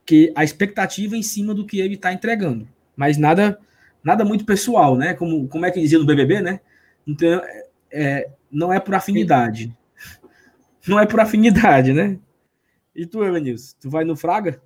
que 0.04 0.32
a 0.34 0.44
expectativa 0.44 1.14
é 1.14 1.18
em 1.18 1.22
cima 1.22 1.54
do 1.54 1.64
que 1.64 1.80
ele 1.80 1.94
está 1.94 2.12
entregando. 2.12 2.68
Mas 2.96 3.16
nada 3.16 3.58
nada 4.02 4.24
muito 4.24 4.44
pessoal, 4.44 4.96
né? 4.96 5.14
Como, 5.14 5.48
como 5.48 5.66
é 5.66 5.70
que 5.70 5.80
dizia 5.80 5.98
no 5.98 6.06
BBB, 6.06 6.40
né? 6.40 6.60
Então, 7.06 7.40
é, 7.90 8.30
não 8.50 8.72
é 8.72 8.80
por 8.80 8.94
afinidade. 8.94 9.76
Não 10.86 10.98
é 10.98 11.06
por 11.06 11.20
afinidade, 11.20 11.92
né? 11.92 12.18
E 12.94 13.06
tu, 13.06 13.22
Evanilson, 13.24 13.76
tu 13.80 13.90
vai 13.90 14.04
no 14.04 14.16
Fraga? 14.16 14.60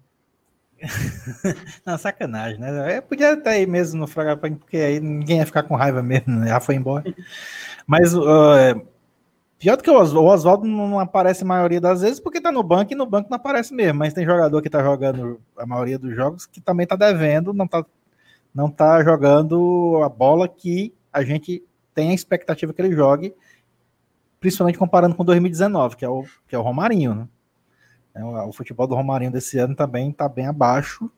não, 1.84 1.96
sacanagem, 1.96 2.58
né? 2.58 2.98
Eu 2.98 3.02
podia 3.02 3.32
até 3.32 3.50
aí 3.50 3.66
mesmo 3.66 4.00
no 4.00 4.06
Fraga, 4.06 4.36
porque 4.36 4.76
aí 4.76 5.00
ninguém 5.00 5.38
ia 5.38 5.46
ficar 5.46 5.62
com 5.62 5.76
raiva 5.76 6.02
mesmo, 6.02 6.34
né? 6.40 6.48
Já 6.48 6.60
foi 6.60 6.74
embora. 6.74 7.04
Mas 7.86 8.14
uh, 8.14 8.80
pior 9.58 9.76
do 9.76 9.82
que 9.82 9.90
o 9.90 10.24
Oswaldo 10.24 10.66
não 10.66 10.98
aparece 10.98 11.42
a 11.42 11.46
maioria 11.46 11.80
das 11.80 12.00
vezes 12.00 12.20
porque 12.20 12.40
tá 12.40 12.50
no 12.50 12.62
banco 12.62 12.92
e 12.92 12.96
no 12.96 13.06
banco 13.06 13.28
não 13.30 13.36
aparece 13.36 13.74
mesmo. 13.74 13.98
Mas 13.98 14.14
tem 14.14 14.24
jogador 14.24 14.60
que 14.62 14.70
tá 14.70 14.82
jogando 14.82 15.40
a 15.56 15.66
maioria 15.66 15.98
dos 15.98 16.14
jogos 16.14 16.46
que 16.46 16.60
também 16.60 16.86
tá 16.86 16.96
devendo, 16.96 17.52
não 17.52 17.66
tá, 17.66 17.84
não 18.54 18.70
tá 18.70 19.02
jogando 19.02 20.00
a 20.04 20.08
bola 20.08 20.48
que 20.48 20.94
a 21.12 21.24
gente 21.24 21.64
tem 21.94 22.10
a 22.10 22.14
expectativa 22.14 22.72
que 22.72 22.80
ele 22.80 22.94
jogue 22.94 23.34
principalmente 24.44 24.76
comparando 24.76 25.14
com 25.14 25.24
2019, 25.24 25.96
que 25.96 26.04
é 26.04 26.08
o, 26.08 26.22
que 26.46 26.54
é 26.54 26.58
o 26.58 26.60
Romarinho, 26.60 27.14
né? 27.14 27.28
É, 28.14 28.22
o, 28.22 28.48
o 28.50 28.52
futebol 28.52 28.86
do 28.86 28.94
Romarinho 28.94 29.32
desse 29.32 29.58
ano 29.58 29.74
também 29.74 30.10
está 30.10 30.28
bem 30.28 30.46
abaixo 30.46 31.10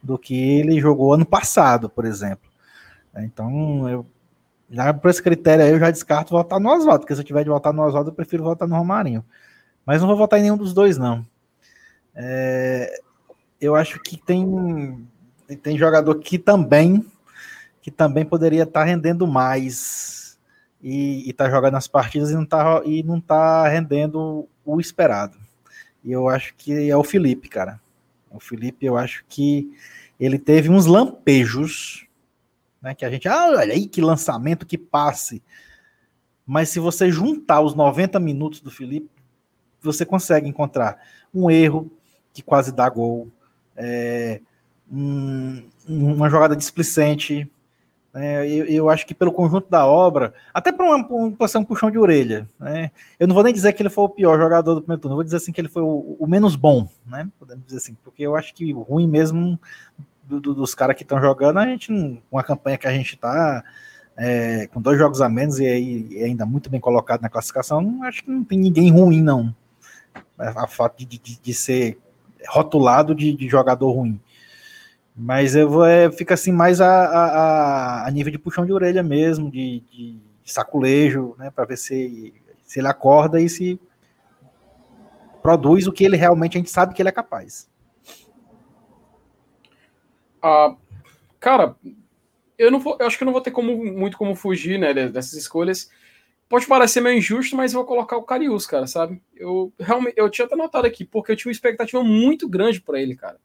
do 0.00 0.16
que 0.16 0.60
ele 0.60 0.78
jogou 0.78 1.14
ano 1.14 1.26
passado, 1.26 1.88
por 1.88 2.04
exemplo. 2.04 2.48
É, 3.12 3.24
então, 3.24 3.88
eu, 3.88 4.06
já 4.70 4.94
por 4.94 5.10
esse 5.10 5.20
critério 5.20 5.64
aí, 5.64 5.72
eu 5.72 5.80
já 5.80 5.90
descarto 5.90 6.30
votar 6.30 6.60
no 6.60 6.70
Oswaldo, 6.70 7.00
porque 7.00 7.16
se 7.16 7.22
eu 7.22 7.24
tiver 7.24 7.42
de 7.42 7.50
votar 7.50 7.72
no 7.72 7.82
Oswaldo, 7.82 8.10
eu 8.10 8.14
prefiro 8.14 8.44
votar 8.44 8.68
no 8.68 8.76
Romarinho. 8.76 9.24
Mas 9.84 10.00
não 10.00 10.06
vou 10.06 10.16
votar 10.16 10.38
em 10.38 10.42
nenhum 10.42 10.56
dos 10.56 10.72
dois, 10.72 10.96
não. 10.96 11.26
É, 12.14 13.00
eu 13.60 13.74
acho 13.74 13.98
que 13.98 14.16
tem, 14.16 15.04
tem 15.62 15.76
jogador 15.78 16.14
que 16.16 16.38
também 16.38 17.04
que 17.84 17.90
também 17.90 18.24
poderia 18.24 18.62
estar 18.62 18.80
tá 18.80 18.86
rendendo 18.86 19.26
mais 19.26 20.38
e, 20.82 21.28
está 21.28 21.50
jogando 21.50 21.76
as 21.76 21.86
partidas 21.86 22.30
e 22.30 22.34
não 22.34 22.44
está 22.44 22.82
e 22.84 23.02
não 23.02 23.20
tá 23.20 23.68
rendendo 23.68 24.48
o 24.64 24.80
esperado. 24.80 25.36
E 26.02 26.10
eu 26.10 26.26
acho 26.26 26.54
que 26.54 26.90
é 26.90 26.96
o 26.96 27.04
Felipe, 27.04 27.46
cara. 27.46 27.78
O 28.30 28.40
Felipe, 28.40 28.86
eu 28.86 28.96
acho 28.96 29.22
que 29.28 29.70
ele 30.18 30.38
teve 30.38 30.70
uns 30.70 30.86
lampejos, 30.86 32.06
né? 32.80 32.94
Que 32.94 33.04
a 33.04 33.10
gente, 33.10 33.28
ah, 33.28 33.48
olha 33.48 33.74
aí 33.74 33.86
que 33.86 34.00
lançamento, 34.00 34.64
que 34.64 34.78
passe. 34.78 35.42
Mas 36.46 36.70
se 36.70 36.80
você 36.80 37.10
juntar 37.10 37.60
os 37.60 37.74
90 37.74 38.18
minutos 38.18 38.60
do 38.60 38.70
Felipe, 38.70 39.10
você 39.82 40.06
consegue 40.06 40.48
encontrar 40.48 40.98
um 41.34 41.50
erro 41.50 41.90
que 42.32 42.42
quase 42.42 42.72
dá 42.72 42.88
gol, 42.88 43.30
é, 43.76 44.40
um, 44.90 45.62
uma 45.88 46.28
jogada 46.28 46.56
displicente, 46.56 47.50
é, 48.14 48.48
eu, 48.48 48.64
eu, 48.66 48.90
acho 48.90 49.04
que 49.04 49.12
pelo 49.12 49.32
conjunto 49.32 49.68
da 49.68 49.84
obra, 49.84 50.32
até 50.52 50.70
para 50.70 50.86
uma, 50.86 51.04
uma, 51.04 51.26
um 51.26 51.64
puxão 51.64 51.90
de 51.90 51.98
orelha, 51.98 52.48
né? 52.60 52.92
Eu 53.18 53.26
não 53.26 53.34
vou 53.34 53.42
nem 53.42 53.52
dizer 53.52 53.72
que 53.72 53.82
ele 53.82 53.90
foi 53.90 54.04
o 54.04 54.08
pior 54.08 54.38
jogador 54.38 54.74
do 54.74 54.82
primeiro 54.82 55.02
turno, 55.02 55.16
vou 55.16 55.24
dizer 55.24 55.38
assim 55.38 55.50
que 55.50 55.60
ele 55.60 55.68
foi 55.68 55.82
o, 55.82 56.16
o, 56.18 56.26
menos 56.26 56.54
bom, 56.54 56.88
né? 57.04 57.28
Podemos 57.40 57.64
dizer 57.64 57.78
assim, 57.78 57.96
porque 58.04 58.22
eu 58.22 58.36
acho 58.36 58.54
que 58.54 58.72
o 58.72 58.82
ruim 58.82 59.08
mesmo 59.08 59.58
do, 60.22 60.40
do, 60.40 60.54
dos 60.54 60.76
caras 60.76 60.96
que 60.96 61.02
estão 61.02 61.20
jogando, 61.20 61.58
a 61.58 61.66
gente, 61.66 62.22
com 62.30 62.38
a 62.38 62.44
campanha 62.44 62.78
que 62.78 62.86
a 62.86 62.92
gente 62.92 63.14
está, 63.14 63.64
é, 64.16 64.68
com 64.68 64.80
dois 64.80 64.96
jogos 64.96 65.20
a 65.20 65.28
menos 65.28 65.58
e, 65.58 65.64
e 65.64 66.22
ainda 66.22 66.46
muito 66.46 66.70
bem 66.70 66.80
colocado 66.80 67.20
na 67.20 67.28
classificação, 67.28 68.00
acho 68.04 68.22
que 68.22 68.30
não 68.30 68.44
tem 68.44 68.58
ninguém 68.58 68.92
ruim, 68.92 69.22
não. 69.22 69.52
A 70.38 70.68
fato 70.68 71.04
de, 71.04 71.18
de, 71.18 71.40
de 71.40 71.54
ser 71.54 71.98
rotulado 72.48 73.12
de, 73.12 73.32
de 73.32 73.48
jogador 73.48 73.90
ruim. 73.90 74.20
Mas 75.16 75.54
eu 75.54 75.68
vou, 75.68 75.84
é, 75.84 76.10
fica 76.10 76.34
assim 76.34 76.50
mais 76.50 76.80
a, 76.80 76.88
a, 76.88 78.06
a, 78.06 78.10
nível 78.10 78.32
de 78.32 78.38
puxão 78.38 78.66
de 78.66 78.72
orelha 78.72 79.02
mesmo, 79.02 79.48
de, 79.48 79.80
de 79.92 80.20
saculejo, 80.44 81.36
né? 81.38 81.50
Para 81.50 81.64
ver 81.66 81.78
se, 81.78 82.34
se 82.64 82.80
ele 82.80 82.88
acorda 82.88 83.40
e 83.40 83.48
se 83.48 83.80
produz 85.40 85.86
o 85.86 85.92
que 85.92 86.04
ele 86.04 86.16
realmente 86.16 86.56
a 86.56 86.58
gente 86.58 86.70
sabe 86.70 86.94
que 86.94 87.00
ele 87.00 87.10
é 87.10 87.12
capaz. 87.12 87.70
Ah, 90.42 90.74
cara, 91.38 91.76
eu 92.58 92.70
não 92.70 92.80
vou, 92.80 92.96
eu 92.98 93.06
acho 93.06 93.16
que 93.16 93.22
eu 93.22 93.26
não 93.26 93.32
vou 93.32 93.40
ter 93.40 93.52
como, 93.52 93.84
muito 93.84 94.18
como 94.18 94.34
fugir, 94.34 94.78
né, 94.78 94.92
dessas 94.92 95.34
escolhas. 95.34 95.90
Pode 96.48 96.66
parecer 96.66 97.00
meio 97.00 97.18
injusto, 97.18 97.56
mas 97.56 97.72
eu 97.72 97.78
vou 97.78 97.86
colocar 97.86 98.16
o 98.16 98.22
Carius, 98.22 98.66
cara, 98.66 98.86
sabe? 98.86 99.22
Eu 99.34 99.72
realmente 99.78 100.14
eu 100.16 100.28
tinha 100.28 100.46
até 100.46 100.56
notado 100.56 100.86
aqui, 100.86 101.04
porque 101.04 101.32
eu 101.32 101.36
tinha 101.36 101.50
uma 101.50 101.54
expectativa 101.54 102.02
muito 102.02 102.48
grande 102.48 102.80
para 102.80 103.00
ele, 103.00 103.14
cara. 103.14 103.38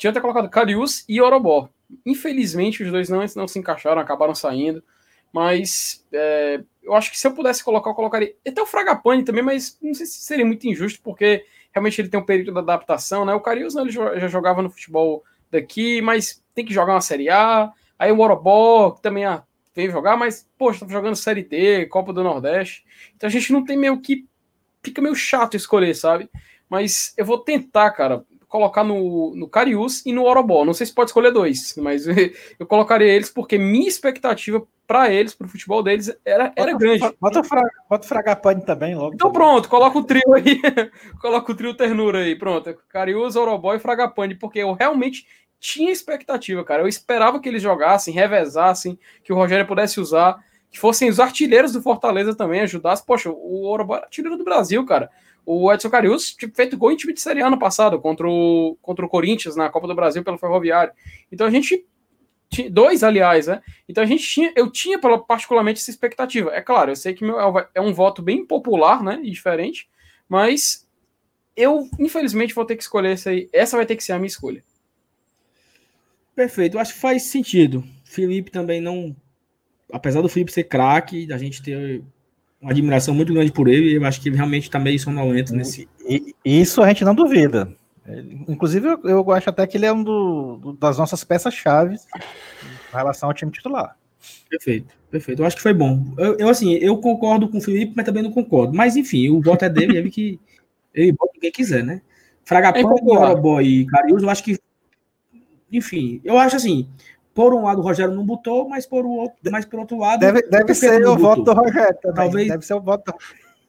Tinha 0.00 0.10
até 0.12 0.18
colocado 0.18 0.48
Carius 0.48 1.04
e 1.06 1.20
Orobó. 1.20 1.68
Infelizmente, 2.06 2.82
os 2.82 2.90
dois 2.90 3.10
não, 3.10 3.22
não 3.36 3.46
se 3.46 3.58
encaixaram, 3.58 4.00
acabaram 4.00 4.34
saindo. 4.34 4.82
Mas 5.30 6.06
é, 6.10 6.64
eu 6.82 6.94
acho 6.94 7.10
que 7.10 7.18
se 7.18 7.26
eu 7.26 7.34
pudesse 7.34 7.62
colocar, 7.62 7.90
eu 7.90 7.94
colocaria. 7.94 8.34
Até 8.48 8.62
o 8.62 8.66
Fragapane 8.66 9.24
também, 9.24 9.42
mas 9.42 9.76
não 9.82 9.92
sei 9.92 10.06
se 10.06 10.22
seria 10.22 10.46
muito 10.46 10.66
injusto, 10.66 11.02
porque 11.02 11.44
realmente 11.70 12.00
ele 12.00 12.08
tem 12.08 12.18
um 12.18 12.24
período 12.24 12.50
de 12.50 12.58
adaptação, 12.60 13.26
né? 13.26 13.34
O 13.34 13.42
Carius 13.42 13.74
né, 13.74 13.82
ele 13.82 13.90
já 13.90 14.26
jogava 14.26 14.62
no 14.62 14.70
futebol 14.70 15.22
daqui, 15.50 16.00
mas 16.00 16.42
tem 16.54 16.64
que 16.64 16.72
jogar 16.72 16.94
uma 16.94 17.02
Série 17.02 17.28
A. 17.28 17.70
Aí 17.98 18.10
o 18.10 18.20
Orobó, 18.20 18.92
também 19.02 19.26
ah, 19.26 19.44
veio 19.76 19.92
jogar, 19.92 20.16
mas, 20.16 20.48
poxa, 20.56 20.86
tá 20.86 20.90
jogando 20.90 21.14
Série 21.14 21.42
D, 21.42 21.84
Copa 21.84 22.10
do 22.10 22.24
Nordeste. 22.24 22.86
Então 23.14 23.26
a 23.26 23.30
gente 23.30 23.52
não 23.52 23.62
tem 23.62 23.76
meio 23.76 24.00
que. 24.00 24.26
Fica 24.82 25.02
meio 25.02 25.14
chato 25.14 25.58
escolher, 25.58 25.94
sabe? 25.94 26.30
Mas 26.70 27.12
eu 27.18 27.26
vou 27.26 27.36
tentar, 27.36 27.90
cara 27.90 28.24
colocar 28.50 28.82
no, 28.82 29.32
no 29.36 29.48
Carius 29.48 30.04
e 30.04 30.12
no 30.12 30.24
Orobó. 30.24 30.64
Não 30.64 30.74
sei 30.74 30.84
se 30.84 30.92
pode 30.92 31.10
escolher 31.10 31.30
dois, 31.30 31.74
mas 31.78 32.04
eu 32.58 32.66
colocaria 32.66 33.06
eles 33.06 33.30
porque 33.30 33.56
minha 33.56 33.88
expectativa 33.88 34.66
para 34.88 35.08
eles, 35.08 35.32
para 35.32 35.46
o 35.46 35.48
futebol 35.48 35.84
deles, 35.84 36.12
era, 36.24 36.52
era 36.56 36.72
bota, 36.72 36.78
grande. 36.78 36.98
Bota, 37.20 37.42
bota 37.88 38.04
o 38.04 38.08
Fragapane 38.08 38.66
também 38.66 38.96
logo. 38.96 39.14
Então 39.14 39.30
pronto, 39.32 39.68
coloca 39.68 39.96
o 39.96 40.02
trio 40.02 40.34
aí. 40.34 40.60
coloca 41.22 41.52
o 41.52 41.54
trio 41.54 41.74
ternura 41.74 42.18
aí, 42.18 42.34
pronto. 42.34 42.76
Carius, 42.88 43.36
Orobó 43.36 43.72
e 43.72 43.78
Fragapane, 43.78 44.34
porque 44.34 44.58
eu 44.58 44.72
realmente 44.72 45.24
tinha 45.60 45.92
expectativa, 45.92 46.64
cara. 46.64 46.82
Eu 46.82 46.88
esperava 46.88 47.38
que 47.38 47.48
eles 47.48 47.62
jogassem, 47.62 48.12
revezassem, 48.12 48.98
que 49.22 49.32
o 49.32 49.36
Rogério 49.36 49.64
pudesse 49.64 50.00
usar, 50.00 50.42
que 50.68 50.78
fossem 50.78 51.08
os 51.08 51.20
artilheiros 51.20 51.72
do 51.72 51.80
Fortaleza 51.80 52.34
também, 52.34 52.62
ajudassem. 52.62 53.06
Poxa, 53.06 53.30
o 53.30 53.66
Orobó 53.68 53.94
era 53.94 54.06
artilheiro 54.06 54.36
do 54.36 54.44
Brasil, 54.44 54.84
cara. 54.84 55.08
O 55.44 55.72
Edson 55.72 55.90
Carius 55.90 56.34
tinha 56.34 56.50
feito 56.54 56.76
gol 56.76 56.92
em 56.92 56.96
time 56.96 57.12
de 57.12 57.20
Série 57.20 57.40
ano 57.40 57.58
passado, 57.58 58.00
contra 58.00 58.28
o, 58.28 58.76
contra 58.80 59.04
o 59.04 59.08
Corinthians, 59.08 59.56
na 59.56 59.68
Copa 59.68 59.86
do 59.86 59.94
Brasil, 59.94 60.22
pelo 60.22 60.38
Ferroviário. 60.38 60.92
Então 61.30 61.46
a 61.46 61.50
gente. 61.50 61.86
Dois, 62.70 63.04
aliás, 63.04 63.46
né? 63.46 63.62
Então 63.88 64.02
a 64.02 64.06
gente 64.06 64.24
tinha. 64.24 64.52
Eu 64.56 64.70
tinha 64.70 64.98
particularmente 64.98 65.80
essa 65.80 65.90
expectativa. 65.90 66.50
É 66.50 66.60
claro, 66.60 66.90
eu 66.90 66.96
sei 66.96 67.14
que 67.14 67.24
meu, 67.24 67.36
é 67.74 67.80
um 67.80 67.92
voto 67.92 68.22
bem 68.22 68.44
popular, 68.44 69.02
né? 69.02 69.20
E 69.22 69.30
diferente, 69.30 69.88
mas 70.28 70.88
eu, 71.56 71.88
infelizmente, 71.98 72.54
vou 72.54 72.64
ter 72.64 72.76
que 72.76 72.82
escolher 72.82 73.12
essa 73.12 73.30
aí. 73.30 73.48
Essa 73.52 73.76
vai 73.76 73.86
ter 73.86 73.96
que 73.96 74.04
ser 74.04 74.12
a 74.12 74.18
minha 74.18 74.26
escolha. 74.26 74.64
Perfeito, 76.34 76.78
acho 76.78 76.94
que 76.94 77.00
faz 77.00 77.24
sentido. 77.24 77.84
Felipe 78.04 78.50
também 78.50 78.80
não. 78.80 79.14
Apesar 79.92 80.22
do 80.22 80.28
Felipe 80.28 80.52
ser 80.52 80.64
craque, 80.64 81.30
a 81.32 81.36
gente 81.36 81.62
ter 81.62 82.02
uma 82.60 82.72
admiração 82.72 83.14
muito 83.14 83.32
grande 83.32 83.52
por 83.52 83.68
ele. 83.68 83.96
Eu 83.96 84.04
acho 84.04 84.20
que 84.20 84.28
ele 84.28 84.36
realmente 84.36 84.64
está 84.64 84.78
meio 84.78 84.98
sonolento 84.98 85.54
nesse. 85.54 85.88
E, 86.06 86.34
isso 86.44 86.82
a 86.82 86.88
gente 86.88 87.04
não 87.04 87.14
duvida. 87.14 87.72
Inclusive, 88.48 88.86
eu, 88.88 89.00
eu 89.04 89.32
acho 89.32 89.50
até 89.50 89.66
que 89.66 89.76
ele 89.76 89.86
é 89.86 89.92
um 89.92 90.02
do, 90.02 90.56
do, 90.56 90.72
das 90.72 90.98
nossas 90.98 91.22
peças-chave 91.22 91.94
em 91.94 92.96
relação 92.96 93.28
ao 93.28 93.34
time 93.34 93.52
titular. 93.52 93.96
Perfeito, 94.48 94.94
perfeito. 95.10 95.42
Eu 95.42 95.46
acho 95.46 95.56
que 95.56 95.62
foi 95.62 95.72
bom. 95.72 96.12
Eu, 96.18 96.36
eu, 96.38 96.48
assim, 96.48 96.74
eu 96.74 96.96
concordo 96.98 97.48
com 97.48 97.58
o 97.58 97.60
Felipe, 97.60 97.92
mas 97.96 98.04
também 98.04 98.22
não 98.22 98.32
concordo. 98.32 98.74
Mas 98.74 98.96
enfim, 98.96 99.28
o 99.30 99.40
voto 99.40 99.64
é 99.64 99.68
dele, 99.68 99.96
ele 99.96 100.10
que 100.10 100.40
ele 100.92 101.12
bota 101.12 101.38
quem 101.40 101.52
quiser, 101.52 101.84
né? 101.84 102.02
Fragapão, 102.44 102.96
é 103.26 103.36
Boy 103.36 103.64
e 103.64 103.86
Carius, 103.86 104.22
eu 104.22 104.30
acho 104.30 104.42
que. 104.42 104.58
Enfim, 105.72 106.20
eu 106.24 106.36
acho 106.36 106.56
assim, 106.56 106.88
por 107.34 107.54
um 107.54 107.64
lado 107.64 107.80
o 107.80 107.84
Rogério 107.84 108.14
não 108.14 108.24
botou, 108.24 108.68
mas 108.68 108.86
por, 108.86 109.04
o 109.04 109.10
outro, 109.10 109.36
mas 109.50 109.64
por 109.64 109.80
outro 109.80 109.98
lado. 109.98 110.20
Deve, 110.20 110.42
deve 110.42 110.74
ser 110.74 111.06
o 111.06 111.16
voto 111.16 111.42
do 111.42 111.52
Rogério 111.52 111.98
também. 112.00 112.14
Talvez... 112.14 112.48
Deve 112.48 112.66
ser 112.66 112.74
o 112.74 112.80
voto 112.80 113.12
do 113.12 113.18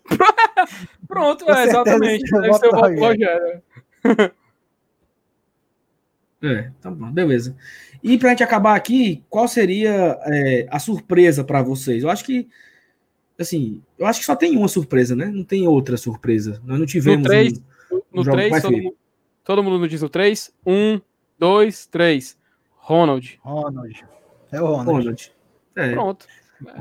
Pronto, 1.07 1.49
é, 1.49 1.63
exatamente. 1.63 2.29
Deve 2.29 2.53
ser 2.53 2.67
o 2.67 2.71
voto 2.71 2.95
do 2.95 2.99
Rogério. 2.99 3.61
É, 6.43 6.71
tá 6.81 6.89
bom, 6.89 7.11
beleza. 7.11 7.55
E 8.03 8.17
para 8.17 8.29
a 8.29 8.31
gente 8.31 8.43
acabar 8.43 8.75
aqui, 8.75 9.23
qual 9.29 9.47
seria 9.47 10.19
é, 10.25 10.67
a 10.71 10.79
surpresa 10.79 11.43
para 11.43 11.61
vocês? 11.61 12.01
Eu 12.01 12.09
acho 12.09 12.25
que, 12.25 12.47
assim, 13.39 13.79
eu 13.97 14.07
acho 14.07 14.19
que 14.19 14.25
só 14.25 14.35
tem 14.35 14.57
uma 14.57 14.67
surpresa, 14.67 15.15
né? 15.15 15.27
Não 15.27 15.43
tem 15.43 15.67
outra 15.67 15.97
surpresa. 15.97 16.59
Nós 16.65 16.79
não 16.79 16.85
tivemos. 16.87 17.21
No 17.21 17.29
3, 17.29 17.61
um, 17.91 18.01
no 18.11 18.23
3 18.23 18.61
todo, 18.61 18.71
mundo, 18.71 18.95
todo 19.43 19.63
mundo 19.63 19.87
diz 19.87 20.01
o 20.01 20.09
3. 20.09 20.51
1, 20.65 21.01
2, 21.37 21.85
3. 21.85 22.40
Ronald. 22.91 23.39
Ronald. 23.41 24.05
É 24.51 24.61
o 24.61 24.65
Ronald. 24.65 24.85
Ronald. 24.85 25.31
É. 25.77 25.91
Pronto. 25.93 26.25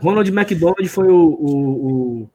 Ronald 0.02 0.28
McDonald 0.28 0.88
foi 0.88 1.08
o. 1.08 1.16
o, 1.16 2.22
o 2.22 2.30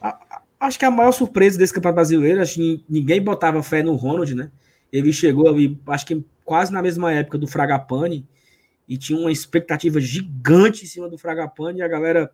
a, 0.00 0.42
acho 0.58 0.78
que 0.78 0.84
a 0.84 0.90
maior 0.90 1.12
surpresa 1.12 1.56
desse 1.56 1.72
campeonato 1.72 1.96
brasileiro. 1.96 2.42
Acho 2.42 2.54
que 2.56 2.84
ninguém 2.88 3.22
botava 3.22 3.62
fé 3.62 3.84
no 3.84 3.94
Ronald, 3.94 4.34
né? 4.34 4.50
Ele 4.92 5.12
chegou 5.12 5.48
ali, 5.48 5.80
acho 5.86 6.06
que 6.06 6.24
quase 6.44 6.72
na 6.72 6.82
mesma 6.82 7.12
época 7.12 7.38
do 7.38 7.46
Fragapane 7.46 8.26
e 8.88 8.98
tinha 8.98 9.18
uma 9.18 9.30
expectativa 9.30 10.00
gigante 10.00 10.84
em 10.84 10.88
cima 10.88 11.08
do 11.08 11.16
Fragapane 11.16 11.78
e 11.78 11.82
a 11.82 11.88
galera 11.88 12.30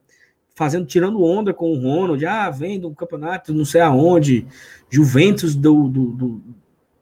fazendo, 0.55 0.87
tirando 0.87 1.23
onda 1.23 1.55
com 1.55 1.71
o 1.71 1.81
Ronald, 1.81 2.25
ah, 2.27 2.51
vem 2.51 2.81
do 2.81 2.91
campeonato, 2.95 3.55
não 3.55 3.65
sei 3.65 3.81
aonde, 3.81 4.47
Juventus 4.91 5.55
do, 5.55 5.89
do, 5.89 6.07
do, 6.13 6.43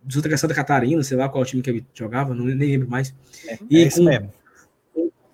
do 0.08 0.38
Santa 0.38 0.54
Catarina, 0.54 1.02
sei 1.02 1.16
lá 1.16 1.28
qual 1.28 1.44
time 1.44 1.62
que 1.62 1.70
ele 1.70 1.86
jogava, 1.92 2.34
não 2.34 2.44
nem 2.44 2.56
lembro 2.56 2.88
mais. 2.88 3.14
É, 3.46 3.58
e 3.68 3.82
é 3.82 3.90
com 3.90 4.02
mesmo. 4.02 4.32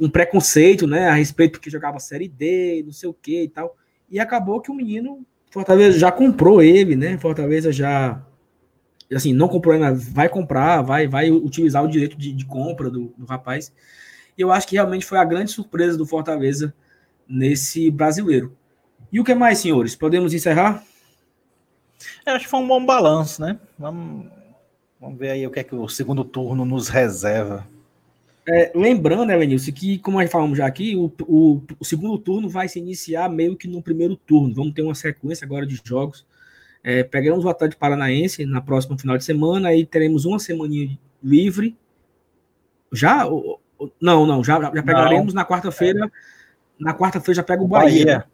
Um, 0.01 0.11
preconceito, 0.11 0.87
né, 0.87 1.09
a 1.09 1.15
respeito 1.15 1.53
porque 1.53 1.71
jogava 1.71 2.01
Série 2.01 2.29
D, 2.29 2.83
não 2.85 2.93
sei 2.93 3.09
o 3.09 3.15
que 3.15 3.45
e 3.45 3.49
tal. 3.49 3.77
E 4.11 4.19
acabou 4.19 4.61
que 4.61 4.71
o 4.71 4.75
menino, 4.75 5.25
Fortaleza 5.51 5.99
já 5.99 6.11
comprou 6.11 6.61
ele, 6.61 6.97
né, 6.97 7.17
Fortaleza 7.19 7.73
já 7.73 8.21
assim, 9.15 9.33
não 9.33 9.49
comprou 9.49 9.75
ainda, 9.75 9.95
vai 9.95 10.29
comprar, 10.29 10.83
vai, 10.83 11.07
vai 11.07 11.31
utilizar 11.31 11.85
o 11.85 11.89
direito 11.89 12.17
de, 12.17 12.33
de 12.33 12.45
compra 12.45 12.91
do, 12.91 13.15
do, 13.17 13.27
rapaz. 13.27 13.73
E 14.37 14.43
eu 14.43 14.51
acho 14.51 14.67
que 14.67 14.75
realmente 14.75 15.07
foi 15.07 15.19
a 15.19 15.25
grande 15.25 15.53
surpresa 15.53 15.97
do 15.97 16.05
Fortaleza 16.05 16.75
nesse 17.29 17.91
brasileiro. 17.91 18.57
E 19.13 19.21
o 19.21 19.25
que 19.25 19.35
mais, 19.35 19.59
senhores? 19.59 19.95
Podemos 19.95 20.35
encerrar? 20.35 20.83
Eu 22.27 22.35
acho 22.35 22.45
que 22.47 22.51
foi 22.51 22.61
um 22.61 22.67
bom 22.67 22.85
balanço, 22.85 23.41
né? 23.41 23.59
Vamos, 23.79 24.27
vamos 25.05 25.19
ver 25.19 25.31
aí 25.31 25.47
o 25.47 25.51
que 25.51 25.61
é 25.61 25.65
que 25.65 25.75
o 25.75 25.89
segundo 25.89 26.25
turno 26.25 26.65
nos 26.65 26.89
reserva. 26.89 27.67
É, 28.47 28.73
lembrando, 28.75 29.25
né, 29.25 29.37
Lenilson, 29.37 29.73
que, 29.73 29.99
como 29.99 30.19
nós 30.21 30.31
falamos 30.31 30.59
já 30.59 30.67
aqui, 30.67 30.97
o, 30.97 31.11
o, 31.23 31.63
o, 31.81 31.85
segundo 31.85 32.19
turno 32.19 32.49
vai 32.49 32.69
se 32.69 32.79
iniciar 32.79 33.31
meio 33.31 33.57
que 33.57 33.67
no 33.67 33.81
primeiro 33.81 34.17
turno. 34.17 34.55
Vamos 34.55 34.75
ter 34.75 34.83
uma 34.83 34.95
sequência 34.95 35.47
agora 35.47 35.67
de 35.67 35.81
jogos 35.83 36.27
é, 36.85 37.03
pegamos 37.03 37.47
o 37.47 37.49
Atlético 37.49 37.81
Paranaense 37.81 38.45
na 38.45 38.61
próxima 38.61 38.99
final 38.99 39.17
de 39.17 39.25
semana, 39.25 39.71
aí 39.71 39.87
teremos 39.87 40.27
uma 40.27 40.39
semaninha 40.39 40.99
livre. 41.23 41.75
Já? 42.93 43.25
Não, 43.99 44.27
não, 44.27 44.45
já, 44.45 44.61
já 44.61 44.83
pegaremos 44.83 45.33
não. 45.33 45.41
na 45.41 45.49
quarta-feira. 45.49 46.13
Na 46.79 46.93
quarta-feira 46.93 47.37
já 47.37 47.43
pega 47.43 47.63
o 47.63 47.67
Bahia. 47.67 48.05
Bahia. 48.05 48.25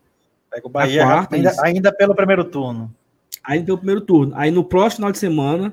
Pega 0.51 0.67
o 0.67 0.71
Bahia 0.71 1.05
quarta, 1.05 1.37
ainda, 1.37 1.53
ainda, 1.63 1.93
pelo 1.93 2.13
primeiro 2.13 2.43
turno. 2.43 2.93
Ainda 3.45 3.67
pelo 3.67 3.79
primeiro 3.79 4.01
turno. 4.01 4.33
Aí 4.35 4.51
no 4.51 4.65
próximo 4.65 4.97
final 4.97 5.13
de 5.13 5.19
semana, 5.19 5.73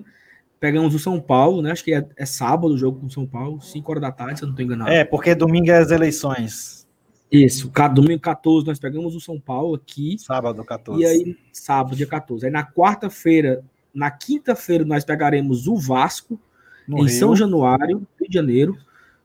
pegamos 0.60 0.94
o 0.96 1.00
São 1.00 1.20
Paulo, 1.20 1.62
né? 1.62 1.72
Acho 1.72 1.84
que 1.84 1.94
é, 1.94 2.08
é 2.16 2.26
sábado 2.26 2.74
o 2.74 2.78
jogo 2.78 3.00
com 3.00 3.08
o 3.08 3.12
São 3.12 3.26
Paulo, 3.26 3.62
5 3.62 3.92
horas 3.92 4.02
da 4.02 4.12
tarde, 4.12 4.40
se 4.40 4.44
eu 4.44 4.48
não 4.48 4.54
estou 4.54 4.66
enganado. 4.66 4.92
É, 4.92 5.04
porque 5.04 5.36
domingo 5.36 5.70
é 5.70 5.78
as 5.78 5.92
eleições. 5.92 6.88
Isso, 7.32 7.72
domingo 7.94 8.22
14 8.22 8.66
nós 8.66 8.80
pegamos 8.80 9.16
o 9.16 9.20
São 9.20 9.40
Paulo 9.40 9.76
aqui. 9.76 10.18
Sábado 10.18 10.64
14. 10.64 11.02
E 11.02 11.06
aí, 11.06 11.38
sábado, 11.52 11.96
dia 11.96 12.08
14. 12.08 12.46
Aí 12.46 12.52
na 12.52 12.66
quarta-feira, 12.66 13.64
na 13.94 14.10
quinta-feira, 14.10 14.86
nós 14.86 15.04
pegaremos 15.04 15.68
o 15.68 15.76
Vasco, 15.76 16.40
no 16.88 17.00
em 17.00 17.08
Rio. 17.08 17.20
São 17.20 17.36
Januário, 17.36 18.08
Rio 18.20 18.30
de 18.30 18.34
Janeiro. 18.34 18.78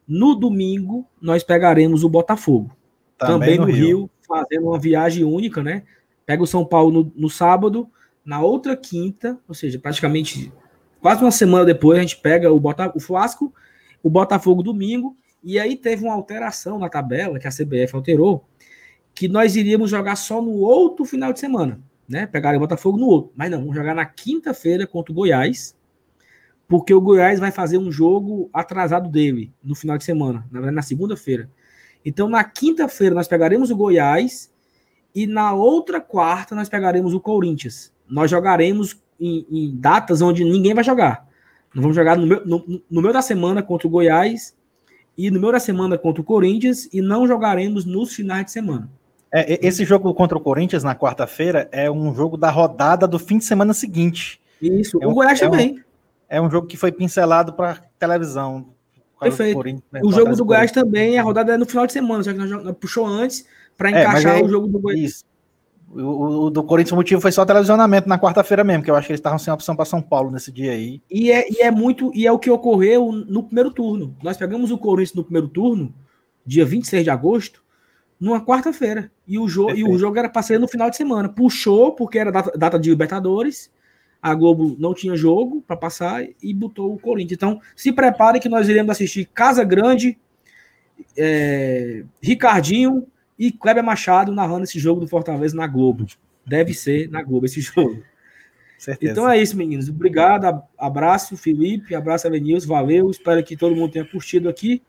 No 0.06 0.34
domingo, 0.34 1.06
nós 1.20 1.44
pegaremos 1.44 2.02
o 2.02 2.08
Botafogo. 2.08 2.76
Também, 3.16 3.56
também 3.56 3.58
no, 3.58 3.64
Rio. 3.66 3.98
Rio. 3.98 4.10
fazendo 4.26 4.66
uma 4.66 4.80
viagem 4.80 5.22
única, 5.22 5.62
né? 5.62 5.84
Pega 6.26 6.42
o 6.42 6.46
São 6.46 6.64
Paulo 6.64 6.90
no, 6.90 7.12
no 7.14 7.30
sábado, 7.30 7.88
na 8.24 8.40
outra 8.40 8.76
quinta, 8.76 9.38
ou 9.46 9.54
seja, 9.54 9.78
praticamente 9.78 10.52
quase 11.02 11.20
uma 11.20 11.32
semana 11.32 11.64
depois, 11.64 11.98
a 11.98 12.02
gente 12.02 12.16
pega 12.16 12.50
o, 12.50 12.60
Bota, 12.60 12.92
o 12.94 13.00
Vasco, 13.00 13.52
o 14.02 14.08
Botafogo 14.08 14.62
domingo 14.62 15.16
e 15.42 15.58
aí 15.58 15.76
teve 15.76 16.04
uma 16.04 16.14
alteração 16.14 16.78
na 16.78 16.88
tabela, 16.88 17.40
que 17.40 17.48
a 17.48 17.50
CBF 17.50 17.96
alterou, 17.96 18.46
que 19.12 19.26
nós 19.26 19.56
iríamos 19.56 19.90
jogar 19.90 20.14
só 20.14 20.40
no 20.40 20.52
outro 20.52 21.04
final 21.04 21.32
de 21.32 21.40
semana, 21.40 21.80
né? 22.08 22.26
Pegar 22.26 22.56
o 22.56 22.60
Botafogo 22.60 22.96
no 22.96 23.06
outro. 23.06 23.32
Mas 23.36 23.50
não, 23.50 23.58
vamos 23.58 23.74
jogar 23.74 23.94
na 23.94 24.06
quinta-feira 24.06 24.86
contra 24.86 25.12
o 25.12 25.14
Goiás, 25.14 25.76
porque 26.68 26.94
o 26.94 27.00
Goiás 27.00 27.40
vai 27.40 27.50
fazer 27.50 27.76
um 27.76 27.90
jogo 27.90 28.48
atrasado 28.52 29.10
dele 29.10 29.52
no 29.62 29.74
final 29.74 29.98
de 29.98 30.04
semana, 30.04 30.46
na 30.50 30.60
verdade 30.60 30.76
na 30.76 30.82
segunda-feira. 30.82 31.50
Então 32.04 32.28
na 32.28 32.44
quinta-feira 32.44 33.14
nós 33.14 33.26
pegaremos 33.26 33.70
o 33.70 33.76
Goiás 33.76 34.50
e 35.12 35.26
na 35.26 35.52
outra 35.52 36.00
quarta 36.00 36.54
nós 36.54 36.68
pegaremos 36.68 37.12
o 37.12 37.20
Corinthians. 37.20 37.92
Nós 38.08 38.30
jogaremos 38.30 39.02
em, 39.22 39.46
em 39.50 39.76
datas 39.76 40.20
onde 40.20 40.44
ninguém 40.44 40.74
vai 40.74 40.82
jogar. 40.82 41.26
Nós 41.74 41.82
vamos 41.82 41.96
jogar 41.96 42.16
no 42.16 42.26
meio, 42.26 42.42
no, 42.44 42.82
no 42.90 43.00
meio 43.00 43.14
da 43.14 43.22
semana 43.22 43.62
contra 43.62 43.86
o 43.86 43.90
Goiás 43.90 44.54
e 45.16 45.30
no 45.30 45.40
meio 45.40 45.52
da 45.52 45.60
semana 45.60 45.96
contra 45.96 46.20
o 46.20 46.24
Corinthians 46.24 46.88
e 46.92 47.00
não 47.00 47.26
jogaremos 47.26 47.84
nos 47.84 48.14
finais 48.14 48.46
de 48.46 48.52
semana. 48.52 48.90
É, 49.32 49.66
esse 49.66 49.84
jogo 49.84 50.12
contra 50.12 50.36
o 50.36 50.40
Corinthians 50.40 50.84
na 50.84 50.94
quarta-feira 50.94 51.68
é 51.72 51.90
um 51.90 52.14
jogo 52.14 52.36
da 52.36 52.50
rodada 52.50 53.08
do 53.08 53.18
fim 53.18 53.38
de 53.38 53.44
semana 53.44 53.72
seguinte. 53.72 54.40
Isso, 54.60 55.02
é 55.02 55.06
o 55.06 55.14
Goiás 55.14 55.40
é 55.40 55.48
também. 55.48 55.72
Um, 55.72 55.80
é 56.28 56.40
um 56.40 56.50
jogo 56.50 56.66
que 56.66 56.76
foi 56.76 56.92
pincelado 56.92 57.54
para 57.54 57.80
televisão. 57.98 58.66
Perfeito. 59.18 59.62
Né, 59.90 60.00
o 60.04 60.12
jogo 60.12 60.36
do 60.36 60.44
Goiás 60.44 60.72
também, 60.72 61.18
a 61.18 61.22
rodada 61.22 61.54
é 61.54 61.56
no 61.56 61.64
final 61.64 61.86
de 61.86 61.92
semana, 61.92 62.22
só 62.22 62.32
que 62.32 62.38
nós 62.38 62.76
puxou 62.78 63.06
antes 63.06 63.46
para 63.78 63.90
é, 63.90 64.02
encaixar 64.02 64.42
o 64.42 64.48
jogo 64.48 64.66
do 64.66 64.78
Goiás. 64.78 65.00
Isso. 65.00 65.31
O, 65.94 66.46
o, 66.46 66.50
do 66.50 66.62
Corinthians 66.62 66.92
o 66.92 66.96
motivo 66.96 67.20
foi 67.20 67.30
só 67.30 67.44
televisionamento 67.44 68.08
na 68.08 68.18
quarta-feira 68.18 68.64
mesmo, 68.64 68.82
que 68.82 68.90
eu 68.90 68.96
acho 68.96 69.06
que 69.06 69.12
eles 69.12 69.20
estavam 69.20 69.38
sem 69.38 69.52
opção 69.52 69.76
para 69.76 69.84
São 69.84 70.00
Paulo 70.00 70.30
nesse 70.30 70.50
dia 70.50 70.72
aí. 70.72 71.02
E 71.10 71.30
é, 71.30 71.46
e 71.50 71.60
é 71.60 71.70
muito, 71.70 72.10
e 72.14 72.26
é 72.26 72.32
o 72.32 72.38
que 72.38 72.50
ocorreu 72.50 73.12
no 73.12 73.42
primeiro 73.42 73.70
turno. 73.70 74.16
Nós 74.22 74.36
pegamos 74.36 74.70
o 74.70 74.78
Corinthians 74.78 75.14
no 75.14 75.24
primeiro 75.24 75.48
turno, 75.48 75.94
dia 76.46 76.64
26 76.64 77.04
de 77.04 77.10
agosto, 77.10 77.62
numa 78.18 78.40
quarta-feira. 78.40 79.10
E, 79.26 79.38
o 79.38 79.46
jo 79.48 79.70
e 79.70 79.84
o 79.84 79.98
jogo 79.98 80.18
era 80.18 80.30
para 80.30 80.42
ser 80.42 80.58
no 80.58 80.66
final 80.66 80.88
de 80.88 80.96
semana. 80.96 81.28
Puxou, 81.28 81.92
porque 81.92 82.18
era 82.18 82.30
data, 82.30 82.56
data 82.56 82.78
de 82.78 82.88
Libertadores. 82.88 83.70
A 84.20 84.34
Globo 84.34 84.76
não 84.78 84.94
tinha 84.94 85.16
jogo 85.16 85.62
para 85.66 85.76
passar 85.76 86.24
e 86.40 86.54
botou 86.54 86.94
o 86.94 86.98
Corinthians. 86.98 87.36
Então, 87.36 87.60
se 87.74 87.92
prepare 87.92 88.40
que 88.40 88.48
nós 88.48 88.68
iremos 88.68 88.92
assistir 88.92 89.28
Casa 89.34 89.64
Grande, 89.64 90.16
é, 91.16 92.04
Ricardinho 92.22 93.06
e 93.42 93.50
Kleber 93.50 93.82
Machado 93.82 94.32
narrando 94.32 94.62
esse 94.62 94.78
jogo 94.78 95.00
do 95.00 95.08
Fortaleza 95.08 95.56
na 95.56 95.66
Globo. 95.66 96.06
Deve 96.46 96.72
ser 96.72 97.10
na 97.10 97.20
Globo 97.24 97.46
esse 97.46 97.58
jogo. 97.60 98.00
Certeza. 98.78 99.10
Então 99.10 99.28
é 99.28 99.36
isso, 99.36 99.56
meninos. 99.56 99.88
Obrigado, 99.88 100.62
abraço, 100.78 101.36
Felipe, 101.36 101.92
abraço, 101.92 102.28
Elenils, 102.28 102.64
valeu. 102.64 103.10
Espero 103.10 103.42
que 103.42 103.56
todo 103.56 103.74
mundo 103.74 103.90
tenha 103.90 104.04
curtido 104.04 104.48
aqui. 104.48 104.80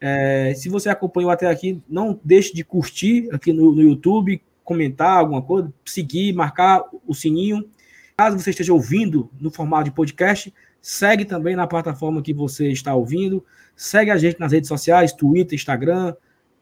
É, 0.00 0.54
se 0.56 0.70
você 0.70 0.88
acompanhou 0.88 1.30
até 1.30 1.46
aqui, 1.46 1.82
não 1.86 2.18
deixe 2.24 2.54
de 2.54 2.64
curtir 2.64 3.28
aqui 3.30 3.52
no, 3.52 3.72
no 3.72 3.82
YouTube, 3.82 4.42
comentar 4.64 5.18
alguma 5.18 5.42
coisa, 5.42 5.70
seguir, 5.84 6.32
marcar 6.32 6.82
o 7.06 7.14
sininho. 7.14 7.68
Caso 8.16 8.38
você 8.38 8.50
esteja 8.50 8.72
ouvindo 8.72 9.30
no 9.38 9.50
formato 9.50 9.84
de 9.84 9.90
podcast, 9.90 10.52
segue 10.80 11.26
também 11.26 11.54
na 11.54 11.66
plataforma 11.66 12.22
que 12.22 12.32
você 12.32 12.68
está 12.68 12.94
ouvindo. 12.94 13.44
Segue 13.76 14.10
a 14.10 14.16
gente 14.16 14.40
nas 14.40 14.50
redes 14.50 14.68
sociais, 14.68 15.12
Twitter, 15.12 15.56
Instagram, 15.56 16.14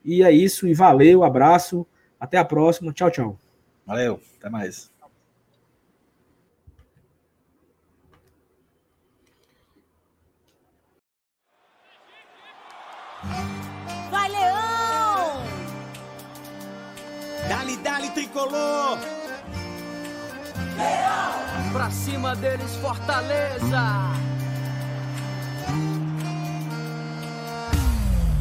e 0.04 0.22
é 0.22 0.30
isso, 0.30 0.66
e 0.66 0.74
valeu, 0.74 1.22
abraço, 1.24 1.86
até 2.18 2.38
a 2.38 2.44
próxima, 2.44 2.92
tchau, 2.92 3.10
tchau. 3.10 3.38
Valeu, 3.86 4.20
até 4.38 4.48
mais. 4.48 4.90
Vai, 14.10 14.28
Leão! 14.30 15.42
Dali, 17.48 17.76
dali, 17.78 18.10
tricolor! 18.10 18.98
Leão! 20.76 21.72
Pra 21.72 21.90
cima 21.90 22.34
deles, 22.36 22.74
Fortaleza! 22.76 24.30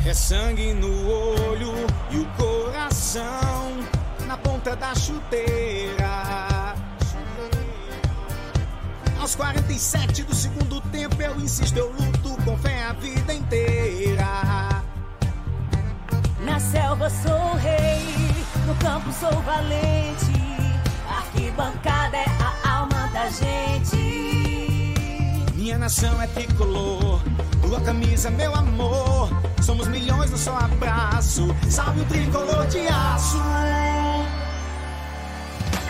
É 0.05 0.13
sangue 0.13 0.73
no 0.73 1.07
olho 1.07 1.73
e 2.09 2.17
o 2.17 2.25
coração 2.37 3.77
na 4.25 4.37
ponta 4.37 4.75
da 4.75 4.95
chuteira. 4.95 6.75
Aos 9.19 9.35
47 9.35 10.23
do 10.23 10.33
segundo 10.35 10.81
tempo 10.91 11.21
eu 11.21 11.39
insisto, 11.39 11.77
eu 11.77 11.91
luto 11.91 12.41
com 12.43 12.57
fé 12.57 12.83
a 12.83 12.93
vida 12.93 13.33
inteira. 13.33 14.79
rua 16.99 17.09
sou 17.09 17.55
rei, 17.55 18.05
no 18.67 18.75
campo 18.75 19.11
sou 19.13 19.41
valente. 19.41 20.33
Arquibancada 21.09 22.17
é 22.17 22.25
a 22.39 22.69
alma 22.77 23.07
da 23.07 23.29
gente. 23.29 23.95
Minha 25.55 25.77
nação 25.77 26.21
é 26.21 26.27
tricolor, 26.27 27.21
tua 27.69 27.79
camisa, 27.81 28.31
meu 28.31 28.53
amor. 28.55 29.29
Somos 29.61 29.87
milhões 29.87 30.31
no 30.31 30.37
só 30.37 30.57
abraço. 30.57 31.55
Salve 31.69 32.01
o 32.01 32.05
tricolor 32.05 32.65
de 32.65 32.79
aço. 32.87 33.37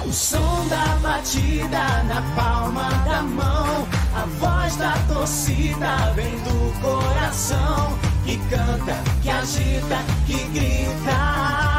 O 0.06 0.12
som 0.12 0.68
da 0.68 0.98
batida 1.02 2.04
na 2.04 2.22
palma 2.36 2.90
da 3.06 3.22
mão. 3.22 3.88
A 4.14 4.26
voz 4.40 4.76
da 4.76 4.94
torcida 5.08 6.12
vem 6.16 6.38
do 6.40 6.82
coração. 6.82 7.98
Que 8.26 8.38
canta, 8.50 8.98
que 9.22 9.30
agita, 9.30 9.98
que 10.28 10.44
grita. 10.50 11.79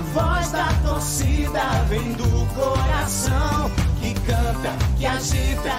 A 0.00 0.02
voz 0.02 0.50
da 0.50 0.66
torcida 0.82 1.60
vem 1.86 2.14
do 2.14 2.46
coração. 2.54 3.70
Que 4.00 4.14
canta, 4.14 4.74
que 4.96 5.04
agita, 5.04 5.78